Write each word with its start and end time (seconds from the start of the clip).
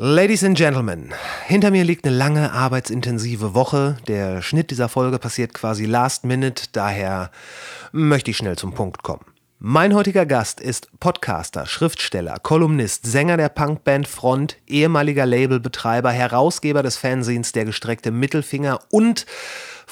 Ladies 0.00 0.44
and 0.44 0.56
Gentlemen, 0.56 1.12
hinter 1.48 1.72
mir 1.72 1.82
liegt 1.82 2.06
eine 2.06 2.14
lange 2.14 2.52
arbeitsintensive 2.52 3.52
Woche. 3.54 3.96
Der 4.06 4.42
Schnitt 4.42 4.70
dieser 4.70 4.88
Folge 4.88 5.18
passiert 5.18 5.54
quasi 5.54 5.86
last 5.86 6.24
minute, 6.24 6.66
daher 6.70 7.32
möchte 7.90 8.30
ich 8.30 8.36
schnell 8.36 8.54
zum 8.54 8.74
Punkt 8.74 9.02
kommen. 9.02 9.24
Mein 9.58 9.96
heutiger 9.96 10.24
Gast 10.24 10.60
ist 10.60 10.88
Podcaster, 11.00 11.66
Schriftsteller, 11.66 12.36
Kolumnist, 12.40 13.06
Sänger 13.06 13.36
der 13.36 13.48
Punkband 13.48 14.06
Front, 14.06 14.56
ehemaliger 14.68 15.26
Labelbetreiber, 15.26 16.12
Herausgeber 16.12 16.84
des 16.84 16.96
Fanzines 16.96 17.50
Der 17.50 17.64
gestreckte 17.64 18.12
Mittelfinger 18.12 18.78
und 18.92 19.26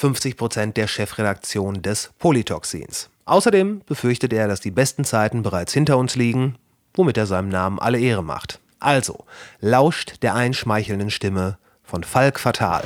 50% 0.01 0.75
der 0.75 0.87
Chefredaktion 0.87 1.83
des 1.83 2.13
Polytoxins. 2.21 3.11
Außerdem 3.25 3.81
befürchtet 3.87 4.33
er, 4.33 4.47
dass 4.47 4.61
die 4.61 4.71
besten 4.71 5.05
Zeiten 5.05 5.43
bereits 5.43 5.73
hinter 5.73 5.99
uns 5.99 6.15
liegen, 6.15 6.55
womit 6.95 7.17
er 7.17 7.27
seinem 7.27 7.49
Namen 7.49 7.81
alle 7.81 7.99
Ehre 7.99 8.23
macht. 8.23 8.61
Also, 8.79 9.25
lauscht 9.61 10.23
der 10.23 10.35
einschmeichelnden 10.35 11.11
Stimme 11.11 11.59
von 11.83 12.05
Falk 12.05 12.39
Fatal. 12.39 12.85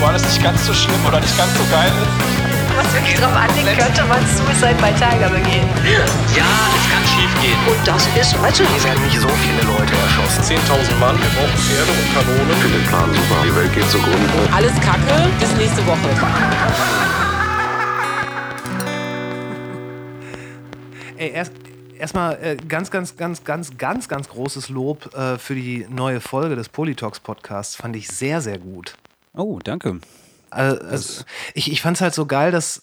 Wo 0.00 0.06
alles 0.06 0.22
nicht 0.24 0.42
ganz 0.42 0.66
so 0.66 0.74
schlimm 0.74 1.06
oder 1.06 1.20
nicht 1.20 1.36
ganz 1.36 1.52
so 1.56 1.64
geil 1.70 1.92
ist. 2.02 2.41
Was 2.76 2.92
wirklich 2.94 3.16
drauf 3.16 3.34
anlegt, 3.34 3.76
könnte 3.78 4.04
man 4.04 4.24
Suicide 4.26 4.76
bei 4.80 4.92
Tiger 4.92 5.28
begehen. 5.28 5.68
Ja, 5.84 6.04
es 6.04 6.90
kann 6.90 7.04
schief 7.04 7.34
gehen. 7.42 7.58
Und 7.66 7.86
das 7.86 8.06
ist 8.16 8.34
also 8.34 8.64
Hier 8.64 8.84
werden 8.84 9.02
nicht 9.04 9.20
so 9.20 9.28
viele 9.28 9.60
Leute 9.62 9.92
erschossen. 9.92 10.42
10.000 10.56 10.96
Mann, 10.98 11.18
wir 11.20 11.28
brauchen 11.36 11.58
Pferde 11.58 11.92
und 11.92 12.14
Kanonen. 12.14 12.56
Finde 12.62 12.78
den 12.78 12.86
Plan 12.88 13.12
super. 13.12 13.36
Die 13.44 13.54
Welt 13.56 13.74
geht 13.74 13.90
zugrunde. 13.90 14.48
Alles 14.54 14.72
Kacke, 14.80 15.28
bis 15.38 15.52
nächste 15.56 15.86
Woche. 15.86 15.98
Ey, 21.18 21.30
erst 21.32 21.52
erstmal 21.98 22.34
äh, 22.42 22.56
ganz, 22.56 22.90
ganz, 22.90 23.16
ganz, 23.16 23.44
ganz, 23.44 23.76
ganz, 23.78 24.08
ganz 24.08 24.28
großes 24.28 24.68
Lob 24.70 25.14
äh, 25.14 25.38
für 25.38 25.54
die 25.54 25.86
neue 25.88 26.20
Folge 26.20 26.56
des 26.56 26.68
Polytalks 26.68 27.20
Podcasts. 27.20 27.76
Fand 27.76 27.94
ich 27.96 28.08
sehr, 28.08 28.40
sehr 28.40 28.58
gut. 28.58 28.94
Oh, 29.34 29.58
danke. 29.62 30.00
Also, 30.52 30.80
also, 30.82 31.24
ich 31.54 31.70
ich 31.70 31.82
fand 31.82 31.96
es 31.96 32.00
halt 32.00 32.14
so 32.14 32.26
geil, 32.26 32.52
dass, 32.52 32.82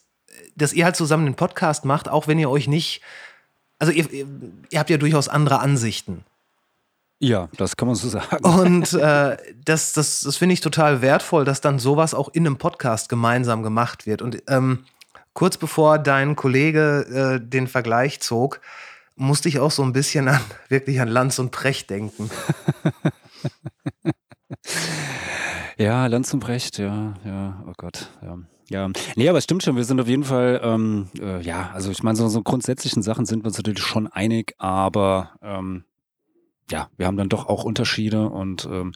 dass 0.56 0.74
ihr 0.74 0.86
halt 0.86 0.96
zusammen 0.96 1.26
den 1.26 1.36
Podcast 1.36 1.86
macht, 1.86 2.10
auch 2.10 2.28
wenn 2.28 2.40
ihr 2.40 2.50
euch 2.50 2.68
nicht. 2.68 3.02
Also, 3.78 3.94
ihr, 3.94 4.08
ihr, 4.12 4.80
habt 4.80 4.90
ja 4.90 4.98
durchaus 4.98 5.30
andere 5.30 5.60
Ansichten. 5.60 6.26
Ja, 7.20 7.50
das 7.58 7.76
kann 7.76 7.88
man 7.88 7.96
so 7.96 8.10
sagen. 8.10 8.46
Und 8.46 8.94
äh, 9.02 9.38
das, 9.64 9.94
das, 9.94 10.22
das 10.22 10.38
finde 10.38 10.54
ich 10.54 10.62
total 10.62 11.02
wertvoll, 11.02 11.46
dass 11.46 11.62
dann 11.62 11.80
sowas 11.80 12.14
auch 12.14 12.30
in 12.30 12.46
einem 12.46 12.58
Podcast 12.58 13.10
gemeinsam 13.10 13.62
gemacht 13.62 14.06
wird. 14.06 14.22
Und 14.22 14.42
ähm, 14.48 14.86
kurz 15.34 15.58
bevor 15.58 16.00
dein 16.00 16.36
Kollege 16.36 17.40
äh, 17.42 17.46
den 17.46 17.68
Vergleich 17.68 18.22
zog, 18.22 18.62
musste 19.16 19.50
ich 19.50 19.60
auch 19.60 19.72
so 19.72 19.84
ein 19.84 19.94
bisschen 19.94 20.30
an 20.30 20.40
wirklich 20.70 21.02
an 21.02 21.10
Lanz 21.10 21.40
und 21.40 21.52
Precht 21.52 21.90
denken. 21.90 22.32
ja, 25.78 26.08
Lanz 26.08 26.34
und 26.34 26.40
Precht, 26.40 26.78
ja, 26.78 27.14
ja, 27.26 27.64
oh 27.68 27.74
Gott, 27.78 28.10
ja. 28.22 28.38
Ja, 28.72 28.88
nee, 29.16 29.28
aber 29.28 29.40
es 29.40 29.46
stimmt 29.46 29.64
schon, 29.64 29.78
wir 29.78 29.84
sind 29.84 30.00
auf 30.00 30.08
jeden 30.08 30.24
Fall, 30.24 30.62
ähm, 30.64 31.10
äh, 31.20 31.42
ja, 31.42 31.72
also 31.74 31.90
ich 31.90 32.04
meine, 32.04 32.16
so, 32.16 32.28
so 32.28 32.44
grundsätzlichen 32.44 33.02
Sachen 33.02 33.26
sind 33.26 33.42
wir 33.44 33.48
uns 33.48 33.58
natürlich 33.58 33.82
schon 33.82 34.06
einig, 34.06 34.54
aber 34.60 35.32
ähm, 35.42 35.86
ja, 36.70 36.88
wir 36.96 37.08
haben 37.08 37.18
dann 37.18 37.30
doch 37.30 37.48
auch 37.48 37.64
Unterschiede 37.64 38.30
und 38.30 38.70
ähm, 38.72 38.92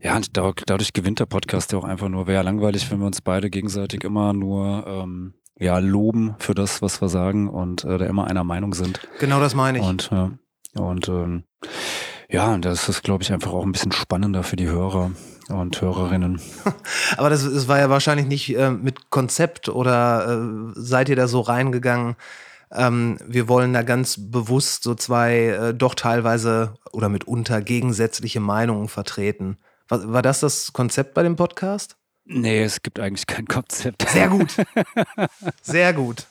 ja, 0.00 0.16
und 0.16 0.36
dadurch, 0.36 0.62
dadurch 0.66 0.92
gewinnt 0.92 1.20
der 1.20 1.26
Podcast 1.26 1.72
ja 1.72 1.78
auch 1.78 1.84
einfach 1.84 2.08
nur. 2.08 2.26
Wäre 2.26 2.36
ja 2.36 2.42
langweilig, 2.42 2.90
wenn 2.90 3.00
wir 3.00 3.06
uns 3.06 3.20
beide 3.20 3.50
gegenseitig 3.50 4.04
immer 4.04 4.32
nur 4.32 4.86
ähm, 4.86 5.34
ja, 5.58 5.78
loben 5.78 6.36
für 6.38 6.54
das, 6.54 6.82
was 6.82 7.00
wir 7.00 7.08
sagen 7.08 7.48
und 7.48 7.84
äh, 7.84 7.98
da 7.98 8.06
immer 8.06 8.26
einer 8.26 8.44
Meinung 8.44 8.74
sind. 8.74 9.00
Genau 9.18 9.40
das 9.40 9.54
meine 9.54 9.78
ich. 9.78 9.84
Und, 9.84 10.10
ja, 10.10 10.32
und 10.74 11.08
ähm, 11.08 11.44
ja, 12.28 12.52
und 12.52 12.64
das 12.64 12.88
ist, 12.88 13.02
glaube 13.02 13.22
ich, 13.22 13.32
einfach 13.32 13.52
auch 13.52 13.64
ein 13.64 13.72
bisschen 13.72 13.92
spannender 13.92 14.42
für 14.42 14.56
die 14.56 14.66
Hörer 14.66 15.12
und 15.48 15.80
Hörerinnen. 15.80 16.40
Aber 17.16 17.30
das, 17.30 17.44
das 17.44 17.68
war 17.68 17.78
ja 17.78 17.88
wahrscheinlich 17.90 18.26
nicht 18.26 18.56
äh, 18.56 18.70
mit 18.70 19.10
Konzept 19.10 19.68
oder 19.68 20.26
äh, 20.26 20.72
seid 20.74 21.08
ihr 21.08 21.16
da 21.16 21.28
so 21.28 21.40
reingegangen? 21.40 22.16
Ähm, 22.72 23.18
wir 23.24 23.48
wollen 23.48 23.72
da 23.72 23.82
ganz 23.82 24.16
bewusst 24.18 24.82
so 24.82 24.94
zwei 24.94 25.36
äh, 25.38 25.74
doch 25.74 25.94
teilweise 25.94 26.74
oder 26.92 27.08
mitunter 27.08 27.62
gegensätzliche 27.62 28.40
Meinungen 28.40 28.88
vertreten. 28.88 29.58
War, 29.88 30.12
war 30.12 30.22
das 30.22 30.40
das 30.40 30.72
Konzept 30.72 31.14
bei 31.14 31.22
dem 31.22 31.36
Podcast? 31.36 31.96
Nee, 32.28 32.62
es 32.64 32.82
gibt 32.82 32.98
eigentlich 32.98 33.26
kein 33.28 33.46
Konzept. 33.46 34.08
Sehr 34.08 34.28
gut. 34.28 34.56
Sehr 35.62 35.92
gut. 35.92 36.26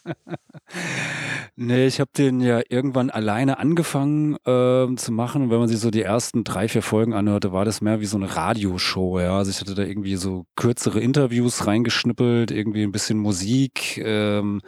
Nee, 1.55 1.87
ich 1.87 2.01
habe 2.01 2.11
den 2.17 2.41
ja 2.41 2.61
irgendwann 2.67 3.09
alleine 3.09 3.59
angefangen 3.59 4.35
äh, 4.45 4.93
zu 4.97 5.11
machen. 5.13 5.43
Und 5.43 5.49
wenn 5.51 5.59
man 5.59 5.69
sich 5.69 5.79
so 5.79 5.91
die 5.91 6.01
ersten 6.01 6.43
drei, 6.43 6.67
vier 6.67 6.81
Folgen 6.81 7.13
anhörte, 7.13 7.53
war 7.53 7.63
das 7.63 7.79
mehr 7.79 8.01
wie 8.01 8.05
so 8.07 8.17
eine 8.17 8.35
Radioshow. 8.35 9.19
Ja? 9.21 9.37
Also 9.37 9.51
ich 9.51 9.61
hatte 9.61 9.73
da 9.73 9.83
irgendwie 9.83 10.17
so 10.17 10.45
kürzere 10.57 10.99
Interviews 10.99 11.65
reingeschnippelt, 11.65 12.51
irgendwie 12.51 12.83
ein 12.83 12.91
bisschen 12.91 13.17
Musik. 13.17 13.97
Ähm, 13.97 14.61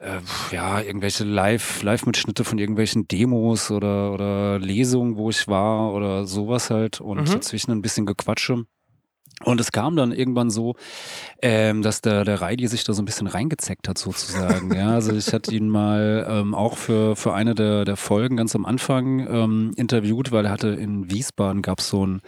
äh, 0.00 0.20
ja, 0.54 0.80
irgendwelche 0.80 1.24
Live, 1.24 1.82
Live-Mitschnitte 1.82 2.44
von 2.44 2.58
irgendwelchen 2.58 3.06
Demos 3.08 3.70
oder, 3.70 4.12
oder 4.12 4.58
Lesungen, 4.58 5.16
wo 5.18 5.28
ich 5.28 5.48
war 5.48 5.92
oder 5.92 6.26
sowas 6.26 6.70
halt 6.70 7.00
und 7.02 7.20
Mhm. 7.20 7.26
dazwischen 7.26 7.72
ein 7.72 7.82
bisschen 7.82 8.06
Gequatsche. 8.06 8.64
Und 9.44 9.60
es 9.60 9.70
kam 9.70 9.96
dann 9.96 10.12
irgendwann 10.12 10.48
so, 10.48 10.76
ähm, 11.42 11.82
dass 11.82 12.00
der, 12.00 12.24
der 12.24 12.40
Reidi 12.40 12.68
sich 12.68 12.84
da 12.84 12.94
so 12.94 13.02
ein 13.02 13.04
bisschen 13.04 13.26
reingezeckt 13.26 13.86
hat, 13.86 13.98
sozusagen. 13.98 14.74
ja, 14.74 14.92
also 14.92 15.12
ich 15.12 15.32
hatte 15.32 15.54
ihn 15.54 15.68
mal 15.68 16.26
ähm, 16.28 16.54
auch 16.54 16.78
für, 16.78 17.16
für 17.16 17.34
eine 17.34 17.54
der, 17.54 17.84
der 17.84 17.96
Folgen 17.96 18.38
ganz 18.38 18.54
am 18.56 18.64
Anfang 18.64 19.26
ähm, 19.28 19.72
interviewt, 19.76 20.32
weil 20.32 20.46
er 20.46 20.50
hatte 20.50 20.68
in 20.68 21.10
Wiesbaden 21.10 21.60
gab 21.60 21.80
es 21.80 21.88
so 21.88 22.06
ein 22.06 22.22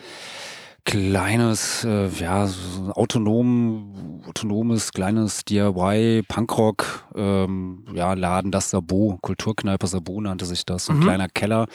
kleines, 0.89 1.85
äh, 1.85 2.09
ja, 2.19 2.47
so 2.47 2.93
autonom, 2.95 4.23
autonomes, 4.27 4.91
kleines 4.93 5.45
DIY, 5.45 6.23
Punkrock, 6.27 7.05
ähm, 7.15 7.85
ja, 7.93 8.15
Laden, 8.15 8.51
das 8.51 8.71
Sabo, 8.71 9.19
Kulturkneipe 9.21 9.87
Sabo 9.87 10.19
nannte 10.19 10.47
sich 10.47 10.65
das, 10.65 10.87
so 10.87 10.95
ein 10.95 11.01
Mhm. 11.01 11.03
kleiner 11.03 11.29
Keller, 11.29 11.67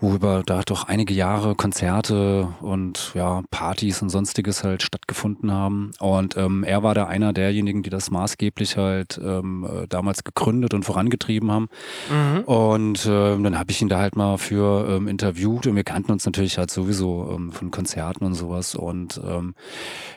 wo 0.00 0.14
über 0.16 0.42
da 0.44 0.62
doch 0.62 0.88
einige 0.88 1.14
Jahre 1.14 1.54
Konzerte 1.54 2.48
und 2.60 3.12
ja, 3.14 3.42
Partys 3.52 4.02
und 4.02 4.08
sonstiges 4.10 4.64
halt 4.64 4.82
stattgefunden 4.82 5.52
haben. 5.52 5.92
Und 6.00 6.36
ähm, 6.36 6.64
er 6.64 6.82
war 6.82 6.94
da 6.94 7.06
einer 7.06 7.32
derjenigen, 7.32 7.84
die 7.84 7.90
das 7.90 8.10
maßgeblich 8.10 8.76
halt 8.76 9.20
ähm, 9.24 9.64
äh, 9.64 9.86
damals 9.86 10.24
gegründet 10.24 10.74
und 10.74 10.84
vorangetrieben 10.84 11.52
haben. 11.52 11.68
Mhm. 12.10 12.40
Und 12.40 13.06
ähm, 13.08 13.44
dann 13.44 13.56
habe 13.56 13.70
ich 13.70 13.80
ihn 13.80 13.88
da 13.88 13.98
halt 14.00 14.16
mal 14.16 14.36
für 14.36 14.88
ähm, 14.88 15.06
interviewt 15.06 15.68
und 15.68 15.76
wir 15.76 15.84
kannten 15.84 16.10
uns 16.10 16.26
natürlich 16.26 16.58
halt 16.58 16.72
sowieso 16.72 17.30
ähm, 17.36 17.52
von 17.52 17.70
Konzerten 17.70 18.24
und 18.24 18.31
sowas. 18.34 18.74
Und 18.74 19.20
ähm, 19.24 19.54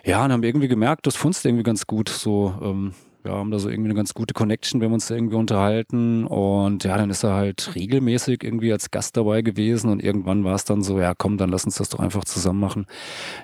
ja, 0.03 0.23
und 0.23 0.31
haben 0.31 0.43
irgendwie 0.43 0.67
gemerkt, 0.67 1.07
das 1.07 1.15
funzt 1.15 1.45
irgendwie 1.45 1.63
ganz 1.63 1.87
gut. 1.87 2.09
So, 2.09 2.53
ähm, 2.61 2.93
wir 3.25 3.33
haben 3.33 3.49
da 3.49 3.57
so 3.57 3.69
irgendwie 3.69 3.89
eine 3.89 3.95
ganz 3.95 4.13
gute 4.13 4.33
Connection, 4.35 4.79
wenn 4.79 4.91
wir 4.91 4.93
uns 4.93 5.07
da 5.07 5.15
irgendwie 5.15 5.35
unterhalten. 5.35 6.25
Und 6.25 6.83
ja, 6.83 6.95
dann 6.95 7.09
ist 7.09 7.23
er 7.23 7.33
halt 7.33 7.75
regelmäßig 7.75 8.43
irgendwie 8.43 8.71
als 8.71 8.91
Gast 8.91 9.17
dabei 9.17 9.41
gewesen 9.41 9.89
und 9.89 10.03
irgendwann 10.03 10.43
war 10.43 10.53
es 10.53 10.63
dann 10.63 10.83
so, 10.83 10.99
ja 10.99 11.13
komm, 11.15 11.37
dann 11.37 11.49
lass 11.49 11.65
uns 11.65 11.77
das 11.77 11.89
doch 11.89 11.99
einfach 11.99 12.23
zusammen 12.23 12.59
machen. 12.59 12.85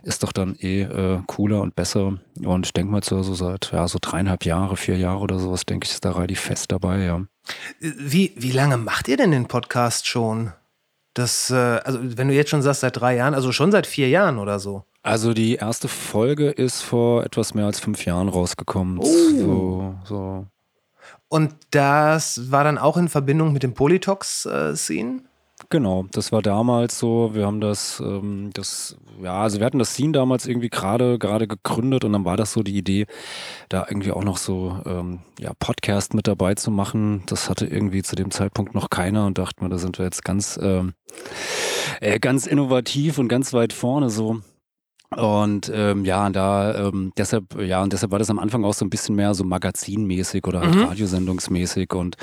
Ist 0.03 0.21
doch 0.21 0.31
dann 0.31 0.55
eh 0.59 0.83
äh, 0.83 1.21
cooler 1.25 1.61
und 1.61 1.75
besser. 1.75 2.19
Und 2.43 2.65
ich 2.67 2.73
denke 2.73 2.91
mal 2.91 3.03
so, 3.03 3.23
so 3.23 3.33
seit 3.33 3.71
ja, 3.71 3.87
so 3.87 3.97
dreieinhalb 3.99 4.45
Jahre, 4.45 4.77
vier 4.77 4.97
Jahre 4.97 5.19
oder 5.19 5.39
sowas, 5.39 5.65
denke 5.65 5.85
ich, 5.85 5.93
ist 5.93 6.05
da 6.05 6.11
relativ 6.11 6.41
fest 6.41 6.71
dabei, 6.71 7.03
ja. 7.03 7.25
Wie, 7.79 8.33
wie 8.37 8.51
lange 8.51 8.77
macht 8.77 9.07
ihr 9.07 9.17
denn 9.17 9.31
den 9.31 9.47
Podcast 9.47 10.07
schon? 10.07 10.53
Das, 11.13 11.49
äh, 11.49 11.55
also 11.55 11.99
wenn 12.01 12.27
du 12.29 12.33
jetzt 12.33 12.49
schon 12.49 12.61
sagst, 12.61 12.81
seit 12.81 12.99
drei 12.99 13.15
Jahren, 13.15 13.33
also 13.33 13.51
schon 13.51 13.71
seit 13.71 13.87
vier 13.87 14.09
Jahren 14.09 14.37
oder 14.39 14.59
so. 14.59 14.83
Also 15.03 15.33
die 15.33 15.55
erste 15.55 15.87
Folge 15.87 16.49
ist 16.49 16.81
vor 16.81 17.23
etwas 17.23 17.53
mehr 17.53 17.65
als 17.65 17.79
fünf 17.79 18.05
Jahren 18.05 18.29
rausgekommen. 18.29 18.99
Oh. 18.99 19.05
So, 19.05 19.95
so. 20.05 20.47
Und 21.27 21.55
das 21.71 22.51
war 22.51 22.63
dann 22.63 22.77
auch 22.77 22.97
in 22.97 23.09
Verbindung 23.09 23.53
mit 23.53 23.63
dem 23.63 23.73
Polytox-Scene? 23.73 25.21
Genau, 25.71 26.05
das 26.11 26.33
war 26.33 26.41
damals 26.41 26.99
so. 26.99 27.33
Wir 27.33 27.45
haben 27.45 27.61
das, 27.61 28.01
ähm, 28.01 28.49
das, 28.53 28.97
ja, 29.23 29.41
also 29.41 29.59
wir 29.59 29.65
hatten 29.65 29.79
das 29.79 29.93
Scene 29.93 30.11
damals 30.11 30.45
irgendwie 30.45 30.69
gerade 30.69 31.17
gerade 31.17 31.47
gegründet 31.47 32.03
und 32.03 32.11
dann 32.11 32.25
war 32.25 32.35
das 32.35 32.51
so 32.51 32.61
die 32.61 32.77
Idee, 32.77 33.07
da 33.69 33.85
irgendwie 33.87 34.11
auch 34.11 34.25
noch 34.25 34.35
so 34.35 34.81
ähm, 34.85 35.19
ja 35.39 35.53
Podcast 35.57 36.13
mit 36.13 36.27
dabei 36.27 36.55
zu 36.55 36.71
machen. 36.71 37.23
Das 37.27 37.49
hatte 37.49 37.65
irgendwie 37.67 38.03
zu 38.03 38.17
dem 38.17 38.31
Zeitpunkt 38.31 38.75
noch 38.75 38.89
keiner 38.89 39.25
und 39.25 39.37
dachten 39.37 39.61
wir, 39.61 39.69
da 39.69 39.77
sind 39.77 39.97
wir 39.97 40.03
jetzt 40.03 40.25
ganz 40.25 40.59
ähm, 40.61 40.93
äh, 42.01 42.19
ganz 42.19 42.47
innovativ 42.47 43.17
und 43.17 43.29
ganz 43.29 43.53
weit 43.53 43.71
vorne 43.71 44.09
so. 44.09 44.41
Und 45.17 45.69
ähm, 45.75 46.05
ja, 46.05 46.25
und 46.25 46.37
da 46.37 46.87
ähm, 46.87 47.11
deshalb, 47.17 47.61
ja, 47.61 47.83
und 47.83 47.91
deshalb 47.91 48.13
war 48.13 48.19
das 48.19 48.29
am 48.29 48.39
Anfang 48.39 48.63
auch 48.63 48.73
so 48.73 48.85
ein 48.85 48.89
bisschen 48.89 49.13
mehr 49.13 49.33
so 49.33 49.43
magazinmäßig 49.43 50.47
oder 50.47 50.61
halt 50.61 50.73
radiosendungsmäßig. 50.73 51.93
Und 51.93 52.15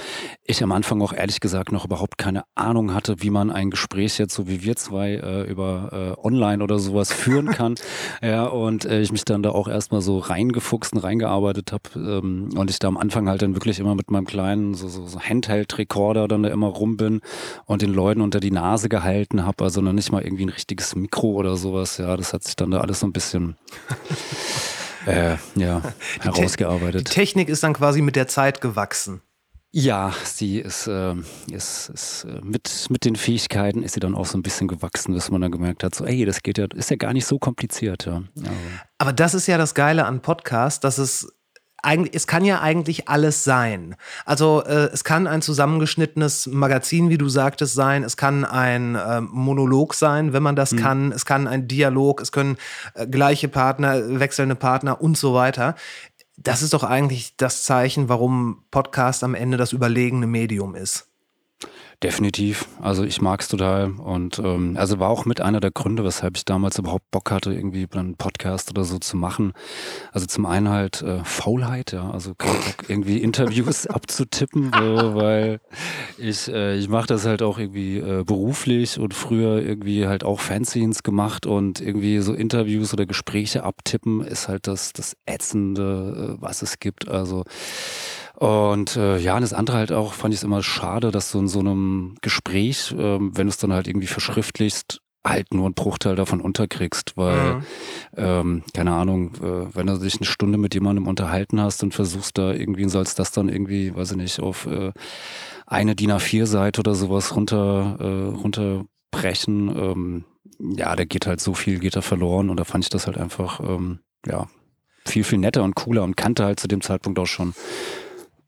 ich 0.42 0.62
am 0.62 0.72
Anfang 0.72 1.02
auch 1.02 1.12
ehrlich 1.12 1.40
gesagt 1.40 1.70
noch 1.70 1.84
überhaupt 1.84 2.16
keine 2.16 2.44
Ahnung 2.54 2.94
hatte, 2.94 3.16
wie 3.18 3.28
man 3.28 3.50
ein 3.50 3.68
Gespräch 3.68 4.16
jetzt, 4.16 4.34
so 4.34 4.48
wie 4.48 4.62
wir 4.62 4.74
zwei, 4.76 5.16
äh, 5.16 5.42
über 5.42 6.16
äh, 6.16 6.26
online 6.26 6.64
oder 6.64 6.78
sowas 6.78 7.12
führen 7.12 7.48
kann. 7.48 7.74
ja, 8.22 8.46
und 8.46 8.86
äh, 8.86 9.02
ich 9.02 9.12
mich 9.12 9.26
dann 9.26 9.42
da 9.42 9.50
auch 9.50 9.68
erstmal 9.68 10.00
so 10.00 10.16
reingefuchst 10.16 10.94
und 10.94 11.00
reingearbeitet 11.00 11.72
habe. 11.72 11.90
Ähm, 11.94 12.48
und 12.56 12.70
ich 12.70 12.78
da 12.78 12.88
am 12.88 12.96
Anfang 12.96 13.28
halt 13.28 13.42
dann 13.42 13.54
wirklich 13.54 13.80
immer 13.80 13.96
mit 13.96 14.10
meinem 14.10 14.24
kleinen 14.24 14.72
so, 14.72 14.88
so, 14.88 15.06
so 15.06 15.20
Handheld-Recorder 15.20 16.26
dann 16.26 16.42
da 16.42 16.48
immer 16.48 16.68
rum 16.68 16.96
bin 16.96 17.20
und 17.66 17.82
den 17.82 17.92
Leuten 17.92 18.22
unter 18.22 18.40
die 18.40 18.50
Nase 18.50 18.88
gehalten 18.88 19.44
habe. 19.44 19.62
Also 19.64 19.82
noch 19.82 19.92
nicht 19.92 20.10
mal 20.10 20.22
irgendwie 20.22 20.46
ein 20.46 20.48
richtiges 20.48 20.96
Mikro 20.96 21.32
oder 21.32 21.56
sowas. 21.56 21.98
Ja, 21.98 22.16
das 22.16 22.32
hat 22.32 22.44
sich 22.44 22.56
dann 22.56 22.70
da 22.70 22.77
alles 22.80 23.00
so 23.00 23.06
ein 23.06 23.12
bisschen 23.12 23.56
äh, 25.06 25.36
ja, 25.54 25.82
Die 26.16 26.22
herausgearbeitet. 26.22 27.10
Technik 27.10 27.48
ist 27.48 27.62
dann 27.62 27.74
quasi 27.74 28.02
mit 28.02 28.16
der 28.16 28.28
Zeit 28.28 28.60
gewachsen. 28.60 29.22
Ja, 29.70 30.14
sie 30.24 30.60
ist, 30.60 30.86
äh, 30.86 31.14
ist, 31.50 31.90
ist 31.90 32.24
äh, 32.24 32.40
mit, 32.42 32.86
mit 32.88 33.04
den 33.04 33.16
Fähigkeiten 33.16 33.82
ist 33.82 33.94
sie 33.94 34.00
dann 34.00 34.14
auch 34.14 34.24
so 34.24 34.38
ein 34.38 34.42
bisschen 34.42 34.66
gewachsen, 34.66 35.12
dass 35.14 35.30
man 35.30 35.42
dann 35.42 35.52
gemerkt 35.52 35.84
hat, 35.84 35.94
so, 35.94 36.06
ey, 36.06 36.24
das 36.24 36.42
geht 36.42 36.56
ja, 36.56 36.66
ist 36.74 36.88
ja 36.88 36.96
gar 36.96 37.12
nicht 37.12 37.26
so 37.26 37.38
kompliziert. 37.38 38.06
Ja. 38.06 38.22
Also, 38.36 38.50
Aber 38.96 39.12
das 39.12 39.34
ist 39.34 39.46
ja 39.46 39.58
das 39.58 39.74
Geile 39.74 40.06
an 40.06 40.22
Podcast, 40.22 40.84
dass 40.84 40.96
es 40.96 41.30
es 42.12 42.26
kann 42.26 42.44
ja 42.44 42.60
eigentlich 42.60 43.08
alles 43.08 43.44
sein. 43.44 43.96
Also 44.24 44.62
äh, 44.64 44.90
es 44.92 45.04
kann 45.04 45.26
ein 45.26 45.42
zusammengeschnittenes 45.42 46.46
Magazin, 46.48 47.08
wie 47.08 47.18
du 47.18 47.28
sagtest, 47.28 47.74
sein. 47.74 48.02
Es 48.02 48.16
kann 48.16 48.44
ein 48.44 48.94
äh, 48.96 49.20
Monolog 49.20 49.94
sein, 49.94 50.32
wenn 50.32 50.42
man 50.42 50.56
das 50.56 50.74
kann. 50.76 51.12
Es 51.12 51.24
kann 51.24 51.46
ein 51.46 51.68
Dialog. 51.68 52.20
Es 52.20 52.32
können 52.32 52.56
äh, 52.94 53.06
gleiche 53.06 53.48
Partner, 53.48 54.20
wechselnde 54.20 54.54
Partner 54.54 55.00
und 55.00 55.16
so 55.16 55.34
weiter. 55.34 55.76
Das 56.36 56.62
ist 56.62 56.72
doch 56.72 56.84
eigentlich 56.84 57.36
das 57.36 57.64
Zeichen, 57.64 58.08
warum 58.08 58.62
Podcast 58.70 59.24
am 59.24 59.34
Ende 59.34 59.56
das 59.56 59.72
überlegene 59.72 60.26
Medium 60.26 60.74
ist. 60.76 61.07
Definitiv. 62.00 62.68
Also 62.80 63.02
ich 63.02 63.20
mag 63.20 63.40
es 63.40 63.48
total. 63.48 63.90
Und 63.90 64.38
ähm, 64.38 64.76
also 64.78 65.00
war 65.00 65.08
auch 65.08 65.24
mit 65.24 65.40
einer 65.40 65.58
der 65.58 65.72
Gründe, 65.72 66.04
weshalb 66.04 66.36
ich 66.36 66.44
damals 66.44 66.78
überhaupt 66.78 67.10
Bock 67.10 67.32
hatte, 67.32 67.52
irgendwie 67.52 67.88
einen 67.92 68.14
Podcast 68.14 68.70
oder 68.70 68.84
so 68.84 68.98
zu 68.98 69.16
machen. 69.16 69.52
Also 70.12 70.26
zum 70.26 70.46
einen 70.46 70.68
halt 70.68 71.02
äh, 71.02 71.24
Faulheit, 71.24 71.90
ja, 71.90 72.08
also 72.08 72.34
irgendwie 72.88 73.18
Interviews 73.18 73.88
abzutippen, 73.88 74.70
so, 74.72 75.16
weil 75.16 75.60
ich, 76.18 76.46
äh, 76.46 76.76
ich 76.76 76.88
mache 76.88 77.08
das 77.08 77.26
halt 77.26 77.42
auch 77.42 77.58
irgendwie 77.58 77.98
äh, 77.98 78.22
beruflich 78.22 79.00
und 79.00 79.12
früher 79.12 79.60
irgendwie 79.60 80.06
halt 80.06 80.22
auch 80.22 80.38
Fanzines 80.38 81.02
gemacht 81.02 81.46
und 81.46 81.80
irgendwie 81.80 82.20
so 82.20 82.32
Interviews 82.32 82.92
oder 82.92 83.06
Gespräche 83.06 83.64
abtippen 83.64 84.20
ist 84.20 84.46
halt 84.46 84.68
das, 84.68 84.92
das 84.92 85.16
Ätzende, 85.26 86.36
äh, 86.38 86.40
was 86.40 86.62
es 86.62 86.78
gibt. 86.78 87.08
Also 87.08 87.42
und 88.38 88.96
äh, 88.96 89.18
ja, 89.18 89.34
und 89.34 89.42
das 89.42 89.52
andere 89.52 89.78
halt 89.78 89.92
auch, 89.92 90.12
fand 90.12 90.32
ich 90.32 90.40
es 90.40 90.44
immer 90.44 90.62
schade, 90.62 91.10
dass 91.10 91.32
du 91.32 91.40
in 91.40 91.48
so 91.48 91.58
einem 91.60 92.14
Gespräch, 92.22 92.94
ähm, 92.96 93.36
wenn 93.36 93.46
du 93.46 93.50
es 93.50 93.56
dann 93.58 93.72
halt 93.72 93.88
irgendwie 93.88 94.06
verschriftlichst, 94.06 95.00
halt 95.26 95.52
nur 95.52 95.64
einen 95.66 95.74
Bruchteil 95.74 96.14
davon 96.14 96.40
unterkriegst, 96.40 97.16
weil, 97.16 97.54
Mhm. 97.56 97.62
ähm, 98.16 98.62
keine 98.72 98.92
Ahnung, 98.94 99.34
äh, 99.42 99.74
wenn 99.74 99.88
du 99.88 99.98
dich 99.98 100.16
eine 100.16 100.26
Stunde 100.26 100.56
mit 100.56 100.74
jemandem 100.74 101.08
unterhalten 101.08 101.60
hast 101.60 101.82
und 101.82 101.92
versuchst 101.94 102.38
da 102.38 102.52
irgendwie, 102.52 102.88
sollst 102.88 103.18
das 103.18 103.32
dann 103.32 103.48
irgendwie, 103.48 103.94
weiß 103.94 104.12
ich 104.12 104.16
nicht, 104.16 104.40
auf 104.40 104.66
äh, 104.66 104.92
eine 105.66 105.96
DIN 105.96 106.12
A4-Seite 106.12 106.80
oder 106.80 106.94
sowas 106.94 107.34
runter, 107.34 107.96
äh, 108.00 108.36
runterbrechen, 108.36 109.68
ähm, 109.76 110.24
ja, 110.60 110.94
da 110.96 111.04
geht 111.04 111.26
halt 111.26 111.40
so 111.40 111.54
viel, 111.54 111.78
geht 111.80 111.96
da 111.96 112.00
verloren 112.02 112.48
und 112.50 112.58
da 112.58 112.64
fand 112.64 112.84
ich 112.84 112.90
das 112.90 113.06
halt 113.06 113.18
einfach, 113.18 113.60
ähm, 113.60 113.98
ja, 114.26 114.46
viel, 115.04 115.24
viel 115.24 115.38
netter 115.38 115.62
und 115.64 115.74
cooler 115.74 116.04
und 116.04 116.16
kannte 116.16 116.44
halt 116.44 116.60
zu 116.60 116.68
dem 116.68 116.80
Zeitpunkt 116.80 117.18
auch 117.18 117.26
schon 117.26 117.54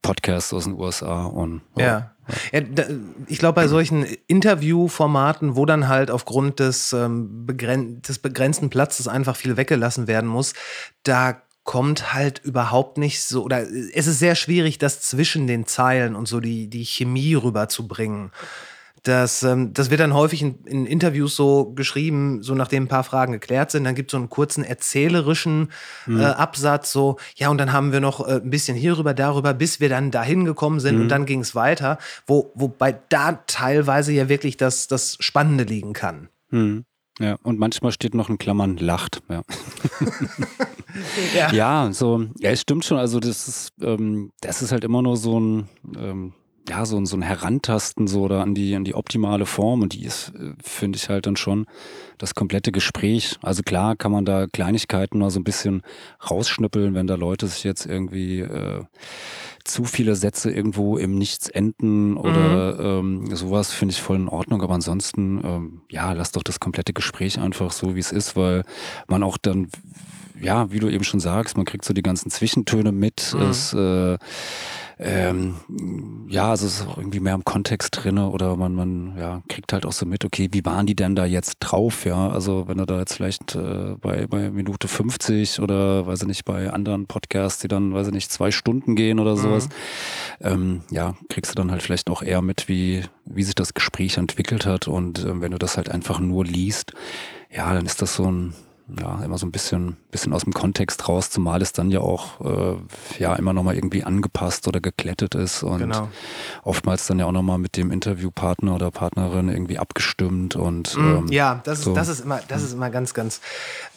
Podcasts 0.03 0.53
aus 0.53 0.65
den 0.65 0.75
USA 0.75 1.25
und 1.25 1.63
Ja. 1.77 2.13
ja 2.53 2.61
da, 2.61 2.85
ich 3.27 3.39
glaube, 3.39 3.55
bei 3.55 3.69
solchen 3.69 4.05
Interviewformaten, 4.27 5.57
wo 5.57 5.67
dann 5.67 5.89
halt 5.89 6.11
aufgrund 6.11 6.61
des, 6.61 6.93
ähm, 6.93 7.47
begren 7.47 8.03
des 8.03 8.19
begrenzten 8.19 8.71
Platzes 8.71 9.09
einfach 9.09 9.37
viel 9.37 9.57
weggelassen 9.57 10.07
werden 10.07 10.29
muss, 10.29 10.55
da 11.03 11.43
kommt 11.65 12.15
halt 12.15 12.41
überhaupt 12.41 12.99
nicht 12.99 13.23
so, 13.23 13.45
oder 13.45 13.63
es 13.63 14.07
ist 14.07 14.19
sehr 14.19 14.35
schwierig, 14.35 14.79
das 14.79 15.01
zwischen 15.03 15.47
den 15.47 15.67
Zeilen 15.67 16.17
und 16.17 16.27
so 16.27 16.41
die, 16.41 16.69
die 16.69 16.85
Chemie 16.85 17.35
rüberzubringen. 17.35 18.33
Das, 19.03 19.43
ähm, 19.43 19.73
das 19.73 19.91
wird 19.91 20.01
dann 20.01 20.15
häufig 20.15 20.43
in, 20.43 20.65
in 20.65 20.87
Interviews 20.87 21.37
so 21.37 21.73
geschrieben, 21.73 22.43
so 22.43 22.55
nachdem 22.55 22.85
ein 22.85 22.89
paar 22.89 23.05
Fragen 23.05 23.33
geklärt 23.33 23.71
sind. 23.71 23.85
Dann 23.85 23.95
gibt 23.95 24.11
es 24.11 24.13
so 24.13 24.19
einen 24.19 24.29
kurzen 24.29 24.65
erzählerischen 24.65 25.71
äh, 26.09 26.23
Absatz, 26.23 26.93
so, 26.93 27.17
ja, 27.37 27.49
und 27.49 27.59
dann 27.59 27.73
haben 27.73 27.93
wir 27.93 28.01
noch 28.01 28.27
äh, 28.27 28.41
ein 28.43 28.51
bisschen 28.51 28.77
hierüber, 28.77 29.15
darüber, 29.15 29.55
bis 29.55 29.81
wir 29.81 29.89
dann 29.89 30.11
dahin 30.11 30.45
gekommen 30.45 30.81
sind 30.81 31.01
und 31.01 31.09
dann 31.09 31.27
ging 31.27 31.41
es 31.41 31.55
weiter, 31.55 31.99
wo, 32.27 32.53
wobei 32.55 32.99
da 33.09 33.33
teilweise 33.47 34.13
ja 34.13 34.29
wirklich 34.29 34.57
das, 34.57 34.89
das 34.89 35.17
Spannende 35.21 35.65
liegen 35.65 35.93
kann. 35.93 36.29
Hm. 36.51 36.85
Ja, 37.19 37.37
und 37.43 37.59
manchmal 37.59 37.93
steht 37.93 38.15
noch 38.15 38.31
in 38.31 38.39
Klammern 38.39 38.79
lacht. 38.79 39.23
Ja, 39.29 39.43
Ja. 41.35 41.53
ja 41.53 41.93
so, 41.93 42.27
ja, 42.39 42.51
es 42.51 42.63
stimmt 42.63 42.85
schon. 42.85 42.99
Also 42.99 43.21
das 43.21 43.49
ist, 43.49 43.73
ähm, 43.83 44.31
das 44.41 44.63
ist 44.63 44.73
halt 44.73 44.85
immer 44.85 45.03
nur 45.03 45.17
so 45.17 45.39
ein, 45.39 45.69
ähm, 45.97 46.33
ja, 46.71 46.87
so 46.87 46.97
ein, 46.97 47.05
so 47.05 47.17
ein 47.17 47.23
Herantasten 47.23 48.07
so 48.07 48.23
oder 48.23 48.43
an 48.43 48.55
die, 48.55 48.77
an 48.77 48.85
die 48.85 48.95
optimale 48.95 49.45
Form 49.45 49.83
und 49.83 49.93
die 49.93 50.05
ist, 50.05 50.33
äh, 50.37 50.53
finde 50.63 50.99
ich 50.99 51.09
halt 51.09 51.27
dann 51.27 51.35
schon 51.35 51.67
das 52.17 52.37
komplette 52.37 52.71
Gespräch. 52.71 53.37
Also 53.43 53.65
klar 53.65 53.97
kann 53.97 54.13
man 54.13 54.25
da 54.25 54.47
Kleinigkeiten 54.47 55.19
mal 55.19 55.31
so 55.31 55.41
ein 55.41 55.45
bisschen 55.45 55.83
rausschnippeln, 56.31 56.95
wenn 56.95 57.09
da 57.09 57.17
Leute 57.17 57.49
sich 57.49 57.65
jetzt 57.65 57.87
irgendwie 57.87 58.41
äh, 58.41 58.85
zu 59.65 59.85
viele 59.85 60.15
Sätze 60.15 60.53
irgendwo 60.53 60.97
im 60.97 61.17
Nichts 61.17 61.49
enden 61.49 62.17
oder 62.17 62.79
ähm, 62.79 63.35
sowas 63.35 63.73
finde 63.73 63.93
ich 63.93 64.01
voll 64.01 64.17
in 64.17 64.29
Ordnung. 64.29 64.63
Aber 64.63 64.75
ansonsten, 64.75 65.41
ähm, 65.45 65.83
ja, 65.91 66.13
lass 66.13 66.31
doch 66.31 66.45
das 66.45 66.61
komplette 66.61 66.93
Gespräch 66.93 67.41
einfach 67.41 67.73
so, 67.73 67.97
wie 67.97 68.01
es 68.01 68.13
ist, 68.13 68.37
weil 68.37 68.63
man 69.09 69.25
auch 69.25 69.39
dann, 69.39 69.69
ja, 70.41 70.71
wie 70.71 70.79
du 70.79 70.89
eben 70.89 71.05
schon 71.05 71.21
sagst, 71.21 71.57
man 71.57 71.67
kriegt 71.67 71.85
so 71.85 71.95
die 71.95 72.03
ganzen 72.03 72.31
Zwischentöne 72.31 72.93
mit. 72.93 73.35
Es, 73.35 73.73
äh, 73.73 74.19
ähm, 75.03 75.57
ja, 76.29 76.51
also 76.51 76.67
es 76.67 76.81
ist 76.81 76.87
auch 76.87 76.99
irgendwie 76.99 77.21
mehr 77.21 77.35
im 77.35 77.45
Kontext 77.45 78.05
drinne 78.05 78.29
oder 78.29 78.57
man, 78.57 78.75
man 78.75 79.17
ja, 79.17 79.43
kriegt 79.49 79.73
halt 79.73 79.87
auch 79.87 79.93
so 79.93 80.05
mit, 80.05 80.27
okay, 80.27 80.49
wie 80.53 80.65
waren 80.67 80.85
die 80.85 80.95
denn 80.95 81.17
da 81.17 81.25
jetzt 81.25 81.57
drauf, 81.61 82.05
ja? 82.05 82.29
Also 82.29 82.69
wenn 82.69 82.77
du 82.77 82.85
da 82.85 82.99
jetzt 82.99 83.15
vielleicht 83.15 83.55
äh, 83.55 83.95
bei, 83.99 84.27
bei 84.27 84.51
Minute 84.51 84.89
50 84.89 85.61
oder 85.61 86.07
weiß 86.07 86.21
ich 86.23 86.29
nicht, 86.29 86.45
bei 86.45 86.71
anderen 86.71 87.07
Podcasts, 87.07 87.63
die 87.63 87.69
dann, 87.69 87.95
weiß 87.95 88.09
ich 88.09 88.13
nicht, 88.13 88.31
zwei 88.31 88.51
Stunden 88.51 88.95
gehen 88.95 89.19
oder 89.19 89.39
sowas, 89.39 89.71
ähm, 90.43 90.83
ja, 90.91 91.15
kriegst 91.31 91.53
du 91.53 91.55
dann 91.55 91.71
halt 91.71 91.83
vielleicht 91.83 92.11
auch 92.11 92.23
eher 92.23 92.43
mit, 92.43 92.69
wie, 92.69 93.03
wie 93.25 93.43
sich 93.43 93.55
das 93.55 93.73
Gespräch 93.73 94.19
entwickelt 94.19 94.67
hat 94.67 94.87
und 94.87 95.25
ähm, 95.25 95.41
wenn 95.41 95.53
du 95.53 95.59
das 95.59 95.79
halt 95.79 95.91
einfach 95.91 96.21
nur 96.21 96.45
liest, 96.45 96.93
ja, 97.51 97.73
dann 97.73 97.87
ist 97.87 98.03
das 98.03 98.17
so 98.17 98.31
ein 98.31 98.53
ja, 98.99 99.23
immer 99.25 99.39
so 99.39 99.47
ein 99.47 99.53
bisschen, 99.53 99.97
bisschen 100.11 100.33
aus 100.33 100.45
dem 100.45 100.53
Kontext 100.53 101.09
raus, 101.09 101.31
zumal 101.31 101.61
es 101.63 101.73
dann 101.73 101.91
ja 101.91 102.01
auch 102.01 102.41
äh, 102.41 102.77
ja 103.19 103.35
immer 103.37 103.53
nochmal 103.53 103.75
irgendwie 103.75 104.05
angepasst 104.05 104.67
oder 104.69 104.81
geklettet 104.81 105.35
ist 105.35 105.63
und 105.63 105.79
Genau. 105.81 106.09
oftmals 106.63 107.07
dann 107.07 107.19
ja 107.19 107.27
auch 107.27 107.33
nochmal 107.33 107.59
mit 107.59 107.77
dem 107.77 107.91
Interviewpartner 107.91 108.75
oder 108.75 108.91
Partnerin 108.91 109.49
irgendwie 109.49 109.79
abgestimmt 109.79 110.57
und 110.57 110.97
Mm, 110.97 111.01
ähm, 111.01 111.27
ja, 111.29 111.61
das 111.65 111.79
ist, 111.81 111.85
so. 111.85 111.95
das 111.95 112.09
ist 112.09 112.21
immer, 112.21 112.41
das 112.49 112.63
ist 112.63 112.73
immer 112.73 112.91
ganz, 112.91 113.15
ganz 113.15 113.41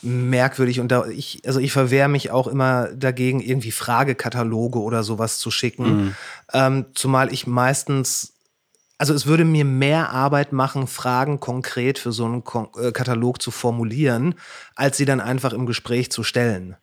merkwürdig. 0.02 0.80
Und 0.80 0.92
da 0.92 1.06
ich, 1.08 1.42
also 1.46 1.60
ich 1.60 1.72
verwehre 1.72 2.10
mich 2.10 2.32
auch 2.32 2.48
immer 2.48 2.90
dagegen, 2.90 3.40
irgendwie 3.40 3.72
Fragekataloge 3.72 4.80
oder 4.80 5.04
sowas 5.04 5.40
zu 5.40 5.52
schicken. 5.52 6.16
Ähm, 6.54 6.86
zumal 6.94 7.32
ich 7.34 7.48
meistens, 7.48 8.33
also 8.98 9.14
es 9.14 9.26
würde 9.26 9.46
mir 9.46 9.66
mehr 9.66 10.12
Arbeit 10.12 10.54
machen, 10.54 10.88
Fragen 10.88 11.40
konkret 11.40 12.00
für 12.00 12.12
so 12.12 12.26
einen 12.26 12.44
Kon 12.44 12.68
äh, 12.78 12.92
Katalog 12.92 13.42
zu 13.42 13.52
formulieren, 13.52 14.36
als 14.76 14.98
sie 14.98 15.06
dann 15.06 15.20
einfach 15.20 15.54
im 15.54 15.66
Gespräch 15.66 16.12
zu 16.12 16.24
stellen. 16.24 16.78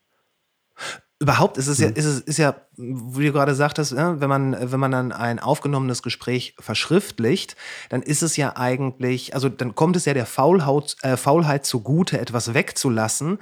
Überhaupt 1.22 1.58
ist 1.58 1.66
es 1.66 1.78
ja, 1.78 1.88
ist 1.88 2.06
es 2.06 2.20
ist 2.20 2.38
ja, 2.38 2.56
wie 2.76 3.26
du 3.26 3.32
gerade 3.32 3.54
sagtest, 3.54 3.92
ja, 3.92 4.18
wenn 4.22 4.30
man, 4.30 4.72
wenn 4.72 4.80
man 4.80 4.90
dann 4.90 5.12
ein 5.12 5.38
aufgenommenes 5.38 6.02
Gespräch 6.02 6.54
verschriftlicht, 6.58 7.56
dann 7.90 8.00
ist 8.00 8.22
es 8.22 8.38
ja 8.38 8.56
eigentlich, 8.56 9.34
also 9.34 9.50
dann 9.50 9.74
kommt 9.74 9.96
es 9.96 10.06
ja 10.06 10.14
der 10.14 10.24
Faulhaut, 10.24 10.96
äh, 11.02 11.18
Faulheit 11.18 11.66
zugute, 11.66 12.18
etwas 12.18 12.54
wegzulassen. 12.54 13.38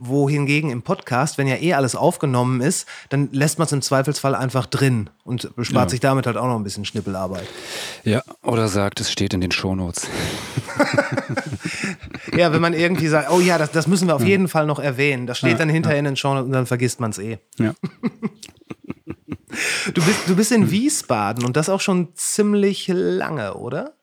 Wohingegen 0.00 0.70
im 0.70 0.82
Podcast, 0.82 1.38
wenn 1.38 1.46
ja 1.46 1.56
eh 1.56 1.74
alles 1.74 1.94
aufgenommen 1.96 2.60
ist, 2.60 2.86
dann 3.08 3.28
lässt 3.32 3.58
man 3.58 3.66
es 3.66 3.72
im 3.72 3.82
Zweifelsfall 3.82 4.34
einfach 4.34 4.66
drin 4.66 5.10
und 5.24 5.54
bespart 5.56 5.86
Ja. 5.86 5.90
sich 5.90 6.00
damit 6.00 6.26
halt 6.26 6.36
auch 6.36 6.46
noch 6.46 6.56
ein 6.56 6.64
bisschen 6.64 6.84
Schnippelarbeit. 6.84 7.46
ja, 8.04 8.22
oder 8.42 8.68
sagt, 8.68 9.00
es 9.00 9.10
steht 9.12 9.34
in 9.34 9.40
den 9.40 9.50
Shownotes. 9.52 10.06
Ja, 12.36 12.52
wenn 12.52 12.60
man 12.60 12.74
irgendwie 12.74 13.08
sagt, 13.08 13.30
oh 13.30 13.40
ja, 13.40 13.58
das, 13.58 13.72
das 13.72 13.86
müssen 13.86 14.06
wir 14.06 14.14
auf 14.14 14.22
jeden 14.24 14.48
Fall 14.48 14.66
noch 14.66 14.78
erwähnen. 14.78 15.26
Das 15.26 15.38
steht 15.38 15.58
dann 15.58 15.68
hinterher 15.68 15.98
in 15.98 16.04
den 16.04 16.16
Show 16.16 16.30
und 16.32 16.52
dann 16.52 16.66
vergisst 16.66 17.00
man 17.00 17.10
es 17.10 17.18
eh. 17.18 17.38
Ja. 17.58 17.74
Du 19.94 20.04
bist, 20.04 20.20
du 20.28 20.36
bist 20.36 20.52
in 20.52 20.70
Wiesbaden 20.70 21.44
und 21.44 21.56
das 21.56 21.68
auch 21.68 21.80
schon 21.80 22.08
ziemlich 22.14 22.86
lange, 22.92 23.54
oder? 23.54 23.94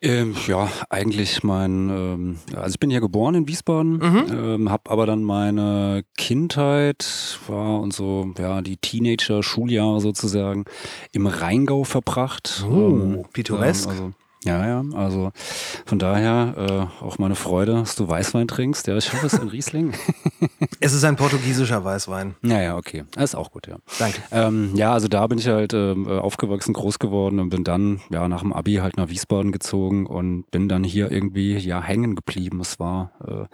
Ähm, 0.00 0.36
ja, 0.46 0.70
eigentlich 0.90 1.42
mein, 1.42 1.88
ähm, 1.90 2.38
also 2.54 2.70
ich 2.74 2.78
bin 2.78 2.88
hier 2.88 3.00
geboren 3.00 3.34
in 3.34 3.48
Wiesbaden, 3.48 3.94
Mhm. 3.98 4.24
ähm, 4.30 4.70
habe 4.70 4.90
aber 4.90 5.06
dann 5.06 5.24
meine 5.24 6.04
Kindheit 6.16 7.40
war 7.48 7.80
und 7.80 7.92
so, 7.92 8.32
ja, 8.38 8.60
die 8.62 8.76
Teenager-Schuljahre 8.76 10.00
sozusagen 10.00 10.66
im 11.12 11.26
Rheingau 11.26 11.82
verbracht. 11.82 12.64
Oh, 12.70 13.24
pittoresk. 13.32 13.86
ähm, 13.86 13.90
also, 13.90 14.12
ja, 14.44 14.66
ja, 14.66 14.84
also 14.94 15.32
von 15.84 15.98
daher 15.98 16.90
äh, 17.00 17.04
auch 17.04 17.18
meine 17.18 17.34
Freude, 17.34 17.74
dass 17.74 17.96
du 17.96 18.08
Weißwein 18.08 18.46
trinkst. 18.46 18.86
Ja, 18.86 18.96
ich 18.96 19.12
hoffe, 19.12 19.26
es 19.26 19.34
ist 19.34 19.40
ein 19.40 19.48
Riesling. 19.48 19.94
Es 20.80 20.92
ist 20.92 21.02
ein 21.02 21.16
portugiesischer 21.16 21.84
Weißwein. 21.84 22.36
ja, 22.42 22.60
ja, 22.60 22.76
okay. 22.76 23.04
Das 23.12 23.30
ist 23.30 23.34
auch 23.34 23.50
gut, 23.50 23.66
ja. 23.66 23.78
Danke. 23.98 24.22
Ähm, 24.30 24.76
ja, 24.76 24.92
also 24.92 25.08
da 25.08 25.26
bin 25.26 25.38
ich 25.38 25.48
halt 25.48 25.72
äh, 25.72 25.94
aufgewachsen, 26.06 26.72
groß 26.72 27.00
geworden 27.00 27.40
und 27.40 27.50
bin 27.50 27.64
dann 27.64 28.00
ja 28.10 28.28
nach 28.28 28.42
dem 28.42 28.52
Abi 28.52 28.76
halt 28.76 28.96
nach 28.96 29.08
Wiesbaden 29.08 29.50
gezogen 29.50 30.06
und 30.06 30.48
bin 30.52 30.68
dann 30.68 30.84
hier 30.84 31.10
irgendwie 31.10 31.56
ja 31.58 31.82
hängen 31.82 32.14
geblieben. 32.14 32.60
Es 32.60 32.78
war 32.78 33.10
äh, 33.26 33.46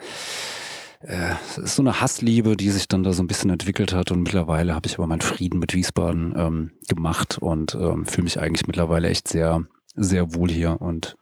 äh, 1.07 1.35
es 1.49 1.59
ist 1.59 1.77
so 1.77 1.83
eine 1.83 2.01
Hassliebe, 2.01 2.57
die 2.57 2.71
sich 2.71 2.89
dann 2.89 3.03
da 3.03 3.13
so 3.13 3.23
ein 3.23 3.27
bisschen 3.27 3.51
entwickelt 3.51 3.95
hat 3.95 4.11
und 4.11 4.23
mittlerweile 4.23 4.75
habe 4.75 4.87
ich 4.87 4.99
aber 4.99 5.07
meinen 5.07 5.21
Frieden 5.21 5.59
mit 5.59 5.75
Wiesbaden 5.75 6.35
ähm, 6.37 6.71
gemacht 6.89 7.39
und 7.39 7.75
ähm, 7.75 8.07
fühle 8.07 8.25
mich 8.25 8.41
eigentlich 8.41 8.67
mittlerweile 8.67 9.09
echt 9.09 9.29
sehr 9.29 9.65
sehr 9.95 10.35
wohl 10.35 10.51
hier 10.51 10.81
und 10.81 11.17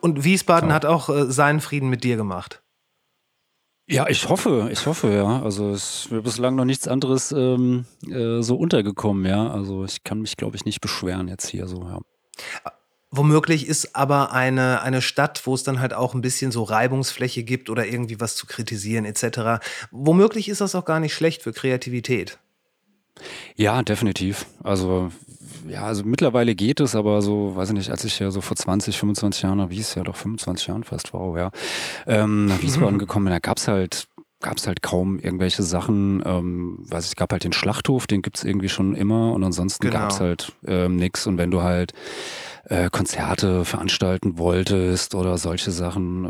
Und 0.00 0.24
Wiesbaden 0.24 0.70
Ja. 0.70 0.74
hat 0.74 0.86
auch 0.86 1.08
äh, 1.08 1.30
seinen 1.30 1.60
Frieden 1.60 1.88
mit 1.90 2.04
dir 2.04 2.16
gemacht. 2.16 2.62
Ja, 3.88 4.08
ich 4.08 4.28
hoffe, 4.28 4.70
ich 4.72 4.86
hoffe, 4.86 5.12
ja. 5.12 5.42
Also 5.42 5.70
es 5.70 6.04
ist 6.04 6.12
mir 6.12 6.22
bislang 6.22 6.54
noch 6.54 6.64
nichts 6.64 6.86
anderes 6.88 7.32
ähm, 7.32 7.84
äh, 8.08 8.40
so 8.40 8.56
untergekommen, 8.56 9.26
ja. 9.26 9.50
Also 9.50 9.84
ich 9.84 10.04
kann 10.04 10.20
mich, 10.20 10.36
glaube 10.36 10.56
ich, 10.56 10.64
nicht 10.64 10.80
beschweren 10.80 11.28
jetzt 11.28 11.48
hier 11.48 11.66
so, 11.66 11.82
ja. 11.82 12.00
Womöglich 13.10 13.66
ist 13.66 13.94
aber 13.94 14.32
eine, 14.32 14.80
eine 14.80 15.02
Stadt, 15.02 15.42
wo 15.46 15.54
es 15.54 15.64
dann 15.64 15.80
halt 15.80 15.92
auch 15.92 16.14
ein 16.14 16.22
bisschen 16.22 16.50
so 16.50 16.62
Reibungsfläche 16.62 17.42
gibt 17.42 17.68
oder 17.68 17.84
irgendwie 17.84 18.20
was 18.20 18.36
zu 18.36 18.46
kritisieren 18.46 19.04
etc. 19.04 19.62
Womöglich 19.90 20.48
ist 20.48 20.62
das 20.62 20.74
auch 20.74 20.86
gar 20.86 20.98
nicht 20.98 21.12
schlecht 21.12 21.42
für 21.42 21.52
Kreativität. 21.52 22.38
Ja, 23.56 23.82
definitiv. 23.82 24.46
Also 24.64 25.10
ja, 25.68 25.82
also 25.84 26.02
mittlerweile 26.04 26.54
geht 26.54 26.80
es, 26.80 26.94
aber 26.94 27.22
so, 27.22 27.54
weiß 27.56 27.70
ich 27.70 27.74
nicht, 27.74 27.90
als 27.90 28.04
ich 28.04 28.18
ja 28.18 28.30
so 28.30 28.40
vor 28.40 28.56
20, 28.56 28.98
25 28.98 29.42
Jahren, 29.42 29.70
wie 29.70 29.80
es 29.80 29.94
ja 29.94 30.02
doch 30.02 30.16
25 30.16 30.66
Jahren 30.66 30.84
fast, 30.84 31.12
wow, 31.12 31.36
ja, 31.36 31.50
ähm, 32.06 32.46
nach 32.46 32.62
Wiesbaden 32.62 32.98
gekommen 32.98 33.26
bin, 33.26 33.32
da 33.32 33.38
gab's 33.38 33.68
halt 33.68 34.06
gab's 34.40 34.66
halt 34.66 34.82
kaum 34.82 35.20
irgendwelche 35.20 35.62
Sachen, 35.62 36.20
ähm, 36.26 36.78
weiß 36.90 37.04
ich, 37.04 37.10
es 37.12 37.16
gab 37.16 37.30
halt 37.30 37.44
den 37.44 37.52
Schlachthof, 37.52 38.08
den 38.08 38.22
gibt's 38.22 38.42
irgendwie 38.42 38.68
schon 38.68 38.96
immer 38.96 39.32
und 39.34 39.44
ansonsten 39.44 39.86
Genau. 39.86 40.00
gab's 40.00 40.18
halt 40.18 40.52
ähm, 40.66 40.96
nix 40.96 41.28
und 41.28 41.38
wenn 41.38 41.52
du 41.52 41.62
halt 41.62 41.92
äh, 42.64 42.90
Konzerte 42.90 43.64
veranstalten 43.64 44.38
wolltest 44.38 45.14
oder 45.14 45.38
solche 45.38 45.70
Sachen, 45.70 46.24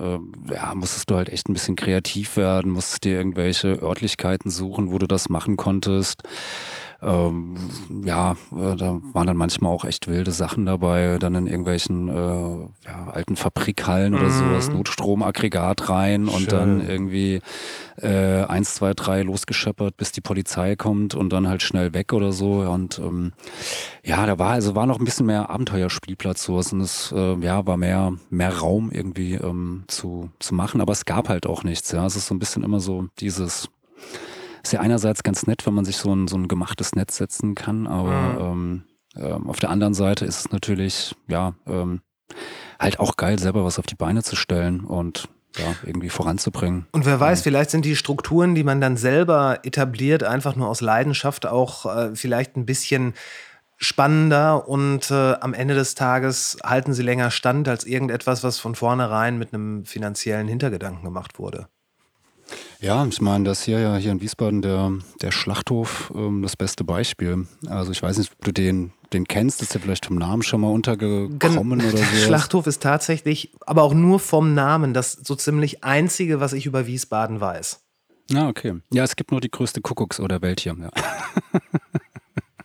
äh, 0.48 0.54
ja, 0.54 0.74
musstest 0.74 1.08
du 1.08 1.16
halt 1.16 1.30
echt 1.30 1.48
ein 1.48 1.54
bisschen 1.54 1.74
kreativ 1.74 2.36
werden, 2.36 2.70
musstest 2.70 3.04
dir 3.04 3.16
irgendwelche 3.16 3.80
Örtlichkeiten 3.82 4.50
suchen, 4.50 4.92
wo 4.92 4.98
du 4.98 5.06
das 5.06 5.30
machen 5.30 5.56
konntest. 5.56 6.22
Ähm, 7.02 7.56
ja, 8.04 8.36
äh, 8.52 8.76
da 8.76 9.00
waren 9.12 9.26
dann 9.26 9.36
manchmal 9.36 9.72
auch 9.72 9.84
echt 9.84 10.06
wilde 10.06 10.30
Sachen 10.30 10.66
dabei, 10.66 11.18
dann 11.18 11.34
in 11.34 11.48
irgendwelchen 11.48 12.08
äh, 12.08 12.86
ja, 12.86 13.08
alten 13.10 13.34
Fabrikhallen 13.34 14.14
oder 14.14 14.30
sowas, 14.30 14.70
Notstromaggregat 14.70 15.88
rein 15.88 16.28
und 16.28 16.52
dann 16.52 16.86
irgendwie 16.88 17.40
äh, 18.00 18.44
eins, 18.44 18.76
zwei, 18.76 18.94
drei 18.94 19.22
losgescheppert, 19.22 19.96
bis 19.96 20.12
die 20.12 20.20
Polizei 20.20 20.76
kommt 20.76 21.16
und 21.16 21.32
dann 21.32 21.48
halt 21.48 21.62
schnell 21.62 21.92
weg 21.92 22.12
oder 22.12 22.32
so. 22.32 22.60
Und 22.60 23.00
ähm, 23.00 23.32
ja, 24.04 24.24
da 24.24 24.38
war 24.38 24.50
also 24.50 24.76
war 24.76 24.86
noch 24.86 25.00
ein 25.00 25.04
bisschen 25.04 25.26
mehr 25.26 25.50
Abenteuerspielplatz 25.50 26.44
so 26.44 26.54
und 26.54 26.80
es 26.80 27.12
äh, 27.16 27.34
ja 27.40 27.66
war 27.66 27.76
mehr 27.76 28.12
mehr 28.30 28.56
Raum 28.58 28.92
irgendwie 28.92 29.34
ähm, 29.34 29.84
zu 29.88 30.30
zu 30.38 30.54
machen, 30.54 30.80
aber 30.80 30.92
es 30.92 31.04
gab 31.04 31.28
halt 31.28 31.46
auch 31.46 31.64
nichts. 31.64 31.90
Ja, 31.90 32.06
es 32.06 32.14
ist 32.14 32.28
so 32.28 32.34
ein 32.34 32.38
bisschen 32.38 32.62
immer 32.62 32.78
so 32.78 33.08
dieses 33.18 33.68
ist 34.62 34.72
ja 34.72 34.80
einerseits 34.80 35.22
ganz 35.22 35.46
nett, 35.46 35.66
wenn 35.66 35.74
man 35.74 35.84
sich 35.84 35.96
so 35.96 36.14
ein, 36.14 36.28
so 36.28 36.36
ein 36.36 36.48
gemachtes 36.48 36.94
Netz 36.94 37.16
setzen 37.16 37.54
kann, 37.54 37.86
aber 37.86 38.38
ähm, 38.40 38.84
ähm, 39.16 39.48
auf 39.48 39.58
der 39.58 39.70
anderen 39.70 39.94
Seite 39.94 40.24
ist 40.24 40.38
es 40.38 40.52
natürlich, 40.52 41.14
ja, 41.28 41.54
ähm, 41.66 42.00
halt 42.78 43.00
auch 43.00 43.16
geil, 43.16 43.38
selber 43.38 43.64
was 43.64 43.78
auf 43.78 43.86
die 43.86 43.94
Beine 43.94 44.22
zu 44.22 44.36
stellen 44.36 44.80
und 44.80 45.28
ja, 45.56 45.74
irgendwie 45.84 46.08
voranzubringen. 46.08 46.86
Und 46.92 47.04
wer 47.04 47.20
weiß, 47.20 47.42
vielleicht 47.42 47.70
sind 47.70 47.84
die 47.84 47.96
Strukturen, 47.96 48.54
die 48.54 48.64
man 48.64 48.80
dann 48.80 48.96
selber 48.96 49.60
etabliert, 49.64 50.24
einfach 50.24 50.56
nur 50.56 50.68
aus 50.68 50.80
Leidenschaft 50.80 51.46
auch 51.46 51.84
äh, 51.84 52.16
vielleicht 52.16 52.56
ein 52.56 52.64
bisschen 52.64 53.14
spannender 53.76 54.68
und 54.68 55.10
äh, 55.10 55.34
am 55.34 55.54
Ende 55.54 55.74
des 55.74 55.94
Tages 55.94 56.56
halten 56.64 56.94
sie 56.94 57.02
länger 57.02 57.30
stand 57.30 57.68
als 57.68 57.84
irgendetwas, 57.84 58.44
was 58.44 58.58
von 58.58 58.74
vornherein 58.74 59.38
mit 59.38 59.52
einem 59.52 59.84
finanziellen 59.84 60.48
Hintergedanken 60.48 61.04
gemacht 61.04 61.38
wurde. 61.38 61.66
Ja, 62.80 63.04
ich 63.06 63.20
meine, 63.20 63.44
das 63.44 63.62
hier 63.62 63.78
ja 63.78 63.96
hier 63.96 64.12
in 64.12 64.20
Wiesbaden 64.20 64.62
der, 64.62 64.92
der 65.20 65.30
Schlachthof 65.30 66.12
ähm, 66.14 66.42
das 66.42 66.56
beste 66.56 66.84
Beispiel. 66.84 67.46
Also 67.68 67.92
ich 67.92 68.02
weiß 68.02 68.18
nicht, 68.18 68.32
ob 68.32 68.44
du 68.44 68.52
den, 68.52 68.92
den 69.12 69.26
kennst, 69.26 69.62
ist 69.62 69.74
der 69.74 69.80
vielleicht 69.80 70.06
vom 70.06 70.16
Namen 70.16 70.42
schon 70.42 70.60
mal 70.60 70.70
untergekommen 70.70 71.80
oder 71.80 71.90
so. 71.96 71.96
Schlachthof 71.96 72.66
ist 72.66 72.82
tatsächlich, 72.82 73.52
aber 73.66 73.82
auch 73.82 73.94
nur 73.94 74.18
vom 74.18 74.54
Namen, 74.54 74.94
das 74.94 75.12
so 75.12 75.34
ziemlich 75.34 75.84
einzige, 75.84 76.40
was 76.40 76.52
ich 76.52 76.66
über 76.66 76.86
Wiesbaden 76.86 77.40
weiß. 77.40 77.80
Ja, 78.30 78.48
okay. 78.48 78.74
Ja, 78.92 79.04
es 79.04 79.16
gibt 79.16 79.30
nur 79.30 79.40
die 79.40 79.50
größte 79.50 79.80
Kuckucksuhr 79.80 80.28
der 80.28 80.42
Welt 80.42 80.60
hier. 80.60 80.76
Ja. 80.80 80.90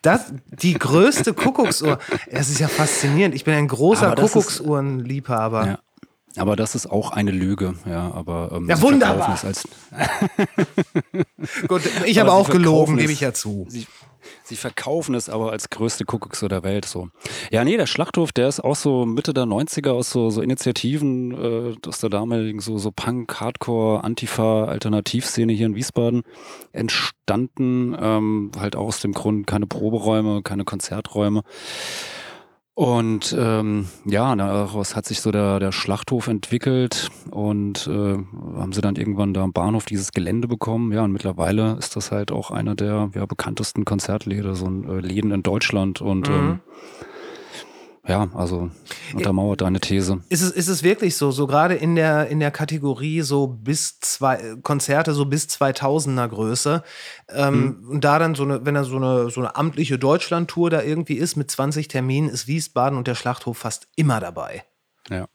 Das, 0.03 0.31
die 0.61 0.73
größte 0.75 1.33
Kuckucksuhr. 1.33 1.99
Das 2.31 2.49
ist 2.49 2.59
ja 2.59 2.67
faszinierend. 2.69 3.35
Ich 3.35 3.43
bin 3.43 3.55
ein 3.55 3.67
großer 3.67 4.15
Kuckucksuhrenliebhaber. 4.15 5.65
Ja. 5.65 5.79
Aber 6.37 6.55
das 6.55 6.75
ist 6.75 6.87
auch 6.89 7.11
eine 7.11 7.31
Lüge, 7.31 7.75
ja. 7.85 8.11
Aber 8.13 8.51
ähm, 8.53 8.69
Ja, 8.69 8.81
wunderbar. 8.81 9.35
verkaufen 9.35 9.35
es 9.35 9.45
als 9.45 9.67
Gut, 11.67 11.81
ich 12.05 12.19
habe 12.19 12.31
auch 12.31 12.49
gelogen, 12.49 12.97
gebe 12.97 13.11
ich 13.11 13.21
ja 13.21 13.33
zu. 13.33 13.65
Sie, 13.69 13.87
sie 14.43 14.55
verkaufen 14.55 15.15
es 15.15 15.29
aber 15.29 15.51
als 15.51 15.69
größte 15.69 16.05
Kuckucksuhr 16.05 16.49
der 16.49 16.63
Welt 16.63 16.85
so. 16.85 17.09
Ja, 17.51 17.63
nee, 17.63 17.77
der 17.77 17.87
Schlachthof, 17.87 18.31
der 18.31 18.47
ist 18.47 18.59
auch 18.59 18.75
so 18.75 19.05
Mitte 19.05 19.33
der 19.33 19.45
90er 19.45 19.91
aus 19.91 20.09
so, 20.11 20.29
so 20.29 20.41
Initiativen 20.41 21.31
äh, 21.31 21.75
aus 21.87 21.99
der 21.99 22.09
damaligen 22.09 22.59
so, 22.59 22.77
so 22.77 22.91
Punk, 22.91 23.39
Hardcore, 23.39 24.03
Antifa, 24.03 24.65
Alternativszene 24.65 25.53
hier 25.53 25.65
in 25.67 25.75
Wiesbaden 25.75 26.23
entstanden. 26.71 27.95
Ähm, 27.99 28.51
halt 28.59 28.75
auch 28.75 28.87
aus 28.87 28.99
dem 29.01 29.13
Grund 29.13 29.47
keine 29.47 29.67
Proberäume, 29.67 30.41
keine 30.43 30.65
Konzerträume. 30.65 31.41
Und 32.77 33.35
ähm, 33.35 33.87
ja, 34.05 34.35
daraus 34.35 34.95
hat 34.95 35.07
sich 35.07 35.21
so 35.21 35.31
der, 35.31 35.59
der 35.59 35.71
Schlachthof 35.71 36.27
entwickelt 36.27 37.09
und 37.31 37.87
äh, 37.87 38.17
haben 38.55 38.71
sie 38.71 38.81
dann 38.81 38.97
irgendwann 38.97 39.33
da 39.33 39.41
am 39.41 39.51
Bahnhof 39.51 39.85
dieses 39.85 40.11
Gelände 40.11 40.47
bekommen. 40.47 40.91
Ja, 40.91 41.03
und 41.03 41.11
mittlerweile 41.11 41.75
ist 41.79 41.95
das 41.95 42.11
halt 42.11 42.31
auch 42.31 42.51
einer 42.51 42.75
der 42.75 43.09
ja, 43.15 43.25
bekanntesten 43.25 43.83
Konzertläden, 43.83 44.53
so 44.53 44.67
ein 44.67 44.87
äh, 44.87 44.99
Läden 44.99 45.31
in 45.31 45.41
Deutschland. 45.41 46.01
Und 46.01 46.29
ähm, 46.29 46.59
ja, 48.07 48.29
also 48.33 48.71
untermauert 49.13 49.61
deine 49.61 49.79
These. 49.79 50.21
Ist 50.29 50.41
es, 50.41 50.51
ist 50.51 50.67
es 50.69 50.83
wirklich 50.83 51.17
so, 51.17 51.31
so 51.31 51.45
gerade 51.45 51.75
in 51.75 51.95
der, 51.95 52.27
in 52.27 52.39
der 52.39 52.51
Kategorie 52.51 53.21
so 53.21 53.47
bis 53.47 53.99
zwei, 53.99 54.55
Konzerte 54.63 55.13
so 55.13 55.25
bis 55.25 55.47
2000er 55.47 56.27
Größe 56.27 56.83
ähm, 57.29 57.85
und 57.89 58.03
da 58.03 58.17
dann 58.17 58.35
so 58.35 58.43
eine, 58.43 58.65
wenn 58.65 58.75
da 58.75 58.83
so 58.85 58.95
eine, 58.95 59.29
so 59.29 59.41
eine 59.41 59.55
amtliche 59.55 59.99
Deutschland-Tour 59.99 60.69
da 60.69 60.81
irgendwie 60.81 61.15
ist 61.15 61.35
mit 61.35 61.51
20 61.51 61.89
Terminen, 61.89 62.29
ist 62.29 62.47
Wiesbaden 62.47 62.97
und 62.97 63.07
der 63.07 63.15
Schlachthof 63.15 63.57
fast 63.57 63.87
immer 63.95 64.19
dabei. 64.19 64.63
Ja. 65.09 65.27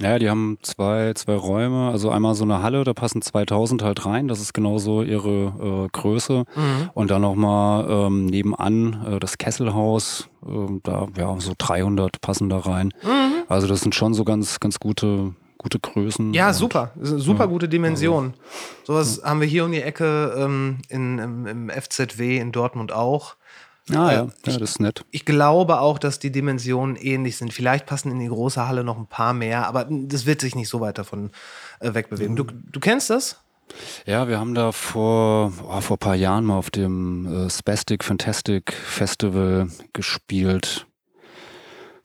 Ja, 0.00 0.18
die 0.18 0.28
haben 0.28 0.58
zwei, 0.62 1.12
zwei 1.14 1.34
Räume, 1.34 1.90
also 1.90 2.10
einmal 2.10 2.34
so 2.34 2.42
eine 2.42 2.62
Halle, 2.62 2.82
da 2.82 2.94
passen 2.94 3.22
2000 3.22 3.82
halt 3.84 4.04
rein, 4.04 4.26
das 4.26 4.40
ist 4.40 4.52
genauso 4.52 5.02
ihre 5.02 5.86
äh, 5.86 5.88
Größe. 5.92 6.44
Und 6.94 7.10
dann 7.12 7.22
nochmal 7.22 7.86
ähm, 7.88 8.26
nebenan 8.26 9.06
äh, 9.06 9.20
das 9.20 9.38
Kesselhaus, 9.38 10.28
ähm, 10.44 10.80
da 10.82 11.06
ja 11.16 11.38
so 11.38 11.52
300 11.56 12.20
passen 12.20 12.48
da 12.48 12.58
rein. 12.58 12.90
Also 13.48 13.68
das 13.68 13.82
sind 13.82 13.94
schon 13.94 14.14
so 14.14 14.24
ganz, 14.24 14.58
ganz 14.58 14.80
gute, 14.80 15.34
gute 15.58 15.78
Größen. 15.78 16.34
Ja, 16.34 16.52
super. 16.52 16.90
Super 17.00 17.46
gute 17.46 17.68
Dimension. 17.68 18.34
Sowas 18.82 19.22
haben 19.24 19.40
wir 19.40 19.46
hier 19.46 19.64
um 19.64 19.70
die 19.70 19.82
Ecke 19.82 20.34
ähm, 20.36 20.78
in, 20.88 21.18
im, 21.18 21.46
im 21.46 21.70
FZW 21.70 22.38
in 22.38 22.50
Dortmund 22.50 22.90
auch. 22.90 23.36
Ah 23.90 24.10
Äh, 24.10 24.14
ja, 24.14 24.22
ja, 24.24 24.28
das 24.42 24.56
ist 24.56 24.80
nett. 24.80 25.04
Ich 25.10 25.24
glaube 25.24 25.80
auch, 25.80 25.98
dass 25.98 26.18
die 26.18 26.32
Dimensionen 26.32 26.96
ähnlich 26.96 27.36
sind. 27.36 27.52
Vielleicht 27.52 27.86
passen 27.86 28.10
in 28.10 28.18
die 28.18 28.28
große 28.28 28.66
Halle 28.66 28.82
noch 28.84 28.96
ein 28.98 29.06
paar 29.06 29.34
mehr, 29.34 29.66
aber 29.66 29.86
das 29.90 30.24
wird 30.26 30.40
sich 30.40 30.54
nicht 30.54 30.68
so 30.68 30.80
weit 30.80 30.98
davon 30.98 31.30
äh, 31.80 31.92
wegbewegen. 31.92 32.36
Du, 32.36 32.44
du 32.44 32.80
kennst 32.80 33.10
das? 33.10 33.40
Ja, 34.06 34.28
wir 34.28 34.38
haben 34.38 34.54
da 34.54 34.72
vor, 34.72 35.52
oh, 35.66 35.80
vor 35.80 35.96
ein 35.96 35.98
paar 35.98 36.14
Jahren 36.14 36.44
mal 36.44 36.56
auf 36.56 36.70
dem 36.70 37.46
äh, 37.46 37.50
Spastic 37.50 38.04
Fantastic 38.04 38.72
Festival 38.72 39.68
gespielt. 39.92 40.86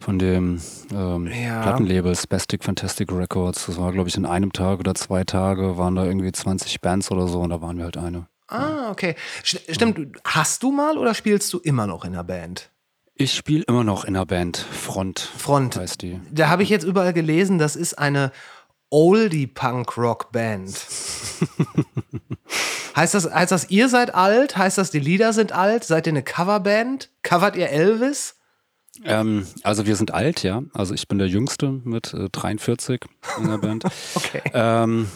Von 0.02 0.18
dem 0.18 0.62
ähm, 0.94 1.28
Ja. 1.28 1.62
Plattenlabel 1.62 2.16
Spastic 2.16 2.64
Fantastic 2.64 3.12
Records. 3.12 3.66
Das 3.66 3.78
war, 3.78 3.92
glaube 3.92 4.08
ich, 4.08 4.16
in 4.16 4.26
einem 4.26 4.54
Tag 4.54 4.80
oder 4.80 4.96
zwei 4.96 5.26
Tage 5.26 5.78
waren 5.78 5.96
da 5.96 6.06
irgendwie 6.06 6.32
20 6.32 6.80
Bands 6.80 7.12
oder 7.12 7.28
so 7.28 7.42
und 7.42 7.50
da 7.50 7.62
waren 7.62 7.78
wir 7.78 7.84
halt 7.84 7.98
eine. 7.98 8.28
Ah, 8.50 8.89
okay. 8.91 9.15
St 9.46 9.62
stimmt. 9.70 10.18
Hast 10.24 10.63
du 10.63 10.72
mal 10.72 10.98
oder 10.98 11.13
spielst 11.13 11.53
du 11.53 11.60
immer 11.60 11.88
noch 11.88 12.03
in 12.03 12.13
der 12.13 12.24
Band? 12.24 12.70
Ich 13.15 13.34
spiele 13.34 13.63
immer 13.68 13.84
noch 13.84 14.06
in 14.06 14.13
der 14.13 14.25
Band. 14.25 14.58
Front. 14.58 15.20
Front. 15.20 15.75
Heißt 15.75 16.01
die. 16.01 16.20
Da 16.32 16.50
habe 16.50 16.63
ich 16.63 16.70
jetzt 16.70 16.86
überall 16.86 17.13
gelesen, 17.13 17.60
das 17.60 17.75
ist 17.75 18.00
eine 18.00 18.32
Oldie-Punk-Rock-Band. 18.91 20.70
heißt, 22.96 23.13
das, 23.13 23.32
heißt 23.32 23.51
das, 23.51 23.70
ihr 23.70 23.89
seid 23.89 24.15
alt? 24.15 24.58
Heißt 24.58 24.77
das, 24.77 24.89
die 24.89 25.00
Lieder 25.00 25.34
sind 25.34 25.51
alt? 25.51 25.84
Seid 25.84 26.08
ihr 26.08 26.13
eine 26.13 26.24
Coverband? 26.24 27.10
Covert 27.22 27.56
ihr 27.56 27.70
Elvis? 27.70 28.36
Ähm, 29.03 29.46
also 29.63 29.86
wir 29.86 29.96
sind 29.96 30.12
alt, 30.13 30.44
ja. 30.44 30.63
Also 30.74 30.94
ich 30.94 31.08
bin 31.08 31.20
der 31.20 31.27
Jüngste 31.27 31.70
mit 31.70 32.13
äh, 32.13 32.29
43 32.32 33.01
in 33.38 33.48
der 33.48 33.58
Band. 33.58 33.84
Okay. 34.15 34.41
Ähm, 34.53 35.08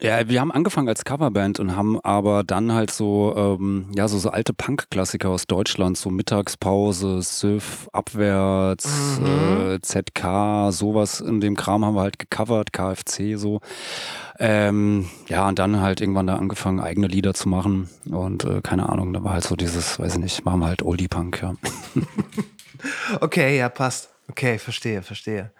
ja, 0.00 0.28
wir 0.28 0.40
haben 0.40 0.52
angefangen 0.52 0.88
als 0.88 1.04
Coverband 1.04 1.58
und 1.58 1.76
haben 1.76 2.00
aber 2.00 2.44
dann 2.44 2.72
halt 2.72 2.90
so, 2.90 3.34
ähm, 3.36 3.90
ja, 3.94 4.08
so, 4.08 4.18
so 4.18 4.30
alte 4.30 4.52
Punk-Klassiker 4.52 5.30
aus 5.30 5.46
Deutschland, 5.46 5.96
so 5.96 6.10
Mittagspause, 6.10 7.22
Sif, 7.22 7.88
Abwärts, 7.92 9.18
äh, 9.18 9.80
ZK, 9.80 10.70
sowas 10.72 11.20
in 11.20 11.40
dem 11.40 11.56
Kram 11.56 11.84
haben 11.84 11.94
wir 11.94 12.02
halt 12.02 12.18
gecovert, 12.18 12.72
KFC 12.72 13.36
so. 13.36 13.60
Ähm, 14.38 15.08
ja, 15.28 15.48
und 15.48 15.58
dann 15.58 15.80
halt 15.80 16.00
irgendwann 16.00 16.26
da 16.26 16.36
angefangen, 16.36 16.80
eigene 16.80 17.06
Lieder 17.06 17.32
zu 17.32 17.48
machen 17.48 17.88
und 18.10 18.44
äh, 18.44 18.60
keine 18.62 18.88
Ahnung, 18.90 19.14
da 19.14 19.24
war 19.24 19.32
halt 19.32 19.44
so 19.44 19.56
dieses, 19.56 19.98
weiß 19.98 20.14
ich 20.14 20.20
nicht, 20.20 20.44
machen 20.44 20.60
wir 20.60 20.66
halt 20.66 20.82
Oldie-Punk, 20.82 21.42
ja. 21.42 21.54
Okay, 23.20 23.56
ja, 23.56 23.68
passt. 23.68 24.10
Okay, 24.28 24.58
verstehe, 24.58 25.02
verstehe. 25.02 25.50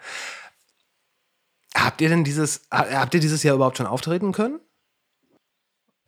Habt 1.77 2.01
ihr 2.01 2.09
denn 2.09 2.25
dieses, 2.25 2.63
ha- 2.73 2.87
habt 2.91 3.15
ihr 3.15 3.21
dieses 3.21 3.43
Jahr 3.43 3.55
überhaupt 3.57 3.77
schon 3.77 3.87
auftreten 3.87 4.33
können? 4.33 4.61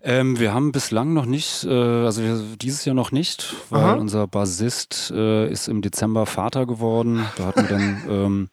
Ähm, 0.00 0.38
wir 0.38 0.54
haben 0.54 0.70
bislang 0.70 1.12
noch 1.12 1.26
nicht, 1.26 1.64
äh, 1.64 1.70
also 2.04 2.22
wir, 2.22 2.40
dieses 2.56 2.84
Jahr 2.84 2.94
noch 2.94 3.10
nicht, 3.10 3.54
weil 3.70 3.82
Aha. 3.82 3.92
unser 3.94 4.28
Bassist 4.28 5.10
äh, 5.14 5.50
ist 5.50 5.66
im 5.68 5.82
Dezember 5.82 6.25
Vater 6.26 6.66
geworden. 6.66 7.25
Da 7.37 7.46
hatten 7.46 7.62
wir 7.62 7.68
dann 7.68 8.02
ähm, 8.08 8.48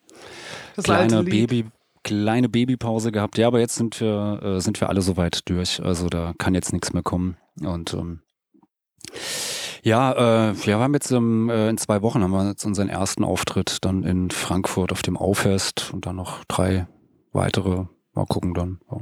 kleine. 0.82 1.22
Baby, 1.22 1.66
kleine 2.02 2.48
Babypause 2.48 3.12
gehabt. 3.12 3.38
Ja, 3.38 3.46
aber 3.46 3.60
jetzt 3.60 3.76
sind 3.76 4.00
wir, 4.00 4.40
äh, 4.42 4.60
sind 4.60 4.80
wir 4.80 4.88
alle 4.88 5.02
soweit 5.02 5.48
durch. 5.48 5.80
Also 5.82 6.08
da 6.08 6.34
kann 6.38 6.54
jetzt 6.54 6.72
nichts 6.72 6.92
mehr 6.92 7.02
kommen. 7.04 7.36
Und 7.60 7.94
ähm, 7.94 8.22
ja, 9.82 10.50
äh, 10.50 10.66
wir 10.66 10.78
haben 10.78 10.94
jetzt 10.94 11.12
ähm, 11.12 11.48
äh, 11.48 11.68
in 11.68 11.78
zwei 11.78 12.02
Wochen 12.02 12.24
haben 12.24 12.32
wir 12.32 12.48
jetzt 12.48 12.64
unseren 12.64 12.88
ersten 12.88 13.22
Auftritt 13.22 13.84
dann 13.84 14.02
in 14.02 14.32
Frankfurt 14.32 14.90
auf 14.90 15.02
dem 15.02 15.16
Aufest 15.16 15.92
und 15.94 16.06
dann 16.06 16.16
noch 16.16 16.42
drei 16.48 16.88
weitere. 17.36 17.84
Mal 18.14 18.26
gucken 18.26 18.54
dann. 18.54 18.80
Ja. 18.90 18.98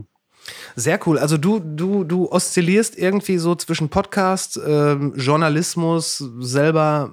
Sehr 0.77 1.01
cool. 1.07 1.19
Also 1.19 1.39
du, 1.39 1.59
du, 1.61 2.05
du 2.05 2.31
oszillierst 2.31 2.99
irgendwie 2.99 3.39
so 3.39 3.55
zwischen 3.55 3.89
Podcast, 3.89 4.61
ähm, 4.67 5.15
Journalismus, 5.17 6.23
selber, 6.41 7.13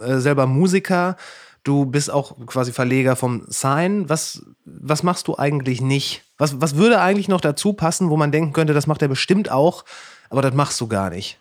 äh, 0.00 0.18
selber 0.18 0.46
Musiker. 0.46 1.16
Du 1.62 1.86
bist 1.86 2.10
auch 2.10 2.36
quasi 2.46 2.72
Verleger 2.72 3.16
vom 3.16 3.44
Sign. 3.48 4.08
Was, 4.10 4.44
was 4.66 5.02
machst 5.02 5.28
du 5.28 5.38
eigentlich 5.38 5.80
nicht? 5.80 6.24
Was, 6.36 6.60
was 6.60 6.76
würde 6.76 7.00
eigentlich 7.00 7.28
noch 7.28 7.40
dazu 7.40 7.72
passen, 7.72 8.10
wo 8.10 8.16
man 8.16 8.32
denken 8.32 8.52
könnte, 8.52 8.74
das 8.74 8.86
macht 8.86 9.00
er 9.00 9.08
bestimmt 9.08 9.50
auch, 9.50 9.84
aber 10.28 10.42
das 10.42 10.52
machst 10.52 10.80
du 10.80 10.88
gar 10.88 11.08
nicht? 11.08 11.38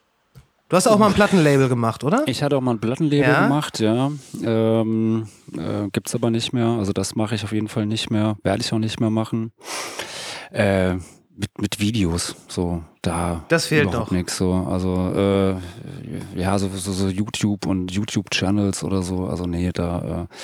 Du 0.74 0.78
hast 0.78 0.88
auch 0.88 0.98
mal 0.98 1.06
ein 1.06 1.14
Plattenlabel 1.14 1.70
gemacht, 1.70 2.04
oder? 2.04 2.24
Ich 2.26 2.42
hatte 2.42 2.58
auch 2.58 2.62
mal 2.62 2.72
ein 2.72 2.80
Plattenlabel 2.80 3.20
Ja? 3.32 3.44
gemacht, 3.44 3.80
ja. 3.80 4.12
Ähm, 4.44 5.28
äh, 5.56 5.88
gibt's 5.92 6.16
aber 6.16 6.32
nicht 6.32 6.52
mehr. 6.52 6.66
Also 6.66 6.94
das 6.94 7.14
mache 7.14 7.36
ich 7.36 7.44
auf 7.44 7.52
jeden 7.52 7.68
Fall 7.68 7.86
nicht 7.86 8.10
mehr. 8.10 8.38
Werde 8.42 8.64
ich 8.64 8.74
auch 8.74 8.80
nicht 8.80 9.00
mehr 9.00 9.12
machen. 9.12 9.52
Äh, 10.52 10.96
mit, 10.96 11.62
mit 11.62 11.80
Videos, 11.80 12.36
so 12.48 12.84
da 13.04 13.44
Das 13.50 13.68
fehlt 13.68 13.84
überhaupt 13.90 14.12
nichts. 14.12 14.36
So, 14.36 14.52
also 14.68 15.14
äh, 15.16 16.40
ja, 16.42 16.58
so, 16.58 16.68
so, 16.70 16.92
so 16.92 17.08
YouTube 17.08 17.68
und 17.68 17.92
YouTube-Channels 17.92 18.84
oder 18.84 19.04
so. 19.04 19.28
Also 19.28 19.46
nee, 19.46 19.70
da 19.72 20.28
äh, 20.28 20.36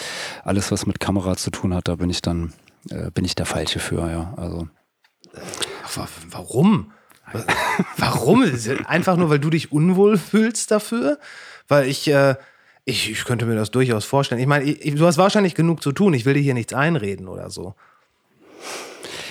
alles, 0.48 0.72
was 0.72 0.86
mit 0.86 1.00
Kamera 1.00 1.38
zu 1.38 1.50
tun 1.50 1.74
hat, 1.74 1.88
da 1.88 1.96
bin 1.96 2.12
ich 2.12 2.22
dann 2.22 2.54
äh, 2.92 3.10
bin 3.10 3.26
ich 3.26 3.34
der 3.34 3.48
Falsche 3.48 3.80
für, 3.80 4.08
ja. 4.08 4.32
Also 4.38 4.68
Ach, 5.84 5.98
wa- 5.98 6.08
Warum? 6.30 6.92
Wa- 7.34 7.44
Warum? 7.98 8.44
Einfach 8.86 9.18
nur, 9.18 9.30
weil 9.30 9.40
du 9.40 9.50
dich 9.50 9.72
unwohl 9.72 10.18
fühlst 10.18 10.72
dafür? 10.72 11.20
Weil 11.68 11.88
ich, 11.88 12.08
äh, 12.08 12.36
ich, 12.86 13.12
ich 13.12 13.24
könnte 13.26 13.46
mir 13.46 13.56
das 13.56 13.72
durchaus 13.72 14.06
vorstellen. 14.06 14.42
Ich 14.42 14.48
meine, 14.48 14.66
ich, 14.66 14.96
du 14.96 15.06
hast 15.06 15.18
wahrscheinlich 15.18 15.56
genug 15.56 15.82
zu 15.84 15.92
tun. 15.92 16.14
Ich 16.14 16.26
will 16.26 16.34
dir 16.34 16.42
hier 16.42 16.54
nichts 16.54 16.74
einreden 16.74 17.28
oder 17.28 17.50
so. 17.50 17.76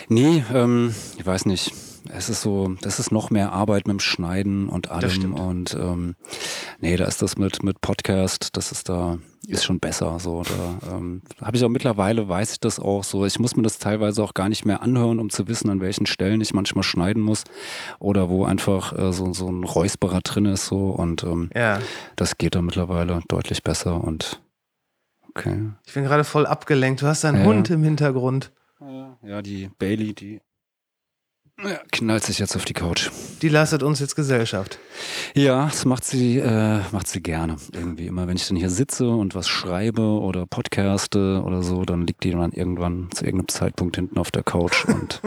Nee, 0.09 0.45
ähm, 0.55 0.95
ich 1.19 1.26
weiß 1.26 1.47
nicht. 1.47 1.73
Es 2.11 2.31
ist 2.31 2.40
so, 2.40 2.75
das 2.81 2.99
ist 3.00 3.12
noch 3.12 3.28
mehr 3.28 3.52
Arbeit 3.52 3.87
mit 3.87 3.95
dem 3.95 4.00
Schneiden 4.00 4.68
und 4.70 4.90
allem. 4.90 5.03
Und 5.35 5.75
ähm, 5.75 6.14
nee, 6.81 6.96
da 6.96 7.05
ist 7.05 7.20
das 7.20 7.37
mit, 7.37 7.62
mit 7.62 7.81
Podcast, 7.83 8.57
das 8.57 8.73
ist 8.73 8.88
da, 8.88 9.18
ist 9.49 9.65
schon 9.65 9.81
besser. 9.81 10.19
So, 10.21 10.43
da 10.43 10.97
ähm, 10.97 11.23
habe 11.41 11.57
ich 11.57 11.65
auch 11.65 11.69
mittlerweile, 11.69 12.29
weiß 12.29 12.53
ich 12.53 12.61
das 12.61 12.79
auch 12.79 13.03
so. 13.05 13.25
Ich 13.27 13.39
muss 13.39 13.57
mir 13.57 13.63
das 13.63 13.79
teilweise 13.79 14.23
auch 14.23 14.35
gar 14.35 14.49
nicht 14.49 14.65
mehr 14.67 14.83
anhören, 14.83 15.19
um 15.21 15.31
zu 15.31 15.49
wissen, 15.49 15.71
an 15.71 15.81
welchen 15.81 16.07
Stellen 16.07 16.41
ich 16.41 16.53
manchmal 16.55 16.83
schneiden 16.85 17.23
muss. 17.23 17.45
Oder 17.99 18.29
wo 18.29 18.45
einfach 18.45 18.93
äh, 18.97 19.13
so, 19.13 19.33
so 19.33 19.49
ein 19.51 19.65
Räusperer 19.65 20.21
drin 20.21 20.45
ist. 20.47 20.67
So. 20.67 20.91
Und 20.91 21.23
ähm, 21.25 21.51
Ja. 21.55 21.81
das 22.17 22.37
geht 22.39 22.55
da 22.55 22.63
mittlerweile 22.63 23.21
deutlich 23.29 23.63
besser 23.63 24.03
und 24.05 24.41
okay. 25.31 25.71
Ich 25.87 25.95
bin 25.95 26.05
gerade 26.05 26.25
voll 26.25 26.47
abgelenkt. 26.47 27.03
Du 27.03 27.07
hast 27.07 27.25
einen 27.25 27.39
Ja. 27.39 27.45
Hund 27.45 27.71
im 27.71 27.83
Hintergrund. 27.83 28.53
Ja, 29.23 29.43
die 29.43 29.71
Bailey, 29.79 30.15
die 30.15 30.41
ja, 31.62 31.81
knallt 31.90 32.25
sich 32.25 32.38
jetzt 32.38 32.55
auf 32.57 32.64
die 32.64 32.73
Couch. 32.73 33.11
Die 33.42 33.49
leistet 33.49 33.83
uns 33.83 34.01
jetzt 34.01 34.14
Gesellschaft. 34.14 34.79
Ja, 35.35 35.66
das 35.66 35.85
macht 35.85 36.05
sie, 36.05 36.38
äh, 36.38 36.81
macht 36.92 37.09
sie 37.09 37.23
gerne. 37.23 37.57
Irgendwie 37.73 38.07
immer, 38.07 38.27
wenn 38.29 38.37
ich 38.37 38.47
dann 38.47 38.57
hier 38.57 38.71
sitze 38.71 39.09
und 39.09 39.35
was 39.35 39.49
schreibe 39.49 40.03
oder 40.03 40.47
podcaste 40.47 41.42
oder 41.44 41.62
so, 41.62 41.85
dann 41.85 42.07
liegt 42.07 42.25
die 42.25 42.31
dann 42.31 42.53
irgendwann 42.53 43.09
zu 43.12 43.25
irgendeinem 43.25 43.49
Zeitpunkt 43.49 43.97
hinten 43.97 44.18
auf 44.18 44.31
der 44.31 44.44
Couch 44.44 44.85
und 44.85 45.21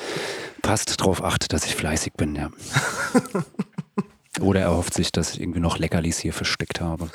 passt 0.62 1.00
drauf 1.00 1.22
acht, 1.22 1.52
dass 1.52 1.66
ich 1.66 1.74
fleißig 1.74 2.14
bin, 2.14 2.34
ja. 2.34 2.50
Oder 4.40 4.60
er 4.60 4.76
hofft 4.76 4.94
sich, 4.94 5.12
dass 5.12 5.32
ich 5.32 5.40
irgendwie 5.40 5.60
noch 5.60 5.78
Leckerlis 5.78 6.18
hier 6.18 6.32
versteckt 6.32 6.80
habe. 6.80 7.08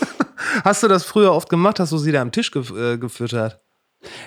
Hast 0.64 0.82
du 0.82 0.88
das 0.88 1.04
früher 1.04 1.32
oft 1.32 1.48
gemacht, 1.48 1.78
dass 1.78 1.90
du 1.90 1.98
sie 1.98 2.12
da 2.12 2.20
am 2.20 2.32
Tisch 2.32 2.50
gef 2.50 2.70
äh, 2.70 2.98
gefüttert? 2.98 3.63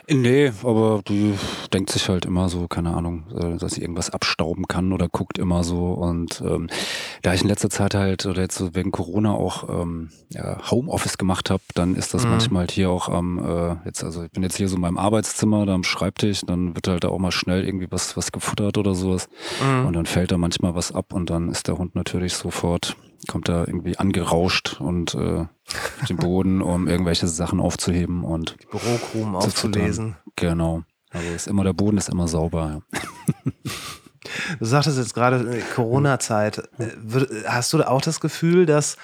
Nee, 0.10 0.52
aber 0.64 1.02
die 1.08 1.34
denkt 1.74 1.92
sich 1.92 2.10
halt 2.10 2.26
immer 2.26 2.50
so, 2.50 2.68
keine 2.68 2.96
Ahnung, 2.96 3.26
äh, 3.36 3.58
dass 3.58 3.74
sie 3.74 3.82
irgendwas 3.82 4.10
abstauben 4.10 4.68
kann 4.68 4.94
oder 4.94 5.08
guckt 5.10 5.38
immer 5.38 5.64
so. 5.64 5.92
Und 5.94 6.42
ähm, 6.46 6.68
da 7.22 7.34
ich 7.34 7.42
in 7.42 7.48
letzter 7.48 7.70
Zeit 7.70 7.96
halt 7.96 8.26
oder 8.26 8.42
jetzt 8.42 8.58
so 8.58 8.76
wegen 8.76 8.92
Corona 8.92 9.32
auch 9.32 9.70
ähm, 9.70 10.10
ja, 10.30 10.58
Homeoffice 10.70 11.18
gemacht 11.18 11.50
habe, 11.50 11.64
dann 11.74 11.96
ist 11.96 12.14
das 12.14 12.26
manchmal 12.26 12.62
halt 12.62 12.72
hier 12.72 12.90
auch 12.90 13.10
am, 13.10 13.40
äh, 13.40 13.76
jetzt, 13.86 14.04
also 14.04 14.24
ich 14.24 14.32
bin 14.32 14.44
jetzt 14.44 14.58
hier 14.58 14.68
so 14.68 14.76
in 14.76 14.82
meinem 14.82 14.98
Arbeitszimmer, 14.98 15.66
da 15.66 15.74
am 15.74 15.84
Schreibtisch, 15.84 16.42
dann 16.46 16.76
wird 16.76 16.88
halt 16.88 17.04
da 17.04 17.10
auch 17.10 17.20
mal 17.20 17.32
schnell 17.32 17.66
irgendwie 17.66 17.88
was, 17.90 18.18
was 18.18 18.32
gefuttert 18.32 18.78
oder 18.78 18.96
sowas. 18.96 19.30
Und 19.88 19.94
dann 19.94 20.06
fällt 20.06 20.32
da 20.32 20.38
manchmal 20.38 20.76
was 20.76 20.92
ab 20.92 21.14
und 21.14 21.30
dann 21.30 21.50
ist 21.50 21.68
der 21.68 21.78
Hund 21.78 21.96
natürlich 21.96 22.34
sofort, 22.34 22.96
kommt 23.28 23.50
da 23.50 23.66
irgendwie 23.66 23.98
angerauscht 23.98 24.78
und 24.80 25.16
äh, 25.16 25.46
auf 26.02 26.08
den 26.08 26.18
Boden, 26.18 26.62
um 26.62 26.88
irgendwelche 26.88 27.28
Sachen 27.28 27.60
aufzuheben 27.60 28.24
und 28.24 28.58
Bürokrumen 28.70 29.40
zu 29.42 29.48
aufzulesen. 29.48 30.16
Genau. 30.36 30.84
Also 31.10 31.28
ist 31.30 31.48
immer, 31.48 31.64
der 31.64 31.74
Boden 31.74 31.98
ist 31.98 32.10
immer 32.10 32.28
sauber. 32.28 32.82
Ja. 32.94 33.52
Du 34.60 34.66
sagtest 34.66 34.98
jetzt 34.98 35.14
gerade 35.14 35.58
äh, 35.58 35.62
Corona-Zeit. 35.76 36.58
Äh, 36.80 37.46
Hast 37.48 37.72
du 37.74 37.82
auch 37.88 38.02
das 38.02 38.20
Gefühl, 38.20 38.66
dass, 38.66 38.98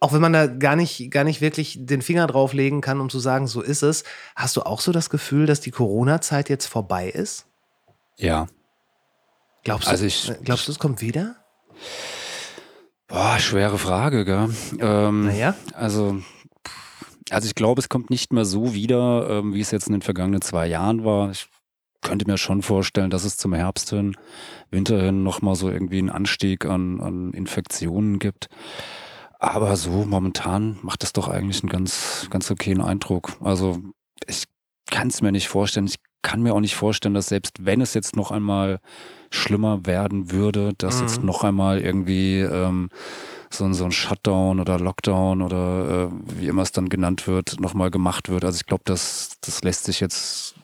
auch 0.00 0.12
wenn 0.12 0.20
man 0.20 0.32
da 0.32 0.46
gar 0.46 0.76
nicht, 0.76 1.10
gar 1.10 1.24
nicht 1.24 1.40
wirklich 1.40 1.76
den 1.80 2.02
Finger 2.02 2.26
drauflegen 2.28 2.80
kann, 2.80 3.00
um 3.00 3.10
zu 3.10 3.18
sagen, 3.18 3.46
so 3.48 3.60
ist 3.60 3.82
es, 3.82 4.04
hast 4.36 4.56
du 4.56 4.62
auch 4.62 4.80
so 4.80 4.92
das 4.92 5.10
Gefühl, 5.10 5.46
dass 5.46 5.60
die 5.60 5.70
Corona-Zeit 5.72 6.48
jetzt 6.48 6.66
vorbei 6.66 7.08
ist? 7.08 7.46
ja. 8.16 8.46
Glaubst 9.64 9.88
du, 9.88 9.90
Also 9.90 10.04
ich- 10.06 10.30
äh, 10.30 10.38
glaubst 10.44 10.68
du, 10.68 10.72
es 10.72 10.78
kommt 10.78 11.00
wieder? 11.02 11.34
Boah, 13.08 13.38
schwere 13.38 13.78
Frage, 13.78 14.24
gell? 14.24 14.50
Ähm, 14.78 15.26
Naja. 15.26 15.54
Also, 15.72 16.20
also 17.30 17.46
ich 17.46 17.54
glaube, 17.54 17.80
es 17.80 17.88
kommt 17.88 18.10
nicht 18.10 18.32
mehr 18.32 18.44
so 18.44 18.74
wieder, 18.74 19.28
ähm, 19.30 19.54
wie 19.54 19.60
es 19.60 19.70
jetzt 19.70 19.86
in 19.86 19.94
den 19.94 20.02
vergangenen 20.02 20.42
zwei 20.42 20.66
Jahren 20.66 21.04
war. 21.04 21.30
Ich 21.30 21.48
könnte 22.02 22.26
mir 22.30 22.38
schon 22.38 22.62
vorstellen, 22.62 23.10
dass 23.10 23.24
es 23.24 23.36
zum 23.38 23.54
Herbst 23.54 23.90
hin, 23.90 24.14
Winter 24.70 25.00
hin 25.00 25.22
nochmal 25.22 25.56
so 25.56 25.70
irgendwie 25.70 25.98
einen 25.98 26.10
Anstieg 26.10 26.66
an, 26.66 27.00
an 27.00 27.32
Infektionen 27.32 28.18
gibt. 28.18 28.48
Aber 29.38 29.74
so 29.76 30.04
momentan 30.04 30.78
macht 30.82 31.02
es 31.02 31.12
doch 31.12 31.28
eigentlich 31.28 31.62
einen 31.62 31.70
ganz, 31.70 32.26
ganz 32.30 32.50
okayen 32.50 32.80
Eindruck. 32.80 33.36
Also 33.40 33.78
ich 34.26 34.44
kann 34.90 35.08
es 35.08 35.22
mir 35.22 35.32
nicht 35.32 35.48
vorstellen. 35.48 35.86
Ich 35.86 35.96
kann 36.22 36.42
mir 36.42 36.54
auch 36.54 36.60
nicht 36.60 36.74
vorstellen, 36.74 37.14
dass 37.14 37.28
selbst 37.28 37.64
wenn 37.64 37.80
es 37.80 37.94
jetzt 37.94 38.16
noch 38.16 38.30
einmal 38.32 38.80
schlimmer 39.30 39.86
werden 39.86 40.30
würde, 40.30 40.72
dass 40.78 41.00
jetzt 41.00 41.22
noch 41.22 41.44
einmal 41.44 41.80
irgendwie 41.80 42.40
ähm, 42.40 42.88
so, 43.50 43.64
ein- 43.64 43.74
so 43.74 43.84
ein 43.84 43.92
Shutdown 43.92 44.60
oder 44.60 44.78
Lockdown 44.78 45.42
oder 45.42 46.10
äh, 46.10 46.40
wie 46.40 46.48
immer 46.48 46.62
es 46.62 46.72
dann 46.72 46.88
genannt 46.88 47.26
wird, 47.26 47.60
nochmal 47.60 47.90
gemacht 47.90 48.28
wird. 48.28 48.44
Also 48.44 48.56
ich 48.56 48.66
glaube, 48.66 48.82
das, 48.86 49.38
das 49.40 49.62
lässt 49.62 49.84
sich 49.84 50.00
jetzt 50.00 50.54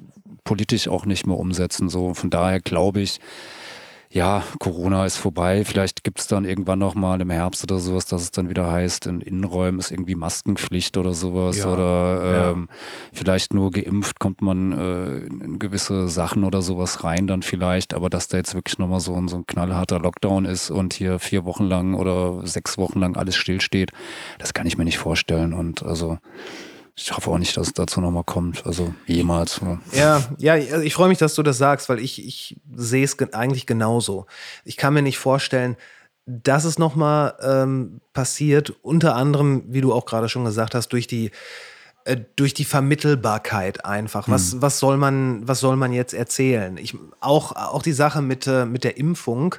politisch 0.44 0.88
auch 0.88 1.06
nicht 1.06 1.26
mehr 1.26 1.38
umsetzen. 1.38 1.88
So 1.88 2.14
von 2.14 2.30
daher 2.30 2.60
glaube 2.60 3.00
ich, 3.00 3.20
ja, 4.14 4.44
Corona 4.60 5.04
ist 5.06 5.16
vorbei. 5.16 5.64
Vielleicht 5.64 6.04
gibt 6.04 6.20
es 6.20 6.28
dann 6.28 6.44
irgendwann 6.44 6.78
noch 6.78 6.94
mal 6.94 7.20
im 7.20 7.30
Herbst 7.30 7.64
oder 7.64 7.80
sowas, 7.80 8.06
dass 8.06 8.22
es 8.22 8.30
dann 8.30 8.48
wieder 8.48 8.70
heißt, 8.70 9.06
in 9.06 9.20
Innenräumen 9.20 9.80
ist 9.80 9.90
irgendwie 9.90 10.14
Maskenpflicht 10.14 10.96
oder 10.96 11.14
sowas. 11.14 11.58
Ja, 11.58 11.66
Oder 11.66 12.52
ähm, 12.52 12.68
vielleicht 13.12 13.54
nur 13.54 13.72
geimpft 13.72 14.20
kommt 14.20 14.40
man 14.40 14.70
äh, 14.70 15.16
in 15.26 15.58
gewisse 15.58 16.06
Sachen 16.06 16.44
oder 16.44 16.62
sowas 16.62 17.02
rein 17.02 17.26
dann 17.26 17.42
vielleicht. 17.42 17.92
Aber 17.92 18.08
dass 18.08 18.28
da 18.28 18.36
jetzt 18.36 18.54
wirklich 18.54 18.78
nochmal 18.78 19.00
so 19.00 19.16
ein, 19.16 19.26
so 19.26 19.34
ein 19.34 19.46
knallharter 19.48 19.98
Lockdown 19.98 20.44
ist 20.44 20.70
und 20.70 20.94
hier 20.94 21.18
vier 21.18 21.44
Wochen 21.44 21.64
lang 21.64 21.94
oder 21.94 22.46
sechs 22.46 22.78
Wochen 22.78 23.00
lang 23.00 23.16
alles 23.16 23.34
stillsteht, 23.34 23.90
das 24.38 24.54
kann 24.54 24.68
ich 24.68 24.78
mir 24.78 24.84
nicht 24.84 24.98
vorstellen. 24.98 25.52
Und 25.52 25.82
also 25.82 26.18
ich 26.96 27.12
hoffe 27.12 27.30
auch 27.30 27.38
nicht, 27.38 27.56
dass 27.56 27.68
es 27.68 27.72
dazu 27.72 28.00
nochmal 28.00 28.24
kommt. 28.24 28.66
Also 28.66 28.94
jemals. 29.06 29.60
Ja, 29.92 30.22
ja, 30.38 30.52
also 30.52 30.80
ich 30.80 30.94
freue 30.94 31.08
mich, 31.08 31.18
dass 31.18 31.34
du 31.34 31.42
das 31.42 31.58
sagst, 31.58 31.88
weil 31.88 31.98
ich, 31.98 32.24
ich 32.24 32.60
sehe 32.74 33.04
es 33.04 33.16
ge 33.16 33.28
eigentlich 33.32 33.66
genauso. 33.66 34.26
Ich 34.64 34.76
kann 34.76 34.94
mir 34.94 35.02
nicht 35.02 35.18
vorstellen, 35.18 35.76
dass 36.26 36.64
es 36.64 36.78
nochmal 36.78 37.34
ähm, 37.42 38.00
passiert, 38.12 38.72
unter 38.82 39.16
anderem, 39.16 39.64
wie 39.68 39.80
du 39.80 39.92
auch 39.92 40.06
gerade 40.06 40.28
schon 40.28 40.44
gesagt 40.44 40.74
hast, 40.74 40.88
durch 40.88 41.06
die 41.06 41.32
äh, 42.04 42.18
durch 42.36 42.54
die 42.54 42.64
Vermittelbarkeit 42.64 43.84
einfach. 43.84 44.28
Was, 44.28 44.60
was 44.60 44.78
soll 44.78 44.96
man, 44.96 45.46
was 45.48 45.60
soll 45.60 45.76
man 45.76 45.92
jetzt 45.92 46.12
erzählen? 46.12 46.76
Ich, 46.76 46.96
auch, 47.20 47.52
auch 47.52 47.82
die 47.82 47.92
Sache 47.92 48.20
mit, 48.22 48.46
äh, 48.46 48.66
mit 48.66 48.84
der 48.84 48.98
Impfung 48.98 49.56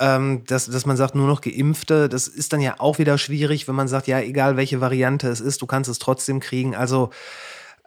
ähm, 0.00 0.44
dass, 0.46 0.66
dass 0.66 0.86
man 0.86 0.96
sagt, 0.96 1.14
nur 1.14 1.26
noch 1.26 1.40
Geimpfte, 1.40 2.08
das 2.08 2.28
ist 2.28 2.52
dann 2.52 2.60
ja 2.60 2.76
auch 2.78 2.98
wieder 2.98 3.18
schwierig, 3.18 3.68
wenn 3.68 3.74
man 3.74 3.88
sagt, 3.88 4.06
ja, 4.06 4.20
egal 4.20 4.56
welche 4.56 4.80
Variante 4.80 5.28
es 5.28 5.40
ist, 5.40 5.62
du 5.62 5.66
kannst 5.66 5.90
es 5.90 5.98
trotzdem 5.98 6.40
kriegen. 6.40 6.74
Also 6.74 7.10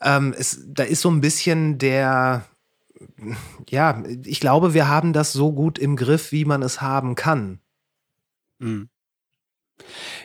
ähm, 0.02 0.34
es, 0.38 0.62
da 0.68 0.84
ist 0.84 1.02
so 1.02 1.10
ein 1.10 1.22
bisschen 1.22 1.78
der, 1.78 2.46
ja, 3.70 4.04
ich 4.26 4.40
glaube, 4.40 4.74
wir 4.74 4.88
haben 4.88 5.14
das 5.14 5.34
so 5.34 5.52
gut 5.54 5.80
im 5.80 5.96
Griff, 5.96 6.32
wie 6.32 6.46
man 6.46 6.62
es 6.62 6.82
haben 6.82 7.16
kann. 7.16 7.60
Mhm. 8.60 8.90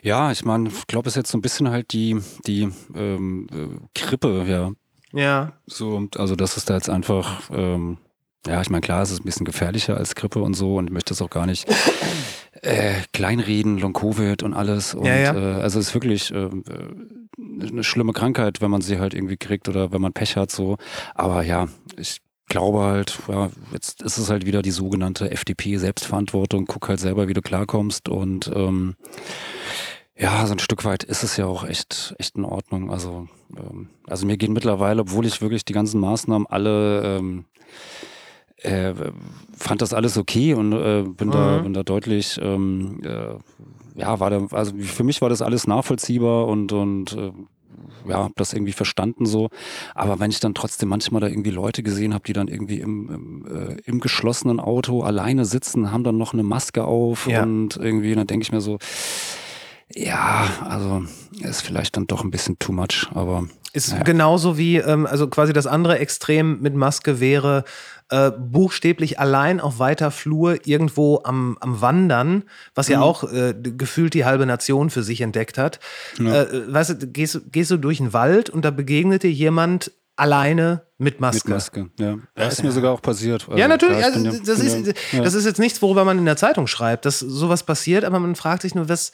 Ja, 0.03 0.31
ich 0.33 0.45
meine, 0.45 0.69
ich 0.69 0.87
glaube, 0.87 1.09
es 1.09 1.13
ist 1.13 1.17
jetzt 1.17 1.31
so 1.31 1.39
ein 1.39 1.43
bisschen 1.43 1.71
halt 1.71 1.93
die, 1.93 2.21
die 2.47 2.69
ähm, 2.95 3.47
äh, 3.53 3.89
Krippe, 3.95 4.45
ja. 4.47 4.73
Ja. 5.13 5.53
So, 5.67 6.09
also 6.17 6.37
das 6.37 6.57
ist 6.57 6.69
da 6.69 6.75
jetzt 6.75 6.91
einfach, 6.91 7.51
ähm, 7.51 7.99
ja, 8.47 8.61
ich 8.61 8.71
meine, 8.71 8.81
klar, 8.81 9.03
es 9.03 9.11
ist 9.11 9.21
ein 9.21 9.25
bisschen 9.25 9.45
gefährlicher 9.45 9.97
als 9.97 10.15
Grippe 10.15 10.41
und 10.41 10.55
so 10.55 10.77
und 10.77 10.87
ich 10.87 10.93
möchte 10.93 11.15
es 11.15 11.23
auch 11.23 11.31
gar 11.31 11.47
nicht 11.47 11.67
äh, 12.63 12.95
kleinreden, 13.13 13.79
Long-Covid 13.79 14.43
und 14.43 14.55
alles. 14.55 14.95
Und, 14.95 15.07
Ja, 15.07 15.17
ja. 15.17 15.35
Äh, 15.35 15.61
also 15.61 15.79
es 15.79 15.89
ist 15.89 15.95
wirklich 15.95 16.33
äh, 16.33 16.49
eine 17.39 17.85
schlimme 17.85 18.13
Krankheit, 18.13 18.61
wenn 18.61 18.71
man 18.71 18.81
sie 18.81 18.99
halt 18.99 19.15
irgendwie 19.15 19.37
kriegt 19.37 19.69
oder 19.69 19.93
wenn 19.93 20.01
man 20.01 20.13
Pech 20.13 20.37
hat 20.37 20.51
so. 20.51 20.77
Aber 21.15 21.43
ja, 21.43 21.69
ich 21.97 22.21
glaube 22.49 22.81
halt, 22.81 23.19
ja, 23.29 23.51
jetzt 23.73 24.03
ist 24.03 24.19
es 24.19 24.31
halt 24.31 24.47
wieder 24.47 24.63
die 24.63 24.71
sogenannte 24.71 25.31
FDP-Selbstverantwortung. 25.31 26.67
Guck 26.67 26.89
halt 26.89 27.01
selber, 27.01 27.29
wie 27.29 27.35
du 27.35 27.43
klarkommst 27.43 28.09
und 28.09 28.51
ähm, 28.55 28.97
ja, 30.19 30.47
so 30.47 30.53
ein 30.53 30.59
Stück 30.59 30.85
weit 30.85 31.05
ist 31.05 31.23
es 31.23 31.37
ja 31.37 31.47
auch 31.47 31.65
echt, 31.65 32.15
echt 32.19 32.37
in 32.37 32.45
Ordnung. 32.45 32.91
Also, 32.91 33.29
ähm, 33.57 33.91
also 34.07 34.27
mir 34.27 34.39
gehen 34.39 34.55
mittlerweile, 34.55 35.03
obwohl 35.03 35.27
ich 35.27 35.43
wirklich 35.43 35.65
die 35.65 35.75
ganzen 35.75 36.01
Maßnahmen 36.01 36.47
alle 36.47 37.19
ähm, 37.19 37.45
äh, 38.67 38.95
fand 39.57 39.81
das 39.83 39.93
alles 39.95 40.19
okay 40.19 40.55
und 40.55 40.73
äh, 40.73 41.03
bin, 41.03 41.31
da, 41.31 41.59
bin 41.61 41.73
da 41.73 41.83
deutlich, 41.83 42.39
ähm, 42.43 43.01
äh, 43.05 44.01
ja, 44.01 44.21
war 44.21 44.31
da, 44.31 44.47
also 44.51 44.73
für 44.79 45.05
mich 45.05 45.23
war 45.23 45.29
das 45.29 45.41
alles 45.43 45.67
nachvollziehbar 45.67 46.47
und, 46.47 46.73
und 46.73 47.13
äh, 47.15 47.33
ja, 48.09 48.25
hab 48.25 48.37
das 48.37 48.53
irgendwie 48.53 48.73
verstanden 48.73 49.27
so. 49.27 49.49
Aber 49.95 50.21
wenn 50.21 50.31
ich 50.31 50.39
dann 50.41 50.55
trotzdem 50.55 50.89
manchmal 50.89 51.21
da 51.21 51.29
irgendwie 51.29 51.51
Leute 51.51 51.83
gesehen 51.83 52.15
habe, 52.15 52.25
die 52.25 52.33
dann 52.33 52.49
irgendwie 52.49 52.79
im, 52.81 53.09
im, 53.11 53.47
äh, 53.47 53.77
im 53.85 54.01
geschlossenen 54.01 54.61
Auto 54.61 55.03
alleine 55.03 55.45
sitzen, 55.45 55.91
haben 55.93 56.05
dann 56.05 56.17
noch 56.19 56.33
eine 56.33 56.43
Maske 56.43 56.85
auf 56.85 57.27
Ja. 57.27 57.43
und 57.43 57.77
irgendwie, 57.77 58.15
dann 58.15 58.27
denke 58.27 58.43
ich 58.45 58.53
mir 58.53 58.61
so, 58.61 58.79
ja, 59.95 60.47
also 60.69 61.05
ist 61.41 61.63
vielleicht 61.63 61.97
dann 61.97 62.07
doch 62.07 62.25
ein 62.25 62.31
bisschen 62.31 62.59
too 62.59 62.73
much, 62.73 63.09
aber 63.15 63.47
Ist 63.73 63.93
Ja. 63.93 64.03
genauso 64.03 64.57
wie, 64.59 64.77
ähm, 64.79 65.07
also 65.07 65.29
quasi 65.29 65.53
das 65.53 65.67
andere 65.67 65.99
Extrem 65.99 66.61
mit 66.61 66.75
Maske 66.75 67.21
wäre, 67.21 67.65
äh, 68.11 68.31
buchstäblich 68.31 69.19
allein 69.19 69.61
auf 69.61 69.79
weiter 69.79 70.11
Flur 70.11 70.67
irgendwo 70.67 71.21
am, 71.25 71.57
am 71.61 71.81
Wandern, 71.81 72.45
was 72.75 72.87
Mhm. 72.89 72.93
ja 72.93 73.01
auch 73.01 73.25
äh, 73.33 73.55
gefühlt 73.61 74.15
die 74.15 74.25
halbe 74.25 74.47
Nation 74.47 74.91
für 74.91 75.03
sich 75.03 75.21
entdeckt 75.21 75.59
hat. 75.59 75.81
Äh, 76.19 76.47
weißt 76.73 77.03
du, 77.03 77.07
gehst, 77.09 77.35
du- 77.35 77.41
gehst 77.51 77.71
du 77.73 77.77
durch 77.79 77.99
den 77.99 78.13
Wald 78.13 78.49
und 78.51 78.65
da 78.65 78.71
begegnet 78.71 79.23
dir 79.25 79.31
jemand 79.33 79.91
alleine 80.15 80.83
mit 80.99 81.21
Maske. 81.21 81.49
mit 81.49 81.55
Maske. 81.57 81.91
Ja, 81.99 82.17
das 82.35 82.55
ist 82.55 82.63
mir 82.65 82.73
sogar 82.73 82.93
auch 82.93 83.03
passiert. 83.03 83.43
Ja, 83.49 83.55
Also, 83.55 83.69
natürlich. 83.69 83.99
klar, 83.99 84.11
ich 84.11 84.17
Also, 84.17 84.27
ja- 84.27 84.33
das, 84.47 84.59
ist, 84.61 84.87
ja- 85.13 85.23
das 85.23 85.35
ist 85.35 85.45
jetzt 85.45 85.59
nichts, 85.59 85.83
worüber 85.83 86.05
man 86.05 86.17
in 86.19 86.25
der 86.25 86.37
Zeitung 86.39 86.67
schreibt, 86.67 87.05
dass 87.05 87.19
sowas 87.19 87.65
passiert, 87.65 88.05
aber 88.05 88.19
man 88.19 88.35
fragt 88.35 88.63
sich 88.63 88.75
nur, 88.75 88.89
was. 88.89 89.13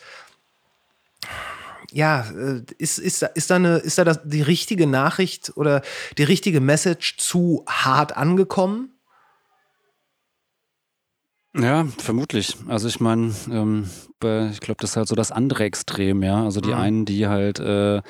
Ja, 1.93 2.25
äh, 2.31 2.63
ist, 2.79 2.99
ist, 2.99 3.23
da- 3.23 3.27
ist 3.27 3.51
da, 3.51 3.57
eine, 3.57 3.77
ist 3.79 3.99
da 3.99 4.05
das, 4.05 4.21
die 4.25 4.43
richtige 4.43 4.87
Nachricht 4.87 5.53
oder 5.57 5.83
die 6.19 6.23
richtige 6.25 6.61
Message 6.61 7.17
zu 7.19 7.65
hart 7.69 8.17
angekommen? 8.17 8.91
Ja, 11.55 11.85
vermutlich. 11.99 12.57
Also 12.67 12.89
ich 12.89 12.99
meine, 13.01 13.35
ähm, 13.51 13.91
ich 14.51 14.61
glaube, 14.61 14.79
das 14.81 14.91
ist 14.91 14.97
halt 14.97 15.09
so 15.09 15.15
das 15.15 15.33
andere 15.33 15.65
Extrem, 15.65 16.23
ja. 16.23 16.45
Also 16.45 16.61
die 16.63 16.73
einen, 16.73 17.05
die 17.05 17.27
halt 17.27 17.59
äh, 17.59 18.01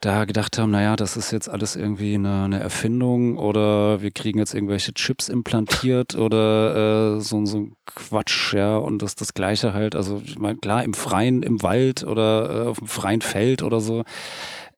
da 0.00 0.24
gedacht 0.24 0.58
haben, 0.58 0.70
naja, 0.70 0.96
das 0.96 1.16
ist 1.16 1.30
jetzt 1.30 1.48
alles 1.48 1.76
irgendwie 1.76 2.14
eine, 2.14 2.44
eine 2.44 2.60
Erfindung 2.60 3.36
oder 3.36 4.00
wir 4.02 4.10
kriegen 4.10 4.38
jetzt 4.38 4.54
irgendwelche 4.54 4.94
Chips 4.94 5.28
implantiert 5.28 6.14
oder 6.14 7.16
äh, 7.16 7.20
so, 7.20 7.44
so 7.46 7.58
ein 7.58 7.72
Quatsch, 7.86 8.54
ja. 8.54 8.76
Und 8.76 9.02
das 9.02 9.14
das 9.14 9.34
Gleiche 9.34 9.74
halt, 9.74 9.94
also 9.94 10.22
ich 10.24 10.38
meine, 10.38 10.58
klar, 10.58 10.84
im 10.84 10.94
Freien, 10.94 11.42
im 11.42 11.62
Wald 11.62 12.04
oder 12.04 12.64
äh, 12.64 12.68
auf 12.68 12.78
dem 12.78 12.88
freien 12.88 13.20
Feld 13.20 13.62
oder 13.62 13.80
so, 13.80 14.04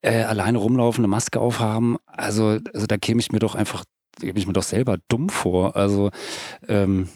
äh, 0.02 0.22
alleine 0.22 0.58
rumlaufen, 0.58 1.04
eine 1.04 1.10
Maske 1.10 1.40
aufhaben, 1.40 1.96
also, 2.06 2.58
also 2.72 2.86
da 2.86 2.96
käme 2.96 3.20
ich 3.20 3.32
mir 3.32 3.38
doch 3.38 3.54
einfach, 3.54 3.84
käme 4.18 4.38
ich 4.38 4.46
mir 4.46 4.52
doch 4.52 4.62
selber 4.62 4.98
dumm 5.08 5.28
vor. 5.28 5.76
Also 5.76 6.10
ähm, 6.68 7.08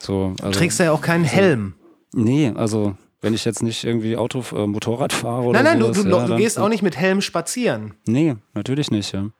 so, 0.00 0.34
also, 0.42 0.58
Trägst 0.58 0.80
du 0.80 0.84
ja 0.84 0.92
auch 0.92 1.00
keinen 1.00 1.24
Helm. 1.24 1.74
Nee, 2.14 2.52
also 2.54 2.96
wenn 3.22 3.32
ich 3.34 3.44
jetzt 3.46 3.62
nicht 3.62 3.84
irgendwie 3.84 4.16
Auto, 4.16 4.44
äh, 4.54 4.66
Motorrad 4.66 5.12
fahre 5.14 5.42
oder 5.44 5.62
Nein, 5.62 5.78
nein, 5.78 5.80
du, 5.80 5.94
sowas, 5.94 6.02
du, 6.02 6.08
ja, 6.10 6.22
du 6.24 6.28
dann- 6.28 6.36
gehst 6.38 6.58
auch 6.58 6.68
nicht 6.68 6.82
mit 6.82 6.96
Helm 6.96 7.20
spazieren. 7.22 7.94
Nee, 8.06 8.36
natürlich 8.54 8.90
nicht, 8.90 9.12
ja. 9.12 9.30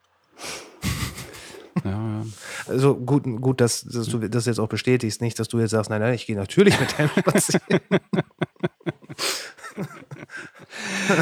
ja, 1.85 1.91
ja. 1.91 2.23
Also 2.69 2.95
gut, 2.95 3.25
gut 3.41 3.61
dass, 3.61 3.83
dass 3.83 4.07
du 4.09 4.19
das 4.19 4.47
jetzt 4.47 4.59
auch 4.61 4.69
bestätigst, 4.69 5.21
nicht, 5.21 5.39
dass 5.39 5.49
du 5.49 5.59
jetzt 5.59 5.73
sagst, 5.73 5.91
nein, 5.91 6.01
nein, 6.01 6.15
ich 6.15 6.27
gehe 6.27 6.37
natürlich 6.37 6.79
mit 6.81 6.97
Helm 6.97 7.11
spazieren. 7.19 7.63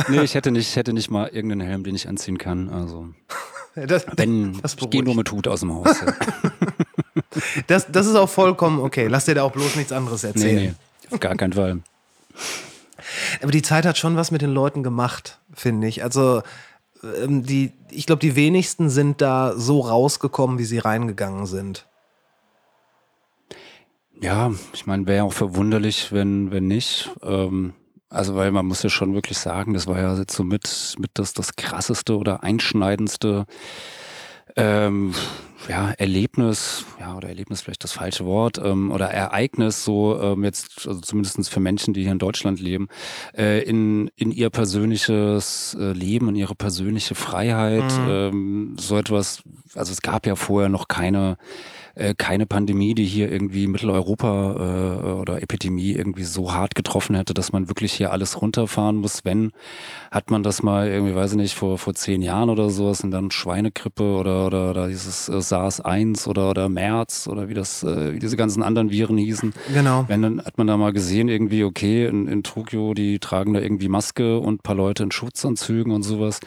Nee, 0.08 0.20
ich 0.22 0.34
hätte 0.34 0.50
nicht, 0.50 0.68
ich 0.68 0.76
hätte 0.76 0.92
nicht 0.92 1.10
mal 1.10 1.28
irgendeinen 1.28 1.66
Helm, 1.66 1.82
den 1.84 1.94
ich 1.94 2.08
anziehen 2.08 2.38
kann. 2.38 2.68
Also 2.68 3.08
Das, 3.74 4.04
wenn 4.16 4.60
Das 4.62 4.76
ich 4.80 4.90
gehe 4.90 5.02
nur 5.02 5.14
mit 5.14 5.30
Hut 5.30 5.46
aus 5.48 5.60
dem 5.60 5.72
Haus. 5.72 6.00
Ja. 6.00 6.14
das, 7.68 7.90
das 7.90 8.06
ist 8.06 8.14
auch 8.16 8.28
vollkommen 8.28 8.80
okay. 8.80 9.06
Lass 9.06 9.24
dir 9.26 9.34
da 9.36 9.42
auch 9.44 9.52
bloß 9.52 9.76
nichts 9.76 9.92
anderes 9.92 10.22
Nee, 10.22 10.28
erzählen. 10.28 10.56
nee, 10.56 11.14
auf 11.14 11.20
gar 11.20 11.34
keinen 11.36 11.52
Fall. 11.52 11.78
Aber 13.42 13.52
die 13.52 13.62
Zeit 13.62 13.86
hat 13.86 13.98
schon 13.98 14.16
was 14.16 14.30
mit 14.30 14.42
den 14.42 14.52
Leuten 14.52 14.82
gemacht, 14.82 15.40
finde 15.52 15.86
ich. 15.86 16.02
Also 16.02 16.42
ähm, 17.02 17.44
die, 17.44 17.72
ich 17.90 18.06
glaube, 18.06 18.20
die 18.20 18.36
wenigsten 18.36 18.90
sind 18.90 19.20
da 19.20 19.54
so 19.56 19.80
rausgekommen, 19.80 20.58
wie 20.58 20.64
sie 20.64 20.78
reingegangen 20.78 21.46
sind. 21.46 21.86
Ja, 24.20 24.52
ich 24.74 24.86
meine, 24.86 25.06
wäre 25.06 25.24
auch 25.24 25.32
verwunderlich, 25.32 26.12
wenn, 26.12 26.50
wenn 26.50 26.66
nicht. 26.66 27.10
Ähm, 27.22 27.72
also, 28.10 28.34
weil 28.34 28.50
man 28.50 28.66
muss 28.66 28.82
ja 28.82 28.90
schon 28.90 29.14
wirklich 29.14 29.38
sagen, 29.38 29.72
das 29.72 29.86
war 29.86 29.98
ja 29.98 30.16
jetzt 30.16 30.34
so 30.34 30.44
mit, 30.44 30.96
mit 30.98 31.12
das, 31.14 31.32
das 31.32 31.56
krasseste 31.56 32.18
oder 32.18 32.42
einschneidendste 32.42 33.46
ähm, 34.56 35.14
ja, 35.68 35.92
Erlebnis, 35.92 36.84
ja, 36.98 37.16
oder 37.16 37.28
Erlebnis 37.28 37.60
vielleicht 37.60 37.84
das 37.84 37.92
falsche 37.92 38.24
Wort, 38.24 38.58
ähm, 38.58 38.90
oder 38.90 39.06
Ereignis, 39.10 39.84
so 39.84 40.20
ähm, 40.20 40.44
jetzt, 40.44 40.86
also 40.88 41.00
zumindest 41.00 41.50
für 41.50 41.60
Menschen, 41.60 41.94
die 41.94 42.02
hier 42.02 42.12
in 42.12 42.18
Deutschland 42.18 42.60
leben, 42.60 42.88
äh, 43.36 43.62
in, 43.62 44.10
in 44.16 44.32
ihr 44.32 44.50
persönliches 44.50 45.76
äh, 45.78 45.92
Leben, 45.92 46.28
in 46.28 46.36
ihre 46.36 46.54
persönliche 46.54 47.14
Freiheit, 47.14 47.92
ähm, 48.08 48.76
so 48.78 48.96
etwas, 48.96 49.42
also 49.74 49.92
es 49.92 50.02
gab 50.02 50.26
ja 50.26 50.34
vorher 50.34 50.68
noch 50.68 50.88
keine 50.88 51.36
äh, 51.94 52.14
keine 52.14 52.46
Pandemie, 52.46 52.94
die 52.94 53.04
hier 53.04 53.30
irgendwie 53.30 53.66
Mitteleuropa 53.66 54.54
äh, 54.54 55.12
oder 55.12 55.42
Epidemie 55.42 55.92
irgendwie 55.92 56.24
so 56.24 56.52
hart 56.52 56.74
getroffen 56.74 57.14
hätte, 57.16 57.34
dass 57.34 57.52
man 57.52 57.68
wirklich 57.68 57.92
hier 57.92 58.12
alles 58.12 58.40
runterfahren 58.40 58.96
muss. 58.96 59.24
Wenn, 59.24 59.52
hat 60.10 60.30
man 60.30 60.42
das 60.42 60.62
mal 60.62 60.88
irgendwie, 60.88 61.14
weiß 61.14 61.32
ich 61.32 61.36
nicht, 61.36 61.54
vor, 61.54 61.78
vor 61.78 61.94
zehn 61.94 62.22
Jahren 62.22 62.50
oder 62.50 62.70
sowas 62.70 63.02
und 63.02 63.10
dann 63.10 63.30
Schweinegrippe 63.30 64.02
oder, 64.02 64.46
oder, 64.46 64.70
oder 64.70 64.88
dieses 64.88 65.28
äh, 65.28 65.40
SARS-1 65.40 66.28
oder, 66.28 66.50
oder 66.50 66.68
MERS 66.68 67.28
oder 67.28 67.48
wie 67.48 67.54
das, 67.54 67.82
äh, 67.82 68.14
wie 68.14 68.18
diese 68.18 68.36
ganzen 68.36 68.62
anderen 68.62 68.90
Viren 68.90 69.18
hießen. 69.18 69.52
Genau. 69.72 70.04
Wenn, 70.08 70.22
dann 70.22 70.42
hat 70.44 70.58
man 70.58 70.66
da 70.66 70.76
mal 70.76 70.92
gesehen, 70.92 71.28
irgendwie, 71.28 71.64
okay, 71.64 72.06
in, 72.06 72.28
in 72.28 72.42
Tokio, 72.42 72.94
die 72.94 73.18
tragen 73.18 73.54
da 73.54 73.60
irgendwie 73.60 73.88
Maske 73.88 74.38
und 74.38 74.56
ein 74.56 74.62
paar 74.62 74.76
Leute 74.76 75.02
in 75.02 75.10
Schutzanzügen 75.10 75.92
und 75.92 76.02
sowas. 76.02 76.40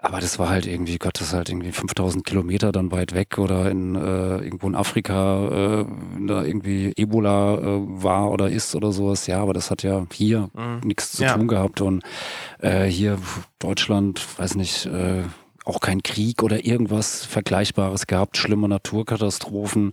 Aber 0.00 0.20
das 0.20 0.38
war 0.38 0.48
halt 0.48 0.66
irgendwie, 0.66 0.96
Gott, 0.98 1.20
das 1.20 1.28
ist 1.28 1.34
halt 1.34 1.48
irgendwie 1.48 1.72
5000 1.72 2.24
Kilometer 2.24 2.70
dann 2.72 2.92
weit 2.92 3.14
weg 3.14 3.36
oder 3.38 3.68
in 3.70 3.96
äh, 3.96 4.38
irgendwo 4.38 4.68
in 4.68 4.74
Afrika 4.76 5.80
äh, 5.80 5.86
da 6.26 6.44
irgendwie 6.44 6.92
Ebola 6.96 7.54
äh, 7.58 7.80
war 8.02 8.30
oder 8.30 8.48
ist 8.48 8.74
oder 8.76 8.92
sowas. 8.92 9.26
Ja, 9.26 9.40
aber 9.42 9.54
das 9.54 9.70
hat 9.70 9.82
ja 9.82 10.06
hier 10.12 10.50
Mhm. 10.54 10.80
nichts 10.84 11.12
zu 11.12 11.24
Ja. 11.24 11.34
tun 11.36 11.48
gehabt 11.48 11.80
und 11.80 12.02
äh, 12.60 12.84
hier 12.84 13.18
Deutschland, 13.58 14.24
weiß 14.38 14.54
nicht, 14.54 14.86
äh, 14.86 15.22
auch 15.64 15.80
kein 15.80 16.02
Krieg 16.02 16.42
oder 16.42 16.64
irgendwas 16.64 17.26
Vergleichbares 17.26 18.06
gehabt, 18.06 18.38
schlimme 18.38 18.68
Naturkatastrophen. 18.68 19.92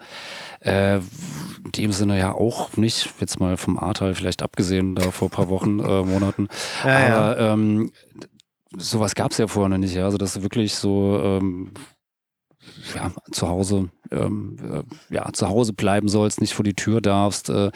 Äh, 0.62 0.98
in 0.98 1.72
dem 1.76 1.92
Sinne 1.92 2.18
ja 2.18 2.32
auch 2.32 2.78
nicht, 2.78 3.10
jetzt 3.20 3.40
mal 3.40 3.58
vom 3.58 3.78
Ahrtal 3.78 4.16
vielleicht 4.16 4.42
abgesehen, 4.44 4.96
da 4.96 5.12
vor 5.12 5.28
ein 5.28 5.32
paar 5.32 5.50
Wochen, 5.50 5.80
äh, 5.80 6.04
Monaten. 6.04 6.48
Ja, 6.86 7.08
ja. 7.10 7.16
Aber 7.18 7.40
ähm, 7.40 7.92
sowas 8.78 9.16
gab 9.16 9.32
es 9.32 9.38
ja 9.38 9.48
vorher 9.48 9.70
noch 9.70 9.78
nicht, 9.78 9.96
ja. 9.96 10.06
Also 10.06 10.18
dass 10.18 10.34
du 10.34 10.42
wirklich 10.44 10.76
so 10.76 11.20
ähm, 11.24 11.72
ja, 12.96 13.12
zu 13.32 13.48
Hause, 13.48 13.90
ähm, 14.12 14.58
äh, 15.10 15.14
ja, 15.14 15.32
zu 15.34 15.48
Hause 15.48 15.74
bleiben 15.74 16.08
sollst, 16.08 16.42
nicht 16.42 16.54
vor 16.54 16.64
die 16.64 16.74
Tür 16.74 17.02
darfst. 17.02 17.50
Äh, 17.50 17.72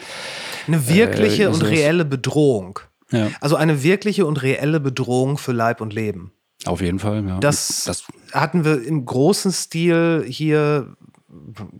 Eine 0.66 0.88
wirkliche 0.88 1.44
Äh, 1.44 1.48
und 1.48 1.62
reelle 1.62 2.04
Bedrohung. 2.04 2.80
ja, 3.12 3.28
Also 3.40 3.56
eine 3.56 3.82
wirkliche 3.82 4.26
und 4.26 4.42
reelle 4.42 4.80
Bedrohung 4.80 5.38
für 5.38 5.52
Leib 5.52 5.80
und 5.80 5.92
Leben. 5.92 6.32
auf 6.66 6.80
jeden 6.80 6.98
Fall, 6.98 7.24
ja. 7.26 7.38
Das, 7.38 7.84
das 7.86 8.04
hatten 8.32 8.64
wir 8.64 8.82
im 8.84 9.04
großen 9.06 9.52
Stil 9.52 10.24
hier 10.28 10.96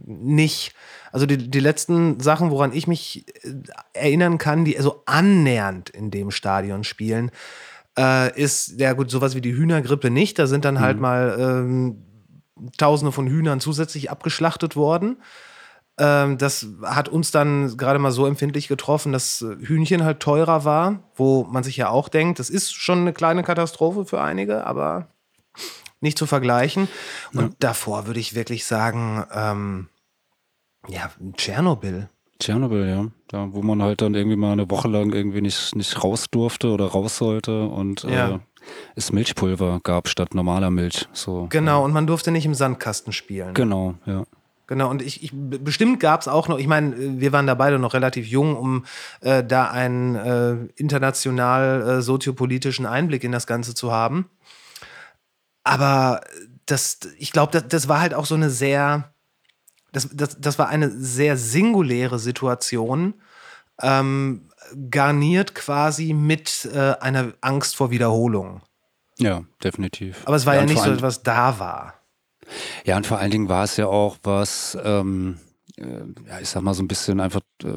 nicht. 0.07 0.75
Also 1.13 1.27
die, 1.27 1.51
die 1.51 1.61
letzten 1.61 2.21
Sachen, 2.21 2.51
woran 2.51 2.73
ich 2.73 2.87
mich 2.87 3.27
äh, 3.45 3.53
erinnern 3.93 4.39
kann, 4.39 4.65
die 4.65 4.77
so 4.79 5.03
annähernd 5.07 5.91
in 5.91 6.11
dem 6.13 6.31
Stadion 6.31 6.85
spielen, 6.85 7.31
äh, 7.99 8.39
ist, 8.41 8.81
ja 8.81 8.93
gut, 8.93 9.11
sowas 9.11 9.35
wie 9.35 9.41
die 9.41 9.55
Hühnergrippe 9.55 10.11
nicht. 10.11 10.39
Da 10.39 10.47
sind 10.47 10.65
dann 10.65 10.75
Mhm. 10.75 10.81
halt 10.81 11.01
mal 11.01 11.37
ähm, 11.39 12.07
Tausende 12.77 13.11
von 13.13 13.27
Hühnern 13.27 13.59
zusätzlich 13.61 14.11
abgeschlachtet 14.11 14.77
worden. 14.77 15.17
Ähm, 15.99 16.37
das 16.39 16.67
hat 16.85 17.09
uns 17.09 17.31
dann 17.31 17.77
gerade 17.79 17.99
mal 17.99 18.13
so 18.13 18.27
empfindlich 18.27 18.69
getroffen, 18.69 19.13
dass 19.13 19.41
äh, 19.43 19.57
Hühnchen 19.61 20.05
halt 20.05 20.21
teurer 20.21 20.65
war, 20.65 21.01
wo 21.15 21.45
man 21.45 21.63
sich 21.63 21.77
ja 21.79 21.89
auch 21.89 22.09
denkt, 22.11 22.39
das 22.39 22.51
ist 22.51 22.75
schon 22.75 22.99
eine 23.01 23.13
kleine 23.15 23.43
Katastrophe 23.43 24.05
für 24.05 24.21
einige, 24.21 24.67
aber 24.67 25.09
nicht 26.01 26.19
zu 26.19 26.27
vergleichen. 26.27 26.89
Und 27.35 27.57
davor 27.61 28.07
würde 28.07 28.21
ich 28.21 28.35
wirklich 28.35 28.65
sagen, 28.67 29.25
ähm, 29.33 29.89
ja, 30.89 31.11
Tschernobyl. 31.37 32.09
Tschernobyl, 32.41 32.89
ja. 32.89 33.07
Da, 33.29 33.49
wo 33.53 33.63
man 33.63 33.83
halt 33.83 34.03
dann 34.03 34.15
irgendwie 34.15 34.37
mal 34.37 34.53
eine 34.53 34.69
Woche 34.71 34.89
lang 34.89 35.13
irgendwie 35.13 35.41
nicht, 35.41 35.77
nicht 35.77 36.03
raus 36.03 36.27
durfte 36.31 36.69
oder 36.69 36.87
raus 36.87 37.17
sollte 37.17 37.65
und 37.65 38.03
Ja. 38.05 38.35
äh, 38.35 38.39
es 38.97 39.13
Milchpulver 39.13 39.81
gab 39.83 40.09
statt 40.09 40.35
normaler 40.35 40.71
Milch. 40.71 41.09
So. 41.13 41.47
Genau, 41.51 41.85
und 41.85 41.93
man 41.93 42.07
durfte 42.07 42.31
nicht 42.31 42.45
im 42.47 42.55
Sandkasten 42.55 43.13
spielen. 43.13 43.55
Genau, 43.55 43.95
ja. 44.07 44.25
Genau, 44.67 44.89
und 44.89 45.03
ich, 45.03 45.25
ich 45.25 45.33
bestimmt 45.35 45.99
gab 45.99 46.21
es 46.21 46.29
auch 46.29 46.47
noch, 46.47 46.59
ich 46.59 46.69
meine, 46.69 46.95
wir 47.21 47.33
waren 47.33 47.47
da 47.49 47.55
beide 47.55 47.81
noch 47.81 47.93
relativ 47.95 48.27
jung, 48.29 48.55
um 48.57 48.85
äh, 49.21 49.43
da 49.43 49.69
einen 49.69 50.15
äh, 50.15 50.57
international 50.77 51.83
äh, 51.99 52.03
soziopolitischen 52.03 52.87
Einblick 52.87 53.25
in 53.25 53.33
das 53.33 53.49
Ganze 53.49 53.75
zu 53.75 53.91
haben. 53.91 54.27
Aber 55.65 56.21
das, 56.67 57.01
ich 57.19 57.33
glaube, 57.33 57.53
das, 57.53 57.67
das 57.69 57.89
war 57.89 58.01
halt 58.01 58.15
auch 58.15 58.27
so 58.27 58.35
eine 58.37 58.51
sehr, 58.51 59.13
das, 59.93 60.09
das, 60.13 60.41
das 60.41 60.59
war 60.59 60.69
eine 60.69 60.91
sehr 60.91 61.37
singuläre 61.37 62.19
Situation, 62.19 63.15
ähm, 63.83 64.49
garniert 64.91 65.55
quasi 65.55 66.13
mit 66.13 66.69
äh, 66.73 66.95
einer 67.01 67.33
Angst 67.41 67.77
vor 67.77 67.91
Wiederholung. 67.91 68.61
Ja, 69.19 69.43
definitiv. 69.63 70.23
Aber 70.27 70.37
es 70.37 70.47
war 70.47 70.55
ja, 70.55 70.61
und 70.63 70.67
nicht 70.69 70.79
so, 70.79 70.85
allem- 70.91 71.03
was 71.03 71.23
da 71.23 71.59
war. 71.59 71.95
Ja, 72.85 72.97
und 72.97 73.07
vor 73.07 73.19
allen 73.19 73.31
Dingen 73.31 73.49
war 73.49 73.65
es 73.65 73.77
ja 73.77 73.87
auch 73.87 74.17
was, 74.23 74.77
ähm, 74.83 75.39
äh, 75.77 75.83
ja, 76.29 76.41
ich 76.41 76.49
sag 76.49 76.63
mal 76.63 76.75
so 76.75 76.83
ein 76.83 76.89
bisschen 76.89 77.21
einfach 77.21 77.41
äh, 77.63 77.75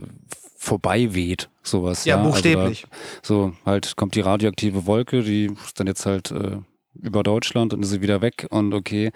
vorbei 0.58 1.14
weht, 1.14 1.50
sowas. 1.62 2.06
Ja, 2.06 2.18
Also 2.18 2.30
buchstäblich. 2.32 2.86
da, 2.90 2.98
so 3.22 3.54
halt 3.66 3.96
kommt 3.98 4.16
die 4.16 4.22
radioaktive 4.22 4.86
Wolke, 4.86 5.22
die 5.22 5.46
ist 5.66 5.80
dann 5.80 5.88
jetzt 5.88 6.06
halt 6.06 6.32
äh, 6.32 6.58
über 7.02 7.24
Deutschland 7.24 7.74
und 7.74 7.84
ist 7.84 7.90
sie 7.90 8.02
wieder 8.02 8.22
weg 8.22 8.48
und 8.50 8.74
okay, 8.74 9.12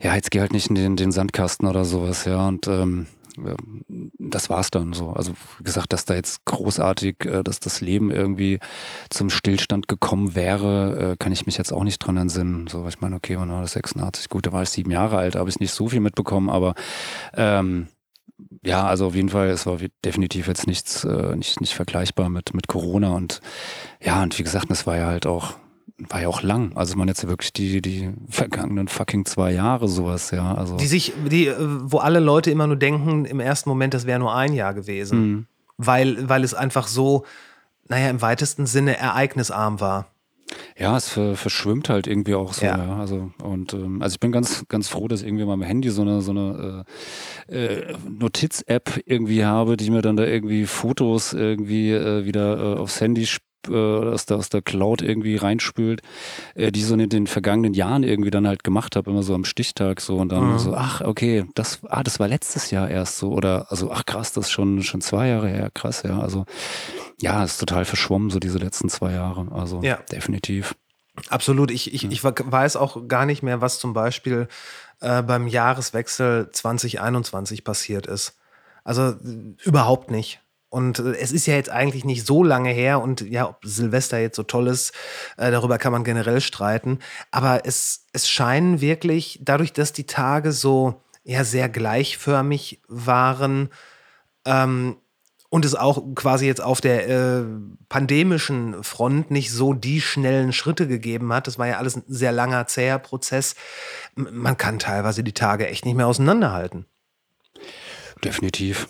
ja, 0.00 0.14
jetzt 0.14 0.30
geh 0.30 0.40
halt 0.40 0.52
nicht 0.52 0.68
in 0.68 0.74
den, 0.74 0.96
den 0.96 1.12
Sandkasten 1.12 1.68
oder 1.68 1.84
sowas, 1.84 2.24
ja, 2.24 2.48
und 2.48 2.66
ähm, 2.68 3.06
das 4.18 4.50
war's 4.50 4.70
dann 4.70 4.92
so. 4.92 5.10
Also 5.10 5.32
wie 5.58 5.64
gesagt, 5.64 5.92
dass 5.92 6.04
da 6.04 6.14
jetzt 6.14 6.44
großartig, 6.44 7.24
äh, 7.24 7.42
dass 7.42 7.60
das 7.60 7.80
Leben 7.80 8.10
irgendwie 8.10 8.58
zum 9.08 9.30
Stillstand 9.30 9.88
gekommen 9.88 10.34
wäre, 10.34 11.12
äh, 11.12 11.16
kann 11.16 11.32
ich 11.32 11.46
mich 11.46 11.56
jetzt 11.56 11.72
auch 11.72 11.84
nicht 11.84 11.98
dran 11.98 12.16
entsinnen. 12.16 12.66
So, 12.66 12.86
ich 12.88 13.00
meine, 13.00 13.16
okay, 13.16 13.36
wann 13.38 13.50
war 13.50 13.62
das 13.62 13.72
86? 13.72 14.28
Gut, 14.28 14.46
da 14.46 14.52
war 14.52 14.62
ich 14.62 14.70
sieben 14.70 14.90
Jahre 14.90 15.18
alt, 15.18 15.36
habe 15.36 15.48
ich 15.48 15.60
nicht 15.60 15.72
so 15.72 15.88
viel 15.88 16.00
mitbekommen, 16.00 16.50
aber 16.50 16.74
ähm, 17.34 17.88
ja, 18.64 18.86
also 18.86 19.06
auf 19.06 19.14
jeden 19.14 19.28
Fall, 19.28 19.48
es 19.48 19.66
war 19.66 19.78
definitiv 20.04 20.46
jetzt 20.46 20.66
nichts, 20.66 21.04
äh, 21.04 21.36
nicht, 21.36 21.60
nicht 21.60 21.74
vergleichbar 21.74 22.28
mit, 22.28 22.54
mit 22.54 22.68
Corona 22.68 23.10
und 23.10 23.40
ja, 24.00 24.22
und 24.22 24.38
wie 24.38 24.42
gesagt, 24.42 24.70
das 24.70 24.86
war 24.86 24.96
ja 24.96 25.06
halt 25.06 25.26
auch, 25.26 25.54
war 26.08 26.22
ja 26.22 26.28
auch 26.28 26.42
lang. 26.42 26.72
Also 26.76 26.96
man 26.96 27.08
jetzt 27.08 27.26
wirklich 27.28 27.52
die, 27.52 27.82
die 27.82 28.10
vergangenen 28.28 28.88
fucking 28.88 29.24
zwei 29.26 29.52
Jahre 29.52 29.88
sowas, 29.88 30.30
ja. 30.30 30.54
Also 30.54 30.76
Die 30.76 30.86
sich, 30.86 31.12
die, 31.30 31.48
äh, 31.48 31.56
wo 31.58 31.98
alle 31.98 32.20
Leute 32.20 32.50
immer 32.50 32.66
nur 32.66 32.76
denken, 32.76 33.24
im 33.24 33.40
ersten 33.40 33.68
Moment, 33.68 33.94
das 33.94 34.06
wäre 34.06 34.18
nur 34.18 34.34
ein 34.34 34.52
Jahr 34.52 34.74
gewesen. 34.74 35.20
Mhm. 35.20 35.46
Weil, 35.76 36.28
weil 36.28 36.44
es 36.44 36.54
einfach 36.54 36.86
so, 36.86 37.24
naja, 37.88 38.08
im 38.10 38.22
weitesten 38.22 38.66
Sinne 38.66 38.96
ereignisarm 38.98 39.80
war. 39.80 40.06
Ja, 40.76 40.96
es 40.96 41.08
ver 41.08 41.36
verschwimmt 41.36 41.88
halt 41.88 42.06
irgendwie 42.06 42.34
auch 42.34 42.52
so, 42.52 42.64
Ja. 42.66 42.76
ja. 42.76 42.96
Also 42.96 43.30
und 43.42 43.72
ähm, 43.74 44.02
also 44.02 44.14
ich 44.14 44.20
bin 44.20 44.32
ganz 44.32 44.64
ganz 44.68 44.88
froh, 44.88 45.06
dass 45.06 45.20
ich 45.20 45.28
irgendwie 45.28 45.44
mal 45.44 45.52
am 45.52 45.62
Handy 45.62 45.90
so 45.90 46.02
eine 46.02 46.22
so 46.22 46.32
eine 46.32 46.84
äh, 47.48 47.54
äh, 47.56 47.94
Notiz-App 48.08 49.00
irgendwie 49.04 49.44
habe, 49.44 49.76
die 49.76 49.90
mir 49.90 50.02
dann 50.02 50.16
da 50.16 50.24
irgendwie 50.24 50.66
Fotos 50.66 51.34
irgendwie 51.34 51.92
äh, 51.92 52.24
wieder 52.24 52.58
äh, 52.58 52.78
aufs 52.78 53.00
Handy 53.00 53.22
sp 53.30 53.44
äh, 53.68 53.72
aus, 53.74 54.26
der, 54.26 54.36
aus 54.36 54.48
der 54.48 54.62
Cloud 54.62 55.02
irgendwie 55.02 55.36
reinspült, 55.36 56.02
äh, 56.54 56.70
die 56.72 56.82
so 56.82 56.94
in 56.94 57.08
den 57.08 57.26
vergangenen 57.26 57.74
Jahren 57.74 58.02
irgendwie 58.02 58.30
dann 58.30 58.46
halt 58.46 58.64
gemacht 58.64 58.96
habe, 58.96 59.10
immer 59.10 59.22
so 59.22 59.34
am 59.34 59.44
Stichtag 59.44 60.00
so 60.00 60.16
und 60.16 60.30
dann 60.30 60.58
so, 60.58 60.74
ach, 60.74 61.00
okay, 61.00 61.44
das, 61.54 61.80
ah, 61.88 62.02
das 62.02 62.20
war 62.20 62.28
letztes 62.28 62.70
Jahr 62.70 62.88
erst 62.90 63.18
so 63.18 63.32
oder 63.32 63.66
also 63.70 63.90
ach 63.90 64.04
krass, 64.06 64.32
das 64.32 64.46
ist 64.46 64.50
schon, 64.50 64.82
schon 64.82 65.00
zwei 65.00 65.28
Jahre 65.28 65.48
her, 65.48 65.70
krass, 65.72 66.02
ja. 66.02 66.18
Also 66.20 66.46
ja, 67.20 67.44
ist 67.44 67.58
total 67.58 67.84
verschwommen, 67.84 68.30
so 68.30 68.38
diese 68.38 68.58
letzten 68.58 68.88
zwei 68.88 69.12
Jahre. 69.12 69.48
Also 69.52 69.82
Ja. 69.82 69.98
definitiv. 70.10 70.74
Absolut. 71.28 71.70
Ich, 71.70 71.92
ich, 71.92 72.10
ich 72.10 72.24
weiß 72.24 72.76
auch 72.76 73.06
gar 73.08 73.26
nicht 73.26 73.42
mehr, 73.42 73.60
was 73.60 73.78
zum 73.78 73.92
Beispiel 73.92 74.48
äh, 75.00 75.22
beim 75.22 75.46
Jahreswechsel 75.46 76.50
2021 76.50 77.64
passiert 77.64 78.06
ist. 78.06 78.36
Also 78.84 79.14
überhaupt 79.62 80.10
nicht. 80.10 80.40
Und 80.70 80.98
äh, 80.98 81.12
es 81.16 81.32
ist 81.32 81.46
ja 81.46 81.54
jetzt 81.54 81.68
eigentlich 81.68 82.04
nicht 82.04 82.26
so 82.26 82.42
lange 82.42 82.70
her 82.70 83.02
und 83.02 83.20
ja, 83.20 83.48
ob 83.48 83.58
Silvester 83.62 84.18
jetzt 84.18 84.36
so 84.36 84.42
toll 84.42 84.68
ist, 84.68 84.92
äh, 85.36 85.50
darüber 85.50 85.76
kann 85.76 85.92
man 85.92 86.04
generell 86.04 86.40
streiten. 86.40 87.00
Aber 87.30 87.66
es, 87.66 88.06
es 88.12 88.28
scheinen 88.28 88.80
wirklich, 88.80 89.40
dadurch, 89.42 89.74
dass 89.74 89.92
die 89.92 90.06
Tage 90.06 90.52
so 90.52 91.02
ja, 91.24 91.44
sehr 91.44 91.68
gleichförmig 91.68 92.80
waren, 92.88 93.68
ähm, 94.46 94.96
und 95.50 95.64
es 95.64 95.74
auch 95.74 96.02
quasi 96.14 96.46
jetzt 96.46 96.62
auf 96.62 96.80
der 96.80 97.08
äh, 97.08 97.44
pandemischen 97.88 98.82
Front 98.84 99.32
nicht 99.32 99.50
so 99.50 99.74
die 99.74 100.00
schnellen 100.00 100.52
Schritte 100.52 100.86
gegeben 100.86 101.32
hat. 101.32 101.48
Das 101.48 101.58
war 101.58 101.66
ja 101.66 101.78
alles 101.78 101.96
ein 101.96 102.04
sehr 102.06 102.30
langer, 102.30 102.68
zäher 102.68 103.00
Prozess. 103.00 103.56
Man 104.14 104.56
kann 104.56 104.78
teilweise 104.78 105.24
die 105.24 105.32
Tage 105.32 105.66
echt 105.66 105.84
nicht 105.84 105.96
mehr 105.96 106.06
auseinanderhalten. 106.06 106.86
Definitiv. 108.24 108.86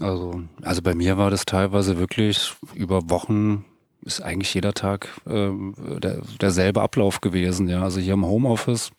Also, 0.00 0.42
also 0.62 0.82
bei 0.82 0.94
mir 0.94 1.18
war 1.18 1.30
das 1.30 1.44
teilweise 1.44 1.98
wirklich 1.98 2.54
über 2.74 3.08
Wochen 3.10 3.64
ist 4.02 4.20
eigentlich 4.20 4.52
jeder 4.52 4.74
Tag 4.74 5.08
ähm, 5.26 5.74
der, 5.98 6.20
derselbe 6.40 6.82
Ablauf 6.82 7.20
gewesen. 7.22 7.68
Ja, 7.68 7.82
also 7.82 8.00
hier 8.00 8.14
im 8.14 8.26
Homeoffice 8.26 8.90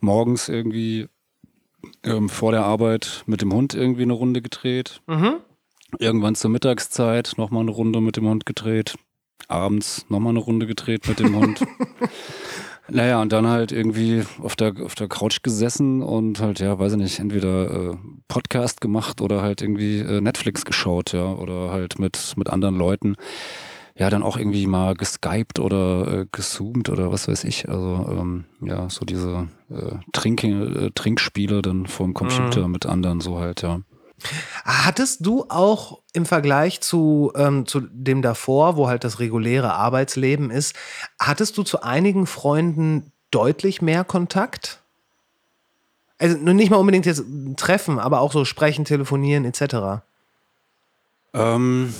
morgens 0.00 0.48
irgendwie 0.48 1.08
ähm, 2.02 2.28
vor 2.28 2.50
der 2.50 2.64
Arbeit 2.64 3.22
mit 3.26 3.40
dem 3.40 3.52
Hund 3.52 3.74
irgendwie 3.74 4.02
eine 4.02 4.14
Runde 4.14 4.42
gedreht. 4.42 5.00
Irgendwann 5.98 6.34
zur 6.34 6.50
Mittagszeit 6.50 7.34
nochmal 7.36 7.62
eine 7.62 7.70
Runde 7.70 8.00
mit 8.00 8.16
dem 8.16 8.26
Hund 8.26 8.46
gedreht. 8.46 8.96
Abends 9.48 10.06
nochmal 10.08 10.30
eine 10.30 10.40
Runde 10.40 10.66
gedreht 10.66 11.06
mit 11.06 11.20
dem 11.20 11.36
Hund. 11.36 11.60
Naja, 12.88 13.20
und 13.20 13.32
dann 13.32 13.48
halt 13.48 13.72
irgendwie 13.72 14.22
auf 14.40 14.54
der, 14.54 14.74
auf 14.84 14.94
der 14.94 15.08
Couch 15.08 15.42
gesessen 15.42 16.02
und 16.02 16.40
halt, 16.40 16.60
ja, 16.60 16.78
weiß 16.78 16.92
ich 16.92 16.98
nicht, 16.98 17.18
entweder 17.18 17.90
äh, 17.90 17.96
Podcast 18.28 18.80
gemacht 18.80 19.20
oder 19.20 19.42
halt 19.42 19.60
irgendwie 19.60 19.98
äh, 19.98 20.20
Netflix 20.20 20.64
geschaut, 20.64 21.12
ja, 21.12 21.32
oder 21.32 21.72
halt 21.72 21.98
mit, 21.98 22.34
mit 22.36 22.48
anderen 22.48 22.76
Leuten. 22.76 23.16
Ja, 23.98 24.10
dann 24.10 24.22
auch 24.22 24.36
irgendwie 24.36 24.66
mal 24.66 24.94
geskypt 24.94 25.58
oder 25.58 26.06
äh, 26.20 26.26
gezoomt 26.30 26.90
oder 26.90 27.10
was 27.10 27.28
weiß 27.28 27.44
ich. 27.44 27.68
Also, 27.68 28.06
ähm, 28.10 28.44
ja, 28.60 28.90
so 28.90 29.06
diese 29.06 29.48
äh, 29.70 29.96
Trink, 30.12 30.44
äh, 30.44 30.90
Trinkspiele 30.94 31.62
dann 31.62 31.86
vorm 31.86 32.12
Computer 32.12 32.68
mit 32.68 32.86
anderen, 32.86 33.20
so 33.20 33.38
halt, 33.38 33.62
ja. 33.62 33.80
Hattest 34.64 35.26
du 35.26 35.44
auch 35.48 36.00
im 36.12 36.26
Vergleich 36.26 36.80
zu, 36.80 37.32
ähm, 37.36 37.66
zu 37.66 37.80
dem 37.80 38.22
davor, 38.22 38.76
wo 38.76 38.88
halt 38.88 39.04
das 39.04 39.18
reguläre 39.18 39.74
Arbeitsleben 39.74 40.50
ist, 40.50 40.74
hattest 41.20 41.58
du 41.58 41.62
zu 41.62 41.82
einigen 41.82 42.26
Freunden 42.26 43.12
deutlich 43.30 43.82
mehr 43.82 44.04
Kontakt? 44.04 44.80
Also 46.18 46.38
nicht 46.38 46.70
mal 46.70 46.78
unbedingt 46.78 47.04
jetzt 47.04 47.24
treffen, 47.56 47.98
aber 47.98 48.20
auch 48.20 48.32
so 48.32 48.44
sprechen, 48.46 48.86
telefonieren 48.86 49.44
etc. 49.44 50.02
Ähm, 51.34 51.92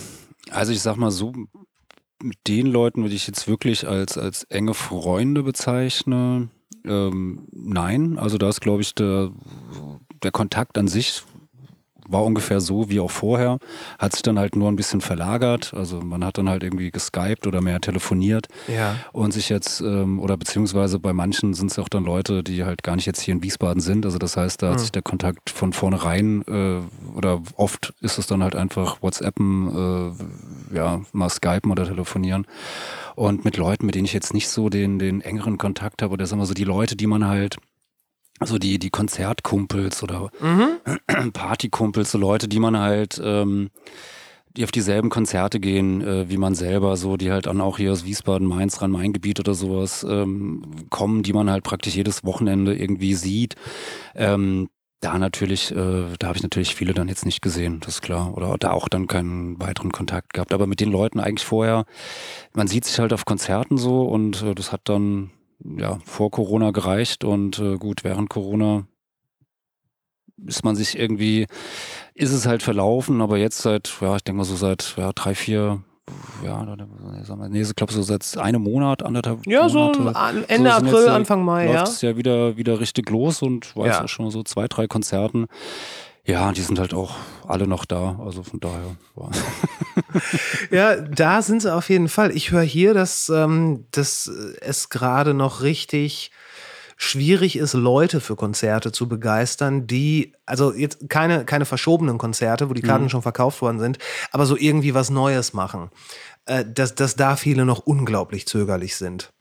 also 0.50 0.72
ich 0.72 0.80
sag 0.80 0.96
mal 0.96 1.10
so, 1.10 1.34
mit 2.22 2.38
den 2.46 2.66
Leuten, 2.66 3.04
die 3.04 3.14
ich 3.14 3.26
jetzt 3.26 3.46
wirklich 3.46 3.86
als, 3.86 4.16
als 4.16 4.44
enge 4.44 4.72
Freunde 4.72 5.42
bezeichne, 5.42 6.48
ähm, 6.84 7.46
nein. 7.52 8.18
Also 8.18 8.38
da 8.38 8.48
ist, 8.48 8.60
glaube 8.60 8.82
ich, 8.82 8.94
der, 8.94 9.30
der 10.22 10.30
Kontakt 10.30 10.78
an 10.78 10.88
sich 10.88 11.22
war 12.08 12.24
ungefähr 12.24 12.60
so 12.60 12.88
wie 12.90 13.00
auch 13.00 13.10
vorher, 13.10 13.58
hat 13.98 14.12
sich 14.12 14.22
dann 14.22 14.38
halt 14.38 14.56
nur 14.56 14.68
ein 14.70 14.76
bisschen 14.76 15.00
verlagert. 15.00 15.72
Also 15.74 16.00
man 16.00 16.24
hat 16.24 16.38
dann 16.38 16.48
halt 16.48 16.62
irgendwie 16.62 16.90
geskypt 16.90 17.46
oder 17.46 17.60
mehr 17.60 17.80
telefoniert 17.80 18.48
Ja. 18.68 18.96
und 19.12 19.32
sich 19.32 19.48
jetzt, 19.48 19.80
ähm, 19.80 20.20
oder 20.20 20.36
beziehungsweise 20.36 20.98
bei 20.98 21.12
manchen 21.12 21.54
sind 21.54 21.70
es 21.70 21.78
auch 21.78 21.88
dann 21.88 22.04
Leute, 22.04 22.42
die 22.42 22.64
halt 22.64 22.82
gar 22.82 22.96
nicht 22.96 23.06
jetzt 23.06 23.20
hier 23.20 23.34
in 23.34 23.42
Wiesbaden 23.42 23.80
sind. 23.80 24.04
Also 24.04 24.18
das 24.18 24.36
heißt, 24.36 24.62
da 24.62 24.70
hat 24.72 24.80
sich 24.80 24.92
der 24.92 25.02
Kontakt 25.02 25.50
von 25.50 25.72
vornherein 25.72 26.42
äh, 26.48 26.80
oder 27.16 27.42
oft 27.56 27.94
ist 28.00 28.18
es 28.18 28.26
dann 28.26 28.42
halt 28.42 28.56
einfach 28.56 29.02
WhatsAppen, 29.02 30.14
äh, 30.72 30.76
ja, 30.76 31.00
mal 31.12 31.28
Skypen 31.28 31.70
oder 31.70 31.84
telefonieren. 31.86 32.46
Und 33.14 33.44
mit 33.44 33.56
Leuten, 33.56 33.86
mit 33.86 33.94
denen 33.94 34.04
ich 34.04 34.12
jetzt 34.12 34.34
nicht 34.34 34.48
so 34.48 34.68
den, 34.68 34.98
den 34.98 35.20
engeren 35.22 35.56
Kontakt 35.58 36.02
habe, 36.02 36.12
oder 36.12 36.26
sagen 36.26 36.40
wir 36.40 36.46
so 36.46 36.54
die 36.54 36.64
Leute, 36.64 36.96
die 36.96 37.06
man 37.06 37.26
halt 37.26 37.56
also 38.38 38.58
die, 38.58 38.78
die 38.78 38.90
Konzertkumpels 38.90 40.02
oder 40.02 40.30
Partykumpels, 41.32 42.10
so 42.10 42.18
Leute, 42.18 42.48
die 42.48 42.58
man 42.58 42.78
halt, 42.78 43.20
ähm, 43.22 43.70
die 44.56 44.64
auf 44.64 44.70
dieselben 44.70 45.10
Konzerte 45.10 45.60
gehen, 45.60 46.02
äh, 46.02 46.28
wie 46.28 46.36
man 46.36 46.54
selber, 46.54 46.96
so, 46.96 47.16
die 47.16 47.30
halt 47.30 47.46
dann 47.46 47.60
auch 47.60 47.78
hier 47.78 47.92
aus 47.92 48.04
Wiesbaden, 48.04 48.46
Mainz, 48.46 48.80
Rhein-Main-Gebiet 48.80 49.40
oder 49.40 49.54
sowas 49.54 50.04
ähm, 50.08 50.62
kommen, 50.90 51.22
die 51.22 51.32
man 51.32 51.50
halt 51.50 51.64
praktisch 51.64 51.94
jedes 51.94 52.24
Wochenende 52.24 52.74
irgendwie 52.74 53.14
sieht. 53.14 53.54
Ähm, 54.14 54.68
da 55.00 55.18
natürlich, 55.18 55.72
äh, 55.72 56.04
da 56.18 56.28
habe 56.28 56.38
ich 56.38 56.42
natürlich 56.42 56.74
viele 56.74 56.94
dann 56.94 57.08
jetzt 57.08 57.26
nicht 57.26 57.42
gesehen, 57.42 57.80
das 57.80 57.96
ist 57.96 58.02
klar. 58.02 58.34
Oder 58.34 58.56
da 58.58 58.72
auch 58.72 58.88
dann 58.88 59.06
keinen 59.06 59.60
weiteren 59.60 59.92
Kontakt 59.92 60.32
gehabt. 60.32 60.54
Aber 60.54 60.66
mit 60.66 60.80
den 60.80 60.90
Leuten 60.90 61.20
eigentlich 61.20 61.44
vorher, 61.46 61.84
man 62.54 62.66
sieht 62.66 62.86
sich 62.86 62.98
halt 62.98 63.12
auf 63.12 63.24
Konzerten 63.26 63.76
so 63.76 64.02
und 64.02 64.42
äh, 64.42 64.54
das 64.54 64.72
hat 64.72 64.82
dann 64.84 65.30
ja 65.78 65.98
vor 66.04 66.30
Corona 66.30 66.70
gereicht 66.70 67.24
und 67.24 67.58
äh, 67.58 67.76
gut, 67.76 68.04
während 68.04 68.30
Corona 68.30 68.86
ist 70.46 70.64
man 70.64 70.76
sich 70.76 70.98
irgendwie, 70.98 71.46
ist 72.14 72.32
es 72.32 72.46
halt 72.46 72.62
verlaufen, 72.62 73.20
aber 73.22 73.38
jetzt 73.38 73.58
seit, 73.62 73.96
ja, 74.00 74.16
ich 74.16 74.22
denke 74.22 74.38
mal 74.38 74.44
so 74.44 74.54
seit 74.56 74.94
ja, 74.98 75.10
drei, 75.14 75.34
vier, 75.34 75.82
ja, 76.44 76.64
sagen 77.24 77.40
wir, 77.40 77.48
nee, 77.48 77.62
ich 77.62 77.74
glaube 77.74 77.92
so 77.92 78.02
seit 78.02 78.36
einem 78.36 78.62
Monat, 78.62 79.02
anderthalb 79.02 79.46
Ja, 79.46 79.68
so 79.68 79.78
Monate. 79.78 80.14
an- 80.16 80.44
Ende 80.48 80.70
sind 80.72 80.86
April, 80.88 80.94
jetzt, 81.00 81.06
äh, 81.08 81.10
Anfang 81.10 81.42
Mai, 81.44 81.66
ja. 81.66 81.72
läuft 81.80 81.88
es 81.88 82.02
ja 82.02 82.16
wieder, 82.16 82.56
wieder 82.58 82.80
richtig 82.80 83.08
los 83.10 83.40
und 83.42 83.74
weiß 83.74 83.86
Ja. 83.96 84.04
auch 84.04 84.08
schon 84.08 84.30
so 84.30 84.42
zwei, 84.42 84.68
drei 84.68 84.86
Konzerten. 84.86 85.46
Ja, 86.26 86.52
die 86.52 86.62
sind 86.62 86.78
halt 86.78 86.92
auch 86.92 87.14
alle 87.46 87.66
noch 87.68 87.84
da, 87.84 88.18
also 88.24 88.42
von 88.42 88.60
daher. 88.60 88.96
Ja. 89.16 89.30
Ja, 90.70 90.96
da 90.96 91.42
sind 91.42 91.62
sie 91.62 91.74
auf 91.74 91.88
jeden 91.88 92.08
Fall. 92.08 92.30
Ich 92.34 92.50
höre 92.50 92.62
hier, 92.62 92.94
dass, 92.94 93.28
ähm, 93.28 93.86
dass 93.92 94.26
es 94.60 94.88
gerade 94.88 95.32
noch 95.34 95.62
richtig 95.62 96.30
schwierig 96.96 97.56
ist, 97.56 97.74
Leute 97.74 98.20
für 98.20 98.36
Konzerte 98.36 98.92
zu 98.92 99.08
begeistern, 99.08 99.86
die, 99.86 100.32
also 100.46 100.72
jetzt 100.72 101.08
keine, 101.08 101.44
keine 101.44 101.64
verschobenen 101.64 102.18
Konzerte, 102.18 102.68
wo 102.68 102.74
die 102.74 102.82
Karten 102.82 103.10
schon 103.10 103.22
verkauft 103.22 103.60
worden 103.62 103.78
sind, 103.78 103.98
aber 104.32 104.46
so 104.46 104.56
irgendwie 104.56 104.94
was 104.94 105.10
Neues 105.10 105.52
machen. 105.52 105.90
Äh, 106.46 106.64
dass, 106.64 106.94
dass 106.94 107.16
da 107.16 107.36
viele 107.36 107.64
noch 107.64 107.80
unglaublich 107.80 108.46
zögerlich 108.46 108.96
sind. 108.96 109.32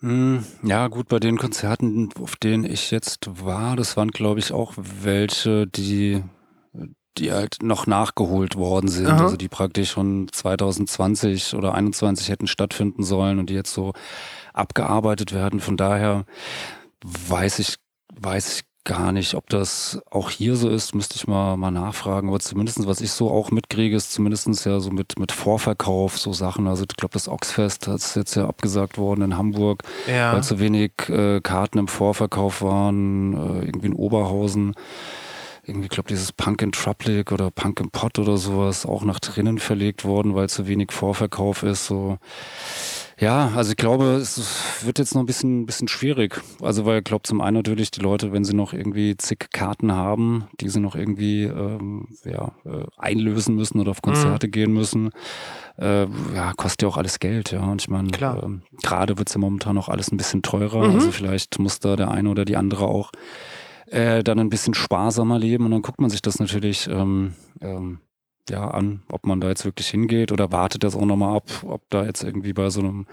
Hm, 0.00 0.44
Ja, 0.62 0.88
gut, 0.88 1.08
bei 1.08 1.18
den 1.18 1.38
Konzerten, 1.38 2.10
auf 2.20 2.36
denen 2.36 2.64
ich 2.64 2.90
jetzt 2.90 3.28
war, 3.44 3.76
das 3.76 3.96
waren, 3.96 4.10
glaube 4.10 4.40
ich, 4.40 4.52
auch 4.52 4.74
welche, 4.76 5.66
die, 5.66 6.22
die 7.16 7.32
halt 7.32 7.62
noch 7.62 7.86
nachgeholt 7.86 8.56
worden 8.56 8.88
sind. 8.88 9.06
Aha. 9.08 9.24
Also 9.24 9.36
die 9.36 9.48
praktisch 9.48 9.90
schon 9.90 10.28
2020 10.30 11.54
oder 11.54 11.74
21 11.74 12.28
hätten 12.28 12.46
stattfinden 12.46 13.04
sollen 13.04 13.38
und 13.38 13.48
die 13.48 13.54
jetzt 13.54 13.72
so 13.72 13.94
abgearbeitet 14.52 15.32
werden. 15.32 15.60
Von 15.60 15.76
daher 15.76 16.26
weiß 17.02 17.58
ich, 17.60 17.76
weiß 18.20 18.58
ich 18.58 18.64
gar 18.86 19.12
nicht, 19.12 19.34
ob 19.34 19.50
das 19.50 20.00
auch 20.10 20.30
hier 20.30 20.56
so 20.56 20.70
ist, 20.70 20.94
müsste 20.94 21.16
ich 21.16 21.26
mal, 21.26 21.56
mal 21.58 21.70
nachfragen. 21.70 22.28
Aber 22.28 22.40
zumindestens 22.40 22.86
was 22.86 23.02
ich 23.02 23.10
so 23.10 23.30
auch 23.30 23.50
mitkriege, 23.50 23.94
ist 23.96 24.12
zumindestens 24.12 24.64
ja 24.64 24.80
so 24.80 24.90
mit, 24.90 25.18
mit 25.18 25.32
Vorverkauf, 25.32 26.16
so 26.18 26.32
Sachen. 26.32 26.66
Also 26.66 26.84
ich 26.88 26.96
glaube, 26.96 27.12
das 27.12 27.28
Oxfest 27.28 27.88
ist 27.88 28.16
jetzt 28.16 28.36
ja 28.36 28.46
abgesagt 28.48 28.96
worden 28.96 29.22
in 29.22 29.36
Hamburg, 29.36 29.82
Ja. 30.08 30.32
weil 30.32 30.42
zu 30.42 30.58
wenig 30.60 30.92
äh, 31.08 31.40
Karten 31.42 31.78
im 31.78 31.88
Vorverkauf 31.88 32.62
waren, 32.62 33.34
äh, 33.34 33.66
irgendwie 33.66 33.88
in 33.88 33.94
Oberhausen. 33.94 34.74
Irgendwie, 35.66 35.86
ich 35.86 35.90
glaube, 35.90 36.08
dieses 36.08 36.32
Punk 36.32 36.62
in 36.62 36.70
Truplic 36.70 37.32
oder 37.32 37.50
Punk 37.50 37.80
im 37.80 37.90
Pot 37.90 38.20
oder 38.20 38.36
sowas 38.36 38.86
auch 38.86 39.04
nach 39.04 39.18
drinnen 39.18 39.58
verlegt 39.58 40.04
worden, 40.04 40.36
weil 40.36 40.48
zu 40.48 40.68
wenig 40.68 40.92
Vorverkauf 40.92 41.64
ist. 41.64 41.86
So. 41.86 42.18
Ja, 43.18 43.52
also 43.56 43.70
ich 43.70 43.76
glaube, 43.76 44.16
es 44.16 44.84
wird 44.84 44.98
jetzt 44.98 45.14
noch 45.14 45.22
ein 45.22 45.26
bisschen, 45.26 45.64
bisschen 45.64 45.88
schwierig. 45.88 46.40
Also 46.60 46.84
weil 46.84 46.98
ich 46.98 47.04
glaube 47.04 47.22
zum 47.22 47.40
einen 47.40 47.56
natürlich 47.56 47.90
die 47.90 48.00
Leute, 48.00 48.30
wenn 48.30 48.44
sie 48.44 48.54
noch 48.54 48.74
irgendwie 48.74 49.16
zig 49.16 49.48
Karten 49.52 49.90
haben, 49.90 50.46
die 50.60 50.68
sie 50.68 50.80
noch 50.80 50.94
irgendwie 50.94 51.44
ähm, 51.44 52.08
ja, 52.24 52.52
äh, 52.64 52.84
einlösen 52.98 53.56
müssen 53.56 53.80
oder 53.80 53.90
auf 53.90 54.02
Konzerte 54.02 54.48
gehen 54.48 54.72
müssen, 54.72 55.10
äh, 55.78 56.06
ja, 56.34 56.52
kostet 56.56 56.82
ja 56.82 56.88
auch 56.88 56.98
alles 56.98 57.18
Geld, 57.18 57.52
ja. 57.52 57.64
Und 57.64 57.80
ich 57.80 57.88
meine, 57.88 58.10
ähm, 58.20 58.62
gerade 58.82 59.18
wird's 59.18 59.34
ja 59.34 59.40
momentan 59.40 59.78
auch 59.78 59.88
alles 59.88 60.12
ein 60.12 60.18
bisschen 60.18 60.42
teurer. 60.42 60.82
Also 60.82 61.10
vielleicht 61.10 61.58
muss 61.58 61.80
da 61.80 61.96
der 61.96 62.10
eine 62.10 62.28
oder 62.28 62.44
die 62.44 62.56
andere 62.56 62.86
auch 62.86 63.10
äh, 63.86 64.22
dann 64.22 64.38
ein 64.38 64.50
bisschen 64.50 64.74
sparsamer 64.74 65.38
leben. 65.38 65.64
Und 65.64 65.70
dann 65.70 65.82
guckt 65.82 66.00
man 66.00 66.10
sich 66.10 66.22
das 66.22 66.38
natürlich 66.38 66.88
ähm, 66.88 67.34
ähm, 67.60 68.00
ja 68.50 68.68
an, 68.68 69.02
ob 69.10 69.26
man 69.26 69.40
da 69.40 69.48
jetzt 69.48 69.64
wirklich 69.64 69.88
hingeht 69.88 70.32
oder 70.32 70.52
wartet 70.52 70.84
das 70.84 70.94
auch 70.94 71.04
nochmal 71.04 71.36
ab, 71.36 71.50
ob 71.64 71.82
da 71.90 72.04
jetzt 72.04 72.22
irgendwie 72.22 72.52
bei 72.52 72.70
so 72.70 72.80
einem 72.80 73.06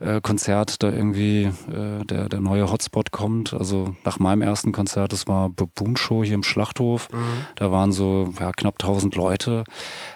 äh, 0.00 0.20
Konzert 0.20 0.82
da 0.82 0.90
irgendwie 0.90 1.44
äh, 1.44 2.04
der, 2.04 2.28
der 2.28 2.40
neue 2.40 2.70
Hotspot 2.70 3.10
kommt. 3.10 3.54
Also 3.54 3.94
nach 4.04 4.18
meinem 4.18 4.42
ersten 4.42 4.72
Konzert, 4.72 5.12
das 5.12 5.26
war 5.26 5.48
Baboon 5.48 5.96
Show 5.96 6.22
hier 6.24 6.34
im 6.34 6.42
Schlachthof. 6.42 7.08
Da 7.56 7.70
waren 7.70 7.92
so 7.92 8.32
ja, 8.38 8.52
knapp 8.52 8.74
1000 8.80 9.14
Leute. 9.16 9.64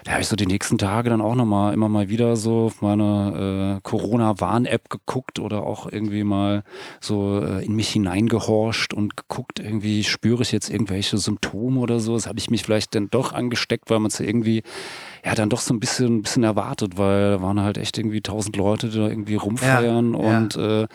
Da 0.03 0.11
habe 0.13 0.21
ich 0.21 0.27
so 0.27 0.35
die 0.35 0.45
nächsten 0.45 0.77
Tage 0.77 1.09
dann 1.09 1.21
auch 1.21 1.35
nochmal 1.35 1.73
immer 1.73 1.89
mal 1.89 2.09
wieder 2.09 2.35
so 2.35 2.65
auf 2.65 2.81
meine 2.81 3.77
äh, 3.77 3.81
Corona-Warn-App 3.81 4.89
geguckt 4.89 5.39
oder 5.39 5.63
auch 5.63 5.91
irgendwie 5.91 6.23
mal 6.23 6.63
so 6.99 7.41
äh, 7.41 7.65
in 7.65 7.75
mich 7.75 7.89
hineingehorcht 7.89 8.93
und 8.93 9.17
geguckt, 9.17 9.59
irgendwie 9.59 10.03
spüre 10.03 10.41
ich 10.43 10.51
jetzt 10.51 10.69
irgendwelche 10.69 11.17
Symptome 11.17 11.79
oder 11.79 11.99
so. 11.99 12.13
Das 12.13 12.27
habe 12.27 12.39
ich 12.39 12.49
mich 12.49 12.63
vielleicht 12.63 12.95
dann 12.95 13.09
doch 13.09 13.33
angesteckt, 13.33 13.89
weil 13.89 13.99
man 13.99 14.09
es 14.09 14.19
irgendwie 14.19 14.63
ja 15.23 15.35
dann 15.35 15.49
doch 15.49 15.61
so 15.61 15.73
ein 15.73 15.79
bisschen, 15.79 16.17
ein 16.17 16.21
bisschen 16.21 16.43
erwartet, 16.43 16.97
weil 16.97 17.31
da 17.31 17.41
waren 17.41 17.59
halt 17.61 17.77
echt 17.77 17.97
irgendwie 17.97 18.17
1000 18.17 18.55
Leute, 18.55 18.89
die 18.89 18.97
da 18.97 19.07
irgendwie 19.07 19.35
rumfeiern 19.35 20.13
ja. 20.13 20.19
und 20.19 20.55
äh, 20.55 20.87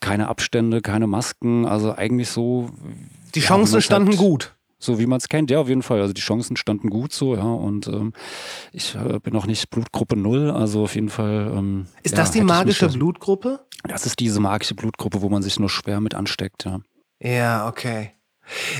keine 0.00 0.28
Abstände, 0.28 0.80
keine 0.80 1.06
Masken. 1.06 1.66
Also 1.66 1.94
eigentlich 1.94 2.30
so. 2.30 2.70
Die 3.34 3.40
ja, 3.40 3.46
Chancen 3.46 3.74
man's 3.74 3.84
standen 3.84 4.10
halt, 4.10 4.18
gut. 4.18 4.54
So 4.80 5.00
wie 5.00 5.06
man 5.06 5.18
es 5.18 5.28
kennt, 5.28 5.50
ja, 5.50 5.58
auf 5.58 5.68
jeden 5.68 5.82
Fall. 5.82 6.00
Also 6.00 6.12
die 6.12 6.20
Chancen 6.20 6.56
standen 6.56 6.88
gut 6.88 7.12
so, 7.12 7.34
ja. 7.34 7.42
Und 7.42 7.88
ähm, 7.88 8.12
ich 8.72 8.94
äh, 8.94 9.18
bin 9.18 9.32
noch 9.32 9.46
nicht 9.46 9.70
Blutgruppe 9.70 10.16
Null, 10.16 10.50
also 10.50 10.84
auf 10.84 10.94
jeden 10.94 11.08
Fall. 11.08 11.52
Ähm, 11.54 11.86
Ist 12.02 12.12
ja, 12.12 12.18
das 12.18 12.30
die 12.30 12.42
magische 12.42 12.88
Blutgruppe? 12.88 13.60
Das 13.82 14.06
ist 14.06 14.20
diese 14.20 14.40
magische 14.40 14.74
Blutgruppe, 14.74 15.20
wo 15.20 15.28
man 15.28 15.42
sich 15.42 15.58
nur 15.58 15.68
schwer 15.68 16.00
mit 16.00 16.14
ansteckt, 16.14 16.64
ja. 16.64 16.80
Ja, 17.20 17.66
okay. 17.68 18.12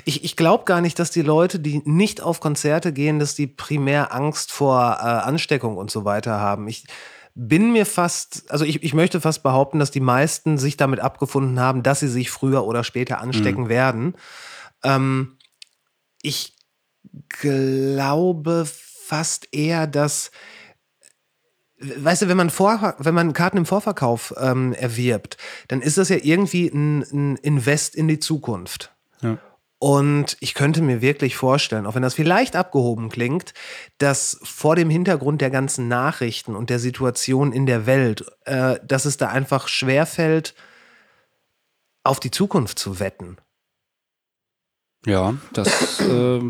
Ich, 0.04 0.24
ich 0.24 0.36
glaube 0.36 0.64
gar 0.64 0.80
nicht, 0.80 0.98
dass 0.98 1.10
die 1.10 1.22
Leute, 1.22 1.58
die 1.58 1.82
nicht 1.84 2.20
auf 2.20 2.40
Konzerte 2.40 2.92
gehen, 2.92 3.18
dass 3.18 3.34
die 3.34 3.46
primär 3.46 4.14
Angst 4.14 4.52
vor 4.52 4.98
äh, 5.00 5.04
Ansteckung 5.04 5.76
und 5.76 5.90
so 5.90 6.04
weiter 6.04 6.40
haben. 6.40 6.68
Ich 6.68 6.86
bin 7.34 7.72
mir 7.72 7.86
fast, 7.86 8.50
also 8.50 8.64
ich, 8.64 8.82
ich 8.82 8.94
möchte 8.94 9.20
fast 9.20 9.42
behaupten, 9.42 9.78
dass 9.78 9.90
die 9.90 10.00
meisten 10.00 10.58
sich 10.58 10.76
damit 10.76 11.00
abgefunden 11.00 11.60
haben, 11.60 11.82
dass 11.82 12.00
sie 12.00 12.08
sich 12.08 12.30
früher 12.30 12.64
oder 12.64 12.82
später 12.82 13.20
anstecken 13.20 13.68
werden. 13.68 14.14
Ähm, 14.82 15.36
ich 16.20 16.56
glaube 17.28 18.66
fast 18.66 19.48
eher, 19.52 19.86
dass 19.86 20.30
Weißt 21.80 22.22
du, 22.22 22.28
wenn 22.28 22.36
man, 22.36 22.50
vor, 22.50 22.96
wenn 22.98 23.14
man 23.14 23.32
Karten 23.32 23.58
im 23.58 23.64
Vorverkauf 23.64 24.34
ähm, 24.36 24.72
erwirbt, 24.72 25.36
dann 25.68 25.80
ist 25.80 25.96
das 25.96 26.08
ja 26.08 26.16
irgendwie 26.20 26.66
ein, 26.66 27.02
ein 27.02 27.36
Invest 27.36 27.94
in 27.94 28.08
die 28.08 28.18
Zukunft. 28.18 28.97
Und 29.80 30.36
ich 30.40 30.54
könnte 30.54 30.82
mir 30.82 31.00
wirklich 31.00 31.36
vorstellen, 31.36 31.86
auch 31.86 31.94
wenn 31.94 32.02
das 32.02 32.14
vielleicht 32.14 32.56
abgehoben 32.56 33.10
klingt, 33.10 33.54
dass 33.98 34.40
vor 34.42 34.74
dem 34.74 34.90
Hintergrund 34.90 35.40
der 35.40 35.50
ganzen 35.50 35.86
Nachrichten 35.86 36.56
und 36.56 36.68
der 36.68 36.80
Situation 36.80 37.52
in 37.52 37.66
der 37.66 37.86
Welt, 37.86 38.24
äh, 38.44 38.80
dass 38.84 39.04
es 39.04 39.18
da 39.18 39.28
einfach 39.28 39.68
schwerfällt, 39.68 40.54
auf 42.02 42.18
die 42.18 42.32
Zukunft 42.32 42.78
zu 42.78 42.98
wetten. 42.98 43.36
Ja, 45.06 45.34
das 45.52 46.00
äh, 46.00 46.40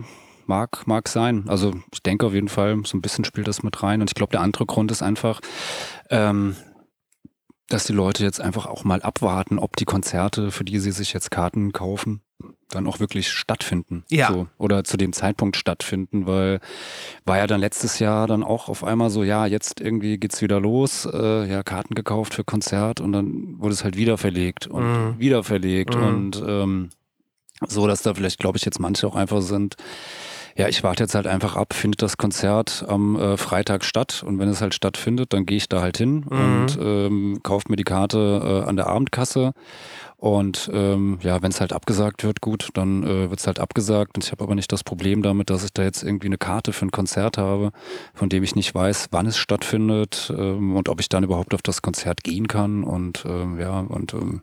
mag, 0.46 0.86
mag 0.86 1.06
sein. 1.08 1.44
Also 1.48 1.74
ich 1.92 2.02
denke 2.02 2.26
auf 2.26 2.32
jeden 2.32 2.48
Fall, 2.48 2.80
so 2.84 2.96
ein 2.96 3.02
bisschen 3.02 3.24
spielt 3.24 3.46
das 3.46 3.62
mit 3.62 3.82
rein. 3.82 4.00
Und 4.00 4.10
ich 4.10 4.14
glaube, 4.14 4.30
der 4.30 4.40
andere 4.40 4.64
Grund 4.64 4.90
ist 4.90 5.02
einfach, 5.02 5.40
ähm, 6.08 6.56
dass 7.68 7.84
die 7.84 7.92
Leute 7.92 8.24
jetzt 8.24 8.40
einfach 8.40 8.64
auch 8.64 8.84
mal 8.84 9.02
abwarten, 9.02 9.58
ob 9.58 9.76
die 9.76 9.84
Konzerte, 9.84 10.50
für 10.50 10.64
die 10.64 10.78
sie 10.78 10.92
sich 10.92 11.12
jetzt 11.12 11.30
Karten 11.30 11.72
kaufen, 11.72 12.22
dann 12.70 12.86
auch 12.86 13.00
wirklich 13.00 13.30
stattfinden. 13.30 14.04
Ja. 14.10 14.28
So, 14.30 14.46
oder 14.58 14.84
zu 14.84 14.96
dem 14.96 15.12
Zeitpunkt 15.12 15.56
stattfinden, 15.56 16.26
weil 16.26 16.60
war 17.24 17.38
ja 17.38 17.46
dann 17.46 17.60
letztes 17.60 17.98
Jahr 17.98 18.26
dann 18.26 18.42
auch 18.42 18.68
auf 18.68 18.84
einmal 18.84 19.10
so, 19.10 19.22
ja, 19.24 19.46
jetzt 19.46 19.80
irgendwie 19.80 20.18
geht's 20.18 20.42
wieder 20.42 20.60
los, 20.60 21.06
äh, 21.10 21.48
ja, 21.50 21.62
Karten 21.62 21.94
gekauft 21.94 22.34
für 22.34 22.44
Konzert 22.44 23.00
und 23.00 23.12
dann 23.12 23.58
wurde 23.58 23.72
es 23.74 23.84
halt 23.84 23.96
wieder 23.96 24.18
verlegt 24.18 24.66
und 24.66 24.84
Mhm. 24.84 25.18
wieder 25.18 25.44
verlegt 25.44 25.96
Mhm. 25.96 26.02
und 26.02 26.42
ähm, 26.46 26.90
so, 27.66 27.86
dass 27.86 28.02
da 28.02 28.14
vielleicht, 28.14 28.38
glaube 28.38 28.56
ich, 28.58 28.64
jetzt 28.64 28.78
manche 28.78 29.06
auch 29.06 29.16
einfach 29.16 29.40
sind, 29.42 29.76
ja, 30.56 30.66
ich 30.68 30.82
warte 30.82 31.04
jetzt 31.04 31.14
halt 31.14 31.26
einfach 31.28 31.54
ab, 31.56 31.72
findet 31.72 32.02
das 32.02 32.16
Konzert 32.16 32.84
am 32.88 33.14
äh, 33.16 33.36
Freitag 33.36 33.84
statt 33.84 34.24
und 34.26 34.38
wenn 34.40 34.48
es 34.48 34.60
halt 34.60 34.74
stattfindet, 34.74 35.32
dann 35.32 35.46
gehe 35.46 35.56
ich 35.56 35.68
da 35.68 35.80
halt 35.80 35.96
hin 35.98 36.24
Mhm. 36.28 36.38
und 36.38 36.78
ähm, 36.80 37.40
kaufe 37.42 37.66
mir 37.68 37.76
die 37.76 37.84
Karte 37.84 38.62
äh, 38.64 38.68
an 38.68 38.76
der 38.76 38.88
Abendkasse 38.88 39.52
und 40.20 40.68
ähm, 40.74 41.20
ja, 41.22 41.40
wenn 41.42 41.52
es 41.52 41.60
halt 41.60 41.72
abgesagt 41.72 42.24
wird, 42.24 42.40
gut, 42.40 42.70
dann 42.74 43.04
äh, 43.04 43.30
wird 43.30 43.38
es 43.38 43.46
halt 43.46 43.60
abgesagt. 43.60 44.16
Und 44.16 44.24
ich 44.24 44.32
habe 44.32 44.42
aber 44.42 44.56
nicht 44.56 44.72
das 44.72 44.82
Problem 44.82 45.22
damit, 45.22 45.48
dass 45.48 45.62
ich 45.62 45.72
da 45.72 45.84
jetzt 45.84 46.02
irgendwie 46.02 46.26
eine 46.26 46.38
Karte 46.38 46.72
für 46.72 46.86
ein 46.86 46.90
Konzert 46.90 47.38
habe, 47.38 47.70
von 48.14 48.28
dem 48.28 48.42
ich 48.42 48.56
nicht 48.56 48.74
weiß, 48.74 49.08
wann 49.12 49.26
es 49.26 49.38
stattfindet 49.38 50.32
ähm, 50.36 50.74
und 50.74 50.88
ob 50.88 50.98
ich 50.98 51.08
dann 51.08 51.22
überhaupt 51.22 51.54
auf 51.54 51.62
das 51.62 51.82
Konzert 51.82 52.24
gehen 52.24 52.48
kann. 52.48 52.82
Und 52.82 53.24
ähm, 53.28 53.60
ja, 53.60 53.78
und 53.78 54.12
ähm, 54.12 54.42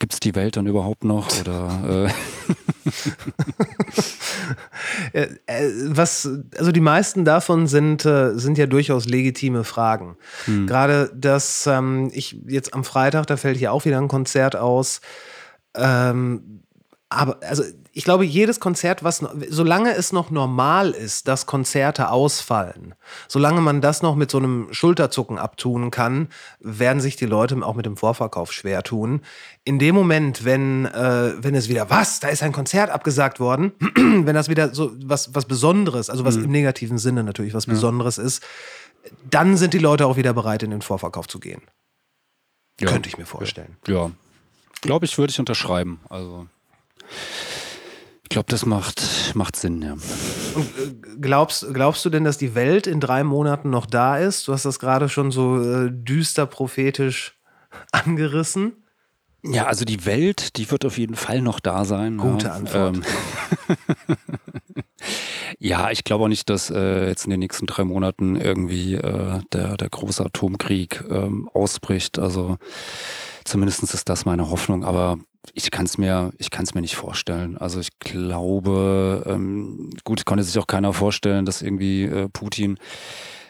gibt 0.00 0.14
es 0.14 0.20
die 0.20 0.34
Welt 0.34 0.56
dann 0.56 0.66
überhaupt 0.66 1.04
noch? 1.04 1.28
Oder 1.40 2.08
äh, 2.08 2.52
was, 5.88 6.28
also 6.56 6.72
die 6.72 6.80
meisten 6.80 7.24
davon 7.24 7.66
sind, 7.66 8.04
äh, 8.04 8.38
sind 8.38 8.58
ja 8.58 8.66
durchaus 8.66 9.06
legitime 9.06 9.64
Fragen. 9.64 10.16
Gerade 10.66 11.10
das, 11.14 11.66
ähm, 11.66 12.10
ich 12.12 12.38
jetzt 12.46 12.74
am 12.74 12.84
Freitag, 12.84 13.26
da 13.26 13.36
fällt 13.36 13.58
hier 13.58 13.72
auch 13.72 13.84
wieder 13.84 13.98
ein 13.98 14.08
Konzert 14.08 14.56
aus. 14.56 15.00
Ähm, 15.74 16.62
aber 17.08 17.38
also 17.42 17.62
ich 17.98 18.04
glaube, 18.04 18.24
jedes 18.24 18.60
Konzert, 18.60 19.02
was 19.02 19.24
solange 19.48 19.92
es 19.92 20.12
noch 20.12 20.30
normal 20.30 20.92
ist, 20.92 21.26
dass 21.26 21.46
Konzerte 21.46 22.12
ausfallen, 22.12 22.94
solange 23.26 23.60
man 23.60 23.80
das 23.80 24.02
noch 24.02 24.14
mit 24.14 24.30
so 24.30 24.38
einem 24.38 24.68
Schulterzucken 24.70 25.36
abtun 25.36 25.90
kann, 25.90 26.28
werden 26.60 27.00
sich 27.00 27.16
die 27.16 27.26
Leute 27.26 27.56
auch 27.60 27.74
mit 27.74 27.86
dem 27.86 27.96
Vorverkauf 27.96 28.52
schwer 28.52 28.84
tun. 28.84 29.22
In 29.64 29.80
dem 29.80 29.96
Moment, 29.96 30.44
wenn, 30.44 30.86
äh, 30.86 31.32
wenn 31.38 31.56
es 31.56 31.68
wieder, 31.68 31.90
was, 31.90 32.20
da 32.20 32.28
ist 32.28 32.44
ein 32.44 32.52
Konzert 32.52 32.90
abgesagt 32.90 33.40
worden, 33.40 33.72
wenn 33.96 34.36
das 34.36 34.48
wieder 34.48 34.72
so 34.72 34.92
was, 35.02 35.34
was 35.34 35.46
Besonderes, 35.46 36.08
also 36.08 36.24
was 36.24 36.36
im 36.36 36.52
negativen 36.52 36.98
Sinne 36.98 37.24
natürlich 37.24 37.52
was 37.52 37.66
Besonderes 37.66 38.16
ist, 38.16 38.44
dann 39.28 39.56
sind 39.56 39.74
die 39.74 39.78
Leute 39.78 40.06
auch 40.06 40.16
wieder 40.16 40.34
bereit, 40.34 40.62
in 40.62 40.70
den 40.70 40.82
Vorverkauf 40.82 41.26
zu 41.26 41.40
gehen. 41.40 41.62
ja. 42.78 42.92
Könnte 42.92 43.08
ich 43.08 43.18
mir 43.18 43.26
vorstellen. 43.26 43.76
Ja, 43.88 44.12
glaube 44.82 45.04
ich, 45.04 45.18
würde 45.18 45.32
ich 45.32 45.40
unterschreiben. 45.40 45.98
Also 46.08 46.46
ich 48.28 48.34
glaube, 48.34 48.50
das 48.50 48.66
macht, 48.66 49.32
macht 49.34 49.56
Sinn, 49.56 49.80
ja. 49.80 49.92
Und 49.92 50.66
äh, 50.76 51.18
glaubst, 51.18 51.66
glaubst 51.72 52.04
du 52.04 52.10
denn, 52.10 52.24
dass 52.24 52.36
die 52.36 52.54
Welt 52.54 52.86
in 52.86 53.00
drei 53.00 53.24
Monaten 53.24 53.70
noch 53.70 53.86
da 53.86 54.18
ist? 54.18 54.46
Du 54.46 54.52
hast 54.52 54.66
das 54.66 54.78
gerade 54.78 55.08
schon 55.08 55.30
so 55.30 55.58
äh, 55.62 55.90
düster 55.90 56.44
prophetisch 56.44 57.40
angerissen. 57.90 58.84
Ja, 59.42 59.64
also 59.64 59.86
die 59.86 60.04
Welt, 60.04 60.58
die 60.58 60.70
wird 60.70 60.84
auf 60.84 60.98
jeden 60.98 61.16
Fall 61.16 61.40
noch 61.40 61.58
da 61.58 61.86
sein. 61.86 62.18
Gute 62.18 62.48
ja. 62.48 62.52
Antwort. 62.52 62.96
Ähm, 62.96 64.16
ja, 65.58 65.90
ich 65.90 66.04
glaube 66.04 66.24
auch 66.24 66.28
nicht, 66.28 66.50
dass 66.50 66.68
äh, 66.68 67.08
jetzt 67.08 67.24
in 67.24 67.30
den 67.30 67.40
nächsten 67.40 67.64
drei 67.64 67.84
Monaten 67.84 68.36
irgendwie 68.36 68.96
äh, 68.96 69.40
der, 69.54 69.78
der 69.78 69.88
große 69.88 70.22
Atomkrieg 70.22 71.02
ähm, 71.08 71.48
ausbricht. 71.54 72.18
Also 72.18 72.58
zumindest 73.44 73.84
ist 73.84 74.10
das 74.10 74.26
meine 74.26 74.50
Hoffnung, 74.50 74.84
aber 74.84 75.18
ich 75.54 75.70
kann 75.70 75.86
es 75.86 75.98
mir, 75.98 76.32
ich 76.38 76.50
kann 76.50 76.64
es 76.64 76.74
mir 76.74 76.80
nicht 76.80 76.96
vorstellen. 76.96 77.56
Also 77.56 77.80
ich 77.80 77.98
glaube, 77.98 79.24
ähm, 79.26 79.90
gut, 80.04 80.24
konnte 80.24 80.44
sich 80.44 80.58
auch 80.58 80.66
keiner 80.66 80.92
vorstellen, 80.92 81.44
dass 81.46 81.62
irgendwie 81.62 82.04
äh, 82.04 82.28
Putin 82.28 82.78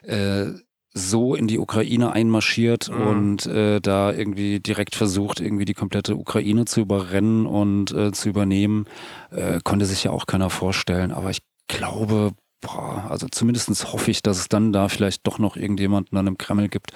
äh, 0.02 0.46
so 0.94 1.34
in 1.34 1.46
die 1.46 1.58
Ukraine 1.58 2.12
einmarschiert 2.12 2.90
Mhm. 2.90 3.06
und 3.06 3.46
äh, 3.46 3.80
da 3.80 4.12
irgendwie 4.12 4.60
direkt 4.60 4.94
versucht, 4.96 5.40
irgendwie 5.40 5.64
die 5.64 5.74
komplette 5.74 6.16
Ukraine 6.16 6.64
zu 6.64 6.80
überrennen 6.80 7.46
und 7.46 7.92
äh, 7.92 8.12
zu 8.12 8.28
übernehmen, 8.28 8.86
äh, 9.30 9.60
konnte 9.62 9.86
sich 9.86 10.04
ja 10.04 10.10
auch 10.10 10.26
keiner 10.26 10.50
vorstellen. 10.50 11.12
Aber 11.12 11.30
ich 11.30 11.40
glaube, 11.68 12.32
boah, 12.60 13.06
also 13.10 13.28
zumindestens 13.28 13.92
hoffe 13.92 14.10
ich, 14.10 14.22
dass 14.22 14.38
es 14.38 14.48
dann 14.48 14.72
da 14.72 14.88
vielleicht 14.88 15.26
doch 15.26 15.38
noch 15.38 15.56
irgendjemanden 15.56 16.16
dann 16.16 16.26
im 16.26 16.38
Kreml 16.38 16.68
gibt, 16.68 16.92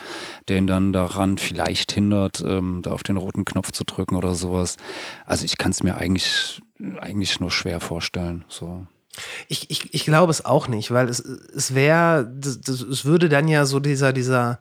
der 0.49 0.59
ihn 0.59 0.67
dann 0.67 0.93
daran 0.93 1.39
vielleicht 1.39 1.93
hindert, 1.93 2.43
ähm, 2.47 2.81
da 2.83 2.93
auf 2.93 3.03
den 3.03 3.17
roten 3.17 3.45
Knopf 3.45 3.73
zu 3.73 3.85
drücken 3.85 4.17
oder 4.17 4.35
sowas. 4.35 4.77
Also 5.27 5.45
ich 5.45 5.59
kann 5.59 5.71
es 5.71 5.83
mir 5.83 5.97
eigentlich, 5.97 6.61
eigentlich 7.01 7.41
nur 7.41 7.51
schwer 7.51 7.81
vorstellen. 7.81 8.45
So. 8.49 8.87
Ich, 9.49 9.71
ich, 9.71 9.93
ich 9.95 10.05
glaube 10.05 10.31
es 10.31 10.45
auch 10.45 10.69
nicht, 10.69 10.91
weil 10.91 11.09
es, 11.09 11.21
es 11.21 11.75
wäre, 11.75 12.33
es 12.41 13.05
würde 13.05 13.29
dann 13.29 13.49
ja 13.49 13.67
so 13.67 13.79
dieser, 13.79 14.13
dieser 14.13 14.61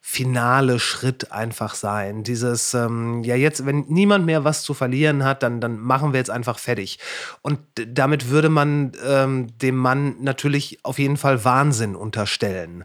finale 0.00 0.78
Schritt 0.78 1.32
einfach 1.32 1.74
sein. 1.74 2.24
Dieses, 2.24 2.72
ähm, 2.74 3.22
ja, 3.24 3.36
jetzt, 3.36 3.66
wenn 3.66 3.84
niemand 3.88 4.24
mehr 4.24 4.44
was 4.44 4.62
zu 4.62 4.72
verlieren 4.72 5.24
hat, 5.24 5.42
dann, 5.42 5.60
dann 5.60 5.78
machen 5.78 6.12
wir 6.12 6.18
jetzt 6.18 6.30
einfach 6.30 6.58
fertig. 6.58 6.98
Und 7.42 7.58
damit 7.74 8.30
würde 8.30 8.48
man 8.48 8.92
ähm, 9.06 9.48
dem 9.58 9.76
Mann 9.76 10.16
natürlich 10.20 10.78
auf 10.84 10.98
jeden 10.98 11.16
Fall 11.16 11.44
Wahnsinn 11.44 11.94
unterstellen. 11.94 12.84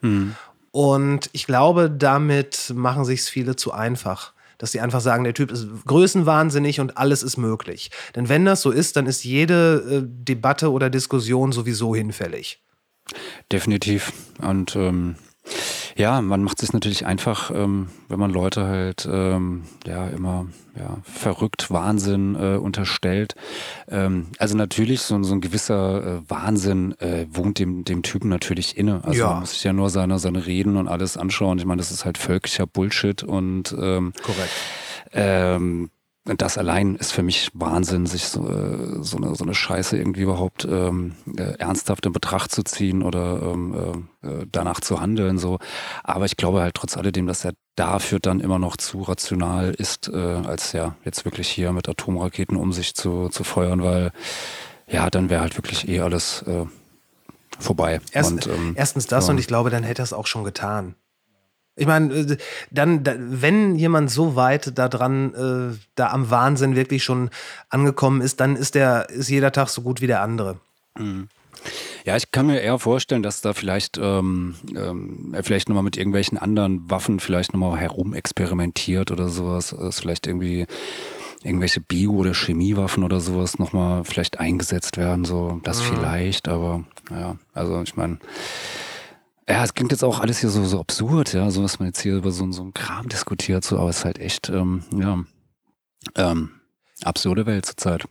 Und 0.72 1.30
ich 1.34 1.45
glaube, 1.45 1.89
damit 1.89 2.74
machen 2.76 3.05
sich 3.05 3.22
viele 3.22 3.55
zu 3.55 3.72
einfach. 3.72 4.34
Dass 4.57 4.72
sie 4.72 4.80
einfach 4.80 5.01
sagen, 5.01 5.24
der 5.24 5.34
Typ 5.34 5.51
ist 5.51 5.68
größenwahnsinnig 5.86 6.80
und 6.80 6.97
alles 6.97 7.22
ist 7.22 7.38
möglich. 7.38 7.91
Denn 8.16 8.30
wenn 8.30 8.45
das 8.45 8.61
so 8.61 8.72
ist, 8.72 8.95
dann 8.95 9.07
ist 9.07 9.24
jede 9.24 9.76
äh, 9.76 10.01
Debatte 10.05 10.72
oder 10.72 10.89
Diskussion 10.89 11.51
sowieso 11.51 11.95
hinfällig. 11.95 12.61
Definitiv. 13.51 14.14
Und 14.39 14.76
ähm, 14.76 15.16
ja, 15.96 16.22
man 16.22 16.44
macht 16.44 16.64
es 16.64 16.74
natürlich 16.74 17.06
einfach, 17.06 17.52
ähm, 17.52 17.89
wenn 18.10 18.20
man 18.20 18.32
Leute 18.32 18.66
halt 18.66 19.08
ähm, 19.12 19.64
ja 19.86 20.08
immer 20.08 20.48
ja, 20.76 20.98
verrückt 21.04 21.70
Wahnsinn 21.70 22.36
äh, 22.36 22.58
unterstellt. 22.58 23.36
Ähm, 23.88 24.28
also 24.39 24.58
natürlich 24.58 25.02
so, 25.02 25.22
so 25.24 25.34
ein 25.36 25.41
gewisser 25.41 26.18
äh, 26.18 26.22
Wahnsinn 26.28 26.94
äh, 27.00 27.28
wohnt 27.30 27.60
dem, 27.60 27.84
dem 27.86 28.02
Typen 28.02 28.30
natürlich 28.30 28.76
inne. 28.78 29.04
Also 29.04 29.20
Ja. 29.22 29.30
man 29.30 29.39
muss 29.41 29.52
sich 29.52 29.64
ja 29.64 29.74
nur 29.74 29.89
seine, 29.91 30.18
seine 30.20 30.46
Reden 30.48 30.78
und 30.78 30.88
alles 30.88 31.16
anschauen. 31.18 31.60
Ich 31.60 31.66
meine, 31.66 31.80
das 31.80 31.91
ist 31.91 32.06
halt 32.06 32.18
völkischer 32.18 32.66
Bullshit 32.66 33.22
und 33.22 33.76
ähm, 33.80 34.14
Korrekt. 34.24 34.52
ähm, 35.12 35.91
und 36.26 36.41
das 36.41 36.57
allein 36.57 36.95
ist 36.95 37.11
für 37.11 37.21
mich 37.21 37.49
Wahnsinn, 37.53 38.05
sich 38.05 38.26
so, 38.26 38.47
äh, 38.49 39.03
so, 39.03 39.17
eine, 39.17 39.36
so 39.36 39.43
eine 39.43 39.53
Scheiße 39.53 39.97
irgendwie 39.97 40.21
überhaupt 40.21 40.65
ähm, 40.65 41.15
äh, 41.38 41.57
ernsthaft 41.57 42.05
in 42.05 42.13
Betracht 42.13 42.51
zu 42.51 42.63
ziehen 42.63 43.03
oder 43.03 43.41
ähm, 43.41 44.05
äh, 44.24 44.28
äh, 44.28 44.47
danach 44.49 44.80
zu 44.80 45.01
handeln. 45.01 45.38
So. 45.38 45.59
Aber 46.01 46.24
ich 46.24 46.38
glaube 46.38 46.61
halt 46.61 46.76
trotz 46.76 46.95
alledem, 46.95 47.28
dass 47.28 47.43
er 47.43 47.53
dafür 47.76 48.19
dann 48.19 48.39
immer 48.39 48.57
noch 48.57 48.78
zu 48.78 49.01
rational 49.01 49.71
ist, 49.71 50.07
äh, 50.07 50.17
als 50.17 50.71
ja 50.71 50.95
jetzt 51.03 51.26
wirklich 51.26 51.49
hier 51.49 51.74
mit 51.74 51.89
Atomraketen 51.89 52.55
um 52.55 52.71
sich 52.71 52.95
zu, 52.95 53.28
zu 53.28 53.43
feuern, 53.43 53.84
weil 53.84 54.11
ja, 54.88 55.09
dann 55.09 55.30
wäre 55.30 55.41
halt 55.41 55.57
wirklich 55.57 55.89
eh 55.89 55.99
alles 55.99 56.43
äh, 56.43 56.65
vorbei. 57.59 57.99
Erst, 58.13 58.32
und, 58.32 58.47
ähm, 58.47 58.74
erstens 58.78 59.07
das 59.07 59.28
ja. 59.28 59.32
und 59.32 59.39
ich 59.39 59.47
glaube, 59.47 59.69
dann 59.69 59.84
hätte 59.84 60.01
er 60.01 60.05
es 60.05 60.13
auch 60.13 60.28
schon 60.28 60.45
getan. 60.45 60.95
Ich 61.76 61.88
meine, 61.88 62.13
äh, 62.13 62.38
dann, 62.71 63.03
da, 63.03 63.15
wenn 63.17 63.76
jemand 63.76 64.11
so 64.11 64.36
weit 64.36 64.78
da 64.78 64.88
dran, 64.89 65.34
äh, 65.34 65.78
da 65.95 66.11
am 66.11 66.30
Wahnsinn 66.30 66.76
wirklich 66.76 67.03
schon 67.03 67.30
angekommen 67.69 68.21
ist, 68.21 68.39
dann 68.39 68.55
ist 68.55 68.76
der, 68.76 69.09
ist 69.09 69.30
jeder 69.30 69.51
Tag 69.51 69.69
so 69.69 69.82
gut 69.82 70.01
wie 70.01 70.07
der 70.07 70.21
andere. 70.21 70.57
Ja, 72.05 72.17
ich 72.17 72.32
kann 72.32 72.47
mir 72.47 72.59
eher 72.59 72.78
vorstellen, 72.78 73.24
dass 73.24 73.41
da 73.41 73.53
vielleicht 73.53 73.97
ähm, 73.97 74.55
ähm, 74.76 75.34
er 75.34 75.43
vielleicht 75.43 75.69
nochmal 75.69 75.84
mit 75.84 75.97
irgendwelchen 75.97 76.38
anderen 76.38 76.89
Waffen 76.89 77.19
vielleicht 77.19 77.53
nochmal 77.53 77.78
herumexperimentiert 77.78 79.11
oder 79.11 79.30
sowas. 79.30 79.76
Dass 79.78 80.01
vielleicht 80.01 80.28
irgendwie 80.28 80.65
irgendwelche 81.43 81.82
Bio- 81.82 82.13
oder 82.13 82.34
Chemiewaffen 82.34 83.03
oder 83.03 83.19
sowas 83.19 83.59
nochmal 83.59 84.03
vielleicht 84.03 84.39
eingesetzt 84.39 84.97
werden. 84.97 85.26
So, 85.26 85.59
das 85.63 85.82
vielleicht, 85.82 86.47
aber 86.47 86.84
ja, 87.09 87.38
also 87.53 87.82
ich 87.82 87.95
meine. 87.95 88.17
Ja, 89.48 89.64
es 89.64 89.74
klingt 89.74 89.91
jetzt 89.91 90.04
auch 90.04 90.20
alles 90.20 90.39
hier 90.39 90.50
so, 90.50 90.64
so 90.64 90.80
absurd, 90.80 91.34
ja, 91.34 91.50
so 91.52 91.64
was 91.64 91.80
man 91.80 91.89
jetzt 91.89 92.02
hier 92.02 92.16
über 92.16 92.32
so, 92.32 92.50
so 92.52 92.62
einen 92.62 92.74
Kram 92.74 93.10
diskutiert, 93.10 93.66
so, 93.66 93.78
aber 93.78 93.89
es 93.89 94.00
ist 94.00 94.06
halt 94.06 94.20
echt, 94.20 94.50
ähm, 94.50 94.84
ja, 94.94 95.20
ähm, 96.16 96.52
absurde 97.04 97.46
Welt 97.46 97.66
zurzeit. 97.66 98.06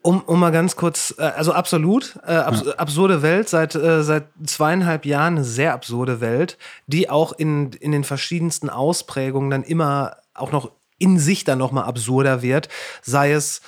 Um, 0.00 0.20
um 0.22 0.38
mal 0.38 0.52
ganz 0.52 0.76
kurz, 0.76 1.14
äh, 1.18 1.22
also 1.22 1.52
absolut, 1.52 2.18
äh, 2.26 2.32
abs 2.32 2.66
absurde 2.68 3.22
Welt, 3.22 3.48
seit, 3.48 3.74
äh, 3.74 4.02
seit 4.02 4.28
zweieinhalb 4.44 5.06
Jahren 5.06 5.36
eine 5.36 5.44
sehr 5.44 5.72
absurde 5.74 6.20
Welt, 6.20 6.58
die 6.86 7.08
auch 7.08 7.32
in, 7.32 7.72
in 7.72 7.92
den 7.92 8.04
verschiedensten 8.04 8.68
Ausprägungen 8.70 9.50
dann 9.50 9.62
immer 9.62 10.16
auch 10.34 10.52
noch 10.52 10.72
in 10.98 11.18
sich 11.18 11.44
dann 11.44 11.58
nochmal 11.58 11.84
absurder 11.84 12.42
wird, 12.42 12.68
sei 13.02 13.32
es 13.32 13.60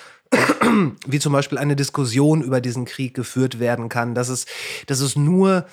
wie 1.07 1.19
zum 1.19 1.33
Beispiel 1.33 1.59
eine 1.59 1.77
Diskussion 1.77 2.43
über 2.43 2.61
diesen 2.61 2.85
Krieg 2.85 3.15
geführt 3.15 3.59
werden 3.59 3.89
kann, 3.89 4.15
dass 4.15 4.29
es, 4.29 4.47
dass 4.87 5.01
es 5.01 5.17
nur, 5.17 5.67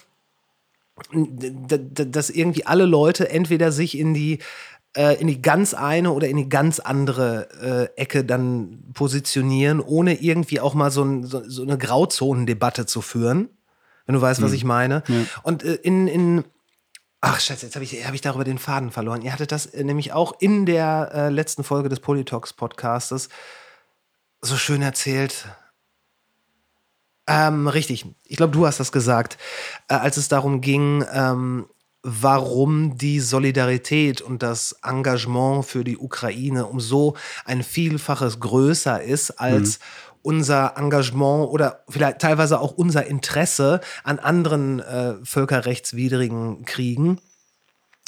dass 1.12 2.30
irgendwie 2.30 2.66
alle 2.66 2.86
Leute 2.86 3.30
entweder 3.30 3.72
sich 3.72 3.98
in 3.98 4.14
die 4.14 4.40
äh, 4.96 5.20
in 5.20 5.28
die 5.28 5.42
ganz 5.42 5.74
eine 5.74 6.12
oder 6.12 6.28
in 6.28 6.38
die 6.38 6.50
ganz 6.50 6.80
andere 6.80 7.90
äh, 7.98 8.02
Ecke 8.02 8.24
dann 8.24 8.84
positionieren, 8.94 9.80
ohne 9.80 10.22
irgendwie 10.22 10.60
auch 10.60 10.76
mal 10.76 10.92
so, 10.92 11.04
ein, 11.04 11.24
so, 11.24 11.42
so 11.48 11.64
eine 11.64 11.78
Grauzonendebatte 11.78 12.86
zu 12.86 13.02
führen. 13.02 13.50
Wenn 14.06 14.16
du 14.16 14.22
weißt, 14.22 14.42
was 14.42 14.52
ich 14.52 14.66
meine. 14.66 15.02
Und 15.44 15.64
äh, 15.64 15.76
in, 15.76 16.08
in 16.08 16.44
Ach, 17.26 17.40
Scheiße, 17.40 17.66
jetzt 17.66 17.76
habe 17.76 17.86
ich, 17.86 18.06
hab 18.06 18.14
ich 18.14 18.20
darüber 18.20 18.44
den 18.44 18.58
Faden 18.58 18.92
verloren. 18.92 19.22
Ihr 19.22 19.32
hattet 19.32 19.54
das 19.54 19.66
äh, 19.66 19.86
nämlich 19.86 20.12
auch 20.12 20.34
in 20.42 20.66
der 20.66 21.10
äh, 21.14 21.30
letzten 21.30 21.64
Folge 21.64 21.88
des 21.88 22.02
Politox 22.02 22.52
Podcastes 22.52 23.30
so 24.42 24.58
schön 24.58 24.82
erzählt. 24.82 25.48
Ähm, 27.28 27.68
richtig. 27.68 28.06
Ich 28.26 28.38
glaube, 28.38 28.54
du 28.54 28.66
hast 28.66 28.80
das 28.80 28.92
gesagt, 28.92 29.38
äh, 29.88 29.96
als 29.96 30.18
es 30.18 30.28
darum 30.28 30.62
ging, 30.62 31.06
ähm, 31.14 31.66
warum 32.04 32.98
die 32.98 33.22
Solidarität 33.22 34.22
und 34.22 34.44
das 34.44 34.76
Engagement 34.84 35.66
für 35.66 35.86
die 35.86 35.98
Ukraine 35.98 36.66
um 36.66 36.82
so 36.82 37.16
ein 37.46 37.64
Vielfaches 37.64 38.42
größer 38.42 39.02
ist 39.02 39.32
als 39.40 39.80
unser 40.22 40.78
Engagement 40.78 41.50
oder 41.50 41.84
vielleicht 41.88 42.20
teilweise 42.20 42.60
auch 42.60 42.72
unser 42.72 43.06
Interesse 43.06 43.80
an 44.04 44.20
anderen 44.20 44.80
äh, 44.80 45.16
völkerrechtswidrigen 45.24 46.66
Kriegen. 46.66 47.20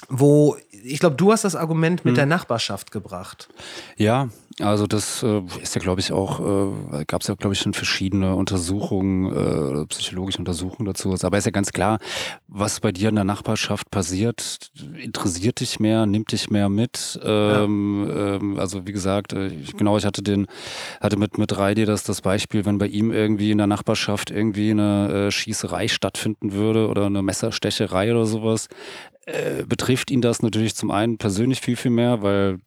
Wo, 0.10 0.58
ich 0.72 1.00
glaube, 1.00 1.16
du 1.16 1.32
hast 1.32 1.46
das 1.46 1.56
Argument 1.56 2.04
mit 2.04 2.18
der 2.18 2.26
Nachbarschaft 2.26 2.92
gebracht. 2.92 3.48
Ja, 3.96 4.30
also 4.62 4.88
das 4.88 5.22
äh, 5.22 5.42
ist 5.62 5.76
ja, 5.76 5.82
glaube 5.82 6.00
ich, 6.00 6.14
auch, 6.14 6.40
äh, 6.40 7.06
gab 7.06 7.22
es 7.22 7.28
ja, 7.28 7.36
glaube 7.36 7.54
ich, 7.54 7.60
schon 7.60 7.74
verschiedene 7.74 8.36
Untersuchungen, 8.36 9.32
äh, 9.32 9.86
psychologische 9.88 10.40
Untersuchungen 10.40 10.86
dazu. 10.86 11.14
Aber 11.22 11.38
ist 11.38 11.46
ja 11.46 11.52
ganz 11.52 11.74
klar, 11.74 12.00
was 12.48 12.80
bei 12.80 12.94
dir 12.94 13.10
in 13.10 13.16
der 13.16 13.26
Nachbarschaft 13.26 13.92
passiert, 13.92 14.72
interessiert 15.02 15.60
dich 15.60 15.82
mehr, 15.82 16.06
nimmt 16.06 16.32
dich 16.32 16.50
mehr 16.50 16.70
mit. 16.70 17.20
Ähm, 17.22 18.10
ähm, 18.16 18.60
also 18.60 18.88
wie 18.88 18.94
gesagt, 18.94 19.34
äh, 19.34 19.48
ich, 19.48 19.76
genau, 19.76 19.98
ich 19.98 20.06
hatte 20.06 20.24
den, 20.24 20.48
hatte 21.02 21.18
mit 21.18 21.38
mit 21.38 21.58
Reidi 21.58 21.84
das 21.84 22.04
das 22.04 22.22
Beispiel, 22.22 22.66
wenn 22.66 22.78
bei 22.78 22.88
ihm 22.88 23.12
irgendwie 23.12 23.52
in 23.52 23.58
der 23.58 23.68
Nachbarschaft 23.68 24.32
irgendwie 24.32 24.72
eine 24.72 25.28
äh, 25.28 25.32
Schießerei 25.32 25.90
stattfinden 25.90 26.54
würde 26.54 26.88
oder 26.88 27.08
eine 27.08 27.22
Messerstecherei 27.22 28.12
oder 28.12 28.26
sowas, 28.26 28.70
äh, 29.26 29.66
betrifft 29.66 30.12
ihn 30.12 30.22
das 30.22 30.42
natürlich 30.42 30.76
zum 30.76 30.92
einen 30.92 31.18
persönlich 31.18 31.60
viel, 31.60 31.76
viel 31.76 31.92
mehr, 31.92 32.22
weil 32.22 32.60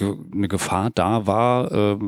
eine 0.00 0.48
Gefahr 0.48 0.90
da 0.90 1.26
war. 1.26 1.98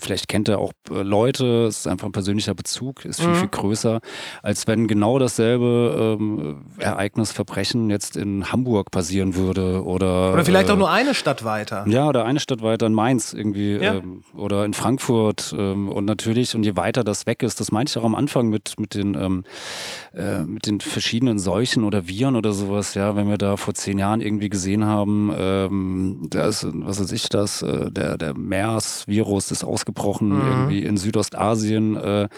Vielleicht 0.00 0.28
kennt 0.28 0.48
er 0.48 0.58
auch 0.58 0.72
äh, 0.90 1.02
Leute, 1.02 1.66
es 1.66 1.80
ist 1.80 1.86
einfach 1.86 2.06
ein 2.06 2.12
persönlicher 2.12 2.54
Bezug, 2.54 3.04
ist 3.04 3.20
viel, 3.20 3.34
viel 3.34 3.48
größer, 3.48 4.00
als 4.42 4.66
wenn 4.66 4.88
genau 4.88 5.18
dasselbe 5.18 6.16
ähm, 6.20 6.64
Ereignis, 6.78 7.32
Verbrechen 7.32 7.90
jetzt 7.90 8.16
in 8.16 8.50
Hamburg 8.50 8.90
passieren 8.90 9.34
würde 9.34 9.84
oder. 9.84 10.32
Oder 10.32 10.44
vielleicht 10.44 10.68
äh, 10.68 10.72
auch 10.72 10.76
nur 10.78 10.90
eine 10.90 11.14
Stadt 11.14 11.44
weiter. 11.44 11.84
ja, 11.86 12.08
oder 12.08 12.24
eine 12.24 12.40
Stadt 12.40 12.62
weiter 12.62 12.86
in 12.86 12.94
Mainz 12.94 13.32
irgendwie 13.32 13.76
Ja. 13.76 13.94
ähm, 13.94 14.22
oder 14.34 14.64
in 14.64 14.74
Frankfurt 14.74 15.54
ähm, 15.56 15.88
und 15.88 16.04
natürlich 16.06 16.54
und 16.54 16.64
je 16.64 16.76
weiter 16.76 17.04
das 17.04 17.26
weg 17.26 17.42
ist, 17.42 17.60
das 17.60 17.70
meinte 17.72 17.90
ich 17.90 17.98
auch 17.98 18.04
am 18.04 18.14
Anfang 18.14 18.48
mit 18.48 18.74
mit 18.78 18.94
den 18.94 19.14
ähm, 19.14 19.44
äh, 20.14 20.40
mit 20.40 20.66
den 20.66 20.80
verschiedenen 20.80 21.38
Seuchen 21.38 21.84
oder 21.84 22.08
Viren 22.08 22.36
oder 22.36 22.52
sowas, 22.52 22.94
ja, 22.94 23.14
wenn 23.16 23.28
wir 23.28 23.38
da 23.38 23.56
vor 23.56 23.74
zehn 23.74 23.98
Jahren 23.98 24.20
irgendwie 24.20 24.48
gesehen 24.48 24.84
haben, 24.86 25.32
ähm, 25.36 26.26
da 26.30 26.46
ist, 26.48 26.66
was 26.72 27.00
weiß 27.00 27.12
ich, 27.12 27.28
das, 27.28 27.62
äh, 27.62 27.90
der, 27.90 28.16
der 28.18 28.34
MERS-Virus 28.34 29.50
ist 29.50 29.62
ausgebrochen 29.64 29.89
irgendwie 30.32 30.82
in 30.84 30.96
Südostasien, 30.96 31.96
äh, 31.96 32.28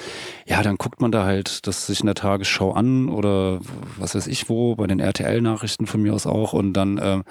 ja, 0.47 0.63
dann 0.63 0.77
guckt 0.77 1.01
man 1.01 1.13
da 1.13 1.25
halt 1.25 1.67
das 1.67 1.87
sich 1.87 2.01
in 2.01 2.07
der 2.07 2.15
Tagesschau 2.15 2.73
an 2.73 3.09
oder 3.09 3.61
was 3.99 4.15
weiß 4.15 4.27
ich 4.27 4.49
wo, 4.49 4.75
bei 4.77 4.87
den 4.87 5.01
RTL-Nachrichten 5.01 5.87
von 5.87 6.03
mir 6.03 6.15
aus 6.15 6.27
auch 6.27 6.53
und 6.53 6.73
dann 6.75 7.01
ähm, 7.03 7.25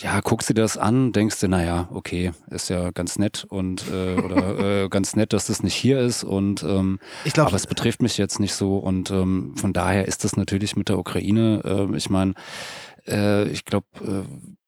ja, 0.00 0.20
guckst 0.20 0.48
dir 0.48 0.54
das 0.54 0.78
an, 0.78 1.10
denkst 1.12 1.40
dir, 1.40 1.48
naja, 1.48 1.88
okay, 1.92 2.30
ist 2.50 2.70
ja 2.70 2.90
ganz 2.92 3.18
nett 3.18 3.44
und 3.48 3.84
äh, 3.92 4.14
oder 4.20 4.58
äh, 4.84 4.88
ganz 4.88 5.16
nett, 5.16 5.32
dass 5.32 5.46
das 5.48 5.62
nicht 5.64 5.74
hier 5.74 5.98
ist 5.98 6.22
und 6.22 6.62
ähm, 6.62 7.00
Ich 7.24 7.32
glaub- 7.32 7.48
aber 7.48 7.56
es 7.56 7.66
betrifft 7.66 8.00
mich 8.00 8.18
jetzt 8.18 8.38
nicht 8.38 8.54
so 8.54 8.78
und 8.78 9.10
ähm, 9.10 9.54
von 9.56 9.72
daher 9.72 10.06
ist 10.06 10.22
das 10.24 10.36
natürlich 10.36 10.76
mit 10.76 10.88
der 10.88 10.98
Ukraine, 10.98 11.88
äh, 11.92 11.96
ich 11.96 12.08
meine, 12.08 12.34
äh, 13.08 13.48
ich 13.48 13.64
glaube, 13.64 13.86
äh, 14.00 14.22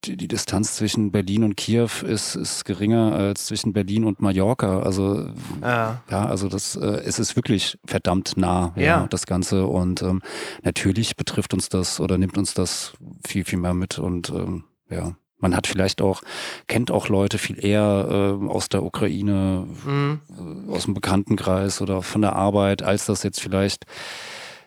die, 0.05 0.17
die 0.17 0.29
Distanz 0.29 0.77
zwischen 0.77 1.13
Berlin 1.13 1.45
und 1.45 1.57
Kiew 1.57 1.89
ist, 2.07 2.35
ist 2.37 2.65
geringer 2.65 3.13
als 3.13 3.47
zwischen 3.47 3.73
Berlin 3.73 4.05
und 4.05 4.21
Mallorca. 4.21 4.81
Also 4.83 5.29
Ja. 5.63 6.03
ja, 6.11 6.27
also 6.27 6.49
das 6.49 6.77
äh, 6.77 7.03
es 7.05 7.19
ist 7.19 7.37
wirklich 7.37 7.79
verdammt 7.85 8.37
nah, 8.37 8.73
ja, 8.77 8.83
Ja. 8.83 9.07
das 9.09 9.27
Ganze. 9.27 9.67
Und 9.67 10.03
ähm, 10.03 10.23
natürlich 10.63 11.17
betrifft 11.17 11.53
uns 11.55 11.69
das 11.69 12.01
oder 12.01 12.19
nimmt 12.19 12.39
uns 12.39 12.55
das 12.55 12.93
viel, 13.27 13.45
viel 13.45 13.59
mehr 13.59 13.75
mit. 13.75 13.99
Und 13.99 14.31
ähm, 14.31 14.65
ja, 14.89 15.17
man 15.39 15.55
hat 15.57 15.67
vielleicht 15.67 16.03
auch, 16.03 16.23
kennt 16.67 16.91
auch 16.91 17.09
Leute 17.09 17.39
viel 17.39 17.65
eher 17.65 18.39
äh, 18.41 18.47
aus 18.49 18.69
der 18.69 18.83
Ukraine, 18.83 19.67
Mhm. 19.87 20.21
äh, 20.69 20.73
aus 20.73 20.85
dem 20.85 20.95
Bekanntenkreis 20.95 21.81
oder 21.81 22.03
von 22.03 22.23
der 22.23 22.37
Arbeit, 22.37 22.83
als 22.83 23.07
das 23.07 23.23
jetzt 23.23 23.41
vielleicht 23.41 23.85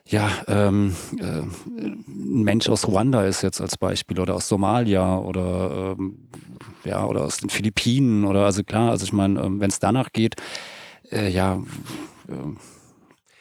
ja, 0.05 0.29
ähm, 0.47 0.95
äh, 1.19 1.23
ein 1.23 2.43
Mensch 2.43 2.67
aus 2.69 2.87
Ruanda 2.87 3.23
ist 3.25 3.41
jetzt 3.41 3.61
als 3.61 3.77
Beispiel 3.77 4.19
oder 4.19 4.35
aus 4.35 4.47
Somalia 4.47 5.17
oder 5.17 5.95
ähm, 5.97 6.27
ja 6.83 7.05
oder 7.05 7.21
aus 7.21 7.37
den 7.37 7.49
Philippinen 7.49 8.25
oder 8.25 8.45
also 8.45 8.63
klar, 8.63 8.91
also 8.91 9.05
ich 9.05 9.13
meine, 9.13 9.41
ähm, 9.41 9.59
wenn 9.61 9.69
es 9.69 9.79
danach 9.79 10.11
geht, 10.11 10.35
äh, 11.11 11.29
ja, 11.29 11.55
äh, 12.27 12.33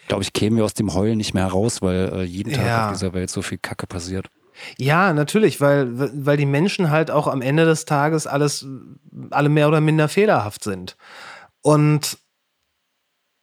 glaube 0.09 0.23
ich, 0.23 0.33
kämen 0.33 0.57
wir 0.57 0.65
aus 0.65 0.75
dem 0.75 0.95
Heulen 0.95 1.17
nicht 1.19 1.35
mehr 1.35 1.45
heraus, 1.45 1.83
weil 1.83 2.13
äh, 2.15 2.23
jeden 2.23 2.53
Tag 2.53 2.67
Ja. 2.67 2.87
auf 2.87 2.93
dieser 2.93 3.13
Welt 3.13 3.31
so 3.31 3.43
viel 3.43 3.59
Kacke 3.59 3.87
passiert. 3.87 4.27
Ja, 4.79 5.13
natürlich, 5.15 5.61
weil, 5.61 5.89
weil 6.25 6.37
die 6.37 6.47
Menschen 6.47 6.91
halt 6.91 7.11
auch 7.11 7.27
am 7.27 7.41
Ende 7.43 7.65
des 7.65 7.87
Tages 7.87 8.27
alles, 8.27 8.67
alle 9.31 9.49
mehr 9.49 9.67
oder 9.67 9.81
minder 9.81 10.09
fehlerhaft 10.09 10.63
sind. 10.63 10.97
Und 11.63 12.19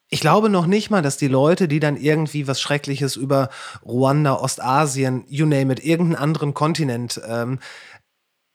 ich 0.10 0.22
glaube 0.22 0.50
noch 0.50 0.66
nicht 0.66 0.90
mal, 0.90 1.02
dass 1.02 1.18
die 1.18 1.28
Leute, 1.28 1.68
die 1.68 1.80
dann 1.80 1.96
irgendwie 1.96 2.48
was 2.48 2.60
Schreckliches 2.60 3.16
über 3.16 3.50
Ruanda, 3.86 4.36
Ostasien, 4.36 5.24
you 5.28 5.46
name 5.46 5.72
it, 5.72 5.84
irgendeinen 5.84 6.24
anderen 6.24 6.54
Kontinent, 6.54 7.22
ähm, 7.28 7.60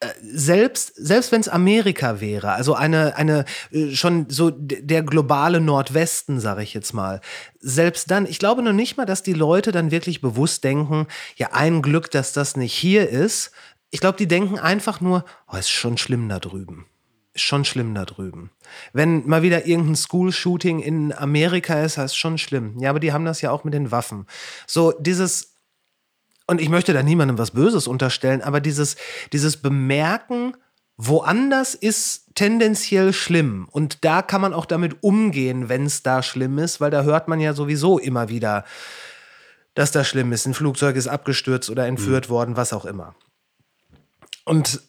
äh, 0.00 0.08
selbst, 0.20 0.92
selbst 0.96 1.30
wenn 1.30 1.40
es 1.40 1.48
Amerika 1.48 2.20
wäre, 2.20 2.52
also 2.52 2.74
eine, 2.74 3.16
eine 3.16 3.44
äh, 3.70 3.94
schon 3.94 4.26
so 4.28 4.50
der 4.50 5.02
globale 5.04 5.60
Nordwesten, 5.60 6.40
sage 6.40 6.64
ich 6.64 6.74
jetzt 6.74 6.92
mal, 6.92 7.20
selbst 7.60 8.10
dann, 8.10 8.26
ich 8.26 8.40
glaube 8.40 8.62
noch 8.62 8.72
nicht 8.72 8.96
mal, 8.96 9.06
dass 9.06 9.22
die 9.22 9.32
Leute 9.32 9.70
dann 9.70 9.92
wirklich 9.92 10.20
bewusst 10.20 10.64
denken, 10.64 11.06
ja, 11.36 11.50
ein 11.52 11.82
Glück, 11.82 12.10
dass 12.10 12.32
das 12.32 12.56
nicht 12.56 12.74
hier 12.74 13.08
ist. 13.08 13.52
Ich 13.90 14.00
glaube, 14.00 14.18
die 14.18 14.26
denken 14.26 14.58
einfach 14.58 15.00
nur, 15.00 15.24
oh, 15.50 15.56
ist 15.56 15.70
schon 15.70 15.98
schlimm 15.98 16.28
da 16.28 16.40
drüben. 16.40 16.86
Schon 17.36 17.64
schlimm 17.64 17.94
da 17.94 18.04
drüben. 18.04 18.50
Wenn 18.92 19.26
mal 19.26 19.42
wieder 19.42 19.66
irgendein 19.66 19.96
School-Shooting 19.96 20.78
in 20.78 21.12
Amerika 21.12 21.82
ist, 21.82 21.98
ist 21.98 22.16
schon 22.16 22.38
schlimm. 22.38 22.78
Ja, 22.78 22.90
aber 22.90 23.00
die 23.00 23.12
haben 23.12 23.24
das 23.24 23.40
ja 23.40 23.50
auch 23.50 23.64
mit 23.64 23.74
den 23.74 23.90
Waffen. 23.90 24.26
So, 24.66 24.92
dieses, 25.00 25.56
und 26.46 26.60
ich 26.60 26.68
möchte 26.68 26.92
da 26.92 27.02
niemandem 27.02 27.36
was 27.38 27.50
Böses 27.50 27.88
unterstellen, 27.88 28.40
aber 28.40 28.60
dieses, 28.60 28.96
dieses 29.32 29.56
Bemerken, 29.56 30.56
woanders 30.96 31.74
ist 31.74 32.34
tendenziell 32.36 33.12
schlimm. 33.12 33.68
Und 33.70 34.04
da 34.04 34.22
kann 34.22 34.40
man 34.40 34.54
auch 34.54 34.66
damit 34.66 35.02
umgehen, 35.02 35.68
wenn 35.68 35.86
es 35.86 36.04
da 36.04 36.22
schlimm 36.22 36.58
ist, 36.58 36.80
weil 36.80 36.90
da 36.90 37.02
hört 37.02 37.26
man 37.26 37.40
ja 37.40 37.52
sowieso 37.52 37.98
immer 37.98 38.28
wieder, 38.28 38.64
dass 39.74 39.90
das 39.90 40.06
schlimm 40.06 40.32
ist. 40.32 40.46
Ein 40.46 40.54
Flugzeug 40.54 40.94
ist 40.94 41.08
abgestürzt 41.08 41.68
oder 41.68 41.86
entführt 41.86 42.28
worden, 42.28 42.56
was 42.56 42.72
auch 42.72 42.84
immer. 42.84 43.16
Und 44.44 44.82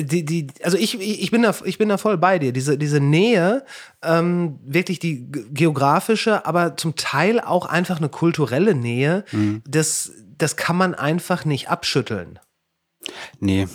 die, 0.00 0.24
die, 0.24 0.46
also 0.62 0.76
ich, 0.76 1.00
ich, 1.00 1.30
bin 1.30 1.42
da, 1.42 1.54
ich 1.64 1.78
bin 1.78 1.88
da 1.88 1.98
voll 1.98 2.16
bei 2.18 2.38
dir. 2.38 2.52
Diese, 2.52 2.78
diese 2.78 3.00
Nähe, 3.00 3.64
ähm, 4.02 4.58
wirklich 4.64 4.98
die 5.00 5.30
ge- 5.30 5.46
geografische, 5.50 6.46
aber 6.46 6.76
zum 6.76 6.94
Teil 6.94 7.40
auch 7.40 7.66
einfach 7.66 7.98
eine 7.98 8.08
kulturelle 8.08 8.74
Nähe, 8.74 9.24
das, 9.66 10.12
das 10.38 10.56
kann 10.56 10.76
man 10.76 10.94
einfach 10.94 11.44
nicht 11.44 11.68
abschütteln. 11.68 12.38
Nee, 13.40 13.66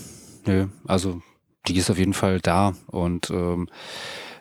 nö, 0.45 0.67
also 0.85 1.21
die 1.67 1.75
ist 1.77 1.89
auf 1.89 1.97
jeden 1.97 2.13
Fall 2.13 2.39
da 2.39 2.73
und 2.85 3.29
ähm, 3.29 3.67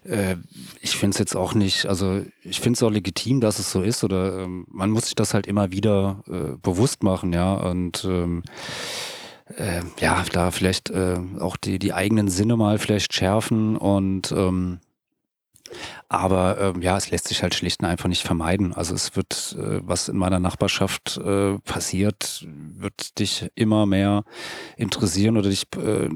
äh, 0.04 0.36
ich 0.80 0.96
finde 0.96 1.14
es 1.14 1.18
jetzt 1.18 1.34
auch 1.34 1.54
nicht, 1.54 1.86
also 1.86 2.22
ich 2.44 2.60
finde 2.60 2.76
es 2.76 2.82
auch 2.84 2.90
legitim, 2.90 3.40
dass 3.40 3.58
es 3.58 3.72
so 3.72 3.82
ist 3.82 4.04
oder 4.04 4.38
ähm, 4.44 4.64
man 4.70 4.90
muss 4.90 5.06
sich 5.06 5.16
das 5.16 5.34
halt 5.34 5.48
immer 5.48 5.72
wieder 5.72 6.22
äh, 6.28 6.56
bewusst 6.62 7.02
machen, 7.02 7.32
ja 7.32 7.54
und 7.54 8.04
ähm, 8.04 8.44
äh, 9.56 9.82
ja, 10.00 10.24
da 10.32 10.50
vielleicht 10.50 10.90
äh, 10.90 11.18
auch 11.40 11.56
die, 11.56 11.78
die 11.78 11.92
eigenen 11.92 12.28
Sinne 12.28 12.56
mal 12.56 12.78
vielleicht 12.78 13.14
schärfen 13.14 13.76
und 13.76 14.32
ähm, 14.32 14.80
aber 16.08 16.60
ähm, 16.60 16.82
ja, 16.82 16.96
es 16.96 17.10
lässt 17.10 17.28
sich 17.28 17.42
halt 17.42 17.54
schlicht 17.54 17.80
und 17.80 17.88
einfach 17.88 18.08
nicht 18.08 18.22
vermeiden. 18.22 18.72
Also 18.72 18.94
es 18.94 19.16
wird, 19.16 19.56
äh, 19.58 19.80
was 19.82 20.08
in 20.08 20.16
meiner 20.16 20.38
Nachbarschaft 20.38 21.18
äh, 21.18 21.58
passiert, 21.58 22.46
wird 22.46 23.18
dich 23.18 23.50
immer 23.56 23.86
mehr 23.86 24.22
interessieren 24.76 25.36
oder 25.36 25.50
dich 25.50 25.64
äh, 25.76 26.08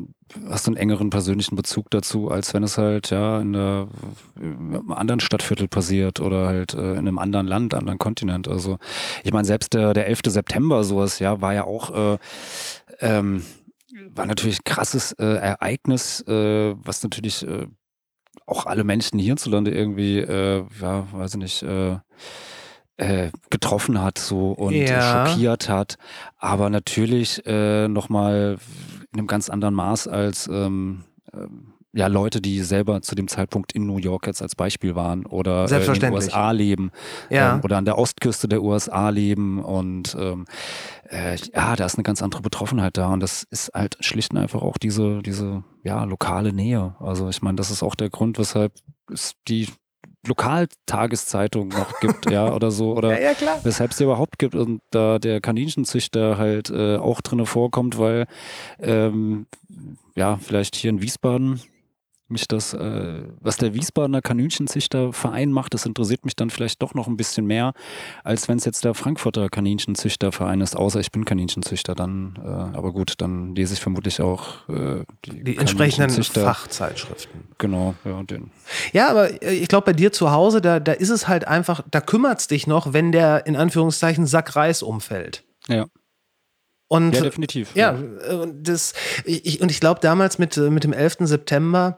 hast 0.48 0.68
einen 0.68 0.76
engeren 0.76 1.10
persönlichen 1.10 1.56
Bezug 1.56 1.90
dazu, 1.90 2.30
als 2.30 2.54
wenn 2.54 2.62
es 2.62 2.78
halt 2.78 3.10
ja 3.10 3.40
in, 3.40 3.52
der, 3.52 3.88
in 4.36 4.74
einem 4.74 4.92
anderen 4.92 5.20
Stadtviertel 5.20 5.68
passiert 5.68 6.20
oder 6.20 6.46
halt 6.46 6.74
äh, 6.74 6.92
in 6.92 6.98
einem 6.98 7.18
anderen 7.18 7.46
Land, 7.46 7.74
anderen 7.74 7.98
Kontinent. 7.98 8.48
Also 8.48 8.78
ich 9.24 9.32
meine, 9.32 9.44
selbst 9.44 9.74
der, 9.74 9.92
der 9.92 10.06
11. 10.06 10.20
September 10.26 10.84
sowas, 10.84 11.18
ja, 11.18 11.40
war 11.40 11.54
ja 11.54 11.64
auch 11.64 12.14
äh, 12.14 12.18
ähm, 13.00 13.44
war 14.14 14.26
natürlich 14.26 14.60
ein 14.60 14.64
krasses 14.64 15.12
äh, 15.12 15.24
Ereignis, 15.24 16.20
äh, 16.28 16.74
was 16.76 17.02
natürlich 17.02 17.46
äh, 17.46 17.66
auch 18.46 18.66
alle 18.66 18.84
Menschen 18.84 19.18
hierzulande 19.18 19.70
irgendwie, 19.72 20.18
äh, 20.18 20.64
ja, 20.80 21.06
weiß 21.12 21.34
ich 21.34 21.38
nicht, 21.40 21.62
äh, 21.62 21.98
äh, 22.96 23.30
getroffen 23.50 24.02
hat 24.02 24.18
so 24.18 24.52
und 24.52 24.72
Ja. 24.74 25.26
schockiert 25.26 25.68
hat, 25.68 25.96
aber 26.36 26.68
natürlich 26.70 27.44
äh, 27.46 27.88
nochmal 27.88 28.58
in 29.12 29.18
einem 29.18 29.26
ganz 29.26 29.48
anderen 29.48 29.74
Maß 29.74 30.06
als 30.08 30.48
ähm, 30.48 31.04
ähm, 31.32 31.69
ja, 31.92 32.06
Leute, 32.06 32.40
die 32.40 32.60
selber 32.62 33.02
zu 33.02 33.14
dem 33.16 33.26
Zeitpunkt 33.26 33.72
in 33.72 33.84
New 33.86 33.96
York 33.98 34.26
jetzt 34.28 34.42
als 34.42 34.54
Beispiel 34.54 34.94
waren 34.94 35.26
oder 35.26 35.64
äh, 35.70 35.84
in 35.84 35.94
den. 35.94 36.12
USA 36.12 36.52
leben 36.52 36.92
Ja. 37.30 37.54
ähm, 37.56 37.60
oder 37.64 37.78
an 37.78 37.84
der 37.84 37.98
Ostküste 37.98 38.46
der 38.46 38.62
USA 38.62 39.08
leben 39.08 39.62
und 39.62 40.16
ähm, 40.18 40.44
äh, 41.10 41.36
ja, 41.52 41.74
da 41.74 41.86
ist 41.86 41.96
eine 41.96 42.04
ganz 42.04 42.22
andere 42.22 42.42
Betroffenheit 42.42 42.96
da 42.96 43.12
und 43.12 43.20
das 43.20 43.42
ist 43.50 43.72
halt 43.74 43.96
schlicht 44.00 44.30
und 44.32 44.38
einfach 44.38 44.62
auch 44.62 44.78
diese, 44.78 45.20
diese 45.22 45.64
ja, 45.82 46.04
lokale 46.04 46.52
Nähe. 46.52 46.94
Also 47.00 47.28
ich 47.28 47.42
meine, 47.42 47.56
das 47.56 47.70
ist 47.72 47.82
auch 47.82 47.96
der 47.96 48.08
Grund, 48.10 48.38
weshalb 48.38 48.72
es 49.12 49.34
die 49.48 49.66
Lokaltageszeitung 50.26 51.68
noch 51.68 51.98
gibt, 52.00 52.30
ja, 52.30 52.52
oder 52.54 52.70
so, 52.70 52.94
oder 52.96 53.18
Ja, 53.18 53.30
ja, 53.30 53.34
klar. 53.34 53.58
weshalb 53.62 53.90
es 53.92 53.96
die 53.96 54.04
überhaupt 54.04 54.38
gibt 54.38 54.54
und 54.54 54.80
da 54.90 55.18
der 55.18 55.40
Kaninchenzüchter 55.40 56.38
halt 56.38 56.70
äh, 56.70 56.96
auch 56.96 57.20
drinne 57.20 57.46
vorkommt, 57.46 57.98
weil 57.98 58.26
ähm, 58.78 59.46
ja, 60.14 60.36
vielleicht 60.40 60.76
hier 60.76 60.90
in 60.90 61.02
Wiesbaden 61.02 61.60
mich 62.30 62.46
das, 62.48 62.72
äh, 62.74 63.22
was 63.40 63.56
der 63.56 63.74
Wiesbadener 63.74 64.22
Kaninchenzüchterverein 64.22 65.52
macht, 65.52 65.74
das 65.74 65.86
interessiert 65.86 66.24
mich 66.24 66.36
dann 66.36 66.50
vielleicht 66.50 66.80
doch 66.82 66.94
noch 66.94 67.06
ein 67.06 67.16
bisschen 67.16 67.46
mehr, 67.46 67.72
als 68.24 68.48
wenn 68.48 68.58
es 68.58 68.64
jetzt 68.64 68.84
der 68.84 68.94
Frankfurter 68.94 69.48
Kaninchenzüchterverein 69.48 70.60
ist, 70.60 70.76
außer 70.76 71.00
ich 71.00 71.12
bin 71.12 71.24
Kaninchenzüchter, 71.24 71.94
dann, 71.94 72.38
äh, 72.42 72.48
aber 72.48 72.92
gut, 72.92 73.14
dann 73.18 73.54
lese 73.54 73.74
ich 73.74 73.80
vermutlich 73.80 74.20
auch 74.20 74.68
äh, 74.68 75.04
die, 75.24 75.44
Die 75.44 75.56
entsprechenden 75.56 76.22
Fachzeitschriften. 76.22 77.48
Genau, 77.58 77.94
ja, 78.04 78.22
den. 78.22 78.50
Ja, 78.92 79.08
aber 79.10 79.42
äh, 79.42 79.52
ich 79.54 79.68
glaube, 79.68 79.86
bei 79.86 79.92
dir 79.92 80.12
zu 80.12 80.30
Hause, 80.30 80.60
da, 80.60 80.80
da 80.80 80.92
ist 80.92 81.10
es 81.10 81.28
halt 81.28 81.46
einfach, 81.46 81.82
da 81.90 82.00
kümmert 82.00 82.40
es 82.40 82.46
dich 82.46 82.66
noch, 82.66 82.92
wenn 82.92 83.12
der 83.12 83.46
in 83.46 83.56
Anführungszeichen 83.56 84.26
Sack 84.26 84.56
Reis 84.56 84.82
umfällt. 84.82 85.44
Ja, 85.68 85.86
Und 86.88 87.14
ja 87.14 87.22
definitiv. 87.22 87.74
Ja, 87.76 87.96
äh, 88.28 88.34
und 88.34 88.66
das, 88.68 88.94
ich, 89.24 89.44
ich- 89.46 89.60
und 89.60 89.70
ich 89.70 89.80
glaube 89.80 90.00
damals 90.00 90.38
mit, 90.38 90.56
äh, 90.56 90.70
mit 90.70 90.84
dem 90.84 90.92
11. 90.92 91.18
September, 91.20 91.96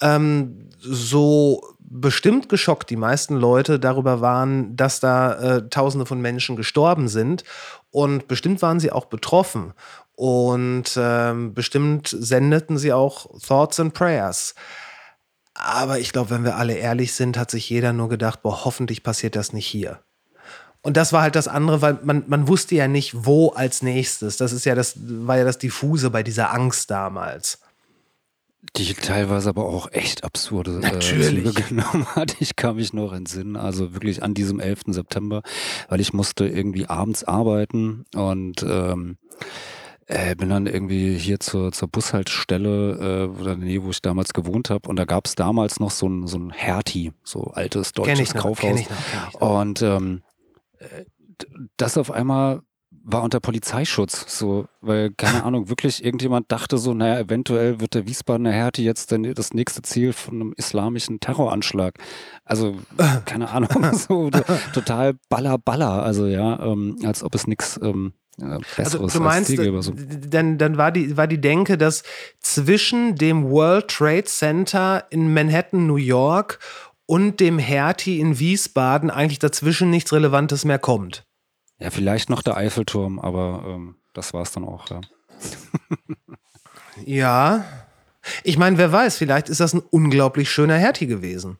ähm, 0.00 0.68
so 0.78 1.62
bestimmt 1.78 2.48
geschockt 2.48 2.88
die 2.88 2.96
meisten 2.96 3.34
Leute 3.34 3.80
darüber 3.80 4.20
waren, 4.20 4.76
dass 4.76 5.00
da 5.00 5.34
äh, 5.56 5.68
Tausende 5.68 6.06
von 6.06 6.20
Menschen 6.20 6.56
gestorben 6.56 7.08
sind. 7.08 7.44
Und 7.90 8.28
bestimmt 8.28 8.62
waren 8.62 8.78
sie 8.78 8.92
auch 8.92 9.06
betroffen. 9.06 9.72
Und 10.14 10.96
ähm, 10.96 11.54
bestimmt 11.54 12.08
sendeten 12.08 12.78
sie 12.78 12.92
auch 12.92 13.26
Thoughts 13.40 13.80
and 13.80 13.94
Prayers. 13.94 14.54
Aber 15.54 15.98
ich 15.98 16.12
glaube, 16.12 16.30
wenn 16.30 16.44
wir 16.44 16.56
alle 16.56 16.74
ehrlich 16.74 17.14
sind, 17.14 17.36
hat 17.36 17.50
sich 17.50 17.68
jeder 17.68 17.92
nur 17.92 18.08
gedacht, 18.08 18.42
boah, 18.42 18.64
hoffentlich 18.64 19.02
passiert 19.02 19.34
das 19.34 19.52
nicht 19.52 19.66
hier. 19.66 20.00
Und 20.82 20.96
das 20.96 21.12
war 21.12 21.22
halt 21.22 21.36
das 21.36 21.48
andere, 21.48 21.82
weil 21.82 21.98
man, 22.02 22.24
man 22.26 22.48
wusste 22.48 22.74
ja 22.74 22.88
nicht, 22.88 23.26
wo 23.26 23.48
als 23.48 23.82
nächstes. 23.82 24.36
Das 24.36 24.52
ist 24.52 24.64
ja 24.64 24.74
das, 24.74 24.94
war 24.96 25.36
ja 25.36 25.44
das 25.44 25.58
Diffuse 25.58 26.10
bei 26.10 26.22
dieser 26.22 26.52
Angst 26.54 26.90
damals. 26.90 27.58
Die 28.76 28.94
teilweise 28.94 29.48
aber 29.48 29.64
auch 29.64 29.90
echt 29.90 30.22
absurde 30.22 30.76
äh, 30.76 30.92
Natürlich. 30.92 31.28
Züge 31.28 31.52
genommen 31.68 32.06
hat. 32.14 32.36
Ich 32.40 32.56
kann 32.56 32.76
mich 32.76 32.92
noch 32.92 33.12
entsinnen, 33.12 33.56
also 33.56 33.94
wirklich 33.94 34.22
an 34.22 34.34
diesem 34.34 34.60
11. 34.60 34.82
September, 34.88 35.42
weil 35.88 36.00
ich 36.00 36.12
musste 36.12 36.46
irgendwie 36.46 36.86
abends 36.86 37.24
arbeiten 37.24 38.04
und 38.14 38.62
ähm, 38.62 39.16
äh, 40.06 40.34
bin 40.34 40.50
dann 40.50 40.66
irgendwie 40.66 41.16
hier 41.16 41.40
zur, 41.40 41.72
zur 41.72 41.88
Bushaltestelle 41.88 43.28
äh, 43.30 43.40
oder 43.40 43.52
in 43.52 43.60
der 43.60 43.68
Nähe, 43.68 43.82
wo 43.84 43.90
ich 43.90 44.02
damals 44.02 44.32
gewohnt 44.32 44.68
habe. 44.68 44.88
Und 44.88 44.96
da 44.96 45.04
gab 45.04 45.26
es 45.26 45.36
damals 45.36 45.80
noch 45.80 45.90
so 45.90 46.08
ein, 46.08 46.26
so 46.26 46.38
ein 46.38 46.50
Hertie, 46.50 47.12
so 47.22 47.44
altes 47.44 47.92
Kenn 47.92 48.04
deutsches 48.04 48.28
ich 48.30 48.34
noch, 48.34 48.42
Kaufhaus. 48.42 48.60
kenn 48.60 48.76
ich 48.76 48.90
noch, 48.90 48.96
kenn 48.96 49.20
ich 49.28 49.40
noch. 49.40 49.60
Und 49.60 49.82
ähm, 49.82 50.22
äh, 50.78 51.04
das 51.76 51.96
auf 51.96 52.10
einmal 52.10 52.62
war 53.02 53.22
unter 53.22 53.40
Polizeischutz, 53.40 54.26
so, 54.38 54.66
weil, 54.80 55.10
keine 55.10 55.42
Ahnung, 55.44 55.68
wirklich 55.68 56.04
irgendjemand 56.04 56.52
dachte 56.52 56.78
so, 56.78 56.92
naja, 56.94 57.18
eventuell 57.18 57.80
wird 57.80 57.94
der 57.94 58.06
Wiesbadener 58.06 58.52
Härte 58.52 58.82
jetzt 58.82 59.10
dann 59.12 59.22
das 59.34 59.54
nächste 59.54 59.82
Ziel 59.82 60.12
von 60.12 60.34
einem 60.34 60.52
islamischen 60.56 61.18
Terroranschlag. 61.20 61.94
Also, 62.44 62.76
keine 63.24 63.50
Ahnung, 63.50 63.70
so 63.94 64.30
to- 64.30 64.42
total 64.74 65.14
baller, 65.28 65.58
baller, 65.58 66.02
also 66.02 66.26
ja, 66.26 66.60
ähm, 66.64 66.98
als 67.04 67.22
ob 67.22 67.34
es 67.34 67.46
nichts 67.46 67.80
ähm, 67.82 68.12
äh, 68.38 68.44
Also 68.44 68.60
Besseres 68.76 69.12
du 69.14 69.20
meinst, 69.20 69.50
gäbe. 69.50 69.82
So. 69.82 69.94
dann, 70.28 70.58
dann 70.58 70.76
war, 70.76 70.92
die, 70.92 71.16
war 71.16 71.26
die 71.26 71.40
Denke, 71.40 71.78
dass 71.78 72.02
zwischen 72.40 73.16
dem 73.16 73.50
World 73.50 73.88
Trade 73.88 74.24
Center 74.24 75.04
in 75.10 75.32
Manhattan, 75.32 75.86
New 75.86 75.96
York 75.96 76.58
und 77.06 77.40
dem 77.40 77.58
Hertie 77.58 78.20
in 78.20 78.38
Wiesbaden 78.38 79.10
eigentlich 79.10 79.38
dazwischen 79.40 79.90
nichts 79.90 80.12
Relevantes 80.12 80.64
mehr 80.64 80.78
kommt. 80.78 81.24
Ja, 81.80 81.90
vielleicht 81.90 82.30
noch 82.30 82.42
der 82.42 82.56
Eiffelturm, 82.56 83.18
aber 83.18 83.64
ähm, 83.66 83.96
das 84.12 84.32
war's 84.34 84.52
dann 84.52 84.64
auch, 84.64 84.88
ja. 84.90 85.00
Ja. 87.06 87.64
Ich 88.44 88.58
meine, 88.58 88.76
wer 88.76 88.92
weiß, 88.92 89.16
vielleicht 89.16 89.48
ist 89.48 89.60
das 89.60 89.72
ein 89.72 89.80
unglaublich 89.90 90.50
schöner 90.50 90.76
Hertie 90.76 91.06
gewesen. 91.06 91.56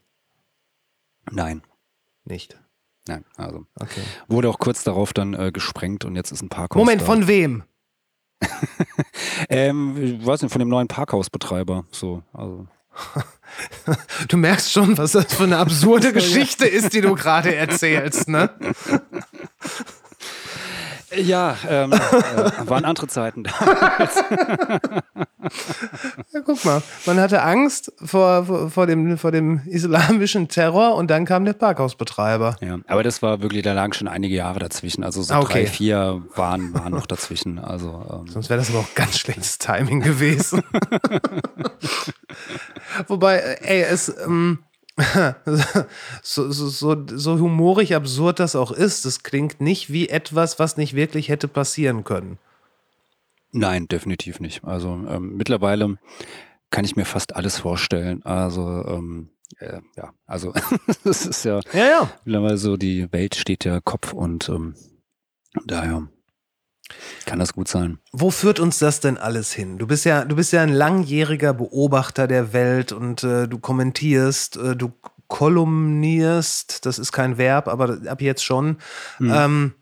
Nein, 1.31 1.63
Nicht. 2.25 2.59
nein, 3.09 3.25
also. 3.37 3.65
Okay. 3.77 4.03
Wurde 4.29 4.51
auch 4.51 4.59
kurz 4.59 4.85
darauf 4.85 5.15
dann 5.15 5.33
äh, 5.33 5.53
gesprengt 5.53 6.05
und 6.05 6.17
jetzt 6.17 6.33
ist 6.33 6.43
ein 6.43 6.51
Parkhaus 6.51 6.79
Moment, 6.79 7.01
da. 7.01 7.07
von 7.07 7.27
wem? 7.27 7.65
Ähm, 9.49 9.97
ich 10.01 10.25
weiß 10.25 10.43
nicht, 10.43 10.53
von 10.53 10.61
dem 10.61 10.69
neuen 10.69 10.87
Parkhausbetreiber. 10.87 11.85
So, 11.91 12.23
also. 12.33 12.67
Du 14.29 14.37
merkst 14.37 14.71
schon, 14.71 14.97
was 14.97 15.13
das 15.13 15.35
für 15.35 15.43
eine 15.45 15.59
absurde 15.59 16.13
Geschichte 16.13 16.67
ist, 16.67 16.93
die 16.93 17.01
du 17.01 17.15
gerade 17.15 17.55
erzählst, 17.55 18.29
ne? 18.29 18.51
Ja, 21.17 21.57
ähm, 21.69 21.93
äh, 21.93 21.97
waren 22.69 22.85
andere 22.85 23.07
Zeiten. 23.09 23.45
Ja, 26.33 26.41
guck 26.45 26.65
mal, 26.65 26.83
man 27.07 27.19
hatte 27.19 27.43
Angst 27.43 27.93
vor, 28.05 28.45
vor, 28.45 28.71
vor, 28.71 28.87
dem, 28.87 29.17
vor 29.19 29.33
dem 29.33 29.63
islamischen 29.67 30.49
Terror 30.49 30.95
und 30.95 31.11
dann 31.11 31.25
kam 31.25 31.45
der 31.45 31.55
Parkhausbetreiber. 31.55 32.57
ja, 32.61 32.79
aber 32.87 33.03
das 33.03 33.23
war 33.23 33.41
wirklich, 33.43 33.63
da 33.63 33.73
lagen 33.73 33.93
schon 33.95 34.07
einige 34.07 34.35
Jahre 34.35 34.59
dazwischen. 34.61 35.03
Also 35.03 35.23
so 35.23 35.35
Ah, 35.35 35.41
okay. 35.41 35.65
drei, 35.65 35.67
vier 35.67 36.23
waren, 36.37 36.73
waren 36.75 36.93
noch 36.93 37.07
dazwischen. 37.07 37.59
Also 37.59 38.05
ähm, 38.13 38.29
Sonst 38.31 38.51
wäre 38.51 38.61
das 38.61 38.69
aber 38.71 38.81
auch 38.81 38.95
ganz 38.95 39.19
schlechtes 39.19 39.59
Timing 39.59 40.01
gewesen. 40.01 40.63
Wobei, 43.09 43.39
äh, 43.39 43.57
ey, 43.63 43.83
es, 43.83 44.09
ähm, 44.25 44.59
so, 46.23 46.51
so, 46.51 46.69
so, 46.69 46.97
so 47.07 47.39
humorig 47.39 47.95
absurd 47.95 48.39
das 48.41 48.57
auch 48.57 48.73
ist, 48.73 49.05
das 49.05 49.23
klingt 49.23 49.61
nicht 49.61 49.93
wie 49.93 50.09
etwas, 50.09 50.59
was 50.59 50.77
nicht 50.77 50.95
wirklich 50.95 51.29
hätte 51.29 51.49
passieren 51.49 52.05
können. 52.05 52.39
nein, 53.53 53.89
definitiv 53.89 54.41
nicht. 54.41 54.65
Also 54.65 54.89
ähm, 55.09 55.37
mittlerweile 55.37 55.99
kann 56.71 56.85
ich 56.85 56.97
mir 56.97 57.05
fast 57.05 57.35
alles 57.35 57.59
vorstellen. 57.59 58.23
Also 58.25 58.63
ähm, 58.87 59.31
äh, 59.59 59.81
ja, 59.97 60.13
also 60.27 60.53
das 61.05 61.27
ist 61.27 61.45
ja 61.45 61.61
Ja, 61.73 61.87
ja. 61.87 62.11
mittlerweile 62.25 62.59
so, 62.59 62.77
die 62.77 63.13
Welt 63.13 63.35
steht 63.35 63.65
ja 63.65 63.81
Kopf 63.81 64.13
und 64.13 64.49
ähm, 64.49 64.75
daher 65.67 66.09
kann 67.27 67.39
das 67.39 67.53
gut 67.53 67.69
sein. 67.69 67.99
Wo 68.13 68.31
führt 68.31 68.61
uns 68.61 68.79
das 68.79 69.01
denn 69.01 69.19
alles 69.19 69.53
hin? 69.53 69.79
Du 69.79 69.87
bist 69.87 70.05
ja, 70.05 70.25
du 70.25 70.37
bist 70.37 70.53
ja 70.53 70.63
ein 70.63 70.69
langjähriger 70.73 71.53
Beobachter 71.55 72.27
der 72.27 72.53
Welt 72.53 72.93
und 72.93 73.23
äh, 73.25 73.47
du 73.49 73.59
kommentierst, 73.59 74.57
äh, 74.57 74.77
du 74.77 74.93
kolumnierst, 75.29 76.85
das 76.87 76.99
ist 76.99 77.13
kein 77.13 77.39
Verb, 77.39 77.69
aber 77.69 77.99
ab 78.07 78.21
jetzt 78.21 78.45
schon. 78.45 78.79
Ähm, 79.21 79.75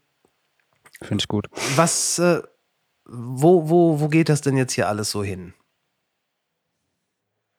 Finde 1.01 1.23
ich 1.23 1.29
gut. 1.29 1.49
was, 1.77 2.19
äh, 2.19 2.43
wo, 3.07 3.69
wo, 3.71 4.01
wo 4.01 4.09
geht 4.09 4.29
das 4.29 4.41
denn 4.43 4.57
jetzt 4.57 4.75
hier 4.75 4.89
alles 4.89 5.11
so 5.11 5.23
hin? 5.23 5.55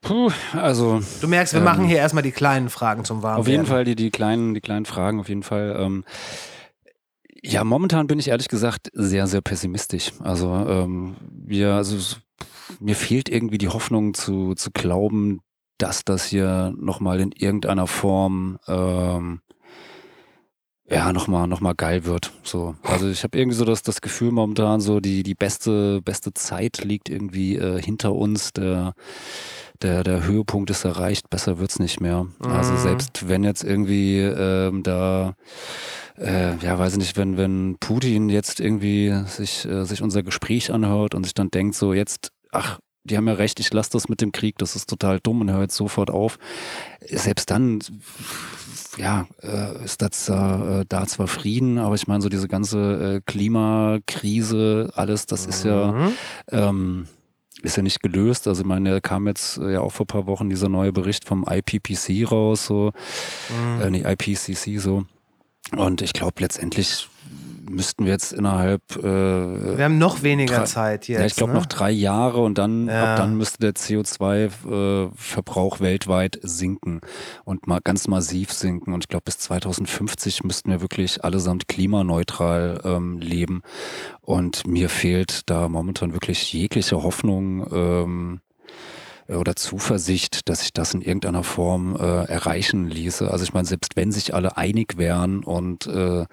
Puh, 0.02 0.32
also 0.54 1.02
Du 1.20 1.28
merkst, 1.28 1.54
wir 1.54 1.60
Ähm, 1.60 1.66
machen 1.66 1.86
hier 1.86 1.98
erstmal 1.98 2.24
die 2.24 2.32
kleinen 2.32 2.70
Fragen 2.70 3.04
zum 3.04 3.22
Warmwerden. 3.22 3.42
Auf 3.42 3.48
jeden 3.48 3.66
Fall 3.66 3.84
die, 3.84 3.96
die 3.96 4.12
kleinen, 4.12 4.54
die 4.54 4.62
kleinen 4.62 4.86
Fragen, 4.86 5.20
auf 5.20 5.28
jeden 5.28 5.44
Fall. 5.44 5.76
Ähm, 5.78 6.06
ja, 7.44 7.64
momentan 7.64 8.08
bin 8.08 8.20
ich 8.20 8.30
ehrlich 8.30 8.48
gesagt 8.48 8.90
sehr, 8.94 9.28
sehr 9.28 9.42
pessimistisch. 9.42 10.12
Also 10.20 10.54
ähm, 10.54 11.16
wir, 11.32 11.74
also 11.74 11.98
mir 12.80 12.96
fehlt 12.96 13.30
irgendwie 13.30 13.58
die 13.58 13.70
Hoffnung 13.70 14.14
zu, 14.14 14.56
zu 14.56 14.72
glauben, 14.72 15.42
dass 15.78 16.04
das 16.04 16.26
hier 16.26 16.74
nochmal 16.78 17.20
in 17.20 17.32
irgendeiner 17.32 17.88
Form 17.88 18.60
ähm, 18.68 19.42
ja, 20.90 21.14
nochmal 21.14 21.48
noch 21.48 21.62
mal 21.62 21.76
geil 21.76 22.06
wird. 22.06 22.34
So. 22.44 22.76
Also 22.84 23.10
ich 23.10 23.24
habe 23.24 23.38
irgendwie 23.38 23.56
so 23.58 23.66
das, 23.66 23.84
das 23.84 24.02
Gefühl 24.02 24.32
momentan, 24.32 24.82
so 24.82 25.00
die, 25.00 25.24
die 25.24 25.36
beste, 25.36 26.02
beste 26.02 26.34
Zeit 26.34 26.84
liegt 26.84 27.10
irgendwie 27.10 27.58
äh, 27.58 27.82
hinter 27.82 28.14
uns. 28.16 28.54
Der, 28.54 28.94
der, 29.82 30.04
der 30.04 30.26
Höhepunkt 30.26 30.70
ist 30.70 30.86
erreicht, 30.86 31.30
besser 31.30 31.60
wird's 31.60 31.80
nicht 31.80 32.02
mehr. 32.02 32.28
Also 32.40 32.76
selbst 32.78 33.30
wenn 33.30 33.44
jetzt 33.44 33.64
irgendwie 33.64 34.20
ähm, 34.20 34.84
da 34.84 35.36
äh, 36.20 36.58
ja, 36.58 36.78
weiß 36.78 36.94
ich 36.94 37.00
nicht, 37.00 37.18
wenn, 37.18 37.38
wenn 37.38 37.78
Putin 37.80 38.30
jetzt 38.30 38.60
irgendwie 38.60 39.14
sich, 39.26 39.66
äh, 39.66 39.86
sich 39.86 40.02
unser 40.02 40.24
Gespräch 40.24 40.72
anhört 40.72 41.16
und 41.16 41.24
sich 41.24 41.34
dann 41.34 41.50
denkt, 41.50 41.76
so 41.76 41.94
jetzt, 41.94 42.32
ach, 42.52 42.80
die 43.04 43.18
haben 43.18 43.28
ja 43.28 43.34
recht, 43.34 43.60
ich 43.60 43.72
lasse 43.74 43.92
das 43.92 44.10
mit 44.10 44.22
dem 44.22 44.32
Krieg, 44.32 44.58
das 44.58 44.76
ist 44.76 44.90
total 44.90 45.20
dumm 45.20 45.42
und 45.42 45.52
höre 45.52 45.62
jetzt 45.62 45.76
sofort 45.76 46.12
auf. 46.12 46.38
Selbst 47.02 47.50
dann, 47.50 47.80
ja, 48.98 49.28
äh, 49.42 49.84
ist 49.84 50.02
das 50.02 50.28
äh, 50.28 50.86
da 50.88 51.08
zwar 51.08 51.28
Frieden, 51.28 51.78
aber 51.78 51.96
ich 51.96 52.08
meine, 52.08 52.22
so 52.22 52.30
diese 52.30 52.48
ganze 52.48 53.16
äh, 53.18 53.22
Klimakrise, 53.26 54.92
alles, 54.96 55.26
das 55.26 55.46
ist 55.46 55.64
ja, 55.64 56.12
ähm, 56.52 57.08
ist 57.62 57.78
ja 57.78 57.84
nicht 57.84 58.02
gelöst. 58.02 58.48
Also 58.48 58.62
ich 58.62 58.68
meine, 58.68 58.92
da 58.92 59.00
kam 59.00 59.28
jetzt 59.28 59.58
äh, 59.58 59.74
ja 59.74 59.82
auch 59.82 59.92
vor 59.92 60.06
ein 60.06 60.08
paar 60.08 60.28
Wochen 60.28 60.50
dieser 60.50 60.70
neue 60.70 60.92
Bericht 60.92 61.26
vom 61.26 61.46
IPPC 61.48 62.32
raus, 62.32 62.66
so, 62.66 62.92
äh, 63.82 63.90
nee, 63.90 64.04
IPCC 64.06 64.80
so. 64.80 65.06
Und 65.76 66.02
ich 66.02 66.14
glaube, 66.14 66.36
letztendlich 66.40 67.08
müssten 67.70 68.06
wir 68.06 68.12
jetzt 68.12 68.34
innerhalb 68.34 68.82
äh, 68.98 69.04
Wir 69.78 69.86
haben 69.86 69.98
noch 69.98 70.24
weniger 70.24 70.58
drei- 70.60 70.64
Zeit 70.66 71.08
jetzt. 71.08 71.20
ja, 71.20 71.26
ich 71.26 71.36
glaube 71.36 71.54
ne? 71.54 71.60
noch 71.60 71.66
drei 71.68 71.92
Jahre 71.92 72.42
und 72.42 72.58
dann 72.58 72.88
Ja. 72.88 73.12
ab 73.14 73.18
dann 73.18 73.38
müsste 73.38 73.60
der 73.60 73.74
CO2-Verbrauch 73.76 75.80
weltweit 75.80 76.40
sinken 76.42 77.02
und 77.46 77.68
mal 77.68 77.80
ganz 77.84 78.08
massiv 78.08 78.52
sinken. 78.52 78.94
Und 78.94 79.06
ich 79.06 79.08
glaube 79.08 79.24
bis 79.26 79.38
2050 79.40 80.44
müssten 80.44 80.70
wir 80.72 80.82
wirklich 80.82 81.24
allesamt 81.24 81.68
klimaneutral 81.68 82.82
ähm, 82.84 83.20
leben. 83.20 83.62
Und 84.22 84.68
mir 84.68 84.90
fehlt 84.90 85.50
da 85.50 85.70
momentan 85.70 86.14
wirklich 86.14 86.52
jegliche 86.54 87.04
Hoffnung. 87.04 87.68
Ähm, 87.72 88.42
oder 89.28 89.56
Zuversicht, 89.56 90.50
dass 90.50 90.62
sich 90.62 90.74
das 90.74 90.96
in 90.96 91.04
irgendeiner 91.04 91.44
Form 91.44 91.96
äh, 91.96 92.00
erreichen 92.24 92.90
ließe. 92.90 93.30
Also 93.30 93.44
ich 93.44 93.54
meine, 93.54 93.68
selbst 93.68 93.96
wenn 93.96 94.12
sich 94.12 94.34
alle 94.34 94.58
einig 94.58 94.98
wären 94.98 95.44
und 95.44 95.86
äh, 95.86 96.26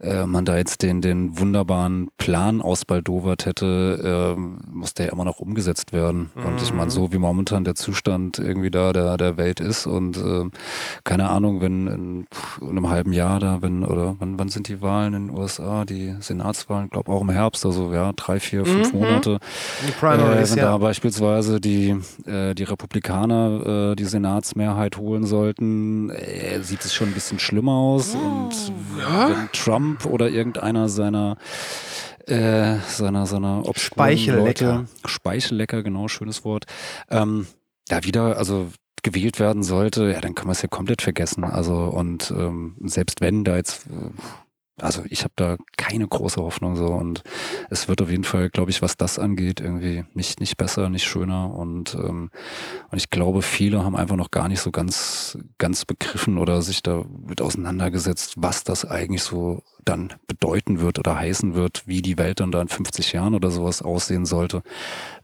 äh, 0.00 0.26
man 0.26 0.44
da 0.44 0.56
jetzt 0.56 0.82
den, 0.82 1.00
den 1.00 1.38
wunderbaren 1.38 2.08
Plan 2.16 2.62
ausbaldowert 2.62 3.46
hätte, 3.46 4.36
äh, 4.36 4.40
muss 4.70 4.94
der 4.94 5.12
immer 5.12 5.24
noch 5.24 5.40
umgesetzt 5.40 5.92
werden. 5.92 6.30
Und 6.34 6.62
ich 6.62 6.72
meine, 6.72 6.90
so 6.90 7.12
wie 7.12 7.18
momentan 7.18 7.64
der 7.64 7.74
Zustand 7.74 8.38
irgendwie 8.38 8.70
da 8.70 8.92
der, 8.92 9.16
der 9.16 9.36
Welt 9.36 9.60
ist 9.60 9.86
und 9.86 10.16
äh, 10.16 10.48
keine 11.04 11.28
Ahnung, 11.28 11.60
wenn 11.60 11.86
in, 11.86 12.26
in 12.60 12.68
einem 12.70 12.88
halben 12.88 13.12
Jahr 13.12 13.40
da, 13.40 13.62
wenn, 13.62 13.84
oder 13.84 14.16
wann, 14.18 14.38
wann 14.38 14.48
sind 14.48 14.68
die 14.68 14.80
Wahlen 14.80 15.14
in 15.14 15.26
den 15.28 15.36
USA, 15.36 15.84
die 15.84 16.14
Senatswahlen, 16.20 16.88
glaube 16.88 17.12
auch 17.12 17.20
im 17.20 17.30
Herbst, 17.30 17.66
also 17.66 17.92
ja, 17.92 18.12
drei, 18.14 18.40
vier, 18.40 18.64
fünf 18.64 18.92
Monate. 18.92 19.38
Die 19.86 19.92
Primaries, 19.92 20.52
äh, 20.52 20.56
wenn 20.56 20.64
ja. 20.64 20.70
da 20.72 20.78
beispielsweise 20.78 21.60
die, 21.60 21.96
äh, 22.26 22.54
die 22.54 22.64
Republikaner 22.64 23.90
äh, 23.92 23.96
die 23.96 24.04
Senatsmehrheit 24.04 24.96
holen 24.96 25.26
sollten, 25.26 26.10
äh, 26.10 26.62
sieht 26.62 26.84
es 26.84 26.94
schon 26.94 27.08
ein 27.08 27.14
bisschen 27.14 27.38
schlimmer 27.38 27.72
aus. 27.72 28.14
Und 28.14 28.72
wenn 28.96 29.48
Trump 29.52 29.89
oder 30.04 30.30
irgendeiner 30.30 30.88
seiner 30.88 31.36
äh, 32.26 32.76
seiner, 32.86 33.26
seiner 33.26 33.64
Speichellecker. 33.74 34.86
Speichellecker, 35.04 35.82
genau, 35.82 36.08
schönes 36.08 36.44
Wort, 36.44 36.66
ähm, 37.10 37.46
da 37.88 38.04
wieder, 38.04 38.36
also 38.36 38.68
gewählt 39.02 39.40
werden 39.40 39.62
sollte, 39.62 40.12
ja, 40.12 40.20
dann 40.20 40.34
können 40.34 40.48
wir 40.48 40.52
es 40.52 40.62
ja 40.62 40.68
komplett 40.68 41.02
vergessen. 41.02 41.44
Also 41.44 41.74
und 41.74 42.30
ähm, 42.30 42.76
selbst 42.84 43.20
wenn 43.20 43.44
da 43.44 43.56
jetzt, 43.56 43.86
äh, 43.86 44.10
also 44.82 45.02
ich 45.08 45.22
habe 45.22 45.32
da 45.36 45.56
keine 45.76 46.06
große 46.06 46.40
Hoffnung 46.40 46.76
so 46.76 46.86
und 46.86 47.22
es 47.70 47.88
wird 47.88 48.02
auf 48.02 48.10
jeden 48.10 48.24
Fall, 48.24 48.50
glaube 48.50 48.70
ich, 48.70 48.82
was 48.82 48.96
das 48.96 49.18
angeht, 49.18 49.60
irgendwie 49.60 50.04
nicht 50.14 50.40
nicht 50.40 50.56
besser, 50.56 50.88
nicht 50.88 51.04
schöner 51.04 51.54
und 51.54 51.94
ähm, 51.94 52.30
und 52.90 52.98
ich 52.98 53.10
glaube, 53.10 53.42
viele 53.42 53.84
haben 53.84 53.96
einfach 53.96 54.16
noch 54.16 54.30
gar 54.30 54.48
nicht 54.48 54.60
so 54.60 54.70
ganz 54.70 55.38
ganz 55.58 55.84
begriffen 55.84 56.38
oder 56.38 56.62
sich 56.62 56.82
damit 56.82 57.40
auseinandergesetzt, 57.40 58.34
was 58.36 58.64
das 58.64 58.84
eigentlich 58.84 59.22
so 59.22 59.62
dann 59.84 60.12
bedeuten 60.26 60.80
wird 60.80 60.98
oder 60.98 61.18
heißen 61.18 61.54
wird, 61.54 61.86
wie 61.86 62.02
die 62.02 62.18
Welt 62.18 62.40
dann 62.40 62.52
da 62.52 62.60
in 62.60 62.68
50 62.68 63.12
Jahren 63.12 63.34
oder 63.34 63.50
sowas 63.50 63.82
aussehen 63.82 64.26
sollte, 64.26 64.62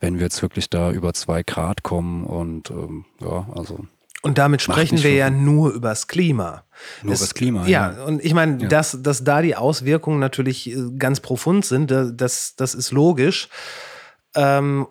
wenn 0.01 0.17
wir 0.17 0.23
jetzt 0.23 0.43
wirklich 0.43 0.71
da 0.71 0.91
über 0.91 1.13
zwei 1.13 1.43
Grad 1.43 1.83
kommen 1.83 2.25
und 2.25 2.71
ähm, 2.71 3.05
ja, 3.21 3.49
also 3.55 3.87
Und 4.27 4.39
damit 4.39 4.61
sprechen 4.61 5.03
wir 5.03 5.13
ja 5.15 5.31
nur 5.31 5.71
übers 5.73 6.09
Klima. 6.09 6.65
Nur 7.03 7.15
Es- 7.15 7.21
übers 7.21 7.35
Klima, 7.35 7.67
Ja, 7.67 7.93
ja. 7.93 8.05
und 8.05 8.25
ich 8.25 8.35
meine, 8.35 8.61
Ja. 8.63 8.69
dass, 8.69 8.99
dass 9.01 9.23
da 9.25 9.41
die 9.41 9.55
Auswirkungen 9.57 10.19
natürlich 10.19 10.69
äh, 10.71 10.77
ganz 10.99 11.21
profund 11.21 11.65
sind, 11.65 11.91
da- 11.91 12.11
das, 12.11 12.57
das 12.57 12.75
ist 12.75 12.91
logisch. 12.91 13.49
Ähm, 14.35 14.87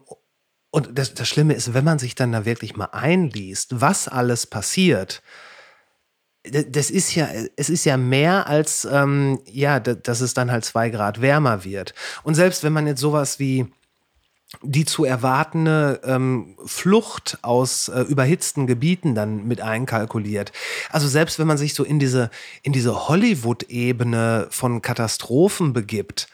und 0.72 0.98
das, 0.98 1.14
das 1.14 1.28
Schlimme 1.28 1.54
ist, 1.54 1.74
wenn 1.74 1.84
man 1.84 2.00
sich 2.00 2.16
dann 2.16 2.32
da 2.32 2.46
wirklich 2.46 2.76
mal 2.78 2.90
einliest, 2.92 3.82
was 3.82 4.08
alles 4.08 4.48
passiert, 4.48 5.22
das 6.44 6.90
ist 6.92 7.16
ja, 7.16 7.28
es 7.56 7.70
ist 7.70 7.86
ja 7.86 7.98
mehr 7.98 8.48
als, 8.48 8.86
ähm, 8.90 9.40
ja, 9.52 9.80
dass 9.80 10.22
es 10.22 10.34
dann 10.34 10.52
halt 10.52 10.64
zwei 10.64 10.90
Grad 10.92 11.20
wärmer 11.20 11.64
wird. 11.64 11.94
Und 12.24 12.36
selbst 12.36 12.64
wenn 12.64 12.72
man 12.74 12.88
jetzt 12.88 13.02
sowas 13.02 13.40
wie 13.40 13.66
die 14.62 14.86
zu 14.86 15.06
erwartende 15.06 16.02
ähm, 16.04 16.56
Flucht 16.66 17.40
aus 17.42 17.90
äh, 17.90 18.02
überhitzten 18.02 18.68
Gebieten 18.68 19.16
dann 19.16 19.48
mit 19.48 19.62
einkalkuliert. 19.62 20.52
Also 20.92 21.08
selbst 21.08 21.40
wenn 21.40 21.48
man 21.48 21.58
sich 21.58 21.74
so 21.74 21.84
in 21.84 22.00
diese, 22.00 22.30
in 22.62 22.72
diese 22.72 23.08
Hollywood-Ebene 23.08 24.48
von 24.52 24.82
Katastrophen 24.82 25.74
begibt, 25.74 26.28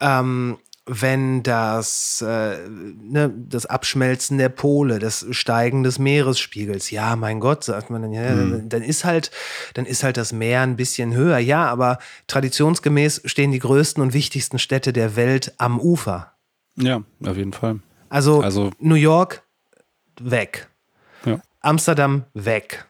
ähm, 0.00 0.58
wenn 0.86 1.42
das, 1.42 2.20
äh, 2.22 2.56
ne, 2.68 3.32
das 3.48 3.66
Abschmelzen 3.66 4.38
der 4.38 4.48
Pole, 4.48 4.98
das 4.98 5.26
Steigen 5.30 5.82
des 5.84 5.98
Meeresspiegels, 5.98 6.90
ja, 6.90 7.14
mein 7.14 7.38
Gott, 7.38 7.62
sagt 7.62 7.90
man 7.90 8.02
dann, 8.02 8.12
ja, 8.12 8.34
dann 8.34 8.82
ist 8.82 9.04
halt, 9.04 9.30
dann 9.74 9.86
ist 9.86 10.02
halt 10.02 10.16
das 10.16 10.32
Meer 10.32 10.62
ein 10.62 10.76
bisschen 10.76 11.14
höher. 11.14 11.38
Ja, 11.38 11.66
aber 11.66 11.98
traditionsgemäß 12.26 13.22
stehen 13.26 13.52
die 13.52 13.60
größten 13.60 14.02
und 14.02 14.14
wichtigsten 14.14 14.58
Städte 14.58 14.92
der 14.92 15.14
Welt 15.14 15.54
am 15.58 15.78
Ufer. 15.78 16.32
Ja, 16.80 17.02
auf 17.26 17.36
jeden 17.36 17.52
Fall. 17.52 17.80
Also, 18.08 18.40
Also- 18.42 18.70
New 18.78 18.94
York 18.96 19.42
weg. 20.20 20.68
Ja. 21.24 21.40
Amsterdam 21.60 22.24
weg. 22.34 22.86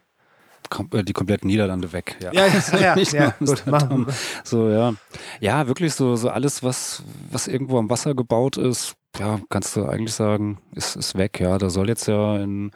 Kom 0.68 0.88
äh, 0.92 1.02
die 1.02 1.12
kompletten 1.12 1.48
Niederlande 1.48 1.92
weg. 1.92 2.16
Ja, 2.20 2.32
Ja, 2.32 2.46
ja, 2.78 2.96
ja, 2.96 3.34
gut, 3.44 3.66
machen. 3.66 4.06
So, 4.44 4.70
ja. 4.70 4.94
Ja, 5.40 5.66
wirklich 5.66 5.94
so, 5.94 6.14
so 6.14 6.28
alles, 6.28 6.62
was, 6.62 7.02
was 7.30 7.48
irgendwo 7.48 7.78
am 7.78 7.90
Wasser 7.90 8.14
gebaut 8.14 8.56
ist, 8.56 8.94
ja, 9.18 9.40
kannst 9.48 9.74
du 9.74 9.84
eigentlich 9.86 10.14
sagen, 10.14 10.58
ist, 10.74 10.94
ist 10.94 11.16
weg. 11.18 11.40
Ja, 11.40 11.58
da 11.58 11.70
soll 11.70 11.88
jetzt 11.88 12.06
ja 12.06 12.36
in, 12.38 12.70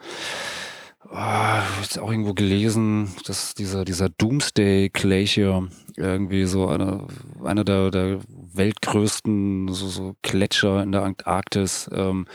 oh, 1.09 1.15
hab 1.15 1.63
ich 1.79 1.83
jetzt 1.85 1.99
auch 1.99 2.11
irgendwo 2.11 2.33
gelesen, 2.33 3.13
dass 3.25 3.53
dieser, 3.53 3.85
dieser 3.85 4.09
Doomsday 4.09 4.89
Glacier 4.89 5.69
irgendwie 5.95 6.43
so 6.45 6.67
eine, 6.67 7.07
einer 7.45 7.63
der, 7.63 7.91
der 7.91 8.19
weltgrößten 8.57 9.67
so, 9.69 9.87
so 9.87 10.15
Gletscher 10.21 10.83
in 10.83 10.91
der 10.91 11.03
Antarktis, 11.03 11.89
ähm, 11.93 12.27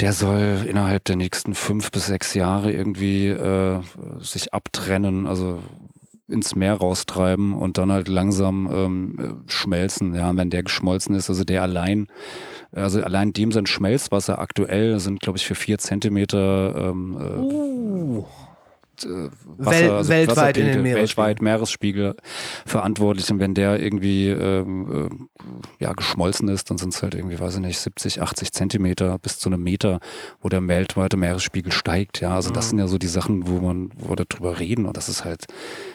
der 0.00 0.12
soll 0.12 0.64
innerhalb 0.66 1.04
der 1.04 1.16
nächsten 1.16 1.54
fünf 1.54 1.90
bis 1.90 2.06
sechs 2.06 2.34
Jahre 2.34 2.72
irgendwie 2.72 3.28
äh, 3.28 3.80
sich 4.20 4.54
abtrennen, 4.54 5.26
also 5.26 5.60
ins 6.28 6.54
Meer 6.56 6.74
raustreiben 6.74 7.54
und 7.54 7.78
dann 7.78 7.92
halt 7.92 8.08
langsam 8.08 8.68
ähm, 8.72 9.18
äh, 9.46 9.50
schmelzen. 9.50 10.14
Ja, 10.14 10.34
wenn 10.36 10.50
der 10.50 10.62
geschmolzen 10.62 11.14
ist, 11.14 11.28
also 11.28 11.44
der 11.44 11.62
allein, 11.62 12.08
also 12.72 13.02
allein 13.02 13.32
dem 13.32 13.52
sein 13.52 13.66
Schmelzwasser 13.66 14.38
aktuell 14.38 14.98
sind, 14.98 15.20
glaube 15.20 15.38
ich, 15.38 15.46
für 15.46 15.54
vier 15.54 15.78
Zentimeter 15.78 16.74
ähm, 16.90 17.18
äh, 17.20 18.51
äh, 19.04 19.28
Wel- 19.58 20.08
weltweit 20.08 20.56
in 20.56 20.66
den 20.66 20.82
Meeresspiegel. 20.82 20.94
weltweit 20.96 21.42
Meeresspiegel 21.42 22.16
verantwortlich. 22.66 23.30
Und 23.30 23.38
wenn 23.38 23.54
der 23.54 23.80
irgendwie 23.80 24.28
ähm, 24.28 25.08
äh, 25.78 25.84
ja, 25.84 25.92
geschmolzen 25.92 26.48
ist, 26.48 26.70
dann 26.70 26.78
sind 26.78 26.94
es 26.94 27.02
halt 27.02 27.14
irgendwie, 27.14 27.38
weiß 27.40 27.54
ich 27.54 27.60
nicht, 27.60 27.78
70, 27.78 28.22
80 28.22 28.52
Zentimeter 28.52 29.18
bis 29.18 29.38
zu 29.38 29.48
einem 29.48 29.62
Meter, 29.62 30.00
wo 30.40 30.48
der 30.48 30.66
weltweite 30.68 31.16
Meeresspiegel 31.16 31.72
steigt. 31.72 32.20
Ja, 32.20 32.34
also 32.34 32.50
Mhm. 32.50 32.54
das 32.54 32.70
sind 32.70 32.78
ja 32.78 32.86
so 32.88 32.98
die 32.98 33.06
Sachen, 33.08 33.46
wo 33.48 33.58
man, 33.60 33.90
wo 33.96 34.10
wir 34.10 34.24
darüber 34.28 34.58
reden. 34.58 34.86
Und 34.86 34.96
das 34.96 35.08
ist 35.08 35.24
halt 35.24 35.44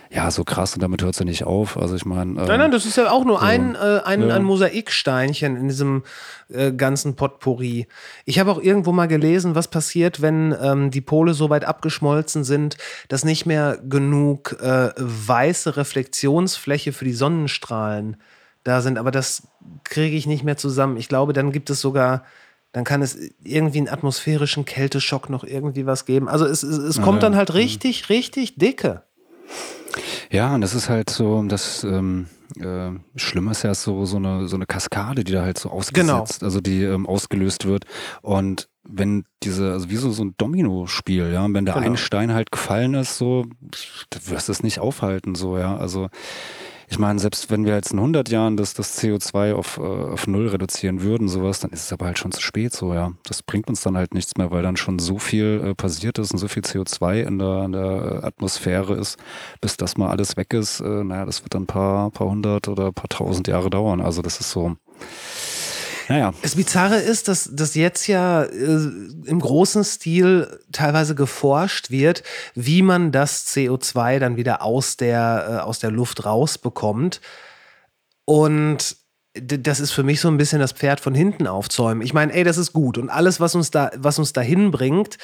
ja 0.10 0.32
so 0.32 0.43
krass 0.43 0.74
und 0.74 0.82
damit 0.82 1.01
hört 1.01 1.14
es 1.14 1.20
ja 1.20 1.26
nicht 1.26 1.43
auf. 1.43 1.78
Also 1.78 1.95
ich 1.95 2.05
meine. 2.05 2.39
Ähm, 2.39 2.47
Nein, 2.47 2.60
nein, 2.60 2.72
das 2.72 2.86
ist 2.86 2.97
ja 2.97 3.12
auch 3.12 3.26
nur 3.26 3.41
ein, 3.41 3.76
äh, 3.76 4.01
ein, 4.05 4.28
Ja. 4.28 4.36
ein 4.36 4.43
Mosaiksteinchen 4.43 5.55
in 5.58 5.68
diesem 5.68 6.03
äh, 6.49 6.72
ganzen 6.72 7.16
Potpourri. 7.16 7.88
Ich 8.26 8.39
habe 8.39 8.51
auch 8.51 8.62
irgendwo 8.62 8.91
mal 8.91 9.08
gelesen, 9.08 9.55
was 9.55 9.68
passiert, 9.68 10.22
wenn 10.22 10.55
ähm, 10.62 10.91
die 10.91 11.01
Pole 11.01 11.34
so 11.34 11.49
weit 11.49 11.66
abgeschmolzen 11.66 12.43
sind, 12.43 12.78
dass 13.10 13.26
nicht 13.26 13.45
mehr 13.45 13.80
genug 13.88 14.58
äh, 14.62 14.91
weiße 14.97 15.78
Reflexionsfläche 15.78 16.93
für 16.93 17.05
die 17.05 17.14
Sonnenstrahlen 17.14 18.18
da 18.64 18.82
sind. 18.82 18.97
Aber 18.97 19.12
das 19.12 19.43
kriege 19.84 20.16
ich 20.16 20.28
nicht 20.28 20.43
mehr 20.43 20.58
zusammen. 20.58 20.97
Ich 20.97 21.10
glaube, 21.10 21.34
dann 21.34 21.51
gibt 21.51 21.70
es 21.70 21.82
sogar. 21.82 22.24
Dann 22.74 22.84
kann 22.84 23.01
es 23.01 23.18
irgendwie 23.43 23.80
einen 23.80 23.88
atmosphärischen 23.88 24.66
Kälteschock 24.66 25.30
noch 25.30 25.45
irgendwie 25.45 25.86
was 25.86 26.05
geben. 26.05 26.28
Also 26.28 26.45
es, 26.45 26.64
es, 26.64 26.78
es 26.78 27.01
kommt 27.01 27.24
ja. 27.24 27.30
dann 27.30 27.38
halt 27.38 27.53
richtig, 27.53 28.10
richtig 28.10 28.58
dicke. 28.58 29.03
Ja, 30.30 30.54
und 30.54 30.62
das 30.62 30.76
ist 30.76 30.89
halt 30.89 31.10
so, 31.10 31.41
das 31.43 31.84
ähm, 31.84 32.28
äh, 32.60 32.89
Schlimme 33.16 33.52
ist 33.52 33.64
ja 33.64 33.74
so, 33.74 34.06
so, 34.06 34.18
eine, 34.18 34.48
so 34.48 34.56
eine 34.56 34.66
Kaskade, 34.66 35.24
die 35.24 35.32
da 35.32 35.41
halt 35.43 35.58
so 35.58 35.70
ausgesetzt, 35.70 36.43
also 36.43 36.62
die 36.62 36.84
ähm, 36.84 37.06
ausgelöst 37.08 37.66
wird. 37.66 37.86
Und 38.22 38.68
wenn 38.84 39.26
diese, 39.43 39.72
also 39.74 39.89
wie 39.89 39.95
so, 39.98 40.12
so 40.12 40.24
ein 40.24 40.36
Domino-Spiel, 40.38 41.32
ja, 41.34 41.45
wenn 41.52 41.66
der 41.66 41.76
Genau. 41.76 41.86
ein 41.86 41.98
Stein 41.98 42.34
halt 42.34 42.52
gefallen 42.52 42.93
ist, 42.93 43.18
so, 43.18 43.45
du 43.62 44.20
wirst 44.32 44.50
es 44.50 44.64
nicht 44.64 44.80
aufhalten, 44.80 45.36
so, 45.36 45.58
ja, 45.58 45.76
also 45.78 46.10
ich 46.90 47.00
meine, 47.00 47.20
selbst 47.20 47.52
wenn 47.52 47.66
wir 47.66 47.76
jetzt 47.76 47.92
in 47.92 48.00
100 48.00 48.30
Jahren 48.30 48.56
das, 48.56 48.74
das 48.74 48.98
CO2 48.98 49.54
auf, 49.54 49.78
äh, 49.78 49.82
auf 49.82 50.26
Null 50.26 50.48
reduzieren 50.48 51.02
würden, 51.02 51.28
sowas, 51.28 51.60
dann 51.60 51.72
ist 51.72 51.86
es 51.86 51.94
aber 51.94 52.06
halt 52.06 52.18
schon 52.18 52.32
zu 52.32 52.42
spät 52.42 52.74
so, 52.74 52.94
ja. 52.94 53.12
Das 53.24 53.44
bringt 53.44 53.68
uns 53.68 53.82
dann 53.82 53.98
halt 53.98 54.14
nichts 54.14 54.38
mehr, 54.38 54.52
weil 54.52 54.64
dann 54.64 54.78
schon 54.78 54.98
so 54.98 55.20
viel 55.20 55.62
äh, 55.64 55.76
passiert 55.76 56.18
ist 56.18 56.32
und 56.32 56.38
so 56.38 56.48
viel 56.48 56.64
CO2 56.64 57.24
in 57.24 57.40
der, 57.40 57.64
in 57.66 57.72
der 57.74 58.24
Atmosphäre 58.24 58.96
ist, 58.96 59.18
bis 59.60 59.76
das 59.76 59.98
mal 59.98 60.10
alles 60.10 60.38
weg 60.38 60.54
ist. 60.54 60.80
Äh, 60.80 61.04
naja, 61.04 61.26
das 61.26 61.44
wird 61.44 61.56
dann 61.56 61.64
ein 61.64 61.68
paar, 61.68 62.10
paar 62.10 62.30
hundert 62.30 62.70
oder 62.70 62.88
ein 62.88 62.94
paar 62.94 63.10
tausend 63.10 63.50
Jahre 63.50 63.70
dauern. 63.70 64.00
Also 64.00 64.22
das 64.22 64.40
ist 64.40 64.52
so, 64.52 64.78
naja. 66.10 66.34
Das 66.41 66.55
Bizarre 66.55 66.97
ist, 66.97 67.28
dass, 67.28 67.49
dass 67.53 67.76
jetzt 67.76 68.08
ja 68.08 68.43
äh, 68.43 68.89
im 69.26 69.39
großen 69.39 69.84
Stil 69.84 70.60
teilweise 70.72 71.16
geforscht 71.16 71.91
wird, 71.91 72.24
wie 72.55 72.82
man 72.82 73.12
das 73.12 73.47
CO2 73.47 74.20
dann 74.20 74.38
wieder 74.38 74.62
aus 74.62 74.97
der, 74.97 75.47
äh, 75.49 75.58
aus 75.64 75.80
der 75.80 75.91
Luft 75.91 76.26
rausbekommt. 76.26 77.22
Und 78.26 78.97
das 79.39 79.80
ist 79.80 79.91
für 79.91 80.03
mich 80.03 80.20
so 80.20 80.28
ein 80.30 80.38
bisschen 80.38 80.60
das 80.60 80.72
Pferd 80.72 80.99
von 80.99 81.14
hinten 81.14 81.47
aufzäumen. 81.47 82.01
Ich 82.01 82.14
meine, 82.14 82.34
ey, 82.34 82.43
das 82.43 82.58
ist 82.58 82.74
gut. 82.74 82.97
Und 82.97 83.10
alles, 83.10 83.39
was 83.39 83.55
uns 83.55 83.72
da, 83.72 83.91
was 83.95 84.20
uns 84.20 84.34
dahin 84.34 84.72
bringt 84.72 85.18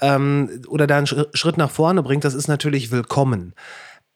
ähm, 0.00 0.62
oder 0.68 0.86
da 0.86 0.98
einen 0.98 1.06
Schri- 1.06 1.26
Schritt 1.34 1.56
nach 1.56 1.70
vorne 1.70 2.02
bringt, 2.02 2.24
das 2.24 2.34
ist 2.34 2.48
natürlich 2.48 2.90
willkommen. 2.90 3.54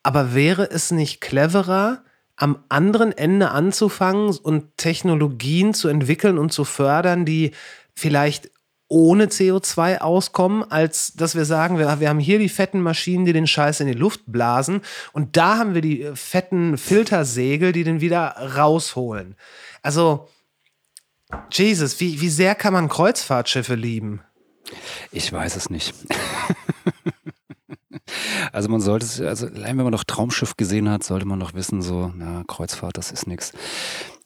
Aber 0.03 0.35
wäre 0.35 0.71
es 0.71 0.91
nicht 0.93 1.21
cleverer, 1.21 2.05
am 2.41 2.65
anderen 2.71 3.13
Ende 3.13 3.51
anzufangen 3.51 4.35
und 4.35 4.79
Technologien 4.79 5.75
zu 5.75 5.89
entwickeln 5.89 6.39
und 6.39 6.55
zu 6.55 6.65
fördern, 6.65 7.27
die 7.27 7.51
vielleicht 7.95 8.51
ohne 8.89 9.27
CO2 9.27 9.99
auskommen, 9.99 10.65
als 10.69 11.13
dass 11.13 11.35
wir 11.35 11.45
sagen, 11.45 11.79
wir, 11.79 12.01
wir 12.01 12.09
haben 12.09 12.19
hier 12.19 12.39
die 12.39 12.49
fetten 12.49 12.81
Maschinen, 12.81 13.27
die 13.27 13.35
den 13.35 13.47
Scheiß 13.47 13.81
in 13.81 13.89
die 13.89 13.93
Luft 13.93 14.23
blasen 14.27 14.81
und 15.13 15.37
da 15.37 15.59
haben 15.59 15.75
wir 15.75 15.83
die 15.83 16.03
äh, 16.03 16.17
fetten 16.17 16.79
Filtersegel, 16.79 17.73
die 17.73 17.85
den 17.85 18.01
wieder 18.01 18.29
rausholen. 18.57 19.37
Also, 19.83 20.27
Jesus, 21.53 22.01
wie, 22.01 22.23
wie 22.23 22.31
sehr 22.31 22.55
kann 22.55 22.73
man 22.73 22.89
Kreuzfahrtschiffe 22.89 23.75
lieben? 23.75 24.23
Ich 25.13 25.31
weiß 25.31 25.57
es 25.57 25.69
nicht. 25.69 25.95
also 28.53 28.69
man 28.69 28.81
sollte 28.81 29.29
also 29.29 29.47
allein 29.47 29.77
wenn 29.77 29.85
man 29.85 29.93
noch 29.93 30.05
Traumschiff 30.05 30.57
gesehen 30.57 30.89
hat, 30.89 31.05
sollte 31.05 31.27
man 31.27 31.39
noch 31.39 31.55
wissen, 31.55 31.83
so, 31.83 32.13
na, 32.17 32.45
Kreuzfahrt, 32.47 32.97
das 32.97 33.11
ist 33.11 33.27
nix. 33.27 33.53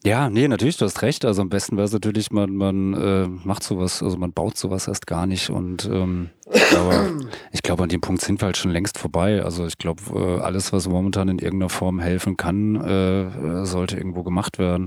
Ja, 0.05 0.29
nee, 0.29 0.47
natürlich, 0.49 0.77
du 0.77 0.85
hast 0.85 1.01
recht. 1.01 1.25
Also 1.25 1.41
am 1.41 1.49
besten 1.49 1.77
wäre 1.77 1.87
es 1.87 1.93
natürlich, 1.93 2.31
man, 2.31 2.55
man 2.55 2.93
äh, 2.93 3.27
macht 3.27 3.63
sowas, 3.63 4.03
also 4.03 4.19
man 4.19 4.33
baut 4.33 4.59
sowas 4.59 4.87
erst 4.87 5.07
gar 5.07 5.27
nicht. 5.27 5.49
Und 5.49 5.87
ähm, 5.87 6.29
aber 6.47 7.11
ich 7.53 7.63
glaube, 7.63 7.83
an 7.83 7.89
dem 7.89 8.01
Punkt 8.01 8.21
sind 8.23 8.41
wir 8.41 8.47
halt 8.47 8.57
schon 8.57 8.71
längst 8.71 8.99
vorbei. 8.99 9.43
Also 9.43 9.67
ich 9.67 9.79
glaube, 9.79 10.03
äh, 10.15 10.41
alles, 10.43 10.73
was 10.73 10.89
momentan 10.89 11.29
in 11.29 11.39
irgendeiner 11.39 11.71
Form 11.71 12.01
helfen 12.01 12.37
kann, 12.37 12.77
äh, 12.77 13.23
äh, 13.23 13.65
sollte 13.65 13.97
irgendwo 13.97 14.23
gemacht 14.23 14.59
werden. 14.59 14.87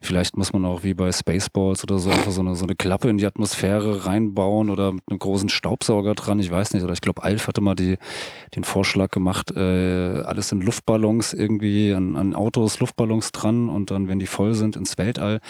Vielleicht 0.00 0.36
muss 0.36 0.52
man 0.52 0.64
auch 0.64 0.84
wie 0.84 0.94
bei 0.94 1.10
Spaceballs 1.10 1.82
oder 1.82 1.98
so 1.98 2.10
einfach 2.10 2.30
so 2.30 2.40
eine, 2.40 2.54
so 2.54 2.64
eine 2.64 2.74
Klappe 2.74 3.08
in 3.08 3.18
die 3.18 3.26
Atmosphäre 3.26 4.06
reinbauen 4.06 4.70
oder 4.70 4.92
mit 4.92 5.02
einem 5.08 5.18
großen 5.18 5.48
Staubsauger 5.48 6.14
dran. 6.14 6.38
Ich 6.38 6.50
weiß 6.50 6.74
nicht. 6.74 6.84
Oder 6.84 6.92
ich 6.92 7.00
glaube, 7.00 7.22
Alf 7.22 7.48
hatte 7.48 7.60
mal 7.60 7.74
die, 7.74 7.96
den 8.54 8.64
Vorschlag 8.64 9.10
gemacht, 9.10 9.56
alles 9.56 10.52
in 10.52 10.60
Luftballons 10.60 11.32
irgendwie 11.32 11.92
an, 11.92 12.16
an 12.16 12.34
Autos, 12.34 12.80
Luftballons 12.80 13.32
dran 13.32 13.68
und 13.68 13.90
dann, 13.90 14.08
wenn 14.08 14.18
die 14.18 14.26
voll 14.26 14.54
sind, 14.54 14.76
ins 14.76 14.98
Weltall. 14.98 15.40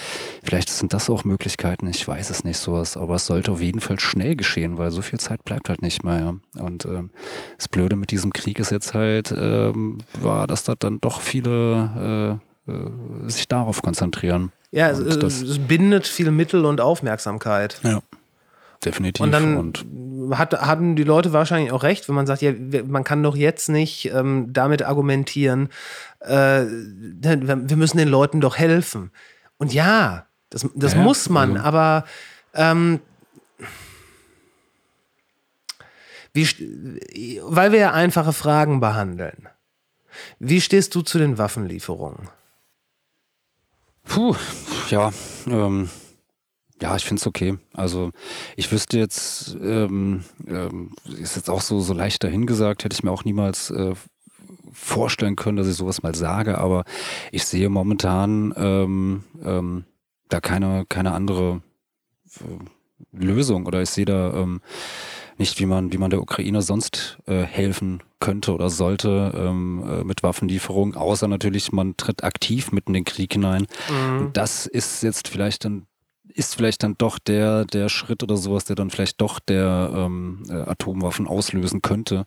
Vielleicht 0.42 0.70
sind 0.70 0.92
das 0.92 1.10
auch 1.10 1.24
Möglichkeiten. 1.24 1.86
Ich 1.88 2.06
weiß 2.06 2.30
es 2.30 2.44
nicht 2.44 2.58
sowas. 2.58 2.96
Aber 2.96 3.16
es 3.16 3.26
sollte 3.26 3.52
auf 3.52 3.60
jeden 3.60 3.80
Fall 3.80 3.98
schnell 4.00 4.36
geschehen, 4.36 4.78
weil 4.78 4.90
so 4.90 5.02
viel 5.02 5.20
Zeit 5.20 5.41
bleibt 5.44 5.68
halt 5.68 5.82
nicht 5.82 6.04
mehr. 6.04 6.18
Ja. 6.56 6.62
Und 6.62 6.84
ähm, 6.84 7.10
das 7.56 7.68
Blöde 7.68 7.96
mit 7.96 8.10
diesem 8.10 8.32
Krieg 8.32 8.58
ist 8.58 8.70
jetzt 8.70 8.94
halt, 8.94 9.32
ähm, 9.36 9.98
war, 10.20 10.46
dass 10.46 10.64
da 10.64 10.74
dann 10.78 11.00
doch 11.00 11.20
viele 11.20 12.40
äh, 12.66 12.70
äh, 12.72 13.28
sich 13.28 13.48
darauf 13.48 13.82
konzentrieren. 13.82 14.52
Ja, 14.70 14.88
es, 14.90 15.18
das- 15.18 15.42
es, 15.42 15.58
bindet 15.58 16.06
viel 16.06 16.30
Mittel 16.30 16.64
und 16.64 16.80
Aufmerksamkeit. 16.80 17.78
Ja. 17.82 18.00
Definitiv. 18.84 19.22
Und 19.24 19.30
dann 19.32 19.56
und 19.56 19.84
hat, 20.36 20.54
hatten 20.60 20.96
die 20.96 21.04
Leute 21.04 21.32
wahrscheinlich 21.32 21.70
auch 21.72 21.82
recht, 21.84 22.08
wenn 22.08 22.16
man 22.16 22.26
sagt, 22.26 22.42
ja, 22.42 22.52
man 22.86 23.04
kann 23.04 23.22
doch 23.22 23.36
jetzt 23.36 23.68
nicht 23.68 24.06
ähm, 24.12 24.48
damit 24.52 24.82
argumentieren, 24.82 25.68
äh, 26.20 26.64
wir 26.64 27.76
müssen 27.76 27.98
den 27.98 28.08
Leuten 28.08 28.40
doch 28.40 28.56
helfen. 28.58 29.10
Und 29.58 29.72
ja, 29.72 30.26
das, 30.50 30.66
das 30.74 30.92
Ja, 30.94 30.98
ja, 30.98 31.04
muss 31.04 31.28
man, 31.28 31.52
also- 31.52 31.64
aber 31.64 32.04
ähm, 32.54 32.98
wie, 36.32 37.40
weil 37.44 37.72
wir 37.72 37.78
ja 37.78 37.92
einfache 37.92 38.32
Fragen 38.32 38.80
behandeln. 38.80 39.48
Wie 40.38 40.60
stehst 40.60 40.94
du 40.94 41.02
zu 41.02 41.18
den 41.18 41.38
Waffenlieferungen? 41.38 42.28
Puh, 44.04 44.34
ja, 44.90 45.12
ähm, 45.46 45.88
ja, 46.80 46.96
ich 46.96 47.04
finde 47.04 47.20
es 47.20 47.26
okay. 47.26 47.58
Also 47.72 48.10
ich 48.56 48.70
wüsste 48.72 48.98
jetzt, 48.98 49.56
ähm, 49.62 50.24
ähm, 50.46 50.94
ist 51.06 51.36
jetzt 51.36 51.48
auch 51.48 51.60
so, 51.60 51.80
so 51.80 51.94
leicht 51.94 52.24
dahingesagt, 52.24 52.84
hätte 52.84 52.94
ich 52.94 53.04
mir 53.04 53.12
auch 53.12 53.24
niemals 53.24 53.70
äh, 53.70 53.94
vorstellen 54.72 55.36
können, 55.36 55.56
dass 55.56 55.68
ich 55.68 55.76
sowas 55.76 56.02
mal 56.02 56.14
sage, 56.14 56.58
aber 56.58 56.84
ich 57.30 57.44
sehe 57.44 57.68
momentan 57.68 58.52
ähm, 58.56 59.24
ähm, 59.44 59.84
da 60.28 60.40
keine, 60.40 60.84
keine 60.88 61.12
andere 61.12 61.62
äh, 62.40 63.16
Lösung 63.16 63.66
oder 63.66 63.82
ich 63.82 63.90
sehe 63.90 64.06
da 64.06 64.32
ähm, 64.34 64.60
nicht, 65.38 65.58
wie 65.60 65.66
man, 65.66 65.92
wie 65.92 65.98
man 65.98 66.10
der 66.10 66.20
Ukraine 66.20 66.62
sonst 66.62 67.18
äh, 67.26 67.42
helfen 67.42 68.02
könnte 68.20 68.52
oder 68.52 68.70
sollte 68.70 69.32
ähm, 69.34 69.84
äh, 69.88 70.04
mit 70.04 70.22
Waffenlieferungen, 70.22 70.94
außer 70.94 71.28
natürlich, 71.28 71.72
man 71.72 71.96
tritt 71.96 72.22
aktiv 72.22 72.72
mitten 72.72 72.90
in 72.90 73.02
den 73.02 73.04
Krieg 73.04 73.32
hinein. 73.32 73.66
Und 74.20 74.36
das 74.36 74.66
ist 74.66 75.02
jetzt 75.02 75.28
vielleicht 75.28 75.64
dann 75.64 75.86
ist 76.34 76.54
vielleicht 76.54 76.82
dann 76.82 76.94
doch 76.98 77.18
der, 77.18 77.64
der 77.64 77.88
Schritt 77.88 78.22
oder 78.22 78.36
sowas, 78.36 78.64
der 78.64 78.76
dann 78.76 78.90
vielleicht 78.90 79.20
doch 79.20 79.38
der 79.38 79.90
ähm, 79.94 80.42
äh, 80.48 80.54
Atomwaffen 80.54 81.26
auslösen 81.26 81.82
könnte. 81.82 82.24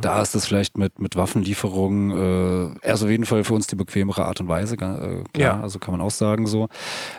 Da 0.00 0.22
ist 0.22 0.34
es 0.34 0.46
vielleicht 0.46 0.78
mit, 0.78 0.98
mit 0.98 1.16
Waffenlieferungen 1.16 2.74
äh, 2.82 2.86
erst 2.86 3.02
auf 3.02 3.10
jeden 3.10 3.26
Fall 3.26 3.44
für 3.44 3.54
uns 3.54 3.66
die 3.66 3.76
bequemere 3.76 4.24
Art 4.24 4.40
und 4.40 4.48
Weise, 4.48 4.74
äh, 4.74 4.76
klar, 4.78 5.24
Ja. 5.36 5.60
also 5.60 5.78
kann 5.78 5.92
man 5.92 6.00
auch 6.00 6.10
sagen 6.10 6.46
so. 6.46 6.68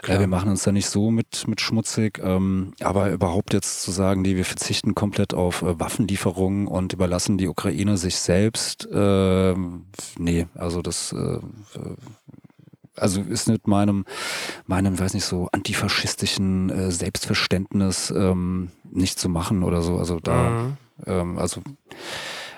Äh, 0.08 0.20
wir 0.20 0.28
machen 0.28 0.50
uns 0.50 0.64
da 0.64 0.72
nicht 0.72 0.88
so 0.90 1.12
mit, 1.12 1.48
mit 1.48 1.62
schmutzig, 1.62 2.20
ähm, 2.24 2.74
aber 2.82 3.12
überhaupt 3.12 3.54
jetzt 3.54 3.82
zu 3.82 3.92
sagen, 3.92 4.22
nee, 4.22 4.36
wir 4.36 4.46
verzichten 4.46 4.96
komplett 4.96 5.34
auf 5.34 5.62
äh, 5.62 5.80
Waffenlieferungen 5.80 6.68
und 6.68 6.94
überlassen 6.94 7.38
die 7.38 7.48
Ukraine 7.48 7.98
sich 7.98 8.18
selbst, 8.18 8.88
äh, 8.92 9.56
nee, 10.18 10.48
also 10.56 10.82
das 10.82 11.14
äh, 11.14 11.40
also 13.00 13.22
ist 13.22 13.48
mit 13.48 13.68
meinem, 13.68 14.06
meinem, 14.66 15.00
weiß 15.00 15.14
nicht, 15.14 15.26
so 15.26 15.50
antifaschistischen 15.52 16.70
äh, 16.70 16.92
Selbstverständnis 16.92 18.12
ähm, 18.12 18.70
nicht 18.84 19.20
zu 19.20 19.30
machen 19.30 19.64
oder 19.64 19.82
so. 19.82 19.98
Also 19.98 20.20
da, 20.20 20.78
ähm, 21.06 21.38
also 21.38 21.62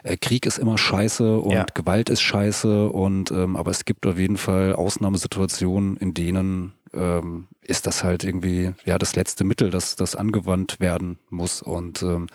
äh, 0.03 0.17
Krieg 0.17 0.45
ist 0.45 0.57
immer 0.57 0.77
scheiße 0.77 1.37
und 1.37 1.51
Ja. 1.51 1.65
Gewalt 1.73 2.09
ist 2.09 2.21
scheiße 2.21 2.89
und 2.89 3.31
ähm, 3.31 3.55
aber 3.55 3.71
es 3.71 3.85
gibt 3.85 4.05
auf 4.05 4.17
jeden 4.17 4.37
Fall 4.37 4.73
Ausnahmesituationen, 4.73 5.97
in 5.97 6.13
denen 6.13 6.73
ähm, 6.93 7.47
ist 7.61 7.87
das 7.87 8.03
halt 8.03 8.23
irgendwie 8.23 8.73
ja 8.85 8.97
das 8.97 9.15
letzte 9.15 9.43
Mittel, 9.43 9.69
das 9.69 9.95
das 9.95 10.15
angewandt 10.15 10.79
werden 10.79 11.19
muss 11.29 11.61
und 11.61 12.01
ähm, 12.03 12.27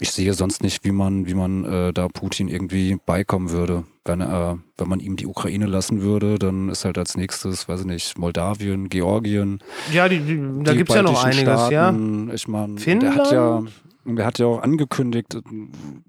ich 0.00 0.12
sehe 0.12 0.32
sonst 0.32 0.62
nicht, 0.62 0.84
wie 0.84 0.92
man, 0.92 1.26
wie 1.26 1.34
man 1.34 1.64
äh, 1.64 1.92
da 1.92 2.08
Putin 2.08 2.48
irgendwie 2.48 2.96
beikommen 3.04 3.50
würde. 3.50 3.84
Wenn, 4.04 4.22
äh, 4.22 4.56
wenn 4.78 4.88
man 4.88 4.98
ihm 5.00 5.16
die 5.16 5.26
Ukraine 5.26 5.66
lassen 5.66 6.00
würde, 6.00 6.38
dann 6.38 6.70
ist 6.70 6.86
halt 6.86 6.96
als 6.96 7.16
nächstes, 7.18 7.68
weiß 7.68 7.80
ich 7.80 7.86
nicht, 7.86 8.18
Moldawien, 8.18 8.88
Georgien. 8.88 9.58
Ja, 9.92 10.08
die, 10.08 10.20
die, 10.20 10.40
da 10.64 10.72
gibt 10.74 10.88
es 10.88 10.96
ja 10.96 11.02
noch 11.02 11.22
einiges, 11.22 11.44
ja. 11.46 11.66
Staaten. 11.66 12.30
Ich 12.32 12.48
meine, 12.48 12.76
der 12.76 13.14
hat 13.14 13.30
ja, 13.30 13.62
der 14.06 14.24
hat 14.24 14.38
ja 14.38 14.46
auch 14.46 14.62
angekündigt, 14.62 15.38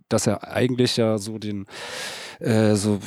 dass 0.08 0.26
er 0.26 0.48
eigentlich 0.48 0.96
ja 0.96 1.18
so 1.18 1.38
den, 1.38 1.66
äh, 2.40 2.76
so 2.76 3.00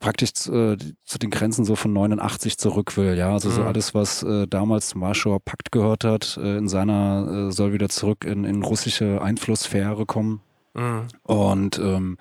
praktisch 0.00 0.34
zu, 0.34 0.52
äh, 0.52 0.76
zu 1.04 1.18
den 1.18 1.30
Grenzen 1.30 1.64
so 1.64 1.74
von 1.74 1.94
89 1.94 2.58
zurück 2.58 2.98
will, 2.98 3.16
ja. 3.16 3.32
Also 3.32 3.48
so 3.48 3.62
Mhm. 3.62 3.68
alles, 3.68 3.94
was 3.94 4.22
äh, 4.22 4.46
damals 4.46 4.88
zum 4.88 5.00
Warschauer 5.00 5.40
Pakt 5.40 5.72
gehört 5.72 6.04
hat, 6.04 6.38
äh, 6.42 6.58
in 6.58 6.68
seiner, 6.68 7.48
äh, 7.48 7.52
soll 7.52 7.72
wieder 7.72 7.88
zurück 7.88 8.26
in, 8.26 8.44
in 8.44 8.62
russische 8.62 9.22
Einflusssphäre 9.22 10.04
kommen. 10.04 10.42
Mhm. 10.74 11.06
Und 11.22 11.78
ähm, 11.78 12.18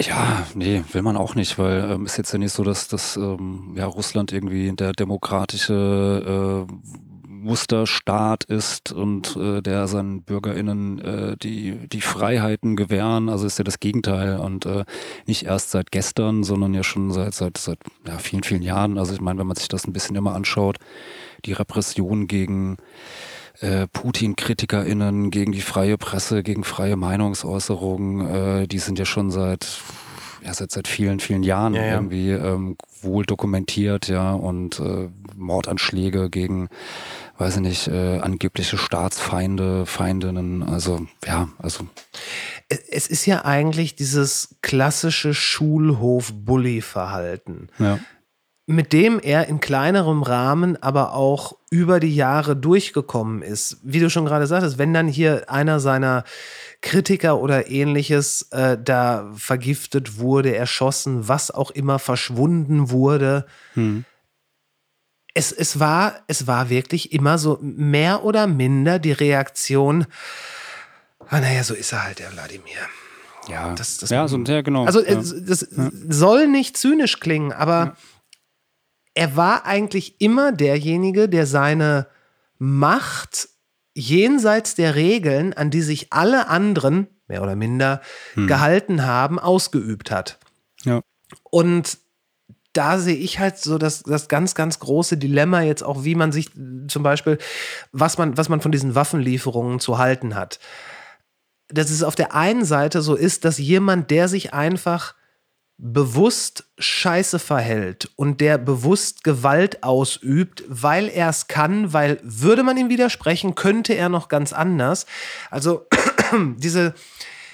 ja, 0.00 0.46
nee, 0.54 0.82
will 0.92 1.02
man 1.02 1.16
auch 1.16 1.34
nicht, 1.34 1.58
weil 1.58 1.90
ähm, 1.90 2.06
ist 2.06 2.16
jetzt 2.16 2.32
ja 2.32 2.38
nicht 2.38 2.52
so, 2.52 2.64
dass 2.64 2.88
dass 2.88 3.16
ähm, 3.16 3.74
ja, 3.76 3.86
Russland 3.86 4.32
irgendwie 4.32 4.72
der 4.72 4.92
demokratische 4.92 6.66
äh, 6.68 6.72
Musterstaat 7.40 8.44
ist 8.44 8.92
und 8.92 9.36
äh, 9.36 9.62
der 9.62 9.88
seinen 9.88 10.22
BürgerInnen 10.22 10.98
äh, 11.00 11.36
die, 11.38 11.88
die 11.88 12.00
Freiheiten 12.00 12.76
gewähren. 12.76 13.28
Also 13.28 13.46
ist 13.46 13.58
ja 13.58 13.64
das 13.64 13.80
Gegenteil 13.80 14.38
und 14.38 14.66
äh, 14.66 14.84
nicht 15.26 15.46
erst 15.46 15.70
seit 15.70 15.90
gestern, 15.90 16.44
sondern 16.44 16.74
ja 16.74 16.82
schon 16.82 17.10
seit, 17.12 17.34
seit, 17.34 17.56
seit 17.56 17.78
ja, 18.06 18.18
vielen, 18.18 18.42
vielen 18.42 18.62
Jahren. 18.62 18.98
Also 18.98 19.14
ich 19.14 19.20
meine, 19.20 19.38
wenn 19.38 19.46
man 19.46 19.56
sich 19.56 19.68
das 19.68 19.86
ein 19.86 19.92
bisschen 19.92 20.16
immer 20.16 20.34
anschaut, 20.34 20.76
die 21.46 21.52
Repression 21.52 22.26
gegen 22.26 22.76
äh, 23.60 23.86
Putin-KritikerInnen, 23.92 25.30
gegen 25.30 25.52
die 25.52 25.60
freie 25.60 25.98
Presse, 25.98 26.42
gegen 26.42 26.64
freie 26.64 26.96
Meinungsäußerung, 26.96 28.62
äh, 28.62 28.66
die 28.66 28.78
sind 28.78 28.98
ja 28.98 29.04
schon 29.04 29.30
seit 29.30 29.66
ja, 30.42 30.54
seit, 30.54 30.70
seit 30.70 30.88
vielen, 30.88 31.20
vielen 31.20 31.42
Jahren 31.42 31.74
Ja, 31.74 31.84
ja. 31.84 31.94
irgendwie 31.96 32.30
ähm, 32.30 32.78
wohl 33.02 33.26
dokumentiert, 33.26 34.08
ja, 34.08 34.32
und 34.32 34.80
äh, 34.80 35.10
Mordanschläge 35.36 36.30
gegen, 36.30 36.70
weiß 37.36 37.56
ich 37.56 37.60
nicht, 37.60 37.88
äh, 37.88 38.20
angebliche 38.20 38.78
Staatsfeinde, 38.78 39.84
Feindinnen, 39.84 40.62
also 40.62 41.06
ja, 41.26 41.50
also 41.58 41.86
Es- 42.70 42.88
Es 42.88 43.06
ist 43.08 43.26
ja 43.26 43.44
eigentlich 43.44 43.96
dieses 43.96 44.56
klassische 44.62 45.34
Schulhof-Bully-Verhalten. 45.34 47.68
ja. 47.78 47.98
Mit 48.70 48.92
dem 48.92 49.18
er 49.20 49.48
in 49.48 49.60
kleinerem 49.60 50.22
Rahmen 50.22 50.80
aber 50.82 51.12
auch 51.14 51.56
über 51.70 52.00
die 52.00 52.14
Jahre 52.14 52.56
durchgekommen 52.56 53.42
ist. 53.42 53.78
Wie 53.82 54.00
du 54.00 54.08
schon 54.10 54.24
gerade 54.24 54.46
sagtest, 54.46 54.78
wenn 54.78 54.94
dann 54.94 55.08
hier 55.08 55.50
einer 55.50 55.80
seiner 55.80 56.24
Kritiker 56.80 57.38
oder 57.40 57.68
ähnliches 57.70 58.48
äh, 58.52 58.78
da 58.82 59.30
vergiftet 59.36 60.18
wurde, 60.18 60.54
erschossen, 60.54 61.28
was 61.28 61.50
auch 61.50 61.70
immer 61.70 61.98
verschwunden 61.98 62.90
wurde. 62.90 63.46
Es, 65.34 65.52
es, 65.52 65.78
war, 65.78 66.20
es 66.26 66.46
war 66.46 66.70
wirklich 66.70 67.12
immer 67.12 67.38
so 67.38 67.58
mehr 67.62 68.24
oder 68.24 68.46
minder 68.46 68.98
die 68.98 69.12
Reaktion, 69.12 70.06
ah, 71.28 71.40
naja, 71.40 71.62
so 71.62 71.74
ist 71.74 71.92
er 71.92 72.04
halt, 72.04 72.18
der 72.18 72.32
Wladimir. 72.32 72.78
Ja, 73.48 73.74
Das- 73.74 73.98
das- 73.98 74.10
ja, 74.10 74.26
so, 74.28 74.38
ja, 74.38 74.62
genau. 74.62 74.84
Also 74.86 75.00
ja. 75.04 75.18
es, 75.18 75.34
das 75.44 75.66
soll 76.08 76.46
nicht 76.48 76.76
zynisch 76.76 77.20
klingen, 77.20 77.52
aber 77.52 77.96
er 79.14 79.36
war 79.36 79.66
eigentlich 79.66 80.20
immer 80.20 80.52
derjenige, 80.52 81.28
der 81.28 81.46
seine 81.46 82.06
Macht 82.58 83.48
jenseits 83.94 84.74
der 84.74 84.94
Regeln, 84.94 85.52
an 85.52 85.70
die 85.70 85.82
sich 85.82 86.12
alle 86.12 86.48
anderen, 86.48 87.08
mehr 87.26 87.42
oder 87.42 87.56
minder, 87.56 88.00
gehalten 88.46 89.04
haben, 89.04 89.38
ausgeübt 89.38 90.10
hat. 90.10 90.38
ja. 90.84 91.00
Und 91.44 91.98
da 92.72 92.98
sehe 92.98 93.16
ich 93.16 93.38
halt 93.38 93.58
so 93.58 93.78
das, 93.78 94.02
das 94.02 94.28
ganz, 94.28 94.54
ganz 94.54 94.78
große 94.78 95.16
Dilemma 95.16 95.62
jetzt 95.62 95.82
auch, 95.82 96.04
wie 96.04 96.14
man 96.14 96.30
sich 96.30 96.50
zum 96.86 97.02
Beispiel, 97.02 97.38
was 97.92 98.16
man, 98.16 98.36
was 98.36 98.48
man 98.48 98.60
von 98.60 98.70
diesen 98.70 98.94
Waffenlieferungen 98.94 99.80
zu 99.80 99.98
halten 99.98 100.34
hat. 100.34 100.60
Dass 101.68 101.90
es 101.90 102.02
auf 102.02 102.14
der 102.14 102.34
einen 102.34 102.64
Seite 102.64 103.02
so 103.02 103.14
ist, 103.14 103.44
dass 103.44 103.58
jemand, 103.58 104.10
der 104.10 104.28
sich 104.28 104.54
einfach 104.54 105.14
bewusst 105.82 106.64
scheiße 106.78 107.38
verhält 107.38 108.10
und 108.16 108.40
der 108.42 108.58
bewusst 108.58 109.24
Gewalt 109.24 109.82
ausübt, 109.82 110.62
weil 110.68 111.08
er 111.08 111.30
es 111.30 111.46
kann, 111.46 111.94
weil 111.94 112.20
würde 112.22 112.62
man 112.62 112.76
ihm 112.76 112.90
widersprechen, 112.90 113.54
könnte 113.54 113.94
er 113.94 114.10
noch 114.10 114.28
ganz 114.28 114.52
anders. 114.52 115.06
Also 115.50 115.86
diese, 116.58 116.94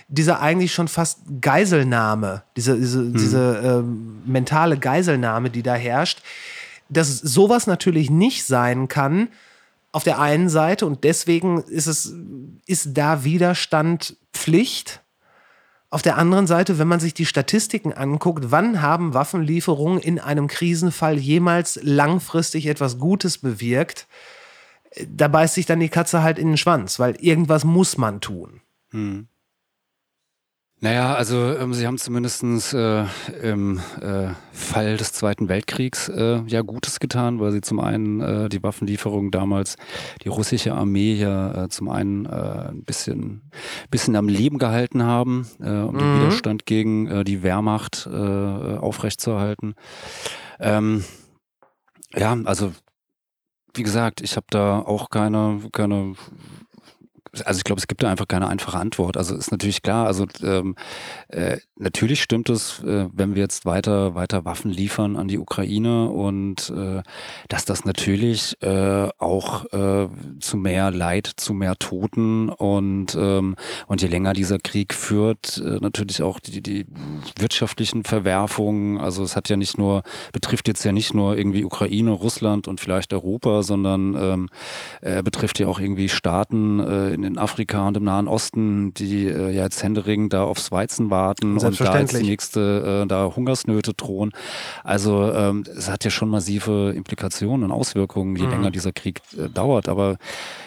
diese 0.09 0.41
eigentlich 0.41 0.74
schon 0.74 0.89
fast 0.89 1.20
Geiselnahme, 1.41 2.43
diese, 2.57 2.77
diese, 2.77 3.11
diese 3.12 3.62
ähm, 3.64 4.22
mentale 4.27 4.79
Geiselnahme, 4.79 5.51
die 5.51 5.62
da 5.62 5.74
herrscht, 5.74 6.20
dass 6.89 7.18
sowas 7.18 7.68
natürlich 7.68 8.11
nicht 8.11 8.45
sein 8.45 8.89
kann 8.89 9.29
auf 9.93 10.03
der 10.03 10.18
einen 10.18 10.49
Seite 10.49 10.85
und 10.85 11.05
deswegen 11.05 11.62
ist 11.62 11.87
es, 11.87 12.12
ist 12.66 12.91
da 12.95 13.22
Widerstand 13.22 14.16
Pflicht. 14.33 15.03
Auf 15.97 16.03
der 16.03 16.19
anderen 16.19 16.47
Seite, 16.47 16.79
wenn 16.79 16.89
man 16.89 17.01
sich 17.01 17.15
die 17.15 17.25
Statistiken 17.25 17.95
anguckt, 17.95 18.51
wann 18.51 18.83
haben 18.83 19.15
Waffenlieferungen 19.15 19.99
in 19.99 20.19
einem 20.19 20.47
Krisenfall 20.47 21.17
jemals 21.17 21.81
langfristig 21.83 22.67
etwas 22.67 22.99
Gutes 22.99 23.39
bewirkt? 23.39 24.07
Da 25.09 25.29
beißt 25.29 25.55
sich 25.55 25.65
dann 25.65 25.81
die 25.81 25.89
Katze 25.89 26.23
halt 26.23 26.39
in 26.39 26.49
den 26.49 26.57
Schwanz, 26.59 26.99
weil 26.99 27.17
irgendwas 27.17 27.65
muss 27.65 27.97
man 27.97 28.21
tun. 28.21 28.61
Naja, 30.81 31.14
also 31.14 31.57
ähm, 31.57 31.72
sie 31.72 31.87
haben 31.87 31.97
zumindestens 31.97 32.74
äh, 32.74 33.05
im 33.43 33.81
äh, 34.03 34.29
Fall 34.53 34.99
des 34.99 35.12
Zweiten 35.14 35.49
Weltkriegs 35.49 36.11
äh, 36.11 36.43
ja 36.47 36.61
Gutes 36.61 37.01
getan, 37.01 37.41
weil 37.41 37.53
sie 37.53 37.62
zum 37.62 37.81
einen 37.81 38.20
äh, 38.20 38.49
die 38.51 38.62
Waffenlieferung 38.62 39.31
damals, 39.31 39.77
die 40.22 40.29
russische 40.29 40.74
Armee 40.74 41.14
ja 41.14 41.64
äh, 41.64 41.68
zum 41.70 41.89
einen 41.89 42.27
äh, 42.27 42.68
ein 42.68 42.85
bisschen, 42.85 43.51
bisschen 43.91 44.16
am 44.16 44.29
Leben 44.29 44.59
gehalten 44.59 45.03
haben, 45.03 45.49
äh, 45.61 45.70
um 45.70 45.97
den 45.97 46.20
Widerstand 46.20 46.66
gegen 46.66 47.07
äh, 47.07 47.24
die 47.24 47.43
Wehrmacht 47.43 48.07
äh, 48.12 48.16
aufrechtzuerhalten. 48.16 49.77
Ähm, 50.61 51.05
ja, 52.14 52.37
also 52.45 52.72
wie 53.74 53.83
gesagt, 53.83 54.20
ich 54.20 54.37
habe 54.37 54.47
da 54.51 54.81
auch 54.81 55.09
keine, 55.09 55.61
keine 55.72 56.14
also 57.45 57.59
ich 57.59 57.64
glaube, 57.64 57.78
es 57.78 57.87
gibt 57.87 58.03
da 58.03 58.11
einfach 58.11 58.28
keine 58.28 58.49
einfache 58.49 58.78
Antwort. 58.78 59.16
Also 59.16 59.37
ist 59.37 59.51
natürlich 59.51 59.82
klar, 59.82 60.07
also 60.07 60.26
ähm, 60.43 60.76
äh, 61.28 61.59
natürlich 61.76 62.22
stimmt 62.22 62.49
es, 62.49 62.82
äh, 62.82 63.09
wenn 63.12 63.34
wir 63.34 63.43
jetzt 63.43 63.66
weiter, 63.66 64.14
weiter 64.14 64.45
Waffen 64.45 64.70
liefern 64.70 65.16
an 65.16 65.28
die 65.28 65.39
Ukraine 65.39 66.09
und 66.11 66.70
äh, 66.70 67.03
dass 67.49 67.64
das 67.64 67.84
natürlich 67.84 68.61
äh, 68.62 69.09
auch 69.18 69.64
äh, 69.72 70.09
zu 70.41 70.57
mehr 70.57 70.91
Leid, 70.91 71.30
zu 71.37 71.53
mehr 71.53 71.76
Toten 71.76 72.49
und, 72.49 73.16
ähm, 73.18 73.57
und 73.87 74.03
je 74.03 74.09
länger 74.09 74.32
dieser 74.32 74.59
Krieg 74.59 74.95
führt, 74.95 75.59
äh, 75.59 75.78
natürlich 75.80 76.22
auch 76.22 76.41
die, 76.41 76.62
die 76.62 76.87
wirtschaftlichen 77.39 78.05
Verwerfungen. 78.05 78.99
Also 78.99 79.22
es 79.22 79.37
hat 79.37 79.49
ja 79.49 79.57
nicht 79.57 79.78
nur, 79.78 80.03
betrifft 80.32 80.68
jetzt 80.68 80.84
ja 80.84 80.93
nicht 80.93 81.14
nur 81.14 81.37
irgendwie 81.37 81.64
Ukraine, 81.64 82.11
Russland 82.11 82.68
und 82.68 82.80
vielleicht 82.80 83.12
Europa, 83.12 83.62
sondern 83.62 84.14
ähm, 84.14 84.49
äh, 85.03 85.22
betrifft 85.22 85.59
ja 85.59 85.66
auch 85.66 85.80
irgendwie 85.80 86.09
Staaten 86.09 86.80
in, 86.80 87.22
in 87.27 87.39
Afrika 87.39 87.87
und 87.87 87.97
im 87.97 88.05
Nahen 88.05 88.29
Osten, 88.29 88.95
die 88.95 89.27
äh, 89.27 89.51
ja 89.51 89.64
jetzt 89.64 89.83
händeringend 89.83 90.33
da 90.33 90.45
aufs 90.45 90.72
Weizen 90.72 91.11
warten 91.11 91.59
und 91.59 91.81
da 91.81 91.91
als 91.91 92.12
die 92.12 92.22
nächste 92.22 93.03
äh, 93.05 93.07
da 93.07 93.33
Hungersnöte 93.35 93.95
drohen. 93.95 94.33
Also 94.85 95.33
ähm, 95.33 95.64
es 95.77 95.91
hat 95.91 96.05
ja 96.05 96.11
schon 96.11 96.29
massive 96.29 96.93
Implikationen 96.97 97.64
und 97.64 97.72
Auswirkungen, 97.72 98.37
je 98.37 98.47
länger 98.47 98.70
dieser 98.70 98.93
Krieg 98.93 99.20
äh, 99.37 99.49
dauert. 99.49 99.89
Aber 99.89 100.16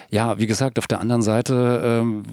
ja, 0.10 0.40
wie 0.40 0.48
gesagt, 0.48 0.80
auf 0.80 0.88
der 0.88 1.00
anderen 1.00 1.22
Seite, 1.22 1.82
ähm, 1.84 2.24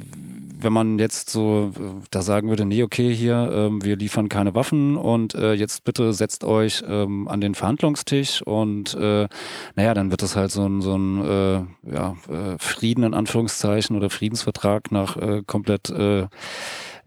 wenn 0.59 0.73
man 0.73 0.99
jetzt 0.99 1.31
so 1.31 1.73
äh, 1.77 2.07
da 2.11 2.23
sagen 2.23 2.49
würde, 2.49 2.65
nee, 2.65 2.83
okay, 2.83 3.15
hier, 3.15 3.51
ähm, 3.53 3.85
wir 3.85 3.97
liefern 3.97 4.29
keine 4.29 4.55
Waffen 4.55 4.97
und 4.97 5.35
äh, 5.35 5.53
jetzt 5.53 5.85
bitte 5.85 6.13
setzt 6.13 6.45
euch 6.45 6.83
ähm, 6.89 7.29
an 7.29 7.41
den 7.41 7.55
Verhandlungstisch 7.55 8.43
und 8.43 8.95
äh, 8.95 9.29
naja, 9.75 9.95
dann 9.95 10.11
wird 10.11 10.23
das 10.23 10.37
halt 10.37 10.51
so 10.51 10.67
ein, 10.67 10.81
so 10.81 10.97
ein 10.97 11.25
äh, 11.25 11.93
ja, 11.93 12.17
äh, 12.29 12.57
Frieden 12.59 13.05
in 13.05 13.15
Anführungszeichen 13.15 13.97
oder 13.97 14.11
Friedensvertrag 14.11 14.91
nach 14.91 15.17
äh, 15.17 15.43
komplett 15.47 15.91
äh, 15.91 16.27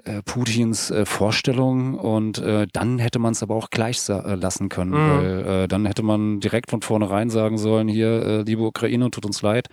äh, 0.05 0.21
Putins 0.23 0.91
äh, 0.91 1.05
Vorstellung 1.05 1.95
und 1.95 2.39
äh, 2.39 2.67
dann 2.71 2.99
hätte 2.99 3.19
man 3.19 3.33
es 3.33 3.43
aber 3.43 3.55
auch 3.55 3.69
gleich 3.69 4.07
äh, 4.09 4.35
lassen 4.35 4.69
können, 4.69 4.93
weil 4.93 5.63
äh, 5.63 5.67
dann 5.67 5.85
hätte 5.85 6.03
man 6.03 6.39
direkt 6.39 6.69
von 6.69 6.81
vornherein 6.81 7.29
sagen 7.29 7.57
sollen, 7.57 7.87
hier, 7.87 8.25
äh, 8.25 8.41
liebe 8.43 8.63
Ukraine, 8.63 9.11
tut 9.11 9.25
uns 9.25 9.41
leid, 9.41 9.67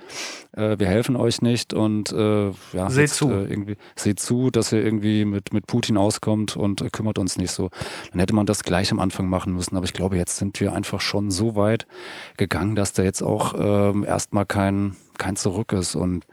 äh, 0.52 0.78
wir 0.78 0.86
helfen 0.86 1.16
euch 1.16 1.42
nicht 1.42 1.74
und 1.74 2.12
äh, 2.12 2.50
ja, 2.72 2.90
Seht 2.90 3.02
jetzt, 3.02 3.14
zu. 3.14 3.30
Äh, 3.30 3.44
irgendwie, 3.44 3.76
seht 3.94 4.20
zu, 4.20 4.50
dass 4.50 4.72
ihr 4.72 4.84
irgendwie 4.84 5.24
mit, 5.24 5.52
mit 5.52 5.66
Putin 5.66 5.96
auskommt 5.96 6.56
und 6.56 6.82
äh, 6.82 6.90
kümmert 6.90 7.18
uns 7.18 7.36
nicht 7.36 7.50
so. 7.50 7.70
Dann 8.10 8.20
hätte 8.20 8.34
man 8.34 8.46
das 8.46 8.64
gleich 8.64 8.90
am 8.92 9.00
Anfang 9.00 9.28
machen 9.28 9.54
müssen, 9.54 9.76
aber 9.76 9.84
ich 9.84 9.92
glaube, 9.92 10.16
jetzt 10.16 10.36
sind 10.36 10.60
wir 10.60 10.72
einfach 10.72 11.00
schon 11.00 11.30
so 11.30 11.56
weit 11.56 11.86
gegangen, 12.36 12.74
dass 12.74 12.92
da 12.92 13.02
jetzt 13.02 13.22
auch 13.22 13.54
ähm, 13.58 14.04
erstmal 14.04 14.46
kein, 14.46 14.96
kein 15.18 15.36
Zurück 15.36 15.72
ist 15.72 15.94
und 15.94 16.24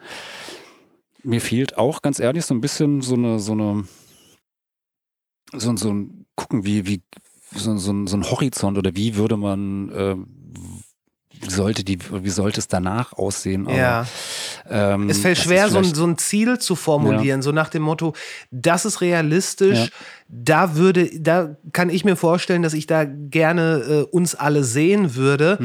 mir 1.24 1.42
fehlt 1.42 1.78
auch 1.78 2.02
ganz 2.02 2.20
ehrlich 2.20 2.46
so 2.46 2.54
ein 2.54 2.62
bisschen 2.62 3.02
so 3.02 3.16
eine, 3.16 3.40
so 3.40 3.54
eine, 3.54 3.86
so, 5.56 5.76
so 5.76 5.92
ein 5.94 6.26
Gucken, 6.36 6.66
wie, 6.66 6.86
wie, 6.88 7.02
so, 7.56 7.78
so, 7.78 7.92
ein- 7.94 8.08
so 8.08 8.18
ein 8.18 8.24
Horizont 8.30 8.78
oder 8.78 8.96
wie 8.96 9.16
würde 9.16 9.38
man, 9.38 9.90
äh, 9.90 10.16
wie 11.40 11.50
sollte 11.50 11.84
die, 11.84 12.00
wie 12.12 12.30
sollte 12.30 12.60
es 12.60 12.68
danach 12.68 13.14
aussehen? 13.14 13.68
Aber, 13.68 13.76
Ja. 13.78 14.08
ähm, 14.70 15.10
Es 15.10 15.20
fällt 15.20 15.38
schwer, 15.38 15.70
so 15.70 15.78
ein, 15.78 15.84
so 15.94 16.06
ein 16.06 16.18
Ziel 16.18 16.58
zu 16.58 16.76
formulieren, 16.76 17.42
so 17.42 17.52
nach 17.52 17.70
dem 17.70 17.84
Motto, 17.84 18.14
das 18.50 18.86
ist 18.86 19.02
realistisch, 19.02 19.78
Ja. 19.78 19.88
da 20.30 20.76
würde, 20.76 21.10
da 21.20 21.56
kann 21.72 21.90
ich 21.90 22.04
mir 22.06 22.16
vorstellen, 22.16 22.64
dass 22.64 22.74
ich 22.74 22.88
da 22.88 23.04
gerne 23.06 23.84
äh, 23.88 24.02
uns 24.16 24.36
alle 24.36 24.64
sehen 24.64 25.16
würde 25.16 25.60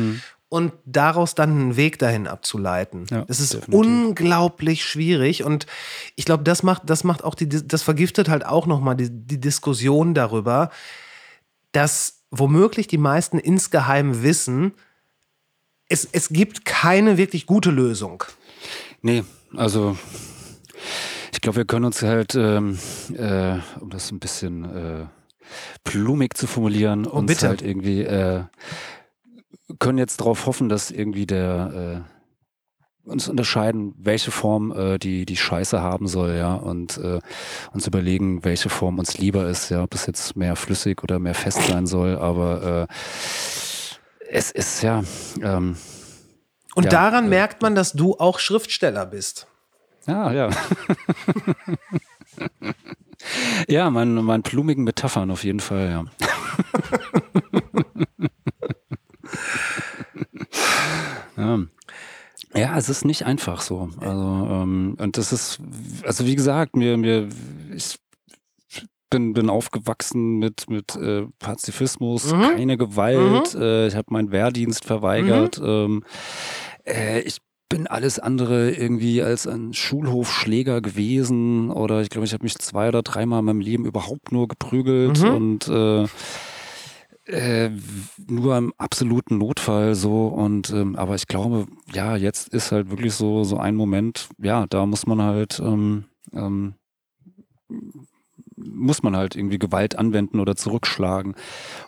und 0.50 0.72
daraus 0.86 1.34
dann 1.34 1.50
einen 1.50 1.76
Weg 1.76 1.98
dahin 1.98 2.26
abzuleiten. 2.26 3.06
Ja, 3.10 3.24
das 3.26 3.40
ist 3.40 3.54
definitiv. 3.54 3.74
unglaublich 3.74 4.84
schwierig 4.84 5.44
und 5.44 5.66
ich 6.16 6.24
glaube, 6.24 6.42
das 6.44 6.62
macht, 6.62 6.82
das 6.86 7.04
macht 7.04 7.22
auch 7.24 7.34
die, 7.34 7.48
das 7.48 7.82
vergiftet 7.82 8.28
halt 8.28 8.46
auch 8.46 8.66
nochmal 8.66 8.96
die, 8.96 9.10
die 9.10 9.40
Diskussion 9.40 10.14
darüber, 10.14 10.70
dass 11.72 12.22
womöglich 12.30 12.86
die 12.86 12.98
meisten 12.98 13.38
insgeheim 13.38 14.22
wissen, 14.22 14.72
es, 15.88 16.08
es 16.12 16.28
gibt 16.30 16.64
keine 16.64 17.16
wirklich 17.18 17.46
gute 17.46 17.70
Lösung. 17.70 18.24
Nee, 19.02 19.24
also 19.56 19.96
ich 21.32 21.40
glaube, 21.40 21.56
wir 21.58 21.64
können 21.66 21.84
uns 21.86 22.02
halt, 22.02 22.34
ähm, 22.34 22.78
äh, 23.16 23.58
um 23.80 23.90
das 23.90 24.10
ein 24.10 24.18
bisschen 24.18 24.64
äh, 24.64 25.06
plumig 25.84 26.36
zu 26.36 26.46
formulieren, 26.46 27.06
Oh, 27.06 27.18
uns 27.18 27.26
bitte. 27.28 27.48
halt 27.48 27.62
irgendwie 27.62 28.02
äh, 28.02 28.42
können 29.78 29.98
jetzt 29.98 30.20
darauf 30.20 30.46
hoffen, 30.46 30.68
dass 30.68 30.90
irgendwie 30.90 31.26
der 31.26 32.04
äh, 32.06 32.18
uns 33.08 33.28
unterscheiden, 33.28 33.94
welche 33.98 34.30
Form 34.30 34.72
äh, 34.72 34.98
die 34.98 35.24
die 35.24 35.36
Scheiße 35.36 35.80
haben 35.80 36.06
soll, 36.06 36.36
ja, 36.36 36.54
und 36.54 36.98
äh, 36.98 37.20
uns 37.72 37.86
überlegen, 37.86 38.44
welche 38.44 38.68
Form 38.68 38.98
uns 38.98 39.18
lieber 39.18 39.48
ist, 39.48 39.70
ja, 39.70 39.82
ob 39.82 39.94
es 39.94 40.06
jetzt 40.06 40.36
mehr 40.36 40.56
flüssig 40.56 41.02
oder 41.02 41.18
mehr 41.18 41.34
fest 41.34 41.62
sein 41.62 41.86
soll, 41.86 42.16
aber 42.16 42.86
äh, 42.88 42.94
es 44.30 44.50
ist 44.50 44.82
ja 44.82 45.02
ähm, 45.42 45.76
Und 46.74 46.84
Ja, 46.84 46.90
daran 46.90 47.26
äh, 47.26 47.28
merkt 47.28 47.62
man, 47.62 47.74
dass 47.74 47.92
du 47.92 48.16
auch 48.18 48.38
Schriftsteller 48.38 49.06
bist. 49.06 49.46
Ja, 50.06 50.32
ja. 50.32 50.50
ja, 53.68 53.90
mein, 53.90 54.14
mein 54.14 54.42
blumigen 54.42 54.84
Metaphern 54.84 55.30
auf 55.30 55.44
jeden 55.44 55.60
Fall, 55.60 55.90
ja. 55.90 56.04
ja. 61.36 61.58
Ja, 62.54 62.78
es 62.78 62.88
ist 62.88 63.04
nicht 63.04 63.26
einfach 63.26 63.60
so. 63.60 63.90
Also, 64.00 64.48
ähm, 64.50 64.96
und 64.98 65.18
das 65.18 65.32
ist, 65.32 65.60
also 66.04 66.26
wie 66.26 66.34
gesagt, 66.34 66.76
mir, 66.76 66.96
mir, 66.96 67.28
ich 67.74 67.98
bin, 69.10 69.34
bin 69.34 69.50
aufgewachsen 69.50 70.38
mit, 70.38 70.68
mit 70.70 70.96
äh, 70.96 71.26
Pazifismus, 71.38 72.32
Mhm. 72.32 72.40
keine 72.40 72.76
Gewalt, 72.78 73.54
äh, 73.54 73.88
ich 73.88 73.96
habe 73.96 74.12
meinen 74.12 74.32
Wehrdienst 74.32 74.84
verweigert. 74.84 75.60
Ähm, 75.62 76.04
äh, 76.86 77.20
ich 77.20 77.38
bin 77.68 77.86
alles 77.86 78.18
andere 78.18 78.70
irgendwie 78.70 79.22
als 79.22 79.46
ein 79.46 79.74
Schulhofschläger 79.74 80.80
gewesen 80.80 81.70
oder 81.70 82.00
ich 82.00 82.08
glaube, 82.08 82.26
ich 82.26 82.32
habe 82.32 82.44
mich 82.44 82.56
zwei 82.58 82.88
oder 82.88 83.02
dreimal 83.02 83.40
in 83.40 83.44
meinem 83.44 83.60
Leben 83.60 83.84
überhaupt 83.84 84.32
nur 84.32 84.48
geprügelt 84.48 85.22
Mhm. 85.22 85.28
und 85.30 85.68
äh, 85.68 86.06
äh, 87.28 87.70
nur 88.26 88.56
im 88.56 88.72
absoluten 88.78 89.38
Notfall 89.38 89.94
so 89.94 90.28
und 90.28 90.70
ähm, 90.70 90.96
aber 90.96 91.14
ich 91.14 91.26
glaube, 91.26 91.66
ja, 91.92 92.16
jetzt 92.16 92.48
ist 92.48 92.72
halt 92.72 92.90
wirklich 92.90 93.14
so 93.14 93.44
so 93.44 93.58
ein 93.58 93.74
Moment, 93.74 94.28
ja, 94.38 94.66
da 94.66 94.86
muss 94.86 95.06
man 95.06 95.22
halt 95.22 95.60
ähm, 95.60 96.04
ähm, 96.32 96.74
muss 98.56 99.02
man 99.02 99.16
halt 99.16 99.36
irgendwie 99.36 99.58
Gewalt 99.58 99.96
anwenden 99.98 100.40
oder 100.40 100.56
zurückschlagen 100.56 101.34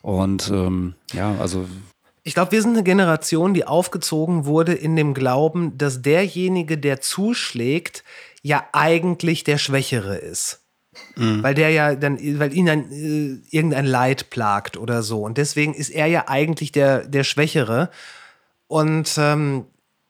und 0.03 0.51
ähm, 0.51 0.95
ja, 1.13 1.35
also 1.41 1.67
Ich 2.23 2.35
glaube, 2.35 2.53
wir 2.53 2.61
sind 2.63 2.73
eine 2.73 2.85
Generation, 2.85 3.55
die 3.55 3.65
aufgezogen 3.65 4.45
wurde 4.45 4.75
in 4.75 4.95
dem 4.95 5.15
Glauben, 5.15 5.79
dass 5.79 6.03
derjenige, 6.03 6.77
der 6.77 7.01
zuschlägt, 7.01 8.05
ja 8.43 8.65
eigentlich 8.73 9.43
der 9.45 9.59
Schwächere 9.59 10.17
ist. 10.17 10.60
Weil 11.43 11.55
der 11.55 11.71
ja 11.71 11.95
dann, 11.95 12.19
weil 12.39 12.55
ihn 12.55 12.67
dann 12.67 12.91
äh, 12.91 13.39
irgendein 13.51 13.87
Leid 13.87 14.31
plagt 14.31 14.77
oder 14.77 15.03
so. 15.03 15.23
Und 15.23 15.39
deswegen 15.39 15.75
ist 15.75 15.91
er 15.91 16.07
ja 16.07 16.29
eigentlich 16.29 16.73
der, 16.73 17.07
der 17.07 17.25
Schwächere. 17.25 17.91
Und 18.69 19.17
ähm, 19.19 19.67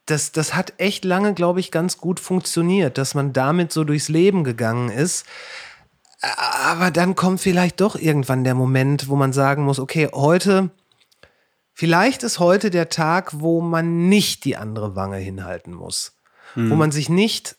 das, 0.07 0.33
das 0.33 0.55
hat 0.55 0.75
echt 0.79 1.05
lange, 1.05 1.35
glaube 1.35 1.61
ich, 1.61 1.71
ganz 1.71 1.99
gut 1.99 2.21
funktioniert, 2.21 2.99
dass 2.99 3.15
man 3.15 3.33
damit 3.33 3.73
so 3.73 3.85
durchs 3.85 4.09
Leben 4.09 4.45
gegangen 4.45 4.91
ist. 4.91 5.25
Aber 6.21 6.91
dann 6.91 7.15
kommt 7.15 7.41
vielleicht 7.41 7.81
doch 7.81 7.97
irgendwann 7.97 8.45
der 8.45 8.55
Moment, 8.55 9.09
wo 9.09 9.17
man 9.17 9.33
sagen 9.33 9.65
muss, 9.65 9.79
okay, 9.79 10.09
heute, 10.13 10.71
vielleicht 11.73 12.23
ist 12.23 12.39
heute 12.39 12.71
der 12.71 12.89
Tag, 12.89 13.41
wo 13.41 13.61
man 13.61 14.09
nicht 14.09 14.45
die 14.45 14.57
andere 14.57 14.97
Wange 14.97 15.17
hinhalten 15.17 15.73
muss. 15.73 16.17
Wo 16.57 16.75
man 16.75 16.91
sich 16.91 17.09
nicht 17.09 17.57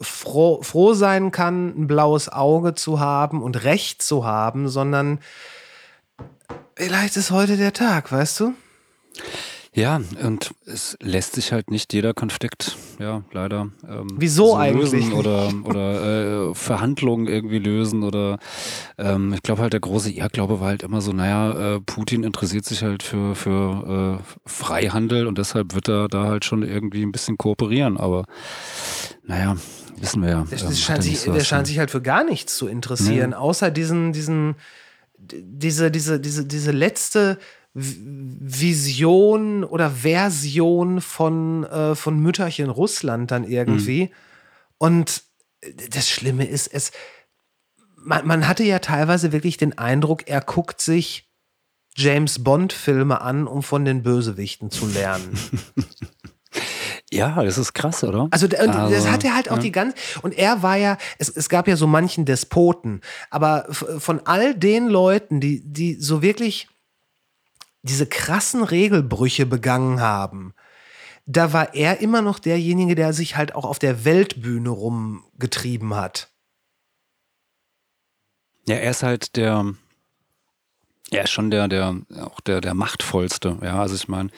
froh, 0.00 0.62
froh 0.62 0.94
sein 0.94 1.30
kann, 1.30 1.68
ein 1.68 1.86
blaues 1.86 2.28
Auge 2.28 2.74
zu 2.74 3.00
haben 3.00 3.42
und 3.42 3.64
Recht 3.64 4.02
zu 4.02 4.24
haben, 4.24 4.68
sondern 4.68 5.20
vielleicht 6.74 7.16
ist 7.16 7.30
heute 7.30 7.56
der 7.56 7.72
Tag, 7.72 8.12
weißt 8.12 8.40
du? 8.40 8.54
Ja, 9.76 10.00
und 10.22 10.54
es 10.64 10.96
lässt 11.02 11.34
sich 11.34 11.52
halt 11.52 11.70
nicht 11.70 11.92
jeder 11.92 12.14
Konflikt, 12.14 12.78
ja, 12.98 13.24
leider. 13.30 13.68
Ähm, 13.86 14.08
Wieso 14.16 14.46
so 14.46 14.56
eigentlich 14.56 15.12
oder, 15.12 15.52
oder 15.64 16.48
äh, 16.48 16.54
Verhandlungen 16.54 17.26
irgendwie 17.26 17.58
lösen 17.58 18.02
oder 18.02 18.38
ähm, 18.96 19.34
ich 19.34 19.42
glaube 19.42 19.60
halt, 19.60 19.74
der 19.74 19.80
große 19.80 20.10
Irrglaube 20.10 20.60
war 20.60 20.68
halt 20.68 20.82
immer 20.82 21.02
so, 21.02 21.12
naja, 21.12 21.74
äh, 21.74 21.80
Putin 21.80 22.24
interessiert 22.24 22.64
sich 22.64 22.82
halt 22.82 23.02
für, 23.02 23.34
für 23.34 24.18
äh, 24.18 24.48
Freihandel 24.48 25.26
und 25.26 25.36
deshalb 25.36 25.74
wird 25.74 25.90
er 25.90 26.08
da 26.08 26.24
halt 26.24 26.46
schon 26.46 26.62
irgendwie 26.62 27.02
ein 27.02 27.12
bisschen 27.12 27.36
kooperieren, 27.36 27.98
aber 27.98 28.24
naja, 29.24 29.58
wissen 29.98 30.22
wir 30.22 30.30
ja. 30.30 30.44
Der, 30.50 30.58
ähm, 30.58 30.72
scheint, 30.74 31.00
er 31.00 31.02
sich, 31.02 31.20
so 31.20 31.32
der 31.34 31.44
scheint 31.44 31.66
sich 31.66 31.78
halt 31.78 31.90
für 31.90 32.00
gar 32.00 32.24
nichts 32.24 32.56
zu 32.56 32.66
interessieren, 32.66 33.34
außer 33.34 33.70
diesen, 33.70 34.14
diesen, 34.14 34.54
diese, 35.18 35.90
diese, 35.90 36.18
diese, 36.18 36.46
diese 36.46 36.70
letzte 36.70 37.36
Vision 37.78 39.64
oder 39.64 39.90
Version 39.90 41.02
von, 41.02 41.64
äh, 41.64 41.94
von 41.94 42.18
Mütterchen 42.18 42.70
Russland 42.70 43.30
dann 43.30 43.44
irgendwie. 43.44 44.10
Und 44.78 45.24
das 45.90 46.08
Schlimme 46.08 46.46
ist, 46.46 46.68
es, 46.68 46.92
man, 47.96 48.26
man 48.26 48.48
hatte 48.48 48.64
ja 48.64 48.78
teilweise 48.78 49.32
wirklich 49.32 49.58
den 49.58 49.76
Eindruck, 49.76 50.26
er 50.26 50.40
guckt 50.40 50.80
sich 50.80 51.30
James 51.94 52.42
Bond-Filme 52.42 53.20
an, 53.20 53.46
um 53.46 53.62
von 53.62 53.84
den 53.84 54.02
Bösewichten 54.02 54.70
zu 54.70 54.86
lernen. 54.86 55.38
Ja, 57.12 57.44
das 57.44 57.56
ist 57.56 57.72
krass, 57.72 58.02
oder? 58.02 58.26
Also, 58.32 58.46
und 58.46 58.52
das 58.52 58.66
Also, 58.66 59.10
hat 59.12 59.22
er 59.22 59.36
halt 59.36 59.48
auch 59.48 59.56
ja. 59.56 59.62
die 59.62 59.70
ganze. 59.70 59.96
Und 60.22 60.36
er 60.36 60.64
war 60.64 60.76
ja, 60.76 60.98
es, 61.18 61.28
es 61.28 61.48
gab 61.48 61.68
ja 61.68 61.76
so 61.76 61.86
manchen 61.86 62.24
Despoten, 62.24 63.00
aber 63.30 63.66
von 63.70 64.20
all 64.24 64.56
den 64.56 64.88
Leuten, 64.88 65.40
die, 65.40 65.62
die 65.64 65.94
so 65.94 66.20
wirklich 66.20 66.66
diese 67.86 68.06
krassen 68.06 68.62
Regelbrüche 68.62 69.46
begangen 69.46 70.00
haben, 70.00 70.54
da 71.26 71.52
war 71.52 71.74
er 71.74 72.00
immer 72.00 72.22
noch 72.22 72.38
derjenige, 72.38 72.94
der 72.94 73.12
sich 73.12 73.36
halt 73.36 73.54
auch 73.54 73.64
auf 73.64 73.78
der 73.78 74.04
Weltbühne 74.04 74.70
rumgetrieben 74.70 75.94
hat. 75.94 76.30
Ja, 78.68 78.76
er 78.76 78.90
ist 78.90 79.02
halt 79.02 79.36
der, 79.36 79.74
er 81.10 81.24
ist 81.24 81.30
schon 81.30 81.50
der, 81.50 81.68
der, 81.68 82.00
auch 82.20 82.40
der, 82.40 82.60
der 82.60 82.74
machtvollste. 82.74 83.58
Ja, 83.62 83.80
also 83.80 83.94
ich 83.94 84.08
meine, 84.08 84.30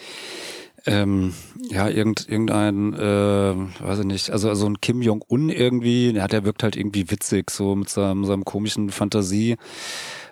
ähm, 0.86 1.34
ja, 1.68 1.88
irgend, 1.88 2.28
irgendein, 2.28 2.94
äh, 2.94 3.55
weiß 3.80 4.01
ich 4.01 4.05
nicht, 4.05 4.30
also 4.30 4.55
so 4.55 4.66
ein 4.66 4.80
Kim 4.80 5.03
Jong-un 5.03 5.51
irgendwie, 5.51 6.11
ja, 6.12 6.28
der 6.28 6.44
wirkt 6.44 6.62
halt 6.62 6.76
irgendwie 6.76 7.11
witzig, 7.11 7.51
so 7.51 7.74
mit 7.74 7.90
seinem, 7.90 8.24
seinem 8.24 8.44
komischen 8.44 8.90
Fantasie. 8.90 9.57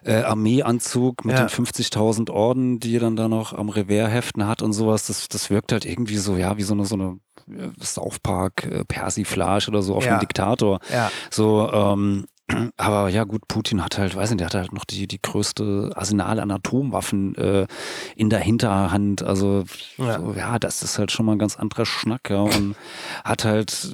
Äh, 0.06 0.22
Armeeanzug 0.22 1.24
mit 1.24 1.36
Ja. 1.36 1.44
den 1.44 1.48
50.000 1.48 2.30
Orden, 2.30 2.78
die 2.78 2.96
er 2.96 3.00
dann 3.00 3.16
da 3.16 3.28
noch 3.28 3.52
am 3.52 3.68
Revers 3.68 4.10
heften 4.10 4.46
hat 4.46 4.62
und 4.62 4.72
sowas, 4.72 5.06
das, 5.08 5.26
das 5.28 5.50
wirkt 5.50 5.72
halt 5.72 5.84
irgendwie 5.84 6.16
so, 6.16 6.36
ja, 6.36 6.56
wie 6.56 6.62
so 6.62 6.74
eine, 6.74 6.84
so 6.84 6.94
eine 6.94 7.18
äh, 7.50 8.18
Park 8.22 8.64
äh, 8.66 8.84
Persiflage 8.84 9.68
oder 9.68 9.82
so 9.82 9.96
auf 9.96 10.04
Ja. 10.04 10.12
einen 10.12 10.20
Diktator. 10.20 10.78
Ja. 10.92 11.10
So, 11.30 11.70
ähm, 11.72 12.26
aber 12.76 13.08
ja 13.08 13.24
gut, 13.24 13.48
Putin 13.48 13.82
hat 13.84 13.98
halt, 13.98 14.14
weiß 14.14 14.30
nicht, 14.30 14.38
der 14.38 14.46
hat 14.46 14.54
halt 14.54 14.72
noch 14.72 14.84
die, 14.84 15.08
die 15.08 15.20
größte 15.20 15.90
Arsenal 15.96 16.38
an 16.38 16.52
Atomwaffen 16.52 17.34
äh, 17.34 17.66
in 18.14 18.30
der 18.30 18.38
Hinterhand. 18.38 19.24
Also 19.24 19.64
Ja. 19.96 20.04
ja. 20.06 20.20
So, 20.20 20.32
ja, 20.34 20.58
das 20.60 20.84
ist 20.84 20.98
halt 21.00 21.10
schon 21.10 21.26
mal 21.26 21.32
ein 21.32 21.40
ganz 21.40 21.56
anderer 21.56 21.84
Schnack, 21.86 22.30
ja. 22.30 22.42
Und 22.42 22.76
hat 23.24 23.44
halt 23.44 23.92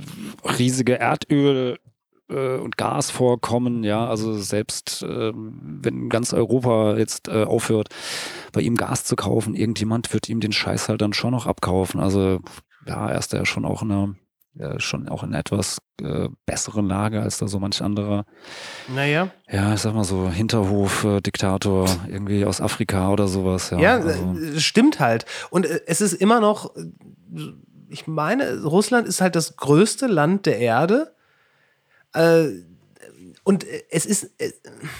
riesige 0.59 0.99
Erdöl 0.99 1.79
äh, 2.33 2.57
und 2.57 2.77
Gasvorkommen, 2.77 3.85
ja, 3.85 4.07
also 4.07 4.37
selbst 4.39 5.05
ähm, 5.09 5.81
wenn 5.83 6.09
ganz 6.09 6.33
Europa 6.33 6.97
jetzt 6.97 7.29
äh, 7.29 7.45
aufhört, 7.45 7.89
bei 8.53 8.61
ihm 8.61 8.77
Gas 8.77 9.05
zu 9.05 9.17
kaufen, 9.17 9.55
irgendjemand 9.55 10.13
wird 10.13 10.29
ihm 10.29 10.41
den 10.41 10.53
Scheiß 10.53 10.89
halt 10.89 11.03
dann 11.03 11.13
schon 11.13 11.33
noch 11.33 11.47
abkaufen. 11.47 12.01
Also 12.01 12.41
ja, 12.87 13.09
er 13.09 13.19
ist 13.19 13.33
ja 13.33 13.45
schon 13.45 13.65
auch 13.65 13.83
in 13.83 13.93
einer, 13.93 14.15
ja, 14.55 14.81
schon 14.81 15.09
auch 15.09 15.23
in 15.23 15.35
etwas 15.35 15.79
äh, 16.03 16.29
besseren 16.47 16.87
Lage 16.89 17.23
als 17.23 17.39
da 17.39 17.47
so 17.49 17.59
manch 17.61 17.81
anderer, 17.83 18.25
Naja. 18.95 19.31
ja, 19.51 19.75
ich 19.75 19.81
sag 19.81 19.95
mal 19.95 20.05
so 20.05 20.29
Hinterhof-Diktator 20.29 21.89
irgendwie 22.09 22.45
aus 22.45 22.61
Afrika 22.61 23.11
oder 23.11 23.29
sowas. 23.29 23.71
Ja, 23.71 23.79
Ja, 23.79 23.95
also, 23.95 24.37
äh, 24.39 24.61
stimmt 24.61 25.01
halt. 25.01 25.25
Und 25.51 25.67
äh, 25.67 25.81
es 25.87 26.01
ist 26.01 26.15
immer 26.15 26.41
noch, 26.41 26.75
äh, 26.77 26.83
ich 27.89 28.07
meine, 28.07 28.63
Russland 28.65 29.07
ist 29.07 29.21
halt 29.21 29.37
das 29.37 29.57
größte 29.57 30.07
Land 30.07 30.47
der 30.47 30.59
Erde. 30.59 31.15
Äh, 32.15 32.49
und 33.45 33.65
äh, 33.65 33.83
es 33.91 34.07
ist, 34.07 34.31
äh, 34.39 34.53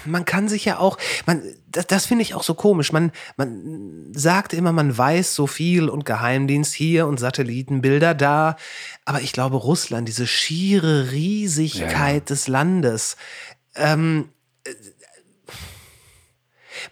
man 0.05 0.25
kann 0.25 0.49
sich 0.49 0.65
ja 0.65 0.79
auch, 0.79 0.99
man, 1.27 1.43
das, 1.71 1.87
das 1.87 2.07
finde 2.07 2.23
ich 2.23 2.35
auch 2.35 2.43
so 2.43 2.55
komisch. 2.55 2.93
Man, 2.93 3.13
man 3.37 4.13
sagt 4.13 4.53
immer, 4.53 4.73
man 4.73 4.97
weiß 4.97 5.35
so 5.35 5.47
viel 5.47 5.89
und 5.89 6.05
Geheimdienst 6.05 6.75
hier 6.75 7.07
und 7.07 7.21
Satellitenbilder 7.21 8.15
da. 8.15 8.57
Aber 9.05 9.21
ich 9.21 9.33
glaube, 9.33 9.57
Russland, 9.57 10.09
diese 10.09 10.27
schiere 10.27 11.13
Riesigkeit 11.13 11.91
Ja, 11.91 12.13
ja. 12.15 12.21
des 12.21 12.49
Landes, 12.49 13.17
ähm, 13.75 14.29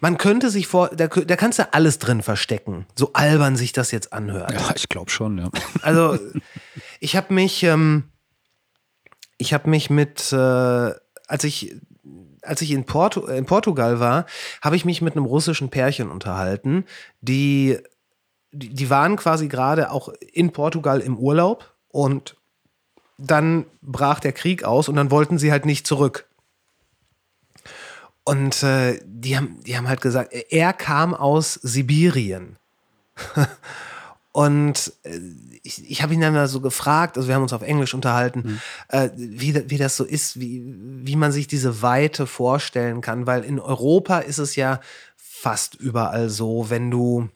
Man 0.01 0.19
könnte 0.19 0.51
sich 0.51 0.67
vor, 0.67 0.91
da, 0.91 1.09
da 1.09 1.37
kannst 1.37 1.59
du 1.59 1.73
alles 1.75 1.99
drin 1.99 2.23
verstecken, 2.23 2.87
so 2.95 3.13
albern 3.13 3.57
sich 3.57 3.73
das 3.73 3.91
jetzt 3.91 4.13
anhört. 4.13 4.53
Ja, 4.53 4.73
ich 4.77 4.89
glaube 4.89 5.11
schon, 5.11 5.39
ja. 5.39 5.51
Also 5.83 6.19
ich 7.01 7.17
habe 7.17 7.35
mich, 7.35 7.63
ähm, 7.65 8.05
ich 9.41 9.55
habe 9.55 9.71
mich 9.71 9.89
mit, 9.91 10.33
äh, 10.33 10.37
als 10.37 11.45
ich 11.45 11.75
als 12.43 12.63
ich 12.63 12.71
in, 12.71 12.85
Portu 12.85 13.27
in 13.27 13.45
Portugal 13.45 14.01
war, 14.01 14.25
habe 14.63 14.77
ich 14.77 14.87
mich 14.87 15.03
mit 15.03 15.15
einem 15.15 15.27
russischen 15.27 15.69
Pärchen 15.69 16.11
unterhalten, 16.11 16.85
die, 17.21 17.79
die, 18.51 18.71
die 18.71 18.91
waren 18.91 19.17
quasi 19.17 19.47
gerade 19.49 19.91
auch 19.91 20.09
in 20.33 20.51
Portugal 20.51 21.01
im 21.01 21.19
Urlaub 21.19 21.75
und 21.89 22.37
dann 23.19 23.67
brach 23.83 24.21
der 24.21 24.33
Krieg 24.33 24.65
aus 24.65 24.89
und 24.89 24.97
dann 24.97 25.11
wollten 25.11 25.39
sie 25.39 25.53
halt 25.53 25.67
nicht 25.67 25.87
zurück. 25.87 26.27
Und 28.25 28.63
äh, 28.63 29.01
die, 29.05 29.37
haben, 29.37 29.61
die 29.65 29.77
haben 29.77 29.89
halt 29.89 30.01
gesagt, 30.01 30.33
er 30.33 30.73
kam 30.73 31.15
aus 31.15 31.55
Sibirien. 31.55 32.57
und 34.33 34.93
äh, 35.03 35.21
ich, 35.63 35.91
ich 35.91 36.03
habe 36.03 36.15
ihn 36.15 36.21
dann 36.21 36.35
mal 36.35 36.49
so 36.49 36.61
gefragt, 36.61 37.17
also 37.17 37.29
wir 37.29 37.35
haben 37.35 37.43
uns 37.43 37.53
auf 37.53 37.63
Englisch 37.63 37.95
unterhalten, 37.95 38.43
mhm. 38.45 38.61
äh, 38.89 39.11
wie, 39.15 39.71
wie 39.71 39.79
das 39.79 39.97
so 39.97 40.05
ist, 40.05 40.41
wie, 40.41 40.63
wie 40.67 41.17
man 41.17 41.33
sich 41.33 41.47
diese 41.47 41.83
Weite 41.83 42.27
vorstellen 42.27 43.01
kann, 43.01 43.27
weil 43.27 43.45
in 43.45 43.61
Europa 43.61 44.21
ist 44.21 44.39
es 44.39 44.57
ja 44.57 44.81
fast 45.17 45.75
überall 45.75 46.29
so, 46.29 46.69
wenn 46.69 46.91
du, 46.91 47.29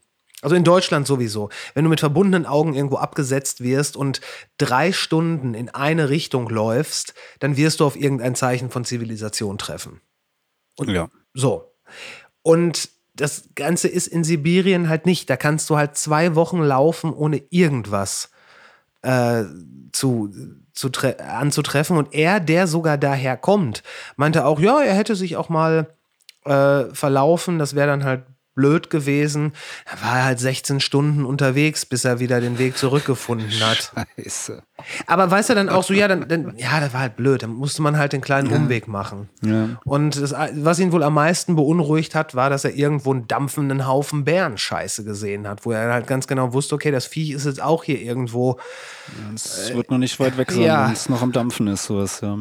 also 0.43 0.57
in 0.57 0.65
Deutschland 0.65 1.07
sowieso, 1.07 1.49
wenn 1.75 1.85
du 1.85 1.91
mit 1.91 2.01
verbundenen 2.01 2.47
Augen 2.47 2.75
irgendwo 2.75 2.97
abgesetzt 2.97 3.63
wirst 3.63 3.97
und 3.97 4.21
drei 4.59 4.93
Stunden 4.93 5.55
in 5.55 5.71
eine 5.71 6.11
Richtung 6.11 6.49
läufst, 6.49 7.15
dann 7.41 7.57
wirst 7.57 7.81
du 7.81 7.87
auf 7.87 7.97
irgendein 7.97 8.35
Zeichen 8.35 8.71
von 8.71 8.85
Zivilisation 8.85 9.59
treffen. 9.59 10.01
Und 10.77 10.91
ja. 10.91 11.09
So. 11.33 11.73
Und 12.43 12.91
das 13.15 13.45
Ganze 13.55 13.89
ist 13.89 14.09
in 14.09 14.25
Sibirien 14.25 14.89
halt 14.89 15.07
nicht. 15.07 15.31
Da 15.31 15.37
kannst 15.37 15.71
du 15.71 15.77
halt 15.77 15.97
zwei 15.97 16.35
Wochen 16.35 16.61
laufen, 16.61 17.13
ohne 17.13 17.43
irgendwas 17.51 18.31
äh, 19.03 19.45
zu, 19.93 20.33
zu 20.73 20.91
anzutreffen. 21.19 21.97
Und 21.97 22.13
er, 22.13 22.41
der 22.41 22.67
sogar 22.67 22.99
daher 22.99 23.37
kommt, 23.37 23.83
meinte 24.17 24.45
auch, 24.45 24.59
ja, 24.59 24.83
er 24.83 24.95
hätte 24.95 25.15
sich 25.15 25.37
auch 25.37 25.49
mal 25.49 25.87
äh, 26.45 26.85
verlaufen. 26.93 27.59
Das 27.59 27.75
wäre 27.77 27.87
dann 27.87 28.05
halt 28.05 28.23
blöd 28.55 28.91
gewesen. 28.91 29.53
Er 29.85 30.03
war 30.03 30.25
halt 30.25 30.39
16 30.39 30.81
Stunden 30.81 31.25
unterwegs, 31.25 31.87
bis 31.87 32.05
er 32.05 32.21
wieder 32.21 32.41
den 32.41 32.59
Weg 32.59 32.77
zurückgefunden 32.77 33.51
hat. 33.61 33.93
Scheiße. 34.17 34.63
Aber 35.07 35.31
weißt 35.31 35.51
du 35.51 35.55
dann 35.55 35.69
auch 35.69 35.85
so, 35.85 35.95
ja, 35.95 36.09
dann, 36.09 36.29
dann 36.29 36.55
ja, 36.57 36.81
das 36.81 36.93
war 36.93 37.01
halt 37.01 37.17
blöd. 37.17 37.43
Dann 37.43 37.51
musste 37.51 37.83
man 37.83 37.97
halt 37.97 38.13
den 38.13 38.21
kleinen 38.21 38.53
Umweg 38.53 38.89
machen. 38.89 39.29
Ja. 39.43 39.81
Und 39.85 40.21
das, 40.21 40.33
was 40.33 40.79
ihn 40.79 40.93
wohl 40.93 41.03
am 41.03 41.15
meisten 41.15 41.57
beunruhigt 41.57 42.15
hat, 42.15 42.35
war, 42.35 42.51
dass 42.51 42.65
er 42.65 42.75
irgendwo 42.75 43.13
einen 43.13 43.29
dampfenden 43.29 43.87
Haufen 43.87 44.25
Bärenscheiße 44.25 45.05
gesehen 45.05 45.49
hat, 45.49 45.65
wo 45.65 45.73
er 45.73 45.93
halt 45.93 46.07
ganz 46.07 46.27
genau 46.27 46.53
wusste, 46.53 46.75
okay, 46.75 46.91
das 46.91 47.07
Viech 47.07 47.31
ist 47.31 47.47
jetzt 47.47 47.63
auch 47.63 47.85
hier 47.85 48.01
irgendwo. 48.01 48.59
Es 49.35 49.73
wird 49.75 49.91
noch 49.91 49.99
nicht 49.99 50.19
weit 50.21 50.37
weg 50.39 50.51
sein, 50.51 50.63
ja. 50.63 50.87
wenn 50.87 50.93
es 50.93 51.09
noch 51.09 51.23
am 51.23 51.33
Dampfen 51.33 51.67
ist, 51.69 51.85
sowas, 51.85 52.21
ja. 52.21 52.39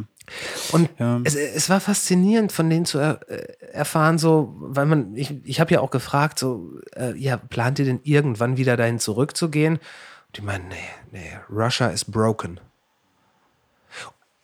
Und 0.72 0.90
Ja. 1.00 1.22
es, 1.24 1.36
es 1.36 1.70
war 1.70 1.80
faszinierend, 1.80 2.52
von 2.52 2.70
denen 2.70 2.86
zu 2.86 2.98
er, 2.98 3.20
äh, 3.30 3.46
erfahren, 3.72 4.18
so, 4.18 4.56
weil 4.58 4.86
man, 4.86 5.16
ich, 5.16 5.34
ich 5.44 5.60
habe 5.60 5.74
ja 5.74 5.82
auch 5.82 5.92
gefragt, 5.92 6.40
so, 6.40 6.72
äh, 6.96 7.16
ja, 7.18 7.38
plant 7.38 7.80
ihr 7.80 7.86
denn 7.86 8.00
irgendwann 8.04 8.58
wieder 8.58 8.78
dahin 8.78 9.00
zurückzugehen? 9.00 9.76
Und 9.76 10.38
die 10.38 10.42
meinen, 10.42 10.68
nee, 10.70 10.76
nee, 11.12 11.38
Russia 11.50 11.88
is 11.88 12.06
broken. 12.06 12.60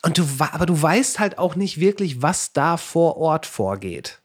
Und 0.03 0.17
du, 0.17 0.25
aber 0.39 0.65
du 0.65 0.81
weißt 0.81 1.19
halt 1.19 1.37
auch 1.37 1.55
nicht 1.55 1.79
wirklich, 1.79 2.21
was 2.21 2.53
da 2.53 2.77
vor 2.77 3.17
Ort 3.17 3.45
vorgeht. 3.45 4.21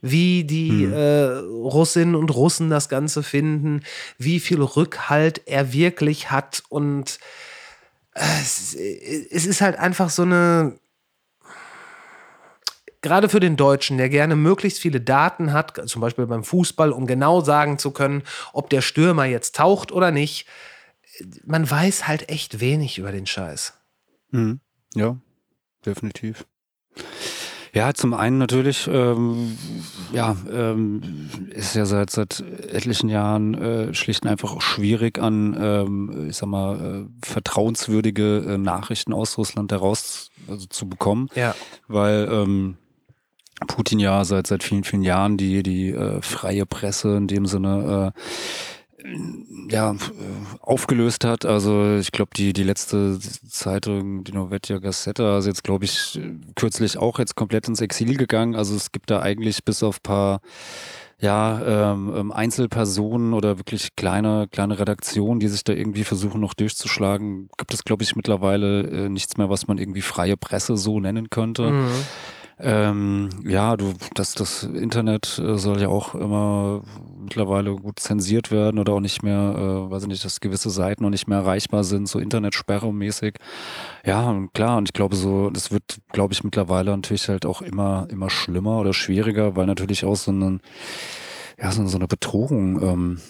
Wie 0.00 0.44
die 0.44 0.84
äh, 0.84 1.38
Russinnen 1.38 2.14
und 2.14 2.30
Russen 2.30 2.70
das 2.70 2.88
Ganze 2.88 3.22
finden, 3.22 3.82
wie 4.18 4.40
viel 4.40 4.62
Rückhalt 4.62 5.42
er 5.46 5.72
wirklich 5.72 6.30
hat 6.30 6.62
und 6.68 7.18
es, 8.16 8.74
ist 8.74 9.60
halt 9.60 9.78
einfach 9.78 10.10
so 10.10 10.22
eine, 10.22 10.78
gerade 13.02 13.28
für 13.28 13.40
den 13.40 13.56
Deutschen, 13.56 13.98
der 13.98 14.08
gerne 14.08 14.36
möglichst 14.36 14.80
viele 14.80 15.00
Daten 15.00 15.52
hat, 15.52 15.88
zum 15.88 16.00
Beispiel 16.00 16.26
beim 16.26 16.44
Fußball, 16.44 16.92
um 16.92 17.06
genau 17.06 17.40
sagen 17.40 17.78
zu 17.78 17.90
können, 17.90 18.22
ob 18.52 18.70
der 18.70 18.80
Stürmer 18.80 19.26
jetzt 19.26 19.56
taucht 19.56 19.92
oder 19.92 20.10
nicht. 20.10 20.46
Man 21.44 21.68
weiß 21.70 22.08
halt 22.08 22.28
echt 22.28 22.60
wenig 22.60 22.98
über 22.98 23.12
den 23.12 23.26
Scheiß. 23.26 23.74
Mhm. 24.30 24.60
Ja, 24.94 25.16
definitiv. 25.84 26.46
Ja, 27.76 27.92
zum 27.92 28.14
einen 28.14 28.38
natürlich, 28.38 28.88
ähm, 28.90 29.58
ja, 30.10 30.34
ähm, 30.50 31.28
ist 31.50 31.74
ja 31.74 31.84
seit 31.84 32.08
seit 32.08 32.40
etlichen 32.40 33.10
Jahren 33.10 33.52
äh, 33.52 33.92
schlicht 33.92 34.24
und 34.24 34.30
einfach 34.30 34.54
auch 34.54 34.62
schwierig 34.62 35.18
an, 35.18 35.54
ähm, 35.60 36.26
ich 36.30 36.36
sag 36.38 36.48
mal, 36.48 37.04
äh, 37.04 37.26
vertrauenswürdige 37.26 38.38
äh, 38.38 38.56
Nachrichten 38.56 39.12
aus 39.12 39.36
Russland 39.36 39.72
heraus 39.72 40.30
also, 40.48 40.66
zu 40.68 40.88
bekommen, 40.88 41.28
Ja. 41.34 41.54
weil 41.86 42.26
ähm, 42.32 42.78
Putin 43.66 43.98
ja 43.98 44.24
seit 44.24 44.46
seit 44.46 44.62
vielen 44.62 44.84
vielen 44.84 45.02
Jahren 45.02 45.36
die 45.36 45.62
die 45.62 45.90
äh, 45.90 46.22
freie 46.22 46.64
Presse 46.64 47.14
in 47.18 47.26
dem 47.26 47.44
Sinne 47.44 48.14
äh, 48.16 48.20
ja, 49.68 49.92
äh, 49.92 49.96
aufgelöst 50.60 51.24
hat. 51.24 51.44
Also 51.44 51.96
ich 51.96 52.12
glaube, 52.12 52.30
die, 52.36 52.52
die 52.52 52.62
letzte 52.62 53.18
Zeitung, 53.18 54.24
die 54.24 54.32
Novetja 54.32 54.78
Gazeta, 54.78 55.38
ist 55.38 55.46
jetzt, 55.46 55.64
glaube 55.64 55.84
ich, 55.84 56.20
kürzlich 56.54 56.98
auch 56.98 57.18
jetzt 57.18 57.34
komplett 57.34 57.68
ins 57.68 57.80
Exil 57.80 58.16
gegangen. 58.16 58.54
Also 58.54 58.74
es 58.74 58.92
gibt 58.92 59.10
da 59.10 59.20
eigentlich 59.20 59.64
bis 59.64 59.82
auf 59.82 60.02
paar 60.02 60.40
ja, 61.18 61.92
ähm, 61.92 62.12
ähm, 62.14 62.32
Einzelpersonen 62.32 63.32
oder 63.32 63.58
wirklich 63.58 63.96
kleine, 63.96 64.48
kleine 64.50 64.78
Redaktionen, 64.78 65.40
die 65.40 65.48
sich 65.48 65.64
da 65.64 65.72
irgendwie 65.72 66.04
versuchen 66.04 66.42
noch 66.42 66.52
durchzuschlagen, 66.52 67.48
gibt 67.56 67.72
es, 67.72 67.84
glaube 67.84 68.02
ich, 68.02 68.16
mittlerweile 68.16 68.82
äh, 68.82 69.08
nichts 69.08 69.38
mehr, 69.38 69.48
was 69.48 69.66
man 69.66 69.78
irgendwie 69.78 70.02
freie 70.02 70.36
Presse 70.36 70.76
so 70.76 71.00
nennen 71.00 71.30
könnte. 71.30 71.70
Mhm. 71.70 71.90
Ähm, 72.58 73.28
ja, 73.46 73.76
du, 73.76 73.92
das, 74.14 74.32
das 74.34 74.62
Internet 74.62 75.38
äh, 75.38 75.58
soll 75.58 75.80
ja 75.80 75.88
auch 75.88 76.14
immer 76.14 76.82
mittlerweile 77.18 77.74
gut 77.76 77.98
zensiert 77.98 78.50
werden 78.50 78.78
oder 78.78 78.94
auch 78.94 79.00
nicht 79.00 79.22
mehr, 79.22 79.54
äh, 79.58 79.90
weiß 79.90 80.04
ich 80.04 80.08
nicht, 80.08 80.24
dass 80.24 80.40
gewisse 80.40 80.70
Seiten 80.70 81.02
noch 81.02 81.10
nicht 81.10 81.28
mehr 81.28 81.38
erreichbar 81.38 81.84
sind, 81.84 82.08
so 82.08 82.18
Internetsperre 82.18 82.92
mäßig. 82.94 83.34
Ja, 84.06 84.30
und 84.30 84.54
klar, 84.54 84.78
und 84.78 84.88
ich 84.88 84.94
glaube 84.94 85.16
so, 85.16 85.50
das 85.50 85.70
wird, 85.70 85.98
glaube 86.12 86.32
ich, 86.32 86.44
mittlerweile 86.44 86.92
natürlich 86.92 87.28
halt 87.28 87.44
auch 87.44 87.60
immer, 87.60 88.06
immer 88.10 88.30
schlimmer 88.30 88.80
oder 88.80 88.94
schwieriger, 88.94 89.54
weil 89.54 89.66
natürlich 89.66 90.06
auch 90.06 90.16
so 90.16 90.30
eine, 90.30 90.60
ja, 91.58 91.70
so 91.72 91.96
eine 91.96 92.08
Bedrohung 92.08 92.82
ähm, 92.82 93.20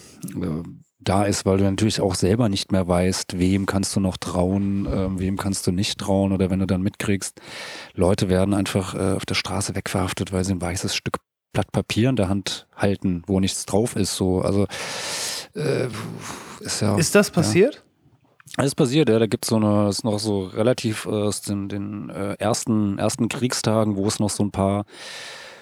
äh, 0.41 0.63
da 1.07 1.23
ist, 1.23 1.45
weil 1.45 1.57
du 1.57 1.63
natürlich 1.63 2.01
auch 2.01 2.15
selber 2.15 2.49
nicht 2.49 2.71
mehr 2.71 2.87
weißt, 2.87 3.39
wem 3.39 3.65
kannst 3.65 3.95
du 3.95 3.99
noch 3.99 4.17
trauen, 4.17 4.87
ähm, 4.91 5.19
wem 5.19 5.37
kannst 5.37 5.65
du 5.67 5.71
nicht 5.71 5.99
trauen 5.99 6.31
oder 6.31 6.49
wenn 6.49 6.59
du 6.59 6.67
dann 6.67 6.81
mitkriegst, 6.81 7.39
Leute 7.93 8.29
werden 8.29 8.53
einfach 8.53 8.93
äh, 8.93 9.15
auf 9.15 9.25
der 9.25 9.35
Straße 9.35 9.75
wegverhaftet, 9.75 10.31
weil 10.31 10.43
sie 10.43 10.53
ein 10.53 10.61
weißes 10.61 10.95
Stück 10.95 11.17
Blatt 11.53 11.71
Papier 11.71 12.09
in 12.09 12.15
der 12.15 12.29
Hand 12.29 12.67
halten, 12.75 13.23
wo 13.25 13.39
nichts 13.39 13.65
drauf 13.65 13.95
ist. 13.95 14.15
So, 14.15 14.41
also 14.41 14.67
äh, 15.55 15.87
ist 16.59 16.81
ja. 16.81 16.95
Ist 16.97 17.15
das 17.15 17.31
passiert? 17.31 17.83
Alles 18.57 18.75
passiert, 18.75 19.09
ja. 19.09 19.19
Da 19.19 19.27
gibt 19.27 19.45
es 19.45 19.49
so 19.49 19.55
eine, 19.55 19.89
ist 19.89 20.03
noch 20.03 20.19
so 20.19 20.43
relativ 20.43 21.05
äh, 21.05 21.09
aus 21.09 21.41
den, 21.41 21.67
den 21.67 22.09
äh, 22.09 22.35
ersten, 22.35 22.97
ersten 22.97 23.27
Kriegstagen, 23.27 23.95
wo 23.95 24.07
es 24.07 24.19
noch 24.19 24.29
so 24.29 24.43
ein 24.43 24.51
paar 24.51 24.85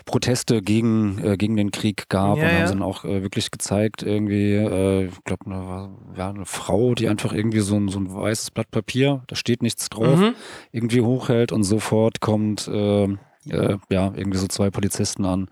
Proteste 0.06 0.61
gegen, 0.61 1.18
äh, 1.23 1.36
gegen 1.36 1.56
den 1.56 1.72
Krieg 1.72 2.07
gab 2.10 2.38
Ja, 2.38 2.44
und 2.44 2.49
haben 2.49 2.60
ja. 2.60 2.68
sie 2.68 2.73
dann 2.73 2.84
auch 2.84 3.03
äh, 3.06 3.22
wirklich 3.23 3.52
gezeigt, 3.52 4.03
irgendwie, 4.03 4.53
äh, 4.53 5.06
ich 5.06 5.23
glaube, 5.23 5.45
eine, 5.48 5.90
ja, 6.15 6.30
eine 6.30 6.45
Frau, 6.45 6.94
die 6.95 7.07
einfach 7.10 7.34
irgendwie 7.34 7.60
so 7.60 7.76
ein, 7.76 7.90
so 7.90 7.99
ein 7.99 8.14
weißes 8.14 8.52
Blatt 8.52 8.69
Papier, 8.72 9.23
da 9.27 9.36
steht 9.36 9.61
nichts 9.64 9.90
drauf, 9.90 10.19
Mhm. 10.19 10.36
irgendwie 10.72 11.02
hochhält 11.02 11.52
und 11.52 11.64
sofort 11.64 12.22
kommt 12.22 12.68
äh, 12.68 13.06
äh, 13.06 13.77
ja 13.90 14.11
irgendwie 14.15 14.38
so 14.38 14.48
zwei 14.48 14.69
Polizisten 14.69 15.26
an 15.26 15.49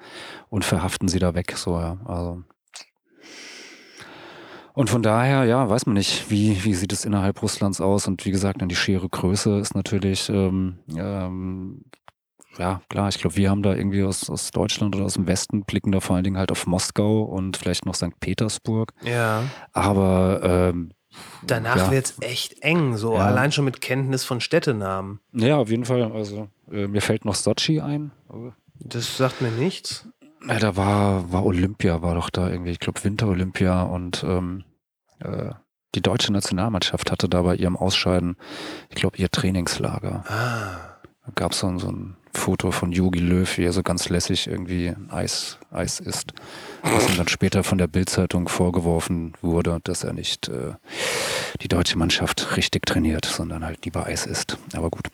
und 0.49 0.65
verhaften 0.65 1.07
sie 1.07 1.19
da 1.19 1.33
weg. 1.35 1.53
So, 1.57 1.79
ja. 1.79 1.97
Also. 2.05 2.43
Und 4.75 4.89
von 4.89 5.03
daher, 5.03 5.45
ja, 5.45 5.69
weiß 5.69 5.85
man 5.85 5.93
nicht, 5.93 6.31
wie, 6.31 6.63
wie 6.63 6.73
sieht 6.73 6.91
es 6.93 7.05
innerhalb 7.05 7.41
Russlands 7.43 7.79
aus. 7.79 8.07
Und 8.07 8.25
wie 8.25 8.31
gesagt, 8.31 8.61
dann 8.61 8.69
die 8.69 8.75
schiere 8.75 9.07
Größe 9.07 9.59
ist 9.59 9.75
natürlich, 9.75 10.29
ähm, 10.29 10.79
ähm, 10.97 11.83
ja, 12.57 12.81
klar, 12.89 13.09
ich 13.09 13.17
glaube, 13.19 13.35
wir 13.35 13.49
haben 13.49 13.63
da 13.63 13.73
irgendwie 13.73 14.03
aus, 14.03 14.29
aus 14.29 14.51
Deutschland 14.51 14.95
oder 14.95 15.05
aus 15.05 15.13
dem 15.15 15.27
Westen 15.27 15.63
blicken 15.63 15.91
da 15.91 15.99
vor 15.99 16.15
allen 16.15 16.23
Dingen 16.23 16.37
halt 16.37 16.51
auf 16.51 16.67
Moskau 16.67 17.23
und 17.23 17.57
vielleicht 17.57 17.85
noch 17.85 17.95
St. 17.95 18.19
Petersburg. 18.19 18.93
Ja. 19.03 19.43
Aber 19.71 20.41
ähm, 20.43 20.91
Danach 21.45 21.77
Ja. 21.77 21.91
wird's 21.91 22.15
echt 22.21 22.63
eng, 22.63 22.97
so 22.97 23.13
Ja. 23.13 23.21
allein 23.25 23.51
schon 23.51 23.65
mit 23.65 23.81
Kenntnis 23.81 24.23
von 24.25 24.41
Städtenamen. 24.41 25.19
ja, 25.31 25.57
auf 25.57 25.69
jeden 25.69 25.85
Fall. 25.85 26.11
Also 26.11 26.47
äh, 26.71 26.87
mir 26.87 27.01
fällt 27.01 27.23
noch 27.25 27.35
Sochi 27.35 27.81
ein. 27.81 28.11
Das 28.79 29.17
sagt 29.17 29.41
mir 29.41 29.51
nichts. 29.51 30.07
Ja, 30.47 30.57
da 30.59 30.75
war, 30.75 31.31
war 31.31 31.45
Olympia, 31.45 32.01
war 32.01 32.15
doch 32.15 32.29
da 32.31 32.49
irgendwie, 32.49 32.71
ich 32.71 32.79
glaube 32.79 33.03
Winter-Olympia 33.03 33.83
und 33.83 34.23
ähm, 34.27 34.63
äh, 35.19 35.51
die 35.95 36.01
deutsche 36.01 36.33
Nationalmannschaft 36.33 37.11
hatte 37.11 37.29
da 37.29 37.43
bei 37.43 37.55
ihrem 37.55 37.77
Ausscheiden, 37.77 38.35
ich 38.89 38.95
glaube, 38.95 39.17
ihr 39.17 39.29
Trainingslager. 39.29 40.23
Ah. 40.27 41.31
gab 41.35 41.51
es 41.51 41.59
so, 41.59 41.77
so 41.77 41.89
ein 41.91 42.17
Foto 42.43 42.71
von 42.71 42.91
Yogi 42.91 43.19
Löw, 43.19 43.57
wie 43.57 43.63
er 43.63 43.71
so 43.71 43.83
ganz 43.83 44.09
lässig 44.09 44.47
irgendwie 44.47 44.93
Eis, 45.09 45.57
Eis 45.71 45.99
isst. 46.01 46.33
Was 46.83 47.09
ihm 47.09 47.15
dann 47.15 47.29
später 47.29 47.63
von 47.63 47.77
der 47.77 47.87
Bildzeitung 47.87 48.49
vorgeworfen 48.49 49.33
wurde, 49.41 49.79
dass 49.85 50.03
er 50.03 50.11
nicht 50.11 50.49
äh, 50.49 50.73
die 51.61 51.69
deutsche 51.69 51.97
Mannschaft 51.97 52.57
richtig 52.57 52.85
trainiert, 52.85 53.25
sondern 53.25 53.63
halt 53.63 53.85
lieber 53.85 54.05
Eis 54.05 54.25
isst. 54.25 54.57
Aber 54.75 54.89
gut. 54.89 55.07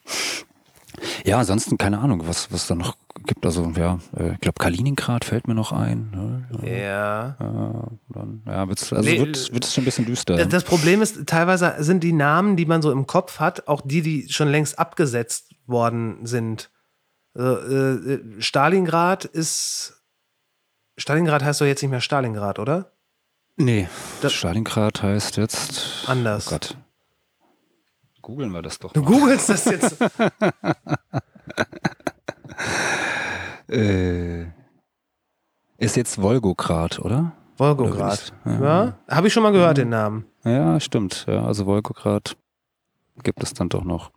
Ja, 1.24 1.38
ansonsten 1.38 1.78
keine 1.78 2.00
Ahnung, 2.00 2.24
was 2.28 2.52
was 2.52 2.66
da 2.68 2.74
noch 2.76 2.96
gibt. 3.26 3.46
Also 3.46 3.72
ja, 3.78 4.00
äh, 4.18 4.34
ich 4.34 4.40
glaube 4.42 4.58
Kaliningrad 4.60 5.24
fällt 5.24 5.48
mir 5.48 5.54
noch 5.54 5.72
ein. 5.72 6.10
Ne? 6.12 6.68
Ja. 6.68 7.36
Ja, 7.40 7.88
dann, 8.10 8.42
ja 8.48 8.68
wird's, 8.68 8.92
also 8.92 9.08
Le- 9.10 9.20
wird 9.20 9.54
wird 9.54 9.66
es 9.66 9.74
schon 9.74 9.84
ein 9.84 9.86
bisschen 9.86 10.06
düster. 10.06 10.36
Das- 10.36 10.48
Das 10.50 10.64
Problem 10.64 11.02
ist, 11.04 11.28
teilweise 11.28 11.76
sind 11.80 12.04
die 12.04 12.12
Namen, 12.14 12.56
die 12.58 12.66
man 12.66 12.82
so 12.82 12.92
im 12.92 13.06
Kopf 13.06 13.40
hat, 13.40 13.68
auch 13.68 13.82
die, 13.86 14.02
die 14.02 14.28
schon 14.30 14.48
längst 14.50 14.80
abgesetzt 14.80 15.52
worden 15.68 16.26
sind. 16.26 16.72
Äh, 17.40 18.14
äh, 18.14 18.42
Stalingrad 18.42 19.24
ist. 19.26 20.02
Stalingrad 20.98 21.44
heißt 21.44 21.62
doch 21.62 21.66
jetzt 21.66 21.82
nicht 21.82 21.92
mehr 21.92 22.02
Stalingrad, 22.02 22.60
oder? 22.60 22.92
nee, 23.56 23.88
Das- 24.22 24.34
Stalingrad 24.34 25.02
heißt 25.04 25.38
jetzt 25.38 26.06
Anders. 26.08 26.48
Oh 26.48 26.52
Gott. 26.52 26.78
Googeln 28.22 28.52
wir 28.52 28.62
das 28.62 28.78
doch. 28.80 28.92
Du 28.94 29.02
mal. 29.02 29.08
googelst 29.12 29.50
das 29.50 29.66
jetzt. 29.66 29.96
Äh, 33.70 34.46
ist 35.78 35.96
jetzt 35.96 36.20
Wolgograd, 36.22 37.00
oder? 37.00 37.34
Wolgograd. 37.58 38.34
Oder 38.46 38.60
Ja, 38.64 38.84
ist- 38.86 39.16
habe 39.16 39.28
ich 39.28 39.34
schon 39.34 39.44
mal 39.44 39.52
gehört, 39.52 39.78
den 39.78 39.90
Namen. 39.90 40.26
Ja, 40.44 40.80
stimmt. 40.80 41.26
Ja, 41.28 41.46
also 41.46 41.66
Wolgograd 41.66 42.36
gibt 43.22 43.44
es 43.44 43.54
dann 43.54 43.70
doch 43.70 43.84
noch. 43.84 44.12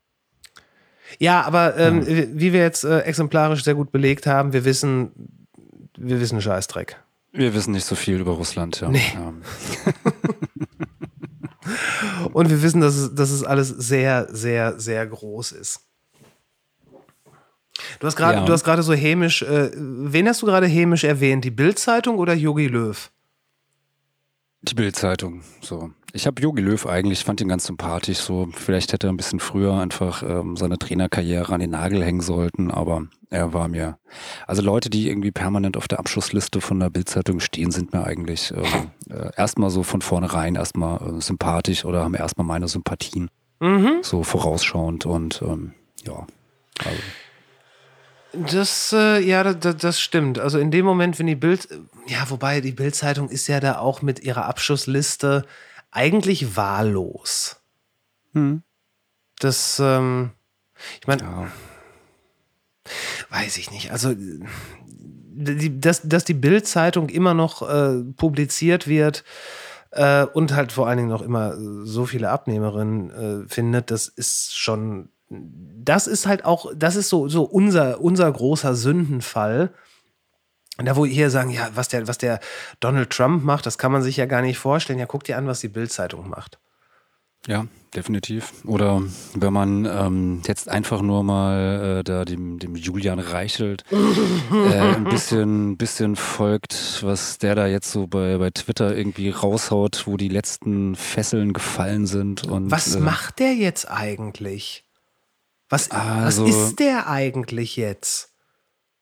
Ja, 1.19 1.43
aber 1.43 1.77
ähm, 1.77 2.07
wie 2.07 2.53
wir 2.53 2.61
jetzt 2.61 2.85
äh, 2.85 3.01
exemplarisch 3.01 3.65
sehr 3.65 3.75
gut 3.75 3.93
belegt 3.93 4.27
haben, 4.27 4.53
wir 4.53 4.65
wissen, 4.65 5.11
wir 5.97 6.21
wissen 6.21 6.41
Scheißdreck. 6.41 6.97
Wir 7.33 7.55
wissen 7.55 7.73
nicht 7.73 7.85
so 7.87 7.95
viel 7.95 8.21
über 8.21 8.33
Russland. 8.33 8.81
Ja. 8.81 8.89
Nee. 8.89 9.01
Ja. 9.15 9.33
Und 12.33 12.51
wir 12.51 12.63
wissen, 12.63 12.81
dass 12.81 12.97
es, 12.97 13.15
dass 13.15 13.31
es 13.31 13.45
alles 13.45 13.69
sehr, 13.69 14.29
sehr, 14.31 14.79
sehr 14.81 15.07
groß 15.07 15.53
ist. 15.53 15.81
Du 18.01 18.07
hast 18.07 18.17
gerade, 18.17 18.39
Ja. 18.39 18.45
du 18.45 18.53
hast 18.53 18.65
gerade 18.65 18.83
so 18.83 18.93
hämisch, 18.93 19.43
äh, 19.43 19.71
wen 19.75 20.29
hast 20.29 20.43
du 20.43 20.47
gerade 20.47 20.67
hämisch 20.67 21.05
erwähnt? 21.05 21.45
Die 21.45 21.51
Bild-Zeitung 21.51 22.17
oder 22.19 22.35
Yogi 22.35 22.67
Löw? 22.67 23.11
Die 24.63 24.75
Bild-Zeitung. 24.75 25.43
So. 25.61 25.91
Ich 26.13 26.27
habe 26.27 26.41
Jogi 26.41 26.63
Löw 26.63 26.87
eigentlich, 26.87 27.25
fand 27.25 27.41
ihn 27.41 27.49
ganz 27.49 27.67
sympathisch. 27.67 28.19
So, 28.19 28.49
vielleicht 28.53 28.93
hätte 28.93 29.09
er 29.09 29.13
ein 29.13 29.17
bisschen 29.17 29.41
früher 29.41 29.75
einfach 29.75 30.23
ähm, 30.23 30.57
seine 30.57 30.79
Trainerkarriere 30.79 31.53
an 31.53 31.61
den 31.61 31.71
Nagel 31.71 32.05
hängen 32.05 32.21
sollten, 32.21 32.71
aber 32.71 33.07
er 33.31 33.53
war 33.55 33.67
mir. 33.69 33.99
Also 34.47 34.63
Leute, 34.63 34.91
die 34.91 35.09
irgendwie 35.09 35.33
permanent 35.33 35.77
auf 35.77 35.89
der 35.89 35.99
Abschussliste 35.99 36.61
von 36.61 36.79
der 36.79 36.91
Bild-Zeitung 36.91 37.41
stehen, 37.41 37.71
sind 37.71 37.93
mir 37.93 38.05
eigentlich 38.05 38.53
ähm, 38.55 38.91
äh, 39.11 39.31
erstmal 39.37 39.71
so 39.71 39.83
von 39.83 40.03
vornherein 40.03 40.55
erstmal 40.55 41.17
äh, 41.17 41.21
sympathisch 41.21 41.85
oder 41.85 42.05
haben 42.05 42.15
erstmal 42.15 42.47
meine 42.47 42.69
Sympathien. 42.69 43.31
So 44.03 44.23
vorausschauend 44.23 45.07
und 45.07 45.43
ähm, 45.43 45.73
ja. 46.05 46.27
Also, 46.79 46.99
Das, 48.33 48.93
äh, 48.93 49.21
ja, 49.21 49.53
das, 49.53 49.77
das 49.77 50.01
stimmt. 50.01 50.39
Also 50.39 50.59
in 50.59 50.71
dem 50.71 50.85
Moment, 50.85 51.19
wenn 51.19 51.27
die 51.27 51.35
Bild, 51.35 51.69
ja, 52.07 52.29
wobei 52.31 52.61
die 52.61 52.73
Bild-Zeitung 52.73 53.29
ist 53.29 53.47
ja 53.47 53.61
da 53.61 53.79
auch 53.79 54.03
mit 54.03 54.21
ihrer 54.21 54.47
Abschussliste 54.47 55.45
eigentlich 55.91 56.57
wahllos. 56.57 57.61
Das, 59.39 59.81
ähm, 59.81 60.31
ich 61.01 61.07
meine, 61.07 61.23
ja. 61.23 61.49
weiß 63.31 63.59
ich 63.59 63.71
nicht. 63.71 63.93
Also, 63.93 64.15
die, 64.15 65.81
dass, 65.81 66.03
dass 66.03 66.25
die 66.25 66.35
Bild-Zeitung 66.35 67.09
immer 67.09 67.35
noch 67.35 67.69
äh, 67.69 68.03
publiziert 68.17 68.87
wird 68.87 69.25
äh, 69.91 70.25
und 70.25 70.55
halt 70.55 70.73
vor 70.73 70.89
allen 70.89 70.99
Dingen 70.99 71.11
noch 71.11 71.23
immer 71.23 71.55
so 71.85 72.07
viele 72.07 72.31
Abnehmerinnen 72.31 73.11
äh, 73.45 73.49
findet, 73.49 73.91
das 73.91 74.09
ist 74.09 74.57
schon, 74.57 75.11
das 75.85 76.07
ist 76.07 76.27
halt 76.27 76.45
auch, 76.45 76.67
das 76.75 76.97
ist 76.97 77.09
so, 77.09 77.29
so 77.29 77.43
unser, 77.43 78.01
unser 78.01 78.31
großer 78.31 78.75
Sündenfall. 78.75 79.73
Da, 80.79 80.97
wo 80.97 81.05
hier 81.05 81.31
sagen, 81.31 81.51
ja, 81.51 81.69
was 81.75 81.89
der, 81.89 82.09
was 82.09 82.19
der 82.19 82.41
Donald 82.81 83.11
Trump 83.11 83.45
macht, 83.45 83.67
das 83.67 83.79
kann 83.79 83.93
man 83.93 84.03
sich 84.03 84.17
ja 84.17 84.27
gar 84.27 84.43
nicht 84.43 84.59
vorstellen. 84.59 84.99
Ja, 84.99 85.07
guck 85.07 85.23
dir 85.25 85.37
an, 85.37 85.47
was 85.47 85.61
die 85.61 85.69
Bild-Zeitung 85.69 86.29
macht. 86.29 86.59
Ja, 87.47 87.67
definitiv. 87.95 88.53
Oder 88.65 89.03
wenn 89.35 89.53
man 89.53 89.85
ähm, 89.85 90.43
jetzt 90.47 90.69
einfach 90.69 91.03
nur 91.03 91.25
mal 91.25 91.99
äh, 91.99 92.05
da 92.05 92.25
dem, 92.25 92.59
dem 92.59 92.77
Julian 92.77 93.19
Reichelt 93.19 93.85
äh, 93.91 94.79
ein 94.79 95.05
bisschen, 95.05 95.77
bisschen 95.77 96.15
folgt, 96.15 97.03
was 97.03 97.39
der 97.39 97.57
da 97.57 97.67
jetzt 97.67 97.91
so 97.91 98.07
bei, 98.07 98.39
bei 98.39 98.51
Twitter 98.51 98.97
irgendwie 98.97 99.31
raushaut, 99.31 100.07
wo 100.07 100.17
die 100.17 100.29
letzten 100.29 100.95
Fesseln 100.95 101.53
gefallen 101.53 102.07
sind. 102.07 102.45
Und, 102.45 102.71
Was 102.71 102.95
äh, 102.95 103.01
macht 103.01 103.41
der 103.41 103.55
jetzt 103.55 103.91
eigentlich? 103.91 104.85
Was, 105.73 105.91
Also- 105.91 106.47
was 106.47 106.55
ist 106.55 106.79
der 106.81 107.09
eigentlich 107.09 107.77
jetzt? 107.77 108.29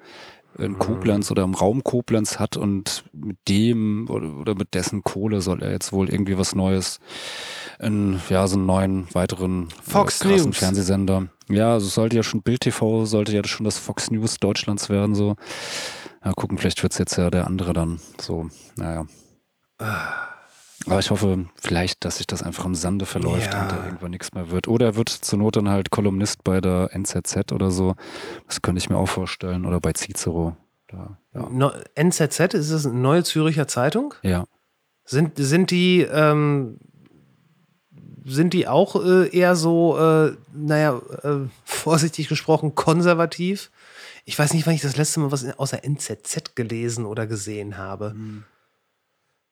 in 0.59 0.79
Koblenz 0.79 1.31
oder 1.31 1.45
im 1.45 1.55
Raum 1.55 1.85
Koblenz 1.85 2.39
hat 2.39 2.57
und 2.57 3.05
mit 3.13 3.39
dem 3.49 4.09
oder, 4.11 4.55
mit 4.55 4.75
dessen 4.75 5.03
Kohle 5.03 5.41
soll 5.41 5.63
er 5.63 5.71
jetzt 5.71 5.93
wohl 5.93 6.09
irgendwie 6.11 6.37
was 6.37 6.55
Neues 6.55 7.01
in, 7.79 8.21
ja, 8.29 8.47
so 8.47 8.57
einen 8.57 8.67
neuen 8.67 9.15
weiteren 9.15 9.69
Fox 9.83 10.21
äh, 10.21 10.29
krassen 10.29 10.47
News. 10.47 10.59
Fernsehsender. 10.59 11.29
Ja, 11.49 11.75
also 11.75 11.87
sollte 11.87 12.17
ja 12.17 12.23
schon 12.23 12.43
Bild 12.43 12.63
TV, 12.63 13.05
sollte 13.05 13.33
ja 13.33 13.45
schon 13.45 13.65
das 13.65 13.79
Fox 13.79 14.11
News 14.11 14.39
Deutschlands 14.39 14.89
werden, 14.89 15.15
so. 15.15 15.37
Ja, 16.25 16.33
gucken, 16.33 16.59
vielleicht 16.59 16.83
wird's 16.83 16.99
jetzt 16.99 17.17
ja 17.17 17.31
der 17.31 17.47
andere 17.47 17.73
dann. 17.73 18.01
So, 18.21 18.49
naja. 18.77 19.07
Aber 20.87 20.99
ich 21.01 21.11
hoffe 21.11 21.47
vielleicht, 21.61 22.05
dass 22.05 22.19
sich 22.19 22.27
das 22.27 22.43
einfach 22.43 22.65
im 22.65 22.75
Sande 22.75 23.05
verläuft 23.05 23.53
Ja. 23.53 23.63
und 23.63 23.73
da 23.73 23.85
irgendwann 23.85 24.11
nichts 24.13 24.33
mehr 24.33 24.51
wird. 24.51 24.69
Oder 24.69 24.87
er 24.87 24.97
wird 24.97 25.09
zur 25.09 25.39
Not 25.39 25.57
dann 25.57 25.69
halt 25.69 25.91
Kolumnist 25.91 26.45
bei 26.45 26.61
der 26.61 26.91
NZZ 26.93 27.53
oder 27.53 27.71
so. 27.71 27.95
Das 28.47 28.63
könnte 28.63 28.79
ich 28.79 28.89
mir 28.89 28.97
auch 28.97 29.09
vorstellen. 29.09 29.67
Oder 29.67 29.81
bei 29.81 29.93
Cicero. 29.93 30.57
Da, 30.87 31.19
ja. 31.35 31.49
No, 31.51 31.73
NZZ, 31.95 32.55
ist 32.55 32.71
es 32.71 32.87
eine 32.87 32.95
neue 32.99 33.25
Züricher 33.25 33.67
Zeitung? 33.69 34.15
ja. 34.23 34.45
Sind, 35.11 35.33
sind 35.39 35.71
die, 35.71 36.03
ähm, 36.03 36.79
sind 38.27 38.53
die 38.53 38.69
auch 38.69 38.95
äh, 39.03 39.29
eher 39.35 39.57
so, 39.57 39.97
äh, 39.99 40.37
naja, 40.53 41.01
äh, 41.23 41.49
vorsichtig 41.65 42.29
gesprochen, 42.29 42.75
konservativ? 42.75 43.71
Ich 44.27 44.39
weiß 44.39 44.53
nicht, 44.53 44.67
wann 44.67 44.75
ich 44.75 44.83
das 44.83 44.99
letzte 44.99 45.21
Mal 45.21 45.33
was 45.33 45.45
in- 45.45 45.53
außer 45.53 45.83
NZZ 45.83 46.55
gelesen 46.55 47.07
oder 47.07 47.27
gesehen 47.27 47.79
habe. 47.79 48.15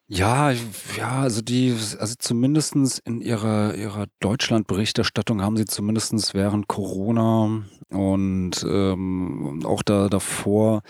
Ja, 0.09 0.53
ja, 0.97 1.21
also 1.23 1.43
die, 1.43 1.73
also 1.99 2.15
zumindestens 2.19 3.01
in 3.01 3.21
ihrer, 3.21 3.75
ihrer 3.75 4.07
Deutschland-Berichterstattung 4.21 5.43
haben 5.43 5.57
sie 5.57 5.65
zumindestens 5.65 6.33
während 6.33 6.69
Corona 6.69 7.65
und 7.91 8.53
ähm, 8.69 9.63
auch 9.65 9.83
da 9.83 10.09
davor 10.09 10.83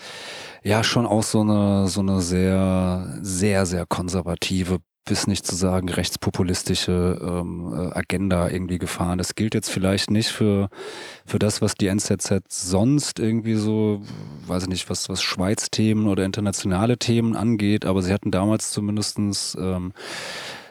ja 0.63 0.83
schon 0.83 1.07
auch 1.07 1.23
so 1.23 1.41
eine, 1.41 1.87
so 1.87 2.01
eine 2.01 2.21
sehr, 2.21 3.17
sehr, 3.23 3.65
sehr 3.65 3.87
konservative 3.87 4.79
bis 5.07 5.27
nicht 5.27 5.45
zu 5.45 5.55
sagen 5.55 5.89
rechtspopulistische 5.89 7.19
ähm, 7.21 7.73
äh, 7.73 7.97
Agenda 7.97 8.49
irgendwie 8.49 8.77
gefahren. 8.77 9.17
Das 9.17 9.35
gilt 9.35 9.55
jetzt 9.55 9.69
vielleicht 9.69 10.11
nicht 10.11 10.29
für, 10.29 10.69
für 11.25 11.39
das, 11.39 11.61
was 11.61 11.75
die 11.75 11.87
NZZ 11.87 12.43
sonst 12.49 13.19
irgendwie 13.19 13.55
so, 13.55 14.01
weiß 14.45 14.63
ich 14.63 14.69
nicht, 14.69 14.89
was, 14.89 15.09
was 15.09 15.23
Schweiz-Themen 15.23 16.07
oder 16.07 16.25
internationale 16.25 16.97
Themen 16.97 17.35
angeht, 17.35 17.85
aber 17.85 18.01
sie 18.01 18.13
hatten 18.13 18.31
damals 18.31 18.71
zumindestens 18.71 19.57
ähm, 19.59 19.93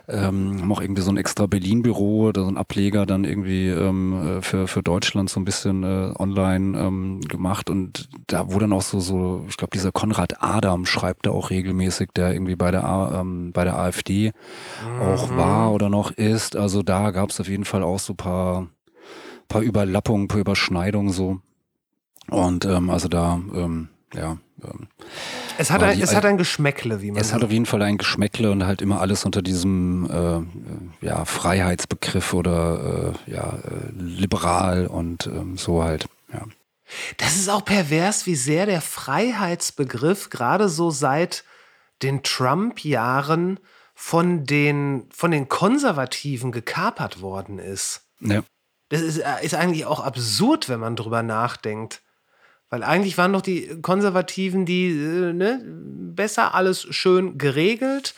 ähm, 0.09 0.61
haben 0.61 0.73
auch 0.73 0.81
irgendwie 0.81 1.03
so 1.03 1.11
ein 1.11 1.17
extra 1.17 1.47
Berlin-Büro 1.47 2.29
oder 2.29 2.43
so 2.43 2.49
ein 2.49 2.57
Ableger 2.57 3.07
dann 3.07 3.25
irgendwie 3.25 3.69
ähm, 3.69 4.39
äh, 4.39 4.43
für, 4.43 4.69
für 4.69 4.83
Deutschland 4.83 5.31
so 5.31 5.41
ein 5.41 5.45
bisschen 5.45 5.83
äh, 5.83 6.13
online 6.19 6.79
ähm, 6.79 7.21
gemacht 7.23 7.71
und 7.71 8.09
da 8.27 8.53
wurde 8.53 8.65
dann 8.65 8.73
auch 8.73 8.83
so, 8.83 9.01
so 9.01 9.45
ich 9.49 9.57
glaube, 9.57 9.73
dieser 9.73 9.93
Konrad 9.93 10.43
Adam 10.43 10.87
schreibt 10.87 11.27
da 11.27 11.31
auch 11.31 11.51
regelmäßig, 11.51 12.11
der 12.15 12.33
irgendwie 12.33 12.57
bei 12.57 12.71
der, 12.71 12.85
A, 12.85 13.21
ähm, 13.21 13.53
bei 13.53 13.65
der 13.65 13.79
AfD 13.79 14.33
auch 15.01 15.31
war 15.37 15.73
oder 15.73 15.89
noch 15.89 16.11
ist. 16.11 16.57
Also 16.57 16.83
da 16.83 17.11
gab 17.11 17.31
es 17.31 17.41
auf 17.41 17.49
jeden 17.49 17.65
Fall 17.65 17.83
auch 17.83 17.99
so 17.99 18.15
paar, 18.15 18.69
paar 19.49 19.63
Überlappungen, 19.63 20.29
paar 20.29 20.41
Überschneidungen 20.41 21.13
so. 21.13 21.41
Und 22.31 22.65
ähm, 22.65 22.91
also 22.91 23.09
da, 23.09 23.41
ähm, 23.55 23.89
ja, 24.15 24.39
Es 25.59 25.71
hat, 25.71 25.83
ein, 25.83 25.97
die 25.97 26.03
es 26.03 26.15
hat 26.15 26.25
ein 26.25 26.39
Geschmäckle, 26.39 27.03
wie 27.03 27.11
man 27.11 27.21
Es 27.21 27.33
hat 27.33 27.45
auf 27.45 27.51
jeden 27.51 27.67
Fall 27.67 27.83
ein 27.83 27.99
Geschmäckle 27.99 28.51
und 28.51 28.67
halt 28.67 28.83
immer 28.83 29.01
alles 29.01 29.25
unter 29.25 29.43
diesem 29.43 30.09
äh, 31.03 31.07
ja, 31.07 31.25
Freiheitsbegriff 31.25 32.35
oder 32.35 33.15
äh, 33.27 33.31
ja, 33.33 33.59
äh, 33.65 33.93
liberal 33.97 34.87
und 34.87 35.27
ähm, 35.27 35.57
so 35.57 35.83
halt. 35.83 36.07
Ja. 36.33 36.43
Das 37.17 37.37
ist 37.37 37.49
auch 37.49 37.65
pervers, 37.65 38.27
wie 38.27 38.37
sehr 38.37 38.67
der 38.67 38.81
Freiheitsbegriff 38.81 40.31
gerade 40.31 40.69
so 40.69 40.91
seit 40.91 41.45
den 42.03 42.23
Trump-Jahren 42.23 43.59
von 43.95 44.45
den, 44.45 45.07
von 45.11 45.31
den 45.31 45.49
Konservativen 45.49 46.53
gekapert 46.53 47.23
worden 47.23 47.59
ist. 47.59 48.03
Ja. 48.21 48.43
Das 48.89 49.01
ist, 49.01 49.19
äh, 49.19 49.43
ist 49.43 49.55
eigentlich 49.55 49.87
auch 49.87 50.01
absurd, 50.01 50.69
wenn 50.69 50.81
man 50.81 50.97
drüber 50.97 51.23
nachdenkt. 51.23 52.03
Weil 52.71 52.83
eigentlich 52.83 53.17
waren 53.17 53.33
doch 53.33 53.43
die 53.43 53.81
Konservativen, 53.83 54.67
die 54.67 54.89
äh, 54.89 55.33
ne, 55.33 55.63
besser 55.65 56.55
alles 56.55 56.87
schön 56.91 57.39
geregelt. 57.39 58.15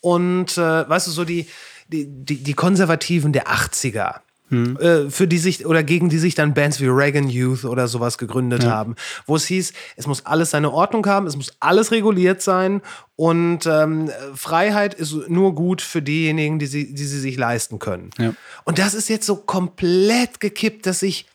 Und 0.00 0.56
äh, 0.56 0.88
weißt 0.88 1.06
du, 1.06 1.10
so 1.10 1.24
die, 1.24 1.46
die, 1.88 2.06
die, 2.06 2.42
die 2.42 2.54
Konservativen 2.54 3.32
der 3.32 3.48
80er. 3.48 4.20
Äh, 4.50 5.10
für 5.10 5.28
die 5.28 5.38
sich 5.38 5.64
oder 5.64 5.84
gegen 5.84 6.08
die 6.08 6.18
sich 6.18 6.34
dann 6.34 6.54
Bands 6.54 6.80
wie 6.80 6.88
Reagan 6.88 7.28
Youth 7.28 7.64
oder 7.64 7.86
sowas 7.86 8.18
gegründet 8.18 8.64
haben, 8.64 8.96
wo 9.24 9.36
es 9.36 9.44
hieß, 9.46 9.72
es 9.94 10.08
muss 10.08 10.26
alles 10.26 10.50
seine 10.50 10.72
Ordnung 10.72 11.06
haben, 11.06 11.28
es 11.28 11.36
muss 11.36 11.52
alles 11.60 11.92
reguliert 11.92 12.42
sein 12.42 12.82
und 13.14 13.66
ähm, 13.66 14.10
Freiheit 14.34 14.94
ist 14.94 15.12
nur 15.28 15.54
gut 15.54 15.82
für 15.82 16.02
diejenigen, 16.02 16.58
die 16.58 16.66
sie, 16.66 16.92
die 16.92 17.04
sie 17.04 17.20
sich 17.20 17.36
leisten 17.36 17.78
können. 17.78 18.10
Ja. 18.18 18.34
Und 18.64 18.80
das 18.80 18.94
ist 18.94 19.08
jetzt 19.08 19.24
so 19.24 19.36
komplett 19.36 20.40
gekippt, 20.40 20.84
dass 20.84 20.98
sich 20.98 21.26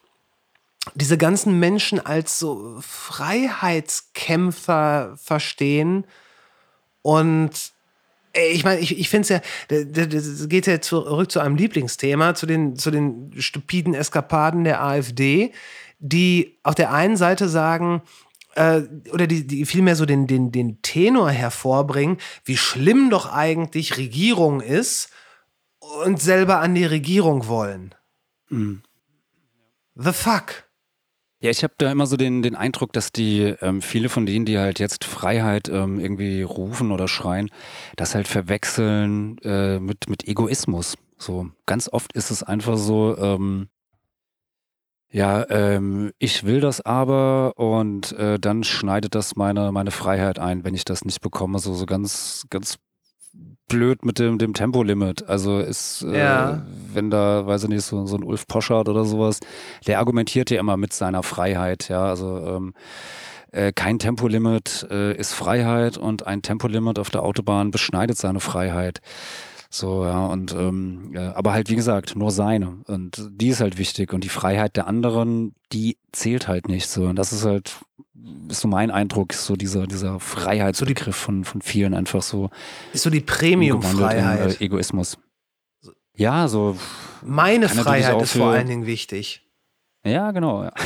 diese 0.94 1.18
ganzen 1.18 1.60
Menschen 1.60 2.06
als 2.06 2.38
so 2.38 2.78
Freiheitskämpfer 2.82 5.18
verstehen 5.18 6.06
und 7.02 7.74
ich 8.34 8.64
meine, 8.64 8.82
ich, 8.82 9.00
ich 9.00 9.10
finde 9.10 9.22
es 9.22 9.30
ja, 9.30 9.42
das 9.70 10.48
geht 10.50 10.68
ja 10.68 10.82
zurück 10.82 11.32
zu 11.32 11.40
einem 11.40 11.56
Lieblingsthema, 11.56 12.36
zu 12.36 12.46
den, 12.46 12.76
zu 12.76 12.92
den 12.92 13.32
stupiden 13.38 13.94
Eskapaden 13.94 14.66
der 14.66 14.84
AfD, 14.84 15.54
die 16.00 16.58
auf 16.64 16.76
der 16.76 16.92
einen 16.92 17.16
Seite 17.16 17.48
sagen, 17.48 18.02
äh, 18.56 18.82
oder 19.12 19.28
die, 19.28 19.48
die 19.48 19.66
vielmehr 19.66 19.96
so 19.96 20.06
den, 20.06 20.28
den, 20.28 20.52
den 20.52 20.82
Tenor 20.82 21.30
hervorbringen, 21.30 22.18
wie 22.44 22.58
schlimm 22.58 23.10
doch 23.10 23.32
eigentlich 23.32 23.98
Regierung 23.98 24.62
ist 24.62 25.10
und 25.80 26.22
selber 26.22 26.60
an 26.60 26.76
die 26.76 26.86
Regierung 26.86 27.48
wollen. 27.48 27.96
The 29.96 30.12
fuck? 30.12 30.65
Ja, 31.46 31.52
ich 31.52 31.64
habe 31.64 31.76
da 31.78 31.92
immer 31.92 32.08
so 32.08 32.18
den, 32.18 32.42
den 32.42 32.56
Eindruck, 32.56 32.92
dass 32.92 33.12
die 33.12 33.42
ähm, 33.62 33.84
viele 33.84 34.10
von 34.10 34.26
denen, 34.26 34.46
die 34.46 34.58
halt 34.58 34.80
jetzt 34.80 35.04
Freiheit 35.04 35.70
ähm, 35.70 36.00
irgendwie 36.00 36.42
rufen 36.42 36.92
oder 36.92 37.08
schreien, 37.08 37.52
das 37.98 38.16
halt 38.16 38.28
verwechseln 38.28 39.38
äh, 39.44 39.78
mit, 39.80 40.10
mit 40.10 40.28
Egoismus. 40.28 40.98
So 41.20 41.52
ganz 41.68 41.88
oft 41.88 42.14
ist 42.14 42.32
es 42.32 42.42
einfach 42.42 42.78
so, 42.78 43.16
ähm, 43.20 43.68
ja, 45.12 45.48
ähm, 45.52 46.14
ich 46.18 46.46
will 46.46 46.62
das 46.62 46.82
aber 46.82 47.54
und 47.58 48.14
äh, 48.14 48.40
dann 48.40 48.64
schneidet 48.64 49.14
das 49.14 49.36
meine, 49.36 49.72
meine 49.72 49.92
Freiheit 49.92 50.40
ein, 50.40 50.64
wenn 50.64 50.74
ich 50.74 50.84
das 50.84 51.06
nicht 51.06 51.22
bekomme. 51.22 51.60
So, 51.60 51.76
so 51.76 51.86
ganz, 51.86 52.48
ganz 52.50 52.80
blöd 53.68 54.06
mit 54.06 54.20
dem, 54.20 54.38
dem 54.38 54.54
Tempolimit. 54.54 55.28
Also 55.28 55.60
ist, 55.60 56.04
äh, 56.04 56.18
Ja. 56.20 56.62
wenn 56.94 57.10
da, 57.10 57.48
weiß 57.48 57.64
ich 57.64 57.70
nicht, 57.70 57.84
so, 57.84 58.06
so 58.06 58.16
ein 58.16 58.24
Ulf 58.24 58.48
Poschardt 58.48 58.90
oder 58.90 59.06
sowas, 59.06 59.40
der 59.88 60.00
argumentiert 60.00 60.50
ja 60.52 60.60
immer 60.60 60.78
mit 60.78 60.94
seiner 60.94 61.24
Freiheit, 61.24 61.90
ja. 61.90 62.06
Also 62.06 62.38
ähm, 62.38 62.74
äh, 63.52 63.72
kein 63.74 64.00
Tempolimit 64.00 64.88
äh, 64.92 65.16
ist 65.18 65.34
Freiheit 65.34 65.98
und 65.98 66.28
ein 66.28 66.42
Tempolimit 66.42 67.00
auf 67.00 67.10
der 67.10 67.24
Autobahn 67.24 67.72
beschneidet 67.72 68.18
seine 68.18 68.40
Freiheit. 68.40 69.00
So, 69.78 70.06
ja, 70.06 70.26
und 70.28 70.54
ähm, 70.54 71.12
ja, 71.14 71.36
aber 71.36 71.52
halt, 71.52 71.70
wie 71.70 71.76
gesagt, 71.76 72.16
nur 72.16 72.32
seine. 72.32 72.78
Und 72.86 73.22
die 73.30 73.50
ist 73.50 73.60
halt 73.60 73.78
wichtig. 73.78 74.14
Und 74.14 74.24
die 74.24 74.30
Freiheit 74.30 74.78
der 74.78 74.88
anderen, 74.88 75.54
die 75.74 75.98
zählt 76.14 76.48
halt 76.48 76.70
nicht 76.70 76.88
so. 76.88 77.04
Und 77.04 77.18
das 77.18 77.34
ist 77.34 77.44
halt, 77.44 77.76
ist 78.48 78.62
so 78.62 78.70
mein 78.70 78.90
Eindruck, 78.90 79.34
ist 79.34 79.46
so 79.46 79.58
dieser, 79.58 79.86
dieser 79.86 80.22
Freiheitsbegriff 80.22 81.18
von, 81.18 81.44
von 81.44 81.62
vielen 81.62 81.94
einfach 81.94 82.22
so 82.22 82.52
Ist 82.94 83.04
so 83.04 83.10
die 83.10 83.20
Premium-Freiheit. 83.20 84.62
äh, 84.62 84.64
Egoismus. 84.64 85.18
Ja, 86.16 86.48
so, 86.48 86.78
Meine 87.22 87.68
Freiheit 87.68 88.22
ist 88.22 88.38
vor 88.38 88.52
allen 88.52 88.68
Dingen 88.68 88.86
wichtig. 88.86 89.46
ja, 90.06 90.32
genau. 90.32 90.64
Ja. 90.64 90.72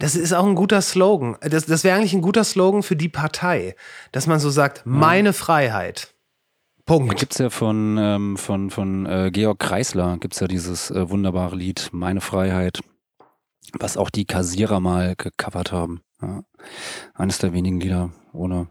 Das 0.00 0.16
ist 0.16 0.32
auch 0.32 0.44
ein 0.46 0.56
guter 0.56 0.82
Slogan. 0.82 1.36
Das, 1.40 1.66
das 1.66 1.84
wäre 1.84 1.96
eigentlich 1.96 2.12
ein 2.12 2.22
guter 2.22 2.42
Slogan 2.42 2.82
für 2.82 2.96
die 2.96 3.08
Partei, 3.08 3.76
dass 4.10 4.26
man 4.26 4.40
so 4.40 4.50
sagt, 4.50 4.82
meine 4.84 5.32
Freiheit. 5.32 6.12
Punkt. 6.88 7.18
gibt's 7.18 7.38
ja 7.38 7.50
von, 7.50 7.98
ähm, 7.98 8.36
von, 8.36 8.70
von 8.70 9.06
äh, 9.06 9.30
Georg 9.30 9.58
Kreisler, 9.58 10.16
gibt's 10.18 10.40
ja 10.40 10.48
dieses 10.48 10.90
äh, 10.90 11.08
wunderbare 11.10 11.54
Lied 11.54 11.90
Meine 11.92 12.20
Freiheit, 12.20 12.80
was 13.78 13.96
auch 13.96 14.10
die 14.10 14.24
Kassierer 14.24 14.80
mal 14.80 15.14
gecovert 15.14 15.70
haben. 15.70 16.00
Ja. 16.22 16.42
Eines 17.14 17.38
der 17.38 17.52
wenigen 17.52 17.78
Lieder 17.78 18.10
ohne 18.32 18.68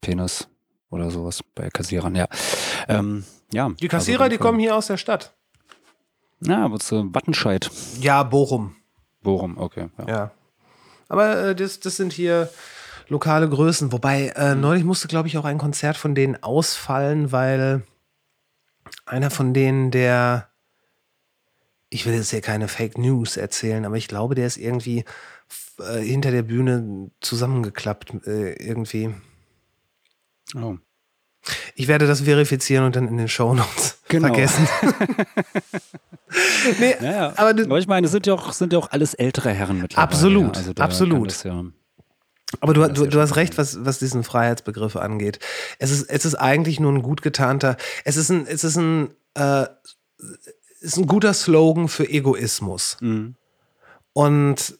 Penis 0.00 0.48
oder 0.90 1.10
sowas 1.10 1.40
bei 1.54 1.68
Kassierern, 1.68 2.14
ja. 2.14 2.26
Ähm, 2.88 3.24
ja 3.52 3.70
Die 3.80 3.88
Kassierer, 3.88 4.28
die 4.28 4.38
kommen 4.38 4.58
hier 4.58 4.74
aus 4.74 4.86
der 4.86 4.96
Stadt. 4.96 5.34
Ja, 6.40 6.64
aber 6.64 6.78
zu 6.78 7.14
Wattenscheid. 7.14 7.70
Ja, 8.00 8.22
Bochum. 8.22 8.76
Bochum, 9.22 9.58
okay. 9.58 9.88
Ja. 9.98 10.08
Ja. 10.08 10.30
Aber 11.08 11.48
äh, 11.48 11.54
das, 11.54 11.80
das 11.80 11.96
sind 11.96 12.12
hier 12.12 12.48
lokale 13.08 13.48
Größen. 13.48 13.92
Wobei, 13.92 14.28
äh, 14.36 14.54
neulich 14.54 14.84
musste, 14.84 15.08
glaube 15.08 15.28
ich, 15.28 15.36
auch 15.38 15.44
ein 15.44 15.58
Konzert 15.58 15.96
von 15.96 16.14
denen 16.14 16.42
ausfallen, 16.42 17.32
weil 17.32 17.82
einer 19.06 19.30
von 19.30 19.54
denen, 19.54 19.90
der, 19.90 20.48
ich 21.90 22.06
will 22.06 22.14
jetzt 22.14 22.30
hier 22.30 22.40
keine 22.40 22.68
Fake 22.68 22.98
News 22.98 23.36
erzählen, 23.36 23.84
aber 23.84 23.96
ich 23.96 24.08
glaube, 24.08 24.34
der 24.34 24.46
ist 24.46 24.56
irgendwie 24.56 25.04
äh, 25.78 26.00
hinter 26.00 26.30
der 26.30 26.42
Bühne 26.42 27.10
zusammengeklappt, 27.20 28.26
äh, 28.26 28.52
irgendwie. 28.54 29.14
Oh. 30.54 30.76
Ich 31.76 31.88
werde 31.88 32.06
das 32.06 32.22
verifizieren 32.22 32.84
und 32.84 32.96
dann 32.96 33.08
in 33.08 33.16
den 33.16 33.28
Shownotes 33.28 34.00
Genau. 34.08 34.28
vergessen. 34.28 34.68
nee, 36.80 36.94
Ja, 37.00 37.10
ja. 37.12 37.32
aber 37.36 37.50
Aber 37.50 37.78
ich 37.78 37.86
meine, 37.86 38.06
es 38.06 38.12
sind 38.12 38.26
ja 38.26 38.34
auch, 38.34 38.52
sind 38.52 38.72
ja 38.72 38.78
auch 38.78 38.90
alles 38.90 39.14
ältere 39.14 39.50
Herren 39.50 39.80
mittlerweile. 39.80 40.08
Absolut, 40.08 40.56
ja. 40.56 40.62
Also 40.62 40.72
absolut. 40.82 41.44
ja, 41.44 41.64
Aber 42.60 42.72
du, 42.72 42.88
du, 42.88 43.06
du 43.06 43.20
hast 43.20 43.36
recht, 43.36 43.58
was, 43.58 43.84
was 43.84 43.98
diesen 43.98 44.24
Freiheitsbegriff 44.24 44.96
angeht. 44.96 45.38
Es 45.78 45.90
ist, 45.90 46.08
es 46.08 46.24
ist 46.24 46.34
eigentlich 46.34 46.80
nur 46.80 46.92
ein 46.92 47.02
gut 47.02 47.22
getarnter, 47.22 47.76
es 48.04 48.16
ist 48.16 48.30
ein, 48.30 48.46
es 48.46 48.64
ist 48.64 48.76
ein, 48.76 49.10
äh, 49.34 49.66
ist 50.80 50.96
ein 50.96 51.06
guter 51.06 51.34
Slogan 51.34 51.88
für 51.88 52.08
Egoismus. 52.08 52.96
Mhm. 53.00 53.34
Und 54.14 54.78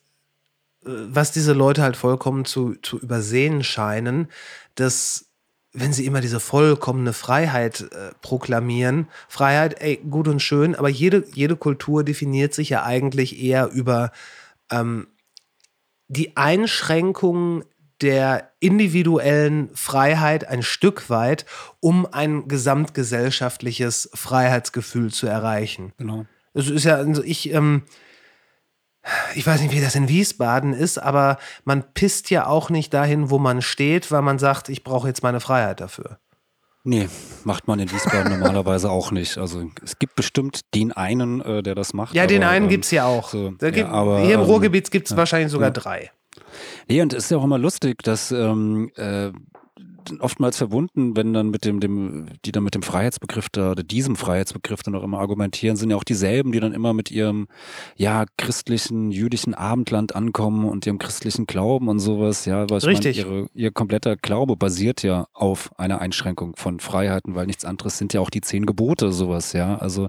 äh, 0.84 0.88
was 0.88 1.32
diese 1.32 1.52
Leute 1.52 1.82
halt 1.82 1.96
vollkommen 1.96 2.44
zu, 2.44 2.74
zu 2.76 2.98
übersehen 2.98 3.62
scheinen, 3.62 4.28
dass 4.74 5.26
wenn 5.74 5.92
sie 5.92 6.06
immer 6.06 6.22
diese 6.22 6.40
vollkommene 6.40 7.12
Freiheit 7.12 7.82
äh, 7.92 8.12
proklamieren, 8.22 9.08
Freiheit, 9.28 9.80
ey, 9.80 9.98
gut 9.98 10.26
und 10.26 10.40
schön, 10.40 10.74
aber 10.74 10.88
jede, 10.88 11.24
jede 11.34 11.56
Kultur 11.56 12.04
definiert 12.04 12.54
sich 12.54 12.70
ja 12.70 12.84
eigentlich 12.84 13.40
eher 13.40 13.70
über 13.70 14.10
ähm, 14.70 15.08
die 16.08 16.36
Einschränkung 16.36 17.64
der 18.00 18.50
individuellen 18.60 19.70
Freiheit 19.74 20.46
ein 20.46 20.62
Stück 20.62 21.10
weit, 21.10 21.46
um 21.80 22.06
ein 22.10 22.48
gesamtgesellschaftliches 22.48 24.10
Freiheitsgefühl 24.14 25.12
zu 25.12 25.26
erreichen. 25.26 25.92
genau. 25.96 26.26
Es 26.54 26.68
ist 26.68 26.84
ja, 26.84 26.96
also 26.96 27.22
ich, 27.22 27.52
ähm, 27.52 27.82
ich 29.34 29.46
weiß 29.46 29.60
nicht, 29.60 29.72
wie 29.72 29.80
das 29.80 29.94
in 29.94 30.08
Wiesbaden 30.08 30.72
ist, 30.72 30.98
aber 30.98 31.38
man 31.64 31.84
pisst 31.92 32.30
ja 32.30 32.46
auch 32.46 32.70
nicht 32.70 32.92
dahin, 32.94 33.30
wo 33.30 33.38
man 33.38 33.62
steht, 33.62 34.10
weil 34.10 34.22
man 34.22 34.38
sagt, 34.38 34.68
ich 34.68 34.82
brauche 34.82 35.08
jetzt 35.08 35.22
meine 35.22 35.40
Freiheit 35.40 35.80
dafür. 35.80 36.18
Nee, 36.88 37.06
macht 37.44 37.68
man 37.68 37.80
in 37.80 37.92
Wiesbaden 37.92 38.32
normalerweise 38.38 38.90
auch 38.90 39.10
nicht. 39.10 39.36
Also 39.36 39.62
es 39.84 39.98
gibt 39.98 40.16
bestimmt 40.16 40.62
den 40.74 40.90
einen, 40.90 41.42
äh, 41.42 41.62
der 41.62 41.74
das 41.74 41.92
macht. 41.92 42.14
Ja, 42.14 42.26
den 42.26 42.42
aber, 42.42 42.52
einen 42.52 42.64
ähm, 42.64 42.70
gibt 42.70 42.86
es 42.86 42.90
ja 42.92 43.04
auch. 43.04 43.28
so, 43.28 43.50
da 43.58 43.66
ja, 43.66 43.72
gibt, 43.72 43.90
aber, 43.90 44.20
hier 44.20 44.36
im 44.36 44.40
ähm, 44.40 44.46
Ruhrgebiet 44.46 44.90
gibt 44.90 45.10
es 45.10 45.14
wahrscheinlich 45.14 45.52
sogar 45.52 45.70
drei. 45.70 46.10
Nee, 46.88 47.02
und 47.02 47.12
es 47.12 47.24
ist 47.24 47.30
ja 47.30 47.36
auch 47.36 47.44
immer 47.44 47.58
lustig, 47.58 48.02
dass 48.02 48.32
ähm, 48.32 48.90
äh, 48.96 49.32
oftmals 50.20 50.56
verbunden, 50.56 51.16
wenn 51.16 51.32
dann 51.32 51.50
mit 51.50 51.64
dem, 51.64 51.80
dem, 51.80 52.26
die 52.44 52.52
dann 52.52 52.62
mit 52.64 52.74
dem 52.74 52.82
Freiheitsbegriff 52.82 53.48
da, 53.50 53.72
oder 53.72 53.82
diesem 53.82 54.16
Freiheitsbegriff 54.16 54.82
dann 54.82 54.94
auch 54.94 55.02
immer 55.02 55.18
argumentieren, 55.18 55.76
sind 55.76 55.90
ja 55.90 55.96
auch 55.96 56.04
dieselben, 56.04 56.52
die 56.52 56.60
dann 56.60 56.72
immer 56.72 56.92
mit 56.94 57.10
ihrem, 57.10 57.48
ja, 57.96 58.24
christlichen, 58.36 59.10
jüdischen 59.10 59.54
Abendland 59.54 60.14
ankommen 60.14 60.64
und 60.68 60.86
ihrem 60.86 60.98
christlichen 60.98 61.46
Glauben 61.46 61.88
und 61.88 61.98
sowas, 62.00 62.44
ja, 62.44 62.68
weil 62.70 62.78
ich 62.78 62.86
Richtig. 62.86 63.18
Meine, 63.24 63.28
ihre, 63.40 63.46
ihr 63.54 63.70
kompletter 63.70 64.16
Glaube 64.16 64.56
basiert 64.56 65.02
ja 65.02 65.26
auf 65.32 65.70
einer 65.78 66.00
Einschränkung 66.00 66.54
von 66.56 66.80
Freiheiten, 66.80 67.34
weil 67.34 67.46
nichts 67.46 67.64
anderes 67.64 67.98
sind 67.98 68.12
ja 68.14 68.20
auch 68.20 68.30
die 68.30 68.40
zehn 68.40 68.66
Gebote, 68.66 69.12
sowas, 69.12 69.52
ja, 69.52 69.76
also 69.76 70.08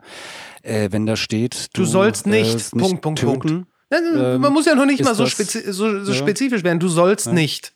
äh, 0.64 0.90
wenn 0.92 1.06
da 1.06 1.16
steht, 1.16 1.68
Du 1.74 1.86
sollst 1.86 2.28
nicht, 2.28 2.74
äh, 2.74 2.78
Punkt, 2.78 3.02
Punkt, 3.02 3.22
Punkt. 3.22 3.44
töten, 3.48 3.66
Ja, 3.92 3.98
Ähm, 4.36 4.42
Man 4.42 4.54
muss 4.54 4.66
ja 4.68 4.76
noch 4.76 4.86
nicht 4.86 5.04
mal 5.04 5.16
so, 5.16 5.24
das- 5.24 5.32
spezi 5.32 5.72
so, 5.74 6.04
so 6.04 6.12
ja. 6.12 6.18
spezifisch 6.18 6.64
werden. 6.64 6.80
Du 6.80 6.88
sollst 6.90 7.26
Ja. 7.28 7.34
nicht. 7.34 7.74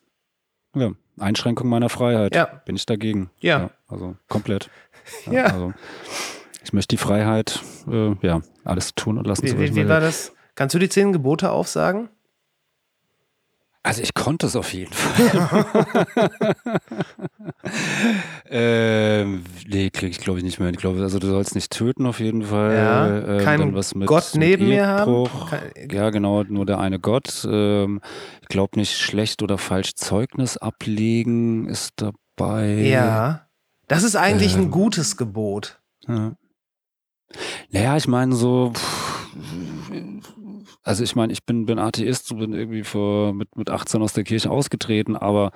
Ja, 0.75 0.91
Einschränkung 1.19 1.67
meiner 1.69 1.89
Freiheit. 1.89 2.35
Ja. 2.35 2.45
Bin 2.65 2.75
ich 2.75 2.85
dagegen. 2.85 3.29
Ja. 3.39 3.69
also 3.87 4.15
komplett. 4.27 4.69
Ja. 5.29 5.47
Also, 5.47 5.73
ich 6.63 6.71
möchte 6.71 6.95
die 6.95 6.97
Freiheit, 6.97 7.59
äh, 7.91 8.15
ja, 8.21 8.39
alles 8.63 8.95
tun 8.95 9.17
und 9.17 9.27
lassen, 9.27 9.43
Wie, 9.43 9.49
so 9.49 9.59
wie, 9.59 9.75
wie 9.75 9.89
war 9.89 9.99
das? 9.99 10.31
Kannst 10.55 10.73
du 10.75 10.79
die 10.79 10.87
zehn 10.87 11.11
Gebote 11.11 11.51
aufsagen? 11.51 12.07
Also 13.85 14.01
ich 14.01 14.13
konnte 14.13 14.45
es 14.47 14.55
auf 14.55 14.73
jeden 14.73 14.93
Fall. 14.93 15.65
ähm, 18.49 19.43
nee, 19.67 19.89
krieg 19.89 20.11
ich 20.11 20.19
glaube 20.19 20.39
ich 20.39 20.45
nicht 20.45 20.59
mehr. 20.59 20.69
Ich 20.69 20.77
glaube, 20.77 21.01
also 21.01 21.19
du 21.19 21.27
sollst 21.27 21.53
nicht 21.55 21.71
töten 21.71 22.05
auf 22.05 22.19
jeden 22.21 22.43
Fall. 22.43 22.73
Ja, 22.75 23.07
Ähm, 23.39 23.43
dann 23.59 23.75
was 23.75 23.93
mit, 23.93 24.07
Gott 24.07 24.31
mit 24.35 24.39
neben 24.47 24.67
mir 24.69 24.87
haben. 24.87 25.27
Kein- 25.49 25.89
Ja, 25.91 26.09
genau, 26.11 26.43
nur 26.43 26.65
der 26.65 26.79
eine 26.79 26.99
Gott. 26.99 27.45
Ähm, 27.49 27.99
ich 28.41 28.47
glaube 28.47 28.79
nicht 28.79 28.97
schlecht 28.97 29.41
oder 29.43 29.57
falsch 29.57 29.95
Zeugnis 29.95 30.55
ablegen 30.57 31.67
ist 31.67 31.91
dabei. 31.97 32.75
Ja. 32.83 33.47
Das 33.89 34.03
ist 34.03 34.15
eigentlich 34.15 34.55
ein 34.55 34.63
Ähm. 34.63 34.71
gutes 34.71 35.17
Gebot. 35.17 35.81
Ja. 36.07 36.33
Naja, 37.71 37.97
ich 37.97 38.07
meine 38.07 38.33
so, 38.35 38.71
also 40.83 41.03
ich 41.03 41.15
meine, 41.15 41.33
ich 41.33 41.45
bin, 41.45 41.65
bin 41.65 41.79
Atheist, 41.79 42.35
bin 42.37 42.53
irgendwie 42.53 42.83
vor, 42.83 43.33
mit, 43.33 43.55
mit 43.55 43.69
18 43.69 44.01
aus 44.01 44.13
der 44.13 44.23
Kirche 44.23 44.51
ausgetreten, 44.51 45.15
aber 45.15 45.51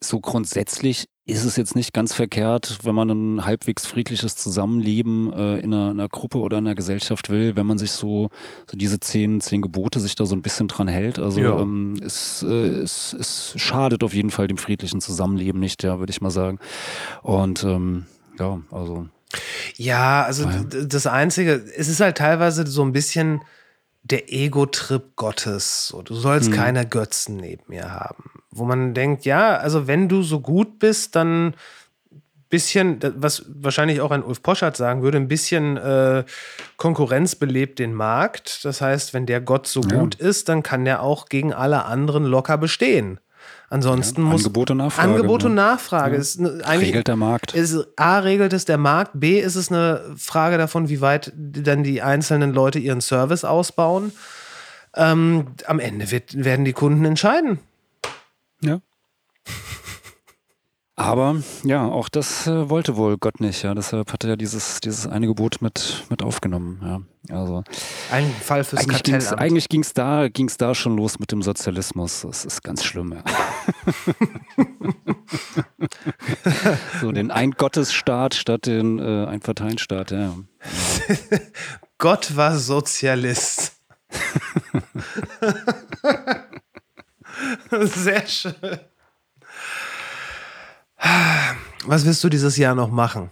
so 0.00 0.20
grundsätzlich 0.20 1.06
ist 1.24 1.44
es 1.44 1.54
jetzt 1.54 1.76
nicht 1.76 1.92
ganz 1.92 2.12
verkehrt, 2.12 2.80
wenn 2.82 2.96
man 2.96 3.08
ein 3.08 3.44
halbwegs 3.44 3.86
friedliches 3.86 4.34
Zusammenleben 4.34 5.32
äh, 5.32 5.58
in, 5.60 5.72
einer, 5.72 5.92
in 5.92 6.00
einer 6.00 6.08
Gruppe 6.08 6.38
oder 6.38 6.58
in 6.58 6.66
einer 6.66 6.74
Gesellschaft 6.74 7.30
will, 7.30 7.54
wenn 7.54 7.66
man 7.66 7.78
sich 7.78 7.92
so, 7.92 8.30
so 8.68 8.76
diese 8.76 8.98
zehn, 8.98 9.40
zehn 9.40 9.62
Gebote 9.62 10.00
sich 10.00 10.16
da 10.16 10.26
so 10.26 10.34
ein 10.34 10.42
bisschen 10.42 10.66
dran 10.66 10.88
hält. 10.88 11.20
Also 11.20 11.40
Ja. 11.40 11.60
ähm, 11.60 11.94
es, 12.04 12.42
äh, 12.42 12.52
es, 12.80 13.12
es 13.12 13.54
schadet 13.56 14.02
auf 14.02 14.12
jeden 14.12 14.30
Fall 14.30 14.48
dem 14.48 14.58
friedlichen 14.58 15.00
Zusammenleben 15.00 15.60
nicht, 15.60 15.84
ja, 15.84 16.00
würde 16.00 16.10
ich 16.10 16.20
mal 16.20 16.30
sagen. 16.30 16.58
Und 17.22 17.62
ähm, 17.62 18.06
ja, 18.40 18.60
also 18.72 19.06
Ja, 19.76 20.24
also 20.24 20.48
ja. 20.48 20.64
das 20.64 21.06
Einzige, 21.06 21.62
es 21.76 21.86
ist 21.86 22.00
halt 22.00 22.18
teilweise 22.18 22.66
so 22.66 22.82
ein 22.82 22.92
bisschen 22.92 23.42
der 24.02 24.32
Ego-Trip 24.32 25.14
Gottes. 25.16 25.88
So, 25.88 26.02
du 26.02 26.14
sollst 26.14 26.48
Hm. 26.50 26.54
keine 26.56 26.86
Götzen 26.86 27.36
neben 27.36 27.62
mir 27.68 27.90
haben. 27.92 28.30
Wo 28.50 28.64
man 28.64 28.94
denkt, 28.94 29.24
ja, 29.24 29.56
also 29.56 29.86
wenn 29.86 30.08
du 30.08 30.22
so 30.22 30.40
gut 30.40 30.78
bist, 30.78 31.14
dann 31.16 31.54
bisschen, 32.50 32.98
da- 32.98 33.12
was 33.16 33.44
wahrscheinlich 33.48 34.02
auch 34.02 34.10
ein 34.10 34.22
Ulf 34.22 34.42
Poschardt 34.42 34.76
sagen 34.76 35.02
würde, 35.02 35.16
ein 35.16 35.26
bisschen 35.28 35.78
äh, 35.78 36.22
Konkurrenz 36.76 37.34
belebt 37.34 37.78
den 37.78 37.94
Markt. 37.94 38.64
Das 38.66 38.82
heißt, 38.82 39.14
wenn 39.14 39.24
der 39.24 39.40
Gott 39.40 39.66
so 39.66 39.80
Ja. 39.80 39.98
gut 39.98 40.16
ist, 40.16 40.50
dann 40.50 40.62
kann 40.62 40.84
der 40.84 41.02
auch 41.02 41.26
gegen 41.30 41.54
alle 41.54 41.86
anderen 41.86 42.24
locker 42.24 42.58
bestehen. 42.58 43.20
Ansonsten 43.70 44.22
Ja, 44.24 44.28
muss 44.28 44.42
Angebot 44.42 44.70
und 44.70 44.76
Nachfrage, 44.78 45.08
Angebot 45.08 45.44
und 45.44 45.54
ne? 45.54 45.62
Nachfrage 45.62 46.14
Ja. 46.16 46.20
ist 46.20 46.38
eigentlich 46.40 46.88
regelt 46.88 47.08
der 47.08 47.16
Markt. 47.16 47.54
ist, 47.54 47.86
A, 47.96 48.18
regelt 48.18 48.52
es 48.52 48.66
der 48.66 48.76
Markt, 48.76 49.12
B, 49.14 49.40
ist 49.40 49.56
es 49.56 49.70
eine 49.70 50.02
Frage 50.16 50.58
davon, 50.58 50.88
wie 50.90 51.00
weit 51.00 51.32
dann 51.34 51.82
die 51.82 52.02
einzelnen 52.02 52.52
Leute 52.52 52.78
ihren 52.78 53.00
Service 53.00 53.44
ausbauen. 53.44 54.12
Ähm, 54.94 55.46
am 55.66 55.78
Ende 55.78 56.10
wird, 56.10 56.44
werden 56.44 56.66
die 56.66 56.74
Kunden 56.74 57.04
entscheiden. 57.06 57.60
Ja. 58.60 58.80
Aber 60.94 61.42
ja, 61.64 61.86
auch 61.86 62.10
das 62.10 62.46
äh, 62.46 62.68
wollte 62.68 62.96
wohl 62.96 63.16
Gott 63.16 63.40
nicht, 63.40 63.62
ja. 63.62 63.74
Deshalb 63.74 64.12
hat 64.12 64.24
er 64.24 64.30
ja 64.30 64.36
dieses, 64.36 64.80
dieses 64.80 65.06
eine 65.06 65.26
Gebot 65.26 65.62
mit, 65.62 66.04
mit 66.10 66.22
aufgenommen. 66.22 66.80
Ja. 66.82 67.00
Also 67.34 67.64
Ein 68.10 68.30
Fall 68.30 68.62
fürs 68.62 68.82
eigentlich 68.82 69.02
ging's, 69.02 69.24
Kartellamt. 69.24 69.42
eigentlich 69.42 69.68
ging's 69.70 69.94
da, 69.94 70.28
ging's 70.28 70.58
da 70.58 70.74
schon 70.74 70.96
los 70.96 71.18
mit 71.18 71.32
dem 71.32 71.40
Sozialismus. 71.40 72.20
Das 72.22 72.44
ist 72.44 72.62
ganz 72.62 72.84
schlimm, 72.84 73.14
ja. 73.14 73.22
so 77.00 77.10
den 77.10 77.30
Ein-Gottesstaat 77.30 78.34
statt 78.34 78.66
den 78.66 78.98
äh, 78.98 79.24
Ein-Parteien-Staat, 79.26 80.10
ja. 80.10 80.34
Gott 81.98 82.36
war 82.36 82.58
Sozialist. 82.58 83.76
Sehr 87.70 88.26
schön. 88.26 88.80
Was 91.86 92.04
wirst 92.06 92.22
du 92.24 92.28
dieses 92.28 92.56
Jahr 92.56 92.74
noch 92.74 92.90
machen? 92.90 93.30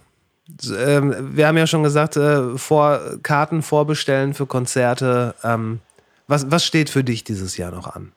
Ähm, 0.77 1.15
wir 1.35 1.47
haben 1.47 1.57
ja 1.57 1.65
schon 1.67 1.83
gesagt, 1.83 2.17
äh, 2.17 2.57
vor, 2.57 2.99
Karten 3.23 3.61
vorbestellen 3.61 4.33
für 4.33 4.45
Konzerte. 4.45 5.35
Ähm, 5.43 5.79
was, 6.27 6.51
was 6.51 6.65
steht 6.65 6.89
für 6.89 7.03
dich 7.03 7.23
dieses 7.23 7.55
Jahr 7.57 7.71
noch 7.71 7.87
an? 7.95 8.11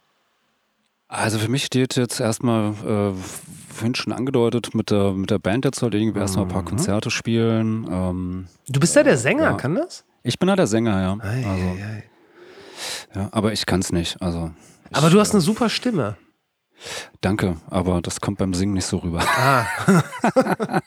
Also 1.09 1.39
für 1.39 1.49
mich 1.49 1.65
steht 1.65 1.95
jetzt 1.97 2.19
erstmal, 2.19 2.73
äh, 2.73 3.13
vorhin 3.73 3.95
schon 3.95 4.13
angedeutet, 4.13 4.75
mit 4.75 4.91
der, 4.91 5.13
mit 5.13 5.31
der 5.31 5.39
Band 5.39 5.65
jetzt 5.65 5.83
halt 5.83 5.95
irgendwie 5.95 6.19
erstmal 6.19 6.47
ein 6.47 6.51
paar 6.51 6.65
Konzerte 6.65 7.11
spielen. 7.11 7.87
Ähm, 7.91 8.47
Du 8.69 8.81
bist 8.81 8.97
ja 8.97 9.03
der 9.05 9.17
Sänger, 9.19 9.45
Ja. 9.45 9.53
kann 9.55 9.75
das? 9.77 10.05
ich 10.25 10.39
bin 10.39 10.49
ja 10.49 10.57
der 10.57 10.67
Sänger, 10.67 11.01
ja. 11.01 11.13
Ei, 11.25 11.45
Also, 11.47 11.65
ei, 11.65 11.85
ei. 11.85 12.05
ja 13.15 13.29
aber 13.31 13.53
ich 13.53 13.67
kann 13.67 13.81
es 13.81 13.93
nicht. 13.93 14.21
Also 14.21 14.51
Aber 14.93 15.07
ich, 15.09 15.13
du 15.13 15.21
hast 15.21 15.31
äh, 15.31 15.35
eine 15.35 15.41
super 15.41 15.69
Stimme. 15.69 16.17
Danke, 17.21 17.57
aber 17.71 18.03
das 18.03 18.21
kommt 18.21 18.39
beim 18.39 18.55
Singen 18.55 18.75
nicht 18.75 18.87
so 18.87 18.99
rüber. 18.99 19.21
Ah, 19.23 19.67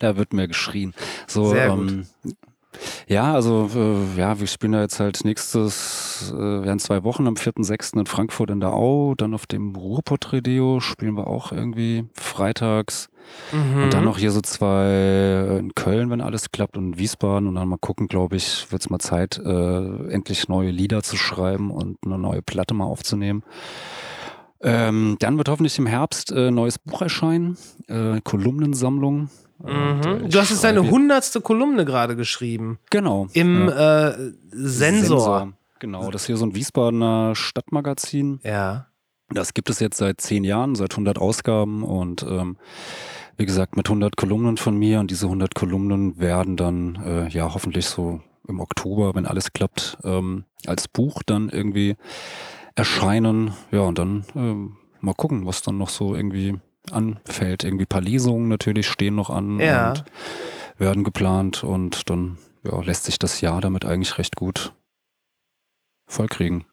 da 0.00 0.16
wird 0.16 0.32
mehr 0.32 0.48
geschrien. 0.48 0.94
So, 1.26 1.50
Sehr 1.50 1.68
ähm, 1.68 2.06
ja, 3.06 3.34
also 3.34 3.68
äh, 3.74 4.18
ja, 4.18 4.38
wir 4.38 4.46
spielen 4.46 4.72
da 4.72 4.80
jetzt 4.80 5.00
halt 5.00 5.24
nächstes, 5.24 6.32
äh, 6.32 6.38
werden 6.38 6.78
zwei 6.78 7.02
Wochen 7.02 7.26
am 7.26 7.34
4.6. 7.34 7.98
in 7.98 8.06
Frankfurt 8.06 8.50
in 8.50 8.60
der 8.60 8.72
Au, 8.72 9.14
dann 9.16 9.34
auf 9.34 9.46
dem 9.46 9.74
Ruhrpott-Radio 9.74 10.80
spielen 10.80 11.16
wir 11.16 11.26
auch 11.26 11.52
irgendwie 11.52 12.04
freitags. 12.14 13.08
Mhm. 13.52 13.84
Und 13.84 13.94
dann 13.94 14.04
noch 14.04 14.18
hier 14.18 14.30
so 14.30 14.40
zwei 14.40 14.86
äh, 14.86 15.58
in 15.58 15.74
Köln, 15.74 16.10
wenn 16.10 16.20
alles 16.20 16.50
klappt, 16.50 16.76
und 16.76 16.92
in 16.92 16.98
Wiesbaden. 16.98 17.48
Und 17.48 17.56
dann 17.56 17.68
mal 17.68 17.78
gucken, 17.78 18.08
glaube 18.08 18.36
ich, 18.36 18.70
wird 18.70 18.82
es 18.82 18.90
mal 18.90 18.98
Zeit, 18.98 19.38
äh, 19.38 20.08
endlich 20.10 20.48
neue 20.48 20.70
Lieder 20.70 21.02
zu 21.02 21.16
schreiben 21.16 21.70
und 21.70 21.98
eine 22.04 22.18
neue 22.18 22.42
Platte 22.42 22.74
mal 22.74 22.86
aufzunehmen. 22.86 23.42
Ähm, 24.62 25.16
dann 25.20 25.38
wird 25.38 25.48
hoffentlich 25.48 25.78
im 25.78 25.86
Herbst 25.86 26.32
äh, 26.32 26.48
ein 26.48 26.54
neues 26.54 26.78
Buch 26.78 27.02
erscheinen, 27.02 27.56
äh, 27.88 28.20
Kolumnensammlung. 28.22 29.24
Äh, 29.24 29.50
Mhm. 29.62 30.30
Du 30.30 30.38
hast 30.38 30.50
jetzt 30.50 30.64
deine 30.64 30.90
hundertste 30.90 31.40
Kolumne 31.40 31.84
gerade 31.84 32.16
geschrieben. 32.16 32.78
Genau. 32.90 33.28
Im 33.32 33.68
ja. 33.68 34.08
äh, 34.08 34.32
Sensor. 34.50 35.52
Genau, 35.78 36.10
das 36.10 36.22
ist 36.22 36.26
hier 36.26 36.36
so 36.36 36.46
ein 36.46 36.54
Wiesbadener 36.54 37.34
Stadtmagazin. 37.34 38.40
Ja. 38.42 38.86
Das 39.30 39.54
gibt 39.54 39.70
es 39.70 39.80
jetzt 39.80 39.98
seit 39.98 40.20
zehn 40.20 40.44
Jahren, 40.44 40.74
seit 40.74 40.92
100 40.92 41.18
Ausgaben 41.18 41.84
und 41.84 42.22
ähm, 42.22 42.56
wie 43.36 43.46
gesagt 43.46 43.76
mit 43.76 43.86
100 43.86 44.16
Kolumnen 44.16 44.56
von 44.56 44.76
mir 44.76 45.00
und 45.00 45.10
diese 45.10 45.26
100 45.26 45.54
Kolumnen 45.54 46.18
werden 46.18 46.56
dann 46.56 46.96
äh, 47.04 47.28
ja 47.28 47.54
hoffentlich 47.54 47.86
so 47.86 48.20
im 48.48 48.60
Oktober, 48.60 49.14
wenn 49.14 49.26
alles 49.26 49.52
klappt, 49.52 49.98
ähm, 50.04 50.44
als 50.66 50.88
Buch 50.88 51.22
dann 51.24 51.48
irgendwie 51.48 51.96
erscheinen. 52.74 53.52
Ja 53.70 53.80
und 53.80 53.98
dann 53.98 54.24
ähm, 54.34 54.76
mal 55.00 55.14
gucken, 55.14 55.46
was 55.46 55.62
dann 55.62 55.78
noch 55.78 55.88
so 55.90 56.14
irgendwie 56.14 56.58
anfällt. 56.90 57.64
Irgendwie 57.64 57.84
ein 57.84 57.88
paar 57.88 58.00
Lesungen 58.00 58.48
natürlich 58.48 58.88
stehen 58.88 59.14
noch 59.14 59.30
an 59.30 59.58
Ja. 59.60 59.90
und 59.90 60.04
werden 60.78 61.04
geplant 61.04 61.62
und 61.64 62.08
dann 62.10 62.38
ja, 62.64 62.80
lässt 62.82 63.04
sich 63.04 63.18
das 63.18 63.40
Jahr 63.40 63.60
damit 63.60 63.84
eigentlich 63.84 64.18
recht 64.18 64.36
gut 64.36 64.72
vollkriegen. 66.06 66.64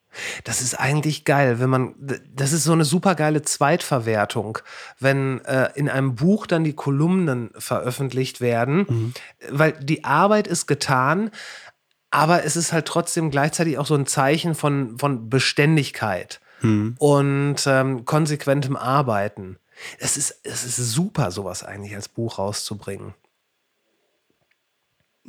Das 0.46 0.62
ist 0.62 0.74
eigentlich 0.74 1.26
geil, 1.26 1.60
wenn 1.60 1.70
man, 1.70 1.94
das 2.34 2.52
ist 2.52 2.64
so 2.64 2.72
eine 2.72 2.86
super 2.86 3.14
geile 3.14 3.44
Zweitverwertung, 3.44 4.58
wenn 5.00 5.44
äh, 5.46 5.70
in 5.76 5.90
einem 5.90 6.16
Buch 6.16 6.48
dann 6.48 6.64
die 6.64 6.74
Kolumnen 6.74 7.52
veröffentlicht 7.58 8.42
werden, 8.42 9.14
weil 9.52 9.74
die 9.74 10.06
Arbeit 10.06 10.48
ist 10.48 10.66
getan, 10.66 11.30
aber 12.12 12.44
es 12.44 12.56
ist 12.56 12.72
halt 12.74 12.86
trotzdem 12.86 13.32
gleichzeitig 13.32 13.78
auch 13.78 13.86
so 13.86 13.96
ein 13.96 14.06
Zeichen 14.06 14.56
von, 14.56 14.98
von 14.98 15.30
Beständigkeit 15.30 16.40
und 16.98 17.58
ähm, 17.68 18.06
konsequentem 18.06 18.76
Arbeiten. 18.76 19.58
Es 20.00 20.18
ist, 20.18 20.40
es 20.44 20.64
ist 20.66 20.92
super, 20.92 21.30
sowas 21.30 21.64
eigentlich 21.64 21.94
als 21.94 22.10
Buch 22.10 22.40
rauszubringen. 22.40 23.14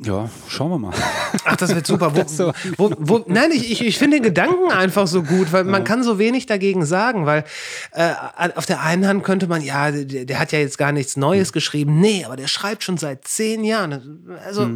Ja, 0.01 0.29
schauen 0.47 0.71
wir 0.71 0.77
mal. 0.79 0.93
Ach, 1.43 1.57
das 1.57 1.75
wird 1.75 1.85
super. 1.85 2.15
Wo, 2.15 2.23
So. 2.25 2.53
wo, 2.77 2.91
wo, 2.97 3.23
nein, 3.27 3.51
ich, 3.51 3.69
ich, 3.69 3.85
ich 3.85 3.97
finde 3.97 4.17
den 4.17 4.23
Gedanken 4.23 4.71
einfach 4.71 5.07
so 5.07 5.23
gut, 5.23 5.51
weil 5.51 5.65
man 5.65 5.83
kann 5.83 6.03
so 6.03 6.17
wenig 6.17 6.45
dagegen 6.45 6.85
sagen, 6.85 7.25
weil 7.25 7.43
äh, 7.91 8.13
auf 8.55 8.65
der 8.65 8.81
einen 8.81 9.05
Hand 9.05 9.25
könnte 9.25 9.47
man, 9.47 9.61
ja, 9.61 9.91
der, 9.91 10.23
der 10.25 10.39
hat 10.39 10.53
ja 10.53 10.59
jetzt 10.59 10.77
gar 10.77 10.93
nichts 10.93 11.17
Neues 11.17 11.51
geschrieben. 11.51 11.99
Nee, 11.99 12.23
aber 12.23 12.37
der 12.37 12.47
schreibt 12.47 12.83
schon 12.83 12.97
seit 12.97 13.27
zehn 13.27 13.65
Jahren. 13.65 14.37
Also, 14.45 14.69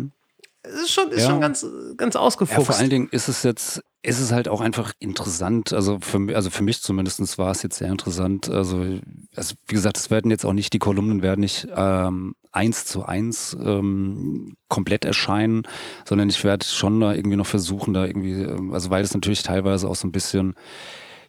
es 0.63 0.73
ist 0.73 0.91
schon, 0.91 1.09
ist 1.11 1.23
Ja. 1.23 1.29
schon 1.29 1.41
ganz, 1.41 1.65
ganz 1.97 2.13
Ja, 2.15 2.21
ausgefuchst. 2.21 2.65
vor 2.65 2.75
allen 2.77 2.89
Dingen 2.89 3.09
ist 3.11 3.27
es 3.27 3.43
jetzt, 3.43 3.83
ist 4.01 4.19
es 4.19 4.31
halt 4.31 4.47
auch 4.47 4.61
einfach 4.61 4.93
interessant. 4.99 5.73
Also 5.73 5.99
für, 6.01 6.35
also 6.35 6.49
für 6.49 6.63
mich 6.63 6.81
zumindest 6.81 7.37
war 7.37 7.51
es 7.51 7.63
jetzt 7.63 7.77
sehr 7.77 7.89
interessant. 7.89 8.49
Also, 8.49 8.99
also 9.35 9.55
wie 9.67 9.73
gesagt, 9.75 9.97
es 9.97 10.09
werden 10.09 10.31
jetzt 10.31 10.45
auch 10.45 10.53
nicht, 10.53 10.73
die 10.73 10.79
Kolumnen 10.79 11.21
werden 11.21 11.41
nicht 11.41 11.67
ähm, 11.75 12.35
eins 12.51 12.85
zu 12.85 13.05
eins 13.05 13.55
ähm, 13.59 14.55
komplett 14.69 15.05
erscheinen, 15.05 15.63
sondern 16.07 16.29
ich 16.29 16.43
werde 16.43 16.65
schon 16.65 16.99
da 16.99 17.13
irgendwie 17.13 17.37
noch 17.37 17.47
versuchen, 17.47 17.93
da 17.93 18.05
irgendwie, 18.05 18.33
ähm, 18.41 18.73
also 18.73 18.89
weil 18.89 19.03
es 19.03 19.13
natürlich 19.13 19.43
teilweise 19.43 19.87
auch 19.87 19.95
so 19.95 20.07
ein 20.07 20.11
bisschen 20.11 20.53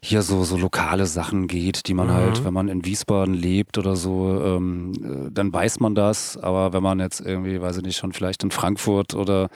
hier 0.07 0.21
so, 0.21 0.45
so 0.45 0.59
lokale 0.59 1.07
Sachen 1.07 1.47
geht, 1.49 1.89
die 1.89 1.95
man 1.95 2.13
halt, 2.13 2.41
Mhm. 2.41 2.45
wenn 2.45 2.53
man 2.55 2.69
in 2.69 2.85
Wiesbaden 2.85 3.33
lebt 3.33 3.79
oder 3.79 3.97
so, 3.97 4.39
ähm, 4.45 4.93
äh, 5.03 5.31
dann 5.33 5.51
weiß 5.51 5.81
man 5.81 5.95
das. 5.95 6.37
Aber 6.37 6.75
wenn 6.75 6.83
man 6.83 7.01
jetzt 7.01 7.21
irgendwie, 7.23 7.59
weiß 7.61 7.79
ich 7.79 7.83
nicht, 7.85 7.97
schon 7.97 8.13
vielleicht 8.13 8.43
in 8.45 8.51
Frankfurt 8.51 9.15
oder 9.15 9.49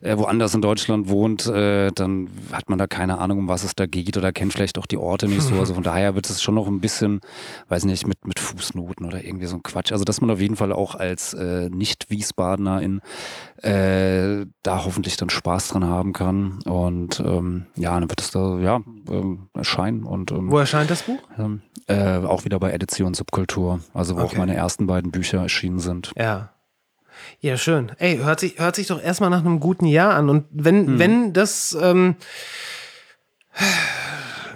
äh, 0.00 0.16
woanders 0.16 0.54
in 0.54 0.62
Deutschland 0.62 1.08
wohnt, 1.08 1.46
äh, 1.46 1.90
dann 1.92 2.28
hat 2.52 2.70
man 2.70 2.78
da 2.78 2.86
keine 2.86 3.18
Ahnung, 3.18 3.40
um 3.40 3.48
was 3.48 3.64
es 3.64 3.74
da 3.74 3.86
geht 3.86 4.16
oder 4.16 4.32
kennt 4.32 4.52
vielleicht 4.52 4.78
auch 4.78 4.86
die 4.86 4.98
Orte 4.98 5.26
nicht 5.26 5.42
so. 5.42 5.54
Also 5.62 5.74
von 5.74 5.82
daher 5.82 6.14
wird 6.14 6.30
es 6.30 6.40
schon 6.42 6.54
noch 6.54 6.68
ein 6.68 6.80
bisschen, 6.80 7.20
weiß 7.68 7.84
nicht, 7.84 8.06
mit, 8.06 8.24
mit 8.26 8.38
Fußnoten 8.38 9.04
oder 9.04 9.24
irgendwie 9.24 9.46
so 9.46 9.56
ein 9.56 9.62
Quatsch. 9.64 9.90
Also 9.90 10.04
dass 10.04 10.20
man 10.20 10.30
auf 10.30 10.40
jeden 10.40 10.56
Fall 10.56 10.72
auch 10.72 10.94
als 10.94 11.34
äh, 11.34 11.68
Nicht-Wiesbadenerin 11.70 13.00
äh, 13.62 14.46
da 14.62 14.84
hoffentlich 14.84 15.16
dann 15.16 15.30
Spaß 15.30 15.68
dran 15.68 15.84
haben 15.84 16.12
kann. 16.12 16.60
Und 16.64 17.20
ähm, 17.20 17.66
ja, 17.76 17.98
dann 17.98 18.08
wird 18.10 18.20
es 18.20 18.30
da 18.30 18.58
ja 18.58 18.80
ähm, 19.08 19.48
erscheinen 19.54 20.04
und 20.04 20.30
ähm, 20.32 20.50
Wo 20.50 20.58
erscheint 20.58 20.90
das 20.90 21.02
Buch? 21.04 21.18
ähm, 21.38 21.62
äh, 21.86 22.18
auch 22.18 22.44
wieder 22.44 22.58
bei 22.58 22.72
Edition 22.72 23.14
Subkultur, 23.14 23.80
also 23.94 24.16
wo 24.16 24.20
auch 24.20 24.24
Okay. 24.24 24.38
meine 24.38 24.54
ersten 24.54 24.86
beiden 24.86 25.10
Bücher 25.10 25.38
erschienen 25.42 25.78
sind. 25.78 26.12
Ja. 26.16 26.50
Ja, 27.40 27.56
schön. 27.56 27.92
Ey, 27.98 28.18
hört 28.18 28.40
sich, 28.40 28.58
hört 28.58 28.74
sich 28.74 28.86
doch 28.88 29.00
erstmal 29.00 29.30
nach 29.30 29.40
einem 29.40 29.60
guten 29.60 29.84
Jahr 29.86 30.14
an. 30.14 30.28
Und 30.30 30.46
wenn, 30.50 30.86
Hm. 30.86 30.98
wenn 30.98 31.32
das, 31.32 31.76
ähm, 31.80 32.16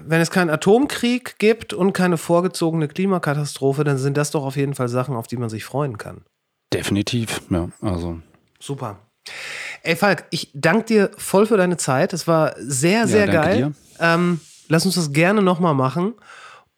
wenn 0.04 0.20
es 0.20 0.30
keinen 0.30 0.50
Atomkrieg 0.50 1.38
gibt 1.38 1.72
und 1.74 1.92
keine 1.92 2.16
vorgezogene 2.16 2.88
Klimakatastrophe, 2.88 3.84
dann 3.84 3.98
sind 3.98 4.16
das 4.16 4.30
doch 4.30 4.44
auf 4.44 4.56
jeden 4.56 4.74
Fall 4.74 4.88
Sachen, 4.88 5.16
auf 5.16 5.26
die 5.26 5.36
man 5.36 5.48
sich 5.50 5.64
freuen 5.64 5.98
kann. 5.98 6.24
Definitiv, 6.72 7.42
ja. 7.50 7.68
Also 7.80 8.20
Super. 8.58 8.98
Ey, 9.82 9.96
Falk, 9.96 10.24
ich 10.30 10.50
danke 10.54 10.84
dir 10.84 11.10
voll 11.16 11.46
für 11.46 11.56
deine 11.56 11.76
Zeit. 11.76 12.12
Es 12.12 12.26
war 12.26 12.54
sehr, 12.58 13.06
sehr 13.06 13.26
danke 13.26 13.42
geil. 13.42 13.72
Ähm, 14.00 14.40
lass 14.68 14.86
uns 14.86 14.96
das 14.96 15.12
gerne 15.12 15.42
nochmal 15.42 15.74
machen. 15.74 16.14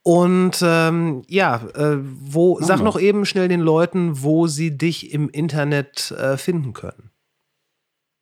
Und 0.02 0.58
ähm, 0.62 1.22
ja, 1.28 1.56
äh, 1.74 1.98
wo, 2.00 2.60
sag 2.60 2.80
noch 2.80 2.98
eben 2.98 3.26
schnell 3.26 3.48
den 3.48 3.60
Leuten, 3.60 4.22
wo 4.22 4.46
sie 4.46 4.76
dich 4.76 5.12
im 5.12 5.28
Internet 5.28 6.12
äh, 6.12 6.38
finden 6.38 6.72
können. 6.72 7.10